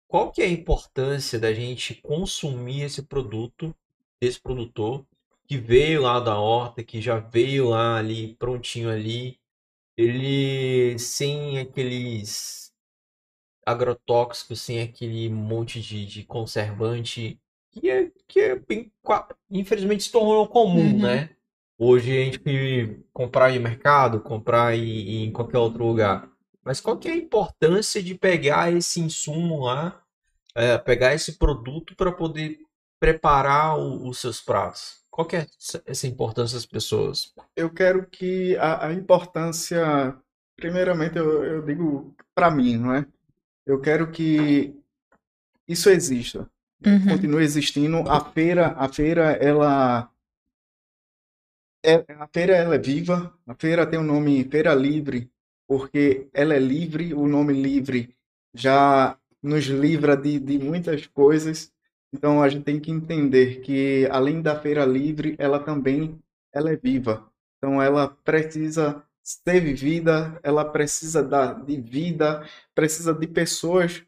qual 0.08 0.30
que 0.30 0.42
é 0.42 0.46
a 0.46 0.50
importância 0.50 1.38
da 1.38 1.52
gente 1.52 1.94
consumir 1.96 2.82
esse 2.82 3.02
produto 3.02 3.74
desse 4.20 4.40
produtor 4.40 5.04
que 5.46 5.56
veio 5.58 6.02
lá 6.02 6.18
da 6.20 6.38
horta, 6.38 6.82
que 6.82 7.00
já 7.00 7.18
veio 7.18 7.68
lá 7.70 7.96
ali 7.98 8.34
prontinho 8.36 8.90
ali, 8.90 9.38
ele 9.96 10.98
sem 10.98 11.58
aqueles 11.58 12.72
agrotóxicos, 13.66 14.60
sem 14.62 14.80
aquele 14.82 15.28
monte 15.28 15.80
de, 15.80 16.06
de 16.06 16.24
conservante 16.24 17.40
que 17.72 17.90
é, 17.90 18.10
que 18.28 18.40
é 18.40 18.62
infelizmente 19.50 20.04
se 20.04 20.12
tornou 20.12 20.48
comum, 20.48 20.98
Uhum. 20.98 21.00
né? 21.00 21.35
Hoje 21.78 22.10
a 22.18 22.24
gente 22.24 23.04
comprar 23.12 23.50
em 23.52 23.58
mercado, 23.58 24.20
comprar 24.20 24.74
em, 24.74 25.24
em 25.26 25.32
qualquer 25.32 25.58
outro 25.58 25.84
lugar. 25.84 26.28
Mas 26.64 26.80
qual 26.80 26.96
que 26.98 27.08
é 27.08 27.12
a 27.12 27.16
importância 27.16 28.02
de 28.02 28.14
pegar 28.14 28.72
esse 28.72 29.00
insumo 29.00 29.64
lá, 29.64 30.00
é, 30.54 30.78
pegar 30.78 31.14
esse 31.14 31.38
produto 31.38 31.94
para 31.94 32.10
poder 32.12 32.58
preparar 32.98 33.78
o- 33.78 34.08
os 34.08 34.18
seus 34.18 34.40
pratos? 34.40 35.00
Qual 35.10 35.26
que 35.26 35.36
é 35.36 35.46
essa- 35.58 35.82
essa 35.86 36.06
importância 36.06 36.56
das 36.56 36.66
pessoas? 36.66 37.32
Eu 37.54 37.70
quero 37.70 38.06
que 38.06 38.56
a, 38.56 38.86
a 38.88 38.92
importância, 38.92 40.16
primeiramente, 40.56 41.16
eu, 41.18 41.44
eu 41.44 41.62
digo 41.62 42.14
para 42.34 42.50
mim, 42.50 42.76
não 42.78 42.94
é? 42.94 43.06
Eu 43.66 43.80
quero 43.80 44.10
que 44.10 44.74
isso 45.68 45.90
exista, 45.90 46.48
Uhum. 46.84 47.08
continue 47.10 47.42
existindo. 47.44 47.98
A 48.10 48.20
feira, 48.20 48.74
a 48.76 48.88
feira, 48.88 49.32
ela 49.32 50.10
é, 51.86 52.04
a 52.18 52.26
feira 52.26 52.56
ela 52.56 52.74
é 52.74 52.78
viva. 52.78 53.32
A 53.46 53.54
feira 53.54 53.86
tem 53.86 53.98
o 53.98 54.02
nome 54.02 54.44
Feira 54.44 54.74
Livre, 54.74 55.30
porque 55.68 56.28
ela 56.34 56.54
é 56.54 56.58
livre. 56.58 57.14
O 57.14 57.28
nome 57.28 57.52
livre 57.52 58.14
já 58.52 59.16
nos 59.42 59.64
livra 59.66 60.16
de, 60.16 60.40
de 60.40 60.58
muitas 60.58 61.06
coisas. 61.06 61.72
Então 62.12 62.42
a 62.42 62.48
gente 62.48 62.64
tem 62.64 62.80
que 62.80 62.90
entender 62.90 63.60
que 63.60 64.08
além 64.10 64.42
da 64.42 64.58
feira 64.60 64.84
livre, 64.84 65.36
ela 65.38 65.60
também 65.60 66.18
ela 66.52 66.72
é 66.72 66.76
viva. 66.76 67.30
Então 67.58 67.80
ela 67.80 68.08
precisa 68.08 69.02
ser 69.22 69.60
vivida, 69.60 70.38
ela 70.42 70.64
precisa 70.64 71.22
da, 71.22 71.52
de 71.52 71.80
vida, 71.80 72.44
precisa 72.74 73.12
de 73.12 73.26
pessoas 73.26 74.04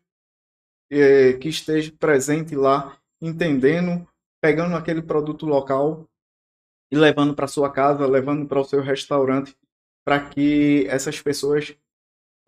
eh, 0.90 1.34
que 1.34 1.48
estejam 1.48 1.96
presentes 1.96 2.56
lá, 2.56 2.96
entendendo, 3.20 4.06
pegando 4.40 4.76
aquele 4.76 5.02
produto 5.02 5.44
local 5.46 6.08
e 6.90 6.96
levando 6.96 7.34
para 7.34 7.46
sua 7.46 7.70
casa, 7.70 8.06
levando 8.06 8.46
para 8.46 8.60
o 8.60 8.64
seu 8.64 8.80
restaurante, 8.82 9.56
para 10.04 10.28
que 10.28 10.86
essas 10.88 11.20
pessoas 11.20 11.76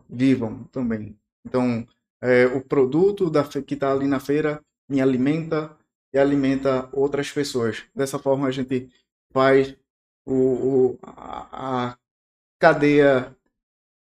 vivam 0.08 0.64
também. 0.64 1.18
Então, 1.46 1.86
é, 2.22 2.46
o 2.46 2.60
produto 2.62 3.30
da, 3.30 3.44
que 3.44 3.74
está 3.74 3.92
ali 3.92 4.06
na 4.06 4.20
feira 4.20 4.62
me 4.88 5.00
alimenta 5.00 5.76
e 6.12 6.18
alimenta 6.18 6.88
outras 6.92 7.30
pessoas. 7.30 7.84
Dessa 7.94 8.18
forma, 8.18 8.48
a 8.48 8.50
gente 8.50 8.90
faz 9.32 9.76
o, 10.26 10.92
o- 10.94 10.98
a, 11.02 11.90
a 11.92 11.98
cadeia 12.60 13.36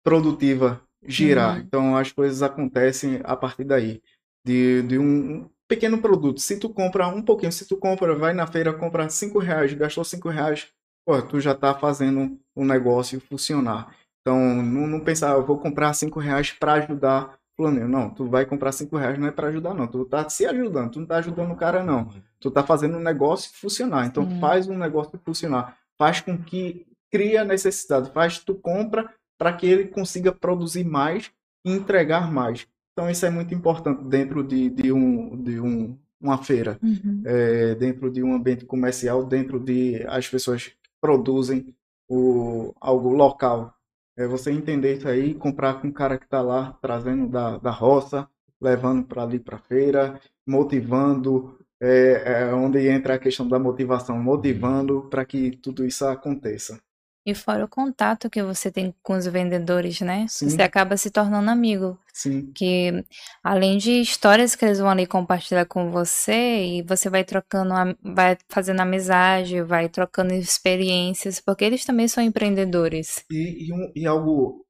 produtiva 0.02 0.82
girar. 1.02 1.56
Uhum. 1.56 1.62
Então, 1.62 1.96
as 1.96 2.12
coisas 2.12 2.42
acontecem 2.42 3.20
a 3.24 3.36
partir 3.36 3.64
daí. 3.64 4.02
De, 4.44 4.82
de 4.82 4.98
um 4.98 5.48
pequeno 5.68 6.00
produto. 6.00 6.40
Se 6.40 6.58
tu 6.58 6.70
compra 6.70 7.06
um 7.08 7.22
pouquinho, 7.22 7.52
se 7.52 7.68
tu 7.68 7.76
compra, 7.76 8.14
vai 8.14 8.32
na 8.32 8.46
feira, 8.46 8.72
compra 8.72 9.08
cinco 9.08 9.38
reais, 9.38 9.72
gastou 9.74 10.02
cinco 10.02 10.28
reais, 10.30 10.68
pô, 11.06 11.20
tu 11.22 11.38
já 11.38 11.54
tá 11.54 11.74
fazendo 11.74 12.38
o 12.56 12.64
negócio 12.64 13.20
funcionar. 13.20 13.94
Então, 14.20 14.62
não, 14.62 14.86
não 14.86 15.00
pensar, 15.00 15.32
eu 15.32 15.44
vou 15.44 15.58
comprar 15.58 15.92
cinco 15.94 16.18
reais 16.18 16.50
para 16.52 16.74
ajudar 16.74 17.38
fulano. 17.56 17.88
Não, 17.88 18.10
tu 18.10 18.26
vai 18.26 18.46
comprar 18.46 18.72
cinco 18.72 18.96
reais 18.96 19.18
não 19.18 19.26
é 19.26 19.30
para 19.30 19.48
ajudar, 19.48 19.74
não. 19.74 19.86
Tu 19.86 20.04
tá 20.06 20.28
se 20.28 20.46
ajudando, 20.46 20.92
tu 20.92 21.00
não 21.00 21.06
tá 21.06 21.16
ajudando 21.16 21.52
o 21.52 21.56
cara, 21.56 21.82
não. 21.82 22.08
Tu 22.40 22.50
tá 22.50 22.62
fazendo 22.62 22.96
um 22.96 23.02
negócio 23.02 23.50
funcionar. 23.54 24.06
Então, 24.06 24.28
Sim. 24.28 24.40
faz 24.40 24.68
um 24.68 24.78
negócio 24.78 25.18
funcionar. 25.24 25.76
Faz 25.98 26.20
com 26.20 26.38
que 26.38 26.86
cria 27.10 27.44
necessidade. 27.44 28.10
Faz, 28.12 28.38
tu 28.38 28.54
compra 28.54 29.12
para 29.38 29.52
que 29.52 29.66
ele 29.66 29.86
consiga 29.86 30.32
produzir 30.32 30.84
mais 30.84 31.30
e 31.64 31.72
entregar 31.72 32.30
mais. 32.30 32.66
Então, 32.98 33.08
isso 33.08 33.24
é 33.24 33.30
muito 33.30 33.54
importante 33.54 34.02
dentro 34.02 34.42
de, 34.42 34.68
de, 34.70 34.90
um, 34.90 35.40
de 35.40 35.60
um, 35.60 35.96
uma 36.20 36.36
feira 36.42 36.80
Uhum. 36.82 37.22
é, 37.24 37.76
dentro 37.76 38.10
de 38.10 38.24
um 38.24 38.34
ambiente 38.34 38.64
comercial, 38.64 39.24
dentro 39.24 39.60
de 39.60 40.04
as 40.08 40.26
pessoas 40.26 40.64
que 40.66 40.74
produzem 41.00 41.72
o, 42.08 42.74
algo 42.80 43.10
local. 43.10 43.72
É 44.16 44.26
você 44.26 44.50
entender 44.50 44.96
isso 44.96 45.06
aí, 45.06 45.32
comprar 45.32 45.80
com 45.80 45.86
o 45.86 45.92
cara 45.92 46.18
que 46.18 46.24
está 46.24 46.42
lá 46.42 46.76
trazendo 46.82 47.28
da, 47.28 47.58
da 47.58 47.70
roça, 47.70 48.28
levando 48.60 49.06
para 49.06 49.22
ali 49.22 49.38
para 49.38 49.58
a 49.58 49.60
feira, 49.60 50.20
motivando, 50.44 51.56
é, 51.80 52.48
é 52.48 52.52
onde 52.52 52.88
entra 52.88 53.14
a 53.14 53.18
questão 53.20 53.46
da 53.46 53.60
motivação, 53.60 54.20
motivando 54.20 55.02
para 55.08 55.24
que 55.24 55.52
tudo 55.52 55.86
isso 55.86 56.04
aconteça. 56.04 56.80
E 57.26 57.34
fora 57.34 57.64
o 57.64 57.68
contato 57.68 58.30
que 58.30 58.42
você 58.42 58.70
tem 58.70 58.94
com 59.02 59.14
os 59.14 59.26
vendedores, 59.26 60.00
né? 60.00 60.26
Sim. 60.28 60.48
Você 60.48 60.62
acaba 60.62 60.96
se 60.96 61.10
tornando 61.10 61.50
amigo. 61.50 61.98
Sim, 62.12 62.50
Que 62.54 63.04
além 63.44 63.78
de 63.78 64.00
histórias 64.00 64.56
que 64.56 64.64
eles 64.64 64.78
vão 64.78 64.88
ali 64.88 65.06
compartilhar 65.06 65.66
com 65.66 65.90
você, 65.90 66.64
e 66.78 66.82
você 66.82 67.08
vai 67.08 67.22
trocando, 67.22 67.74
vai 68.02 68.36
fazendo 68.48 68.80
amizade, 68.80 69.62
vai 69.62 69.88
trocando 69.88 70.32
experiências, 70.34 71.38
porque 71.38 71.64
eles 71.64 71.84
também 71.84 72.08
são 72.08 72.24
empreendedores. 72.24 73.24
E, 73.30 73.68
e, 73.68 73.72
um- 73.72 73.92
e 73.94 74.06
algo 74.06 74.64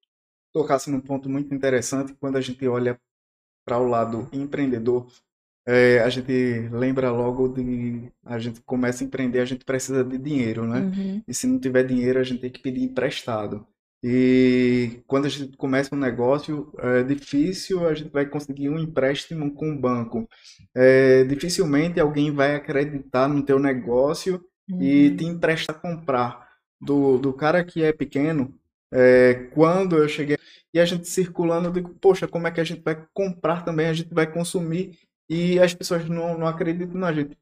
tocasse 0.52 0.90
num 0.90 1.00
ponto 1.00 1.28
muito 1.30 1.54
interessante 1.54 2.14
quando 2.14 2.36
a 2.36 2.40
gente 2.40 2.66
olha 2.68 2.98
para 3.64 3.78
o 3.78 3.86
lado 3.86 4.28
empreendedor, 4.32 5.06
é, 5.68 6.00
a 6.00 6.08
gente 6.08 6.32
lembra 6.72 7.10
logo 7.10 7.48
de 7.48 8.10
a 8.24 8.38
gente 8.38 8.60
começa 8.62 9.04
a 9.04 9.06
empreender, 9.06 9.40
a 9.40 9.44
gente 9.44 9.66
precisa 9.66 10.02
de 10.02 10.16
dinheiro, 10.16 10.66
né? 10.66 10.80
Uhum. 10.80 11.22
E 11.28 11.34
se 11.34 11.46
não 11.46 11.58
tiver 11.58 11.84
dinheiro, 11.84 12.18
a 12.18 12.22
gente 12.22 12.40
tem 12.40 12.50
que 12.50 12.62
pedir 12.62 12.82
emprestado. 12.82 13.66
E 14.02 15.02
quando 15.06 15.26
a 15.26 15.28
gente 15.28 15.56
começa 15.58 15.94
um 15.94 15.98
negócio, 15.98 16.72
é 16.78 17.02
difícil 17.02 17.86
a 17.86 17.92
gente 17.94 18.10
vai 18.10 18.24
conseguir 18.26 18.70
um 18.70 18.78
empréstimo 18.78 19.52
com 19.52 19.70
o 19.72 19.78
banco. 19.78 20.26
É, 20.74 21.24
dificilmente 21.24 22.00
alguém 22.00 22.30
vai 22.32 22.54
acreditar 22.54 23.28
no 23.28 23.42
teu 23.42 23.58
negócio 23.58 24.42
e 24.80 25.08
Uhum. 25.10 25.16
te 25.16 25.24
empresta 25.24 25.72
a 25.72 25.74
comprar. 25.74 26.48
Do, 26.80 27.18
do 27.18 27.32
cara 27.32 27.64
que 27.64 27.82
é 27.82 27.92
pequeno, 27.92 28.54
é, 28.92 29.34
quando 29.52 29.96
eu 29.96 30.08
cheguei 30.08 30.38
e 30.72 30.78
a 30.78 30.84
gente 30.84 31.08
circulando, 31.08 31.68
eu 31.68 31.72
digo, 31.72 31.90
poxa, 32.00 32.28
como 32.28 32.46
é 32.46 32.52
que 32.52 32.60
a 32.60 32.64
gente 32.64 32.82
vai 32.82 33.04
comprar 33.12 33.64
também? 33.64 33.86
A 33.86 33.92
gente 33.92 34.14
vai 34.14 34.30
consumir 34.30 34.96
e 35.28 35.58
as 35.60 35.74
pessoas 35.74 36.08
não, 36.08 36.38
não 36.38 36.46
acreditam 36.46 36.98
na 37.00 37.12
gente. 37.12 37.36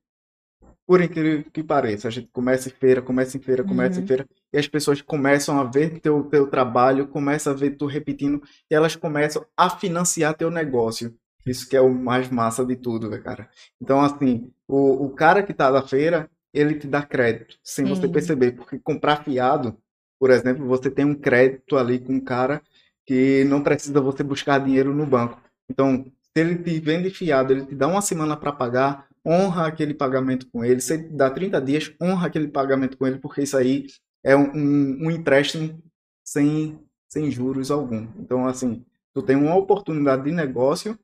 Por 0.86 1.02
incrível 1.02 1.44
que 1.52 1.64
pareça, 1.64 2.06
a 2.06 2.10
gente 2.10 2.28
começa 2.28 2.68
em 2.68 2.72
feira, 2.72 3.02
começa 3.02 3.36
em 3.36 3.40
feira, 3.40 3.64
começa 3.64 4.00
em 4.00 4.02
Uhum. 4.02 4.06
feira, 4.06 4.26
e 4.52 4.58
as 4.58 4.68
pessoas 4.68 5.02
começam 5.02 5.58
a 5.58 5.64
ver 5.64 5.98
teu, 6.00 6.22
teu 6.24 6.46
trabalho, 6.48 7.08
começam 7.08 7.52
a 7.52 7.56
ver 7.56 7.72
tu 7.72 7.86
repetindo, 7.86 8.40
e 8.70 8.74
elas 8.74 8.94
começam 8.94 9.44
a 9.56 9.68
financiar 9.68 10.34
teu 10.36 10.48
negócio. 10.50 11.14
Isso 11.44 11.68
que 11.68 11.76
é 11.76 11.80
o 11.80 11.92
mais 11.92 12.28
massa 12.30 12.64
de 12.64 12.76
tudo, 12.76 13.10
né, 13.10 13.18
cara? 13.18 13.48
Então, 13.80 14.00
assim, 14.00 14.52
o, 14.68 15.06
o 15.06 15.10
cara 15.10 15.42
que 15.42 15.52
tá 15.52 15.70
da 15.72 15.82
feira, 15.82 16.30
ele 16.54 16.74
te 16.78 16.86
dá 16.86 17.02
crédito, 17.02 17.58
sem 17.64 17.84
você 17.86 18.06
Sim. 18.06 18.12
perceber, 18.12 18.52
porque 18.52 18.78
comprar 18.78 19.24
fiado, 19.24 19.76
por 20.18 20.30
exemplo, 20.30 20.66
você 20.66 20.90
tem 20.90 21.04
um 21.04 21.14
crédito 21.14 21.76
ali 21.76 21.98
com 21.98 22.14
um 22.14 22.20
cara 22.20 22.62
que 23.04 23.44
não 23.44 23.62
precisa 23.62 24.00
você 24.00 24.22
buscar 24.22 24.58
dinheiro 24.58 24.94
no 24.94 25.06
banco. 25.06 25.40
Então, 25.70 26.06
se 26.36 26.40
ele 26.40 26.56
te 26.56 26.78
vende 26.80 27.08
fiado, 27.08 27.54
ele 27.54 27.64
te 27.64 27.74
dá 27.74 27.88
uma 27.88 28.02
semana 28.02 28.36
para 28.36 28.52
pagar, 28.52 29.08
honra 29.26 29.68
aquele 29.68 29.94
pagamento 29.94 30.46
com 30.50 30.62
ele. 30.62 30.82
Se 30.82 30.92
ele 30.92 31.08
dá 31.08 31.30
30 31.30 31.58
dias, 31.62 31.90
honra 31.98 32.26
aquele 32.26 32.46
pagamento 32.46 32.98
com 32.98 33.06
ele, 33.06 33.18
porque 33.18 33.40
isso 33.40 33.56
aí 33.56 33.86
é 34.22 34.36
um, 34.36 34.50
um, 34.54 35.06
um 35.06 35.10
empréstimo 35.10 35.82
sem, 36.22 36.78
sem 37.08 37.30
juros 37.30 37.70
algum. 37.70 38.06
Então, 38.18 38.46
assim, 38.46 38.84
tu 39.14 39.22
tem 39.22 39.34
uma 39.34 39.56
oportunidade 39.56 40.24
de 40.24 40.30
negócio, 40.30 40.98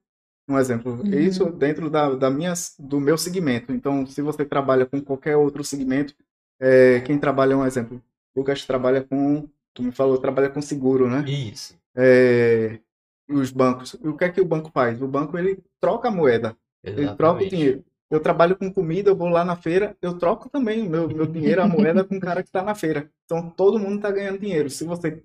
um 0.47 0.59
exemplo, 0.59 0.93
Uhum. 1.01 1.15
isso 1.15 1.47
dentro 1.47 1.89
da, 1.89 2.15
da 2.15 2.31
minha, 2.31 2.53
do 2.79 3.01
meu 3.01 3.17
segmento. 3.17 3.73
Então, 3.73 4.05
se 4.05 4.21
você 4.21 4.45
trabalha 4.45 4.85
com 4.85 5.01
qualquer 5.01 5.35
outro 5.39 5.65
segmento, 5.65 6.15
é, 6.61 7.01
quem 7.01 7.19
trabalha, 7.19 7.57
um 7.57 7.65
exemplo, 7.65 8.03
Lucas 8.37 8.67
trabalha 8.67 9.03
com, 9.03 9.49
tu 9.73 9.83
me 9.83 9.93
falou, 9.93 10.19
trabalha 10.19 10.51
com 10.51 10.61
seguro, 10.61 11.09
né? 11.09 11.25
Isso. 11.27 11.75
É, 11.97 12.79
os 13.35 13.51
bancos. 13.51 13.97
E 14.03 14.09
o 14.09 14.17
que 14.17 14.25
é 14.25 14.29
que 14.31 14.41
o 14.41 14.45
banco 14.45 14.71
faz? 14.73 15.01
O 15.01 15.09
banco 15.09 15.39
ele 15.39 15.59
troca 15.81 16.09
a 16.09 16.11
moeda, 16.11 16.57
ele 16.83 17.05
troca 17.05 17.11
o 17.11 17.13
Exatamente. 17.13 17.51
dinheiro. 17.51 17.85
Eu 18.11 18.21
trabalho 18.21 18.57
com 18.57 18.71
comida, 18.71 19.11
eu 19.11 19.17
vou 19.17 19.29
lá 19.29 19.43
na 19.45 19.57
feira, 19.57 19.97
eu 20.03 20.19
troco 20.19 20.51
também 20.51 20.87
o 20.87 20.91
meu, 20.91 21.09
meu 21.09 21.27
dinheiro, 21.27 21.63
a 21.63 21.67
moeda 21.67 22.05
com 22.05 22.17
o 22.17 22.21
cara 22.21 22.43
que 22.43 22.49
está 22.49 22.63
na 22.63 22.75
feira. 22.75 23.11
Então 23.25 23.49
todo 23.49 23.79
mundo 23.79 23.97
está 23.97 24.11
ganhando 24.11 24.39
dinheiro. 24.39 24.69
Se 24.69 24.85
você 24.85 25.23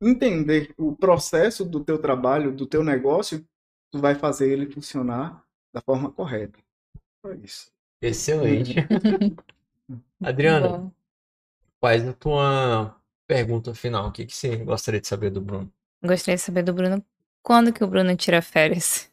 entender 0.00 0.72
o 0.78 0.94
processo 0.94 1.64
do 1.64 1.82
teu 1.82 1.98
trabalho, 1.98 2.52
do 2.52 2.64
teu 2.64 2.84
negócio, 2.84 3.44
tu 3.90 3.98
vai 3.98 4.14
fazer 4.14 4.52
ele 4.52 4.70
funcionar 4.70 5.42
da 5.72 5.80
forma 5.80 6.12
correta. 6.12 6.58
Só 7.20 7.32
isso. 7.32 7.72
Excelente. 8.00 8.76
Adriana, 10.22 10.68
Bom, 10.68 10.92
faz 11.80 12.06
a 12.06 12.12
tua 12.12 12.96
pergunta 13.26 13.74
final. 13.74 14.08
O 14.08 14.12
que 14.12 14.26
que 14.26 14.34
você 14.34 14.56
gostaria 14.58 15.00
de 15.00 15.08
saber 15.08 15.30
do 15.30 15.40
Bruno? 15.40 15.72
gostaria 16.04 16.36
de 16.36 16.42
saber 16.42 16.62
do 16.62 16.72
Bruno, 16.72 17.04
quando 17.48 17.72
que 17.72 17.82
o 17.82 17.86
Bruno 17.86 18.14
tira 18.14 18.42
férias? 18.42 19.08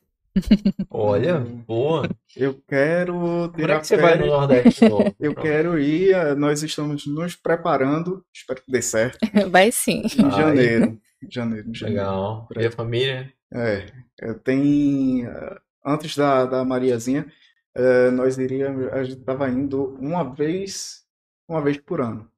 Olha, 0.89 1.37
Hum. 1.37 1.63
boa. 1.65 2.09
Eu 2.35 2.61
quero 2.67 3.13
Como 3.13 3.53
é 3.53 3.57
tirar 3.57 3.79
que 3.79 3.87
você 3.87 3.95
vai 3.95 4.15
no 4.15 4.23
férias. 4.23 4.37
Nordeste? 4.37 4.85
Eu 5.17 5.33
quero 5.33 5.79
ir, 5.79 6.13
eh, 6.13 6.35
nós 6.35 6.61
estamos 6.61 7.07
nos 7.07 7.33
preparando, 7.37 8.21
espero 8.33 8.61
que 8.61 8.69
dê 8.69 8.81
certo, 8.81 9.17
Vai 9.49 9.71
sim. 9.71 10.01
em 10.03 10.09
janeiro. 10.31 10.99
Janeiro, 11.29 11.69
em 11.69 11.73
janeiro. 11.73 12.01
Legal. 12.01 12.47
E 12.57 12.65
a 12.65 12.71
família? 12.71 13.33
É, 13.53 13.85
é, 14.19 14.33
tem, 14.33 15.25
eh, 15.25 15.57
antes 15.85 16.13
da, 16.17 16.45
da 16.45 16.65
Mariazinha, 16.65 17.31
eh, 17.73 18.11
nós 18.11 18.37
iríamos, 18.37 18.91
a 18.91 19.01
gente 19.05 19.19
estava 19.19 19.47
indo 19.49 19.95
uma 20.01 20.23
vez, 20.25 21.05
uma 21.47 21.61
vez 21.61 21.77
por 21.77 22.01
ano. 22.01 22.29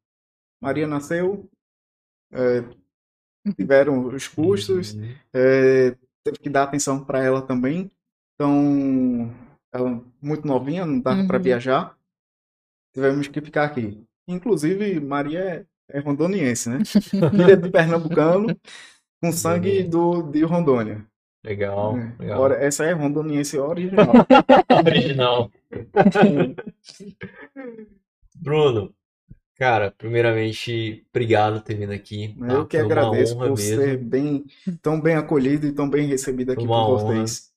Maria 0.62 0.86
nasceu, 0.86 1.50
eh, 2.32 2.64
tiveram 3.54 4.08
os 4.08 4.28
custos, 4.28 4.94
Uhum. 4.94 5.10
É, 5.34 5.96
teve 6.24 6.40
que 6.40 6.50
dar 6.50 6.64
atenção 6.64 7.04
para 7.04 7.24
ela 7.24 7.42
também. 7.42 7.90
Então, 8.36 9.32
ela 9.74 10.02
muito 10.22 10.46
novinha, 10.48 10.86
não 10.86 11.00
dava 11.00 11.26
para 11.26 11.38
Uhum. 11.38 11.44
viajar. 11.44 11.96
Tivemos 12.94 13.28
que 13.28 13.42
ficar 13.42 13.64
aqui. 13.66 14.04
Inclusive, 14.28 15.00
Maria 15.00 15.40
é, 15.40 15.66
é 15.98 16.00
rondoniense, 16.00 16.70
né? 16.70 16.80
Filha 17.32 17.56
de 17.58 17.70
pernambucano, 17.70 18.48
com 19.22 19.32
sangue 19.32 19.84
do, 19.84 20.24
de 20.24 20.44
Rondônia. 20.44 21.06
Legal, 21.46 21.98
É. 21.98 22.16
legal. 22.20 22.42
Ora, 22.42 22.56
essa 22.56 22.84
é 22.84 22.92
rondoniense 22.92 23.58
original. 23.58 24.12
Original. 24.86 25.50
Bruno, 28.36 28.94
cara, 29.58 29.92
primeiramente, 29.92 31.06
obrigado 31.10 31.56
por 31.56 31.62
ter 31.64 31.76
vindo 31.76 31.92
aqui. 31.92 32.36
tá? 32.40 32.54
Eu 32.54 32.68
que 32.68 32.78
Foi 32.78 32.86
agradeço 32.86 33.36
por 33.38 33.50
mesmo. 33.50 33.58
ser 33.58 33.98
bem, 33.98 34.46
tão 34.82 35.00
bem 35.02 35.16
acolhido 35.16 35.68
e 35.68 35.72
tão 35.72 35.90
bem 35.90 36.08
recebido 36.08 36.52
aqui 36.52 36.64
uma 36.64 36.86
por 36.86 37.00
vocês. 37.00 37.52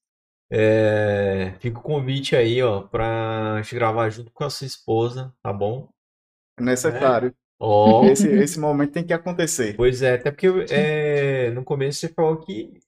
É, 0.53 1.55
fica 1.61 1.79
o 1.79 1.83
convite 1.83 2.35
aí, 2.35 2.61
ó, 2.63 2.83
pra 2.83 3.61
gente 3.63 3.75
gravar 3.75 4.11
junto 4.11 4.33
com 4.33 4.43
a 4.45 4.51
sua 4.51 4.67
esposa, 4.67 5.33
tá 5.43 5.53
bom? 5.53 5.89
É 6.59 6.63
necessário. 6.63 7.35
Ó, 7.59 8.05
Esse, 8.11 8.29
esse 8.29 8.59
momento 8.59 8.93
tem 8.93 9.07
que 9.07 9.13
acontecer. 9.13 9.77
pois 9.77 10.03
é, 10.03 10.15
até 10.15 10.31
porque 10.31 10.49
é, 10.73 11.51
no 11.51 11.63
começo 11.63 12.01
você 12.01 12.09
falou 12.09 12.39
que 12.39 12.81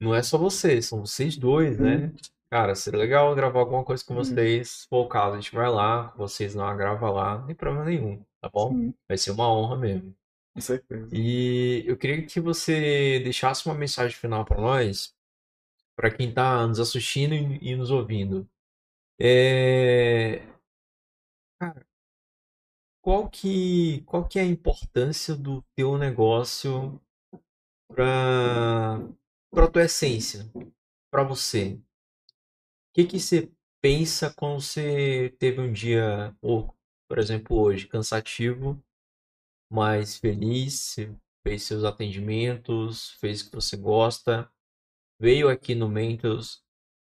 não 0.00 0.14
é 0.14 0.22
só 0.22 0.38
você, 0.38 0.80
são 0.80 1.04
vocês 1.04 1.36
dois, 1.36 1.78
né? 1.78 2.10
Cara, 2.50 2.74
seria 2.74 2.98
legal 2.98 3.34
gravar 3.34 3.60
alguma 3.60 3.84
coisa 3.84 4.04
com 4.04 4.14
Hum. 4.14 4.16
vocês. 4.16 4.86
O 4.90 5.06
caso, 5.06 5.34
a 5.36 5.40
gente 5.40 5.54
vai 5.54 5.68
lá, 5.70 6.08
vocês 6.16 6.54
não 6.54 6.76
grava 6.76 7.08
lá, 7.10 7.38
não 7.38 7.46
tem 7.46 7.54
problema 7.54 7.84
nenhum, 7.84 8.24
tá 8.40 8.48
bom? 8.48 8.70
Sim, 8.72 8.94
Vai 9.08 9.16
ser 9.18 9.30
uma 9.30 9.52
honra 9.52 9.76
mesmo. 9.76 10.14
com 10.54 10.60
certeza. 10.60 11.08
E 11.12 11.84
eu 11.86 11.96
queria 11.96 12.24
que 12.26 12.40
você 12.40 13.20
deixasse 13.20 13.66
uma 13.66 13.74
mensagem 13.74 14.16
final 14.16 14.44
para 14.44 14.60
nós, 14.60 15.14
para 15.96 16.10
quem 16.10 16.30
está 16.30 16.66
nos 16.66 16.80
assistindo 16.80 17.34
e, 17.34 17.70
e 17.72 17.76
nos 17.76 17.90
ouvindo. 17.90 18.48
É... 19.20 20.42
Cara, 21.60 21.86
qual 23.02 23.28
que, 23.28 24.02
qual 24.06 24.26
que 24.28 24.38
é 24.38 24.42
a 24.42 24.46
importância 24.46 25.34
do 25.34 25.62
teu 25.74 25.96
negócio 25.98 27.00
para 27.88 29.00
para 29.52 29.70
tua 29.70 29.84
essência, 29.84 30.50
para 31.10 31.24
você? 31.24 31.80
Que 32.92 33.04
que 33.04 33.20
você 33.20 33.50
pensa 33.80 34.32
quando 34.32 34.60
você 34.60 35.34
teve 35.38 35.60
um 35.60 35.72
dia, 35.72 36.36
ou, 36.42 36.74
por 37.08 37.18
exemplo, 37.18 37.56
hoje, 37.58 37.86
cansativo, 37.86 38.82
mas 39.70 40.16
feliz, 40.16 40.96
fez 41.46 41.62
seus 41.62 41.84
atendimentos, 41.84 43.12
fez 43.20 43.42
o 43.42 43.50
que 43.50 43.56
você 43.56 43.76
gosta, 43.76 44.50
veio 45.20 45.48
aqui 45.48 45.74
no 45.74 45.88
Mentos, 45.88 46.64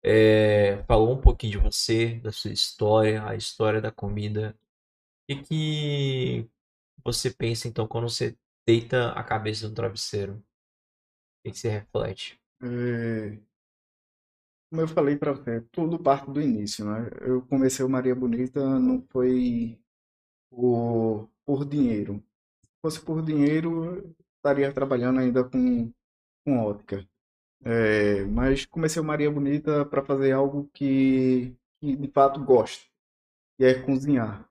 é, 0.03 0.83
falou 0.83 1.13
um 1.13 1.21
pouquinho 1.21 1.53
de 1.53 1.57
você, 1.57 2.19
da 2.19 2.31
sua 2.31 2.51
história, 2.51 3.23
a 3.27 3.35
história 3.35 3.81
da 3.81 3.91
comida. 3.91 4.57
O 5.29 5.35
que 5.35 5.43
que 5.43 6.49
você 7.03 7.29
pensa 7.31 7.67
então 7.67 7.87
quando 7.87 8.09
você 8.09 8.37
deita 8.65 9.11
a 9.11 9.23
cabeça 9.23 9.67
no 9.67 9.75
travesseiro? 9.75 10.33
O 10.35 10.43
que 11.43 11.51
que 11.51 11.59
você 11.59 11.69
reflete? 11.69 12.41
É, 12.63 13.37
como 14.69 14.81
eu 14.81 14.87
falei 14.87 15.15
para 15.17 15.31
você, 15.33 15.61
tudo 15.71 15.99
parte 16.01 16.29
do 16.31 16.41
início, 16.41 16.85
né? 16.85 17.09
Eu 17.21 17.41
comecei 17.43 17.85
o 17.85 17.89
Maria 17.89 18.15
Bonita 18.15 18.79
não 18.79 19.01
foi 19.11 19.79
por, 20.49 21.29
por 21.45 21.65
dinheiro. 21.65 22.23
Se 22.63 22.71
fosse 22.81 23.01
por 23.01 23.23
dinheiro, 23.23 24.15
estaria 24.37 24.73
trabalhando 24.73 25.19
ainda 25.21 25.43
com, 25.43 25.91
com 26.45 26.59
ótica. 26.59 27.07
É, 27.63 28.25
mas 28.25 28.65
comecei 28.65 29.01
o 29.01 29.05
Maria 29.05 29.31
Bonita 29.31 29.85
para 29.85 30.03
fazer 30.03 30.31
algo 30.33 30.69
que, 30.73 31.55
que 31.81 31.95
de 31.95 32.07
fato 32.09 32.43
gosto, 32.43 32.85
e 33.59 33.65
é 33.65 33.75
cozinhar. 33.75 34.49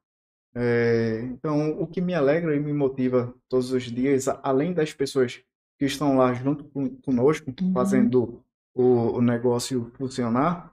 É, 0.54 1.20
então, 1.22 1.80
o 1.80 1.86
que 1.86 2.00
me 2.00 2.14
alegra 2.14 2.56
e 2.56 2.60
me 2.60 2.72
motiva 2.72 3.34
todos 3.48 3.72
os 3.72 3.84
dias, 3.84 4.26
além 4.42 4.72
das 4.74 4.92
pessoas 4.92 5.42
que 5.78 5.84
estão 5.86 6.16
lá 6.16 6.32
junto 6.34 6.64
conosco, 7.02 7.54
Uhum. 7.60 7.72
fazendo 7.72 8.44
o, 8.76 9.16
o 9.16 9.22
negócio 9.22 9.90
funcionar, 9.96 10.70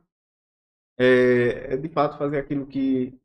é, 0.98 1.74
é 1.74 1.78
de 1.78 1.88
fato 1.88 2.18
fazer 2.18 2.38
aquilo 2.38 2.68
que, 2.68 3.18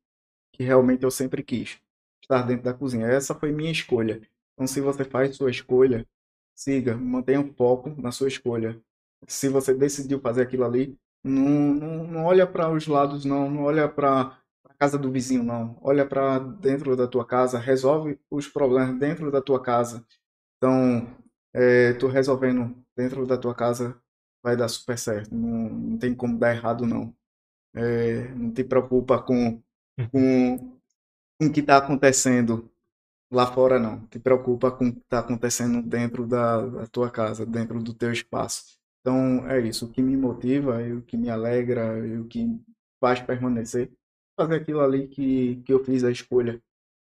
que 0.53 0.63
realmente 0.63 1.03
eu 1.03 1.11
sempre 1.11 1.43
quis, 1.43 1.81
estar 2.23 2.43
dentro 2.43 2.65
da 2.65 2.73
cozinha. 2.73 3.07
Essa 3.09 3.35
foi 3.35 3.51
minha 3.51 3.73
escolha. 3.73 4.23
Então, 4.55 4.67
se 4.69 4.81
você 4.81 5.05
faz 5.05 5.37
sua 5.37 5.51
escolha, 5.51 6.07
siga, 6.55 6.97
mantenha 6.97 7.41
o 7.41 7.53
foco 7.55 7.91
na 8.01 8.13
sua 8.13 8.29
escolha. 8.29 8.81
Se 9.27 9.49
você 9.49 9.75
decidiu 9.75 10.21
fazer 10.21 10.43
aquilo 10.43 10.65
ali, 10.65 10.97
não, 11.25 11.75
não, 11.75 12.05
não 12.07 12.25
olha 12.25 12.47
para 12.47 12.71
os 12.71 12.87
lados, 12.87 13.25
não, 13.25 13.51
não 13.51 13.65
olha 13.65 13.89
para 13.89 14.39
a 14.65 14.75
casa 14.75 14.97
do 14.97 15.11
vizinho, 15.11 15.43
não. 15.43 15.77
Olha 15.83 16.07
para 16.07 16.39
dentro 16.39 16.95
da 16.97 17.09
tua 17.09 17.27
casa, 17.27 17.59
resolve 17.59 18.19
os 18.31 18.47
problemas 18.47 18.97
dentro 18.99 19.31
da 19.31 19.43
tua 19.43 19.61
casa. 19.61 20.07
Então, 20.57 21.07
é, 21.53 21.95
tu 21.95 22.07
resolvendo 22.07 22.77
dentro 22.97 23.27
da 23.27 23.37
tua 23.37 23.55
casa 23.55 24.01
vai 24.49 24.57
dar 24.57 24.69
super 24.69 24.99
certo. 24.99 25.35
Não, 25.35 25.69
não 25.71 25.99
tem 25.99 26.15
como 26.15 26.39
dar 26.39 26.55
errado, 26.55 26.87
não. 26.87 27.15
É, 27.75 28.29
não 28.35 28.53
te 28.53 28.65
preocupa 28.65 29.21
com, 29.23 29.63
com, 30.13 30.59
com 31.41 31.47
o 31.47 31.53
que 31.53 31.61
está 31.61 31.79
acontecendo 31.79 32.71
lá 33.33 33.47
fora, 33.53 33.79
não. 33.79 34.07
Te 34.09 34.19
preocupa 34.21 34.71
com 34.73 34.89
o 34.89 34.93
que 34.93 35.01
está 35.01 35.21
acontecendo 35.21 35.83
dentro 35.83 36.27
da, 36.27 36.67
da 36.67 36.87
tua 36.87 37.11
casa, 37.11 37.47
dentro 37.47 37.83
do 37.83 37.95
teu 37.95 38.13
espaço. 38.13 38.79
Então, 39.01 39.49
é 39.51 39.61
isso. 39.61 39.87
O 39.87 39.91
que 39.93 40.03
me 40.03 40.17
motiva 40.17 40.79
o 40.95 41.03
que 41.03 41.17
me 41.17 41.31
alegra 41.31 41.85
o 42.21 42.27
que 42.27 42.61
faz 43.01 43.21
permanecer, 43.21 43.91
fazer 44.37 44.57
aquilo 44.57 44.81
ali 44.81 45.09
que, 45.09 45.57
que 45.65 45.73
eu 45.73 45.85
fiz 45.85 46.05
a 46.05 46.11
escolha 46.11 46.63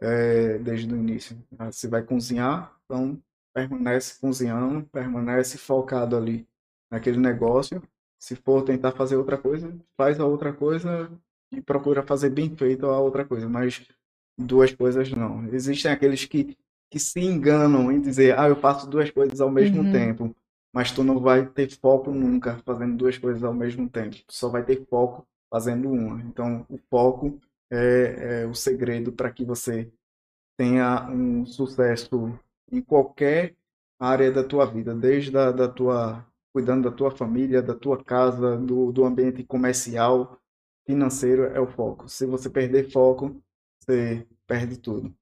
é, 0.01 0.57
desde 0.59 0.93
o 0.93 0.97
início. 0.97 1.37
Ah, 1.57 1.71
Se 1.71 1.87
vai 1.87 2.03
cozinhar, 2.03 2.75
então 2.85 3.21
permanece 3.53 4.19
cozinhando, 4.19 4.85
permanece 4.89 5.57
focado 5.57 6.15
ali 6.17 6.47
naquele 6.91 7.17
negócio. 7.17 7.81
Se 8.19 8.35
for 8.35 8.63
tentar 8.63 8.91
fazer 8.91 9.15
outra 9.15 9.37
coisa, 9.37 9.73
faz 9.97 10.19
a 10.19 10.25
outra 10.25 10.51
coisa 10.53 11.09
e 11.51 11.61
procura 11.61 12.03
fazer 12.03 12.29
bem 12.29 12.55
feito 12.55 12.85
a 12.87 12.99
outra 12.99 13.25
coisa, 13.25 13.47
mas 13.47 13.85
duas 14.37 14.73
coisas 14.73 15.09
não. 15.11 15.45
Existem 15.53 15.91
aqueles 15.91 16.25
que, 16.25 16.57
que 16.89 16.99
se 16.99 17.19
enganam 17.21 17.91
em 17.91 18.01
dizer, 18.01 18.37
ah, 18.37 18.47
eu 18.49 18.55
faço 18.55 18.89
duas 18.89 19.09
coisas 19.09 19.39
ao 19.41 19.49
mesmo 19.49 19.83
Uhum. 19.83 19.91
tempo, 19.91 20.35
mas 20.73 20.91
tu 20.91 21.03
não 21.03 21.19
vai 21.19 21.45
ter 21.45 21.69
foco 21.71 22.11
nunca 22.11 22.57
fazendo 22.65 22.95
duas 22.97 23.17
coisas 23.17 23.43
ao 23.43 23.53
mesmo 23.53 23.89
tempo. 23.89 24.15
Tu 24.27 24.33
só 24.33 24.49
vai 24.49 24.63
ter 24.63 24.85
foco 24.87 25.25
fazendo 25.49 25.89
uma. 25.89 26.21
Então, 26.21 26.65
o 26.69 26.77
foco 26.89 27.39
é, 27.71 28.43
é 28.43 28.47
o 28.47 28.53
segredo 28.53 29.11
para 29.11 29.31
que 29.31 29.43
você 29.45 29.89
tenha 30.57 31.09
um 31.09 31.45
sucesso 31.45 32.37
em 32.71 32.81
qualquer 32.81 33.55
área 33.99 34.31
da 34.31 34.43
tua 34.43 34.65
vida, 34.65 34.93
desde 34.93 35.35
a, 35.37 35.51
da 35.51 35.67
tua 35.67 36.25
cuidando 36.53 36.89
da 36.89 36.95
tua 36.95 37.11
família, 37.11 37.61
da 37.61 37.75
tua 37.75 38.03
casa, 38.03 38.57
do, 38.57 38.91
do 38.91 39.05
ambiente 39.05 39.43
comercial, 39.43 40.39
financeiro 40.85 41.43
é 41.45 41.59
o 41.59 41.67
foco. 41.67 42.09
Se 42.09 42.25
você 42.25 42.49
perder 42.49 42.91
foco, 42.91 43.41
você 43.81 44.27
perde 44.47 44.77
tudo. 44.77 45.13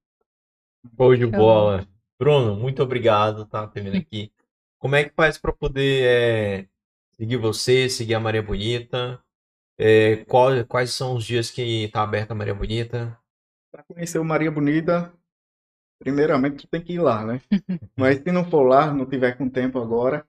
Show 0.96 1.16
de 1.16 1.26
bola. 1.26 1.86
Bruno, 2.18 2.56
muito 2.56 2.82
obrigado, 2.82 3.46
tá? 3.46 3.66
Por 3.66 3.72
ter 3.74 3.82
vindo 3.82 3.96
aqui. 3.96 4.32
Como 4.78 4.96
é 4.96 5.04
que 5.04 5.14
faz 5.14 5.38
para 5.38 5.52
poder 5.52 6.04
é, 6.64 6.68
seguir 7.16 7.36
você, 7.36 7.88
seguir 7.88 8.14
a 8.14 8.20
Maria 8.20 8.42
Bonita? 8.42 9.22
É, 9.78 10.18
qual- 10.26 10.64
quais 10.66 10.92
são 10.92 11.16
os 11.16 11.24
dias 11.26 11.50
que 11.50 11.88
tá 11.90 12.02
aberta 12.02 12.34
a 12.34 12.36
Maria 12.36 12.54
Bonita? 12.54 13.18
Para 13.70 13.82
conhecer 13.84 14.18
o 14.18 14.24
Maria 14.24 14.50
Bonita, 14.50 15.12
primeiramente 15.98 16.58
tu 16.66 16.68
tem 16.68 16.82
que 16.84 16.94
ir 16.94 17.00
lá, 17.00 17.24
né? 17.26 17.42
Mas 17.96 18.18
se 18.18 18.32
não 18.32 18.48
for 18.50 18.62
lá, 18.64 18.92
não 18.92 19.06
tiver 19.06 19.36
com 19.38 19.48
tempo 19.50 19.80
agora, 19.80 20.26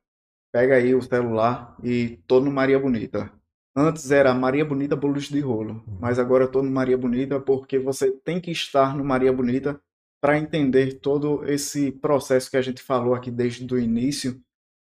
pega 0.52 0.76
aí 0.76 0.94
o 0.96 1.02
celular 1.02 1.76
e 1.84 2.20
tô 2.28 2.40
no 2.40 2.52
Maria 2.52 2.80
Bonita. 2.80 3.32
Antes 3.76 4.12
era 4.12 4.34
Maria 4.34 4.66
Bonita 4.66 4.96
Bolos 4.96 5.26
de 5.30 5.40
Rolo, 5.40 5.84
mas 6.00 6.20
agora 6.20 6.46
eu 6.46 6.52
tô 6.52 6.62
no 6.64 6.72
Maria 6.72 6.98
Bonita 6.98 7.40
porque 7.40 7.80
você 7.80 8.12
tem 8.12 8.42
que 8.42 8.52
estar 8.52 8.96
no 8.98 9.04
Maria 9.06 9.32
Bonita 9.32 9.80
para 10.22 10.38
entender 10.38 11.00
todo 11.00 11.46
esse 11.50 11.92
processo 11.92 12.50
que 12.52 12.58
a 12.58 12.62
gente 12.62 12.82
falou 12.82 13.14
aqui 13.14 13.32
desde 13.32 13.72
o 13.74 13.80
início 13.80 14.42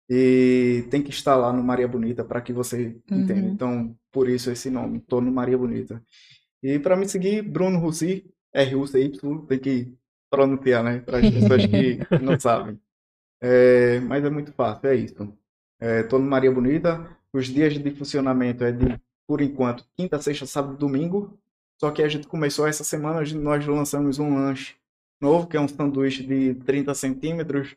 E 0.09 0.87
tem 0.91 1.03
que 1.03 1.11
estar 1.11 1.37
lá 1.37 1.53
no 1.53 1.63
Maria 1.63 1.87
Bonita 1.89 2.25
para 2.25 2.41
que 2.43 2.53
você 2.53 2.97
Uhum. 3.11 3.21
entenda. 3.21 3.49
Então, 3.49 3.97
por 4.13 4.29
isso 4.29 4.51
esse 4.51 4.69
nome, 4.71 5.01
tô 5.01 5.21
no 5.21 5.31
Maria 5.33 5.57
Bonita. 5.57 6.03
E 6.63 6.79
para 6.79 6.97
me 6.97 7.09
seguir, 7.09 7.43
Bruno 7.43 7.79
Russi, 7.81 8.25
R-U-C-Y, 8.55 9.47
tem 9.47 9.59
que 9.61 9.95
pronunciar, 10.31 10.85
né? 10.85 11.01
Para 11.01 11.19
as 11.21 11.29
pessoas 11.31 11.67
que 11.67 12.07
não 12.19 12.39
sabem. 12.41 12.81
É, 13.41 14.01
mas 14.01 14.25
é 14.25 14.31
muito 14.31 14.53
fácil, 14.53 14.89
é 14.89 14.97
isso. 14.97 15.39
É, 15.81 16.03
tô 16.03 16.19
no 16.19 16.27
Maria 16.29 16.53
Bonita. 16.53 17.09
Os 17.33 17.47
dias 17.47 17.73
de 17.79 17.91
funcionamento 17.93 18.63
é 18.63 18.71
de, 18.71 19.01
por 19.27 19.41
enquanto, 19.41 19.85
quinta, 19.97 20.21
sexta, 20.21 20.45
sábado, 20.45 20.77
domingo. 20.77 21.39
Só 21.81 21.91
que 21.91 22.03
a 22.03 22.09
gente 22.09 22.27
começou 22.27 22.67
essa 22.67 22.85
semana, 22.85 23.23
nós 23.35 23.67
lançamos 23.67 24.19
um 24.19 24.35
lanche 24.35 24.75
novo, 25.21 25.47
que 25.47 25.57
é 25.57 25.61
um 25.61 25.69
sanduíche 25.69 26.23
de 26.23 26.55
30 26.55 26.95
centímetros. 26.95 27.75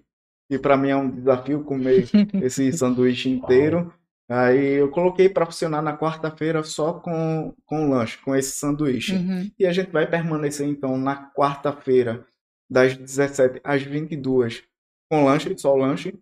E 0.49 0.59
para 0.59 0.75
mim 0.75 0.89
é 0.89 0.95
um 0.95 1.09
desafio 1.09 1.63
comer 1.63 2.09
esse 2.43 2.71
sanduíche 2.73 3.29
inteiro. 3.29 3.93
Aí 4.29 4.79
eu 4.79 4.89
coloquei 4.89 5.29
para 5.29 5.45
funcionar 5.45 5.81
na 5.81 5.97
quarta-feira 5.97 6.63
só 6.63 6.93
com, 6.93 7.53
com 7.65 7.89
lanche, 7.89 8.17
com 8.17 8.35
esse 8.35 8.51
sanduíche. 8.51 9.15
Uhum. 9.15 9.51
E 9.57 9.65
a 9.65 9.71
gente 9.71 9.91
vai 9.91 10.09
permanecer 10.09 10.67
então 10.67 10.97
na 10.97 11.31
quarta-feira, 11.31 12.25
das 12.69 12.97
17 12.97 13.61
às 13.63 13.83
22, 13.83 14.63
com 15.09 15.25
lanche, 15.25 15.55
só 15.57 15.75
lanche. 15.75 16.13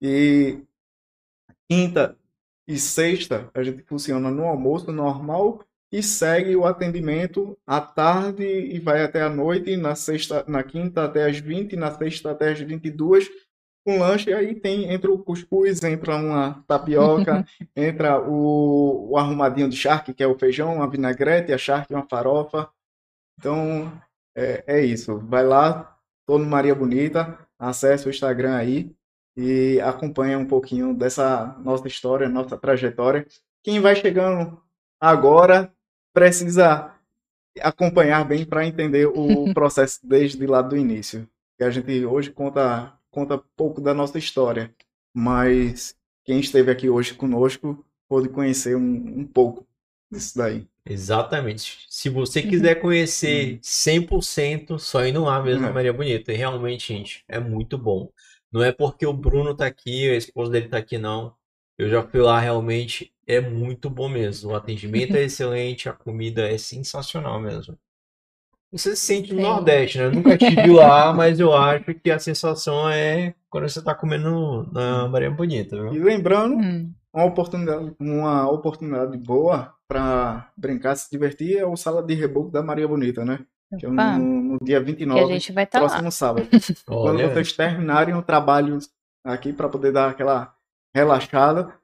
E 0.00 0.58
quinta 1.68 2.16
e 2.66 2.78
sexta 2.78 3.50
a 3.54 3.62
gente 3.62 3.82
funciona 3.82 4.30
no 4.30 4.44
almoço 4.44 4.90
normal 4.92 5.64
e 5.90 6.02
segue 6.02 6.54
o 6.54 6.66
atendimento 6.66 7.56
à 7.66 7.80
tarde 7.80 8.44
e 8.44 8.78
vai 8.78 9.02
até 9.02 9.22
a 9.22 9.28
noite, 9.28 9.76
na 9.76 9.94
sexta, 9.94 10.44
na 10.46 10.62
quinta 10.62 11.04
até 11.04 11.24
às 11.24 11.38
20, 11.38 11.76
na 11.76 11.90
sexta 11.90 12.30
até 12.30 12.52
às 12.52 12.60
22, 12.60 13.26
com 13.86 13.98
lanche. 13.98 14.30
Aí 14.32 14.54
tem, 14.54 14.92
entra 14.92 15.10
o 15.10 15.18
cuscuz, 15.18 15.82
entra 15.82 16.16
uma 16.16 16.62
tapioca, 16.66 17.46
entra 17.74 18.20
o, 18.20 19.12
o 19.12 19.16
arrumadinho 19.16 19.68
de 19.68 19.76
charque, 19.76 20.12
que 20.12 20.22
é 20.22 20.26
o 20.26 20.38
feijão, 20.38 20.82
a 20.82 20.86
vinagrete, 20.86 21.54
a 21.54 21.58
charque, 21.58 21.94
uma 21.94 22.06
farofa. 22.06 22.68
Então, 23.38 23.90
é, 24.36 24.64
é 24.66 24.84
isso. 24.84 25.18
Vai 25.20 25.44
lá, 25.44 25.96
tô 26.26 26.38
no 26.38 26.44
Maria 26.44 26.74
Bonita, 26.74 27.38
acesse 27.58 28.06
o 28.06 28.10
Instagram 28.10 28.56
aí 28.56 28.94
e 29.38 29.80
acompanha 29.82 30.36
um 30.36 30.44
pouquinho 30.44 30.92
dessa 30.92 31.56
nossa 31.64 31.86
história, 31.86 32.28
nossa 32.28 32.58
trajetória. 32.58 33.24
Quem 33.62 33.78
vai 33.80 33.94
chegando 33.94 34.60
agora 35.00 35.72
precisa 36.12 36.92
acompanhar 37.60 38.24
bem 38.24 38.44
para 38.44 38.66
entender 38.66 39.06
o 39.06 39.52
processo 39.54 40.00
desde 40.02 40.44
lá 40.44 40.60
do 40.60 40.76
início. 40.76 41.28
Que 41.56 41.62
a 41.62 41.70
gente 41.70 42.04
hoje 42.04 42.32
conta 42.32 42.92
conta 43.12 43.38
pouco 43.56 43.80
da 43.80 43.94
nossa 43.94 44.18
história, 44.18 44.74
mas 45.14 45.94
quem 46.24 46.40
esteve 46.40 46.70
aqui 46.72 46.90
hoje 46.90 47.14
conosco 47.14 47.84
pôde 48.08 48.28
conhecer 48.28 48.76
um, 48.76 49.20
um 49.20 49.24
pouco 49.24 49.64
disso 50.10 50.36
daí. 50.36 50.66
Exatamente. 50.84 51.86
Se 51.88 52.08
você 52.08 52.42
quiser 52.42 52.76
conhecer 52.80 53.60
100%, 53.62 54.80
só 54.80 55.06
indo 55.06 55.22
lá 55.22 55.40
mesmo 55.40 55.62
na 55.62 55.68
É. 55.68 55.72
Maria 55.72 55.92
Bonita. 55.92 56.32
E 56.32 56.36
realmente, 56.36 56.92
gente, 56.92 57.24
é 57.28 57.38
muito 57.38 57.78
bom. 57.78 58.10
Não 58.52 58.62
é 58.62 58.72
porque 58.72 59.06
o 59.06 59.12
Bruno 59.12 59.54
tá 59.56 59.66
aqui, 59.66 60.08
a 60.10 60.16
esposa 60.16 60.52
dele 60.52 60.68
tá 60.68 60.78
aqui, 60.78 60.98
não. 60.98 61.34
Eu 61.78 61.88
já 61.88 62.02
fui 62.02 62.20
lá, 62.20 62.38
realmente 62.40 63.12
é 63.26 63.40
muito 63.40 63.88
bom 63.90 64.08
mesmo. 64.08 64.50
O 64.52 64.56
atendimento 64.56 65.16
é 65.16 65.22
excelente, 65.24 65.88
a 65.88 65.92
comida 65.92 66.48
é 66.50 66.58
sensacional 66.58 67.40
mesmo. 67.40 67.78
Você 68.72 68.94
se 68.96 69.06
sente 69.06 69.32
no 69.32 69.40
Sim. 69.42 69.42
Nordeste, 69.42 69.98
né? 69.98 70.04
Eu 70.06 70.12
nunca 70.12 70.34
estive 70.34 70.70
lá, 70.70 71.12
mas 71.12 71.40
eu 71.40 71.54
acho 71.54 71.94
que 71.94 72.10
a 72.10 72.18
sensação 72.18 72.88
é 72.88 73.34
quando 73.50 73.68
você 73.68 73.82
tá 73.82 73.94
comendo 73.94 74.70
na 74.72 75.08
Maria 75.08 75.30
Bonita, 75.30 75.76
E 75.90 75.98
viu? 75.98 76.04
lembrando, 76.04 76.56
Hum. 76.56 76.92
uma 77.12 77.24
oportunidade, 77.24 77.94
uma 77.98 78.50
oportunidade 78.50 79.16
boa 79.18 79.74
para 79.86 80.50
brincar, 80.56 80.96
se 80.96 81.10
divertir 81.10 81.56
é 81.58 81.66
o 81.66 81.76
Sala 81.76 82.02
de 82.02 82.14
Reboco 82.14 82.50
da 82.50 82.62
Maria 82.62 82.86
Bonita, 82.86 83.24
né? 83.24 83.46
Que 83.78 83.84
é 83.86 83.88
no, 83.88 84.18
no 84.18 84.58
dia 84.62 84.78
que 84.78 84.86
29, 84.86 85.20
a 85.20 85.26
gente 85.26 85.52
vai 85.52 85.64
estar 85.64 85.80
lá. 85.80 85.88
próximo 85.88 86.10
sábado. 86.12 86.48
Quando 86.86 87.18
vocês 87.20 87.52
terminarem 87.52 88.14
o 88.14 88.22
trabalho 88.22 88.78
aqui 89.24 89.52
para 89.52 89.68
poder 89.68 89.92
dar 89.92 90.10
aquela 90.10 90.54
relaxada, 90.94 91.74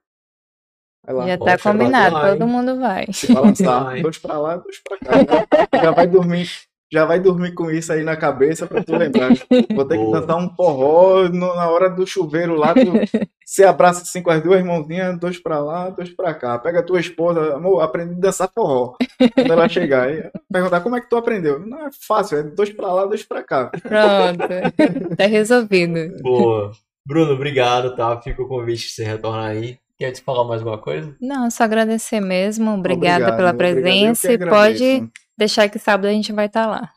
vai 1.05 1.15
lá, 1.15 1.27
Já 1.27 1.39
Poxa, 1.39 1.59
tá 1.59 1.63
combinado, 1.63 2.15
vai, 2.17 2.33
todo 2.33 2.47
mundo 2.49 2.81
vai. 2.81 3.07
se 3.13 3.33
balançar, 3.33 4.01
dois 4.01 4.17
para 4.19 4.39
lá, 4.39 4.57
dois 4.57 4.79
para 4.83 4.99
cá. 4.99 5.11
né? 5.17 5.83
Já 5.83 5.91
vai 5.91 6.07
dormir, 6.07 6.49
já 6.95 7.05
vai 7.05 7.19
dormir 7.19 7.53
com 7.53 7.71
isso 7.71 7.93
aí 7.93 8.03
na 8.05 8.17
cabeça 8.17 8.67
para 8.67 8.83
tu 8.83 8.97
lembrar. 8.97 9.31
Vou 9.75 9.85
ter 9.85 9.99
que 9.99 10.05
Boa. 10.05 10.21
dançar 10.21 10.37
um 10.37 10.49
forró 10.55 11.29
no- 11.29 11.55
na 11.55 11.69
hora 11.69 11.91
do 11.91 12.07
chuveiro 12.07 12.55
lá. 12.55 12.73
Tu, 12.73 12.81
se 13.45 13.65
abraça 13.65 14.03
assim 14.03 14.23
com 14.23 14.31
as 14.31 14.41
duas 14.43 14.65
mãozinhas, 14.65 15.19
dois 15.19 15.39
pra 15.39 15.59
lá, 15.59 15.91
dois 15.91 16.09
pra 16.11 16.33
cá. 16.33 16.59
Pega 16.59 16.81
a 16.81 16.83
tua 16.83 17.01
esposa, 17.01 17.55
amor, 17.57 17.81
aprendi 17.83 18.15
a 18.15 18.21
dançar 18.21 18.49
forró. 18.55 18.95
Quando 19.35 19.53
ela 19.53 19.69
chegar, 19.69 20.09
aí, 20.09 20.23
perguntar 20.51 20.81
como 20.81 20.97
é 20.97 21.01
que 21.01 21.11
tu 21.11 21.17
aprendeu. 21.17 21.59
Não 21.59 21.87
é 21.87 21.91
fácil, 22.07 22.39
é 22.39 22.43
dois 22.45 22.71
pra 22.71 22.93
lá, 22.93 23.05
dois 23.07 23.23
pra 23.25 23.43
cá. 23.43 23.71
Pronto. 23.71 25.17
Tá 25.17 25.27
resolvido. 25.27 26.17
Boa. 26.23 26.71
Bruno, 27.07 27.33
obrigado, 27.33 27.95
tá? 27.97 28.19
Fica 28.21 28.41
o 28.43 28.49
convite 28.49 28.87
que 28.87 28.93
você 28.93 29.05
retornar 29.05 29.51
aí. 29.51 29.77
Quer 29.99 30.11
te 30.11 30.23
falar 30.23 30.43
mais 30.45 30.61
alguma 30.61 30.79
coisa? 30.79 31.15
Não, 31.21 31.49
só 31.51 31.65
agradecer 31.65 32.19
mesmo. 32.21 32.71
Obrigada 32.75 33.27
Obrigado, 33.33 33.37
pela 33.37 33.55
presença. 33.55 34.31
E 34.33 34.35
agradeço. 34.35 34.57
pode 34.63 35.09
deixar 35.37 35.69
que 35.69 35.79
sábado 35.79 36.07
a 36.07 36.13
gente 36.13 36.33
vai 36.33 36.47
estar 36.47 36.67
lá. 36.67 36.93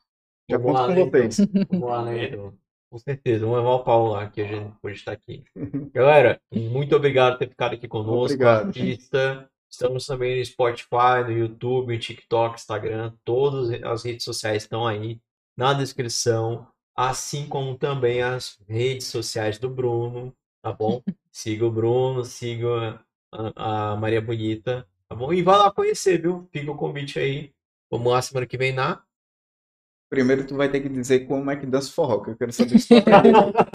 Já 0.50 0.58
Vamos 0.58 0.74
conto 0.74 0.82
lá, 0.82 0.88
com 0.88 0.94
né, 0.94 1.06
vocês. 1.06 1.40
então. 1.40 1.66
Vamos 1.72 1.90
lá, 1.90 2.06
né, 2.06 2.26
então. 2.26 2.54
Com 2.90 2.98
certeza. 2.98 3.46
Vamos 3.46 3.58
levar 3.58 3.74
o 3.74 3.84
Paulo 3.84 4.12
lá, 4.14 4.30
que 4.30 4.42
a 4.42 4.48
gente 4.48 4.76
pode 4.82 4.96
estar 4.96 5.12
aqui. 5.12 5.44
Galera, 5.94 6.40
muito 6.54 6.96
obrigado 6.96 7.34
por 7.34 7.40
ter 7.40 7.50
ficado 7.50 7.74
aqui 7.74 7.88
conosco. 7.88 8.34
Obrigado. 8.34 8.68
Artista. 8.68 9.50
Estamos 9.70 10.06
também 10.06 10.40
no 10.40 10.46
Spotify, 10.46 11.24
no 11.26 11.32
YouTube, 11.32 11.94
no 11.94 12.00
TikTok, 12.00 12.56
Instagram. 12.56 13.14
Todas 13.26 13.70
as 13.84 14.04
redes 14.04 14.24
sociais 14.24 14.64
estão 14.64 14.88
aí 14.88 15.20
na 15.58 15.74
descrição. 15.74 16.68
Assim 16.96 17.48
como 17.48 17.78
também 17.78 18.24
as 18.24 18.58
redes 18.68 19.08
sociais 19.08 19.60
do 19.60 19.70
Bruno, 19.70 20.34
tá 20.64 20.72
bom? 20.72 21.02
Siga 21.32 21.66
o 21.66 21.72
Bruno, 21.72 22.26
siga 22.26 23.00
a, 23.32 23.92
a 23.92 23.96
Maria 23.96 24.20
Bonita, 24.20 24.88
tá 25.08 25.16
bom? 25.16 25.32
E 25.32 25.44
vá 25.44 25.56
lá 25.58 25.72
conhecer, 25.72 26.20
viu? 26.20 26.50
Fica 26.52 26.72
o 26.72 26.76
convite 26.76 27.20
aí. 27.20 27.54
Vamos 27.92 28.12
lá 28.12 28.22
semana 28.22 28.46
que 28.46 28.58
vem 28.58 28.74
na 28.74 29.02
Primeiro 30.10 30.48
tu 30.48 30.56
vai 30.56 30.72
ter 30.72 30.80
que 30.80 30.88
dizer 30.88 31.28
como 31.28 31.52
é 31.52 31.56
que 31.58 31.66
dança 31.66 31.92
forró, 31.92 32.22
que 32.22 32.30
eu 32.32 32.38
quero 32.38 32.54
saber 32.54 32.80
se 32.80 32.88
tu 32.88 32.98
aprendeu. 32.98 33.52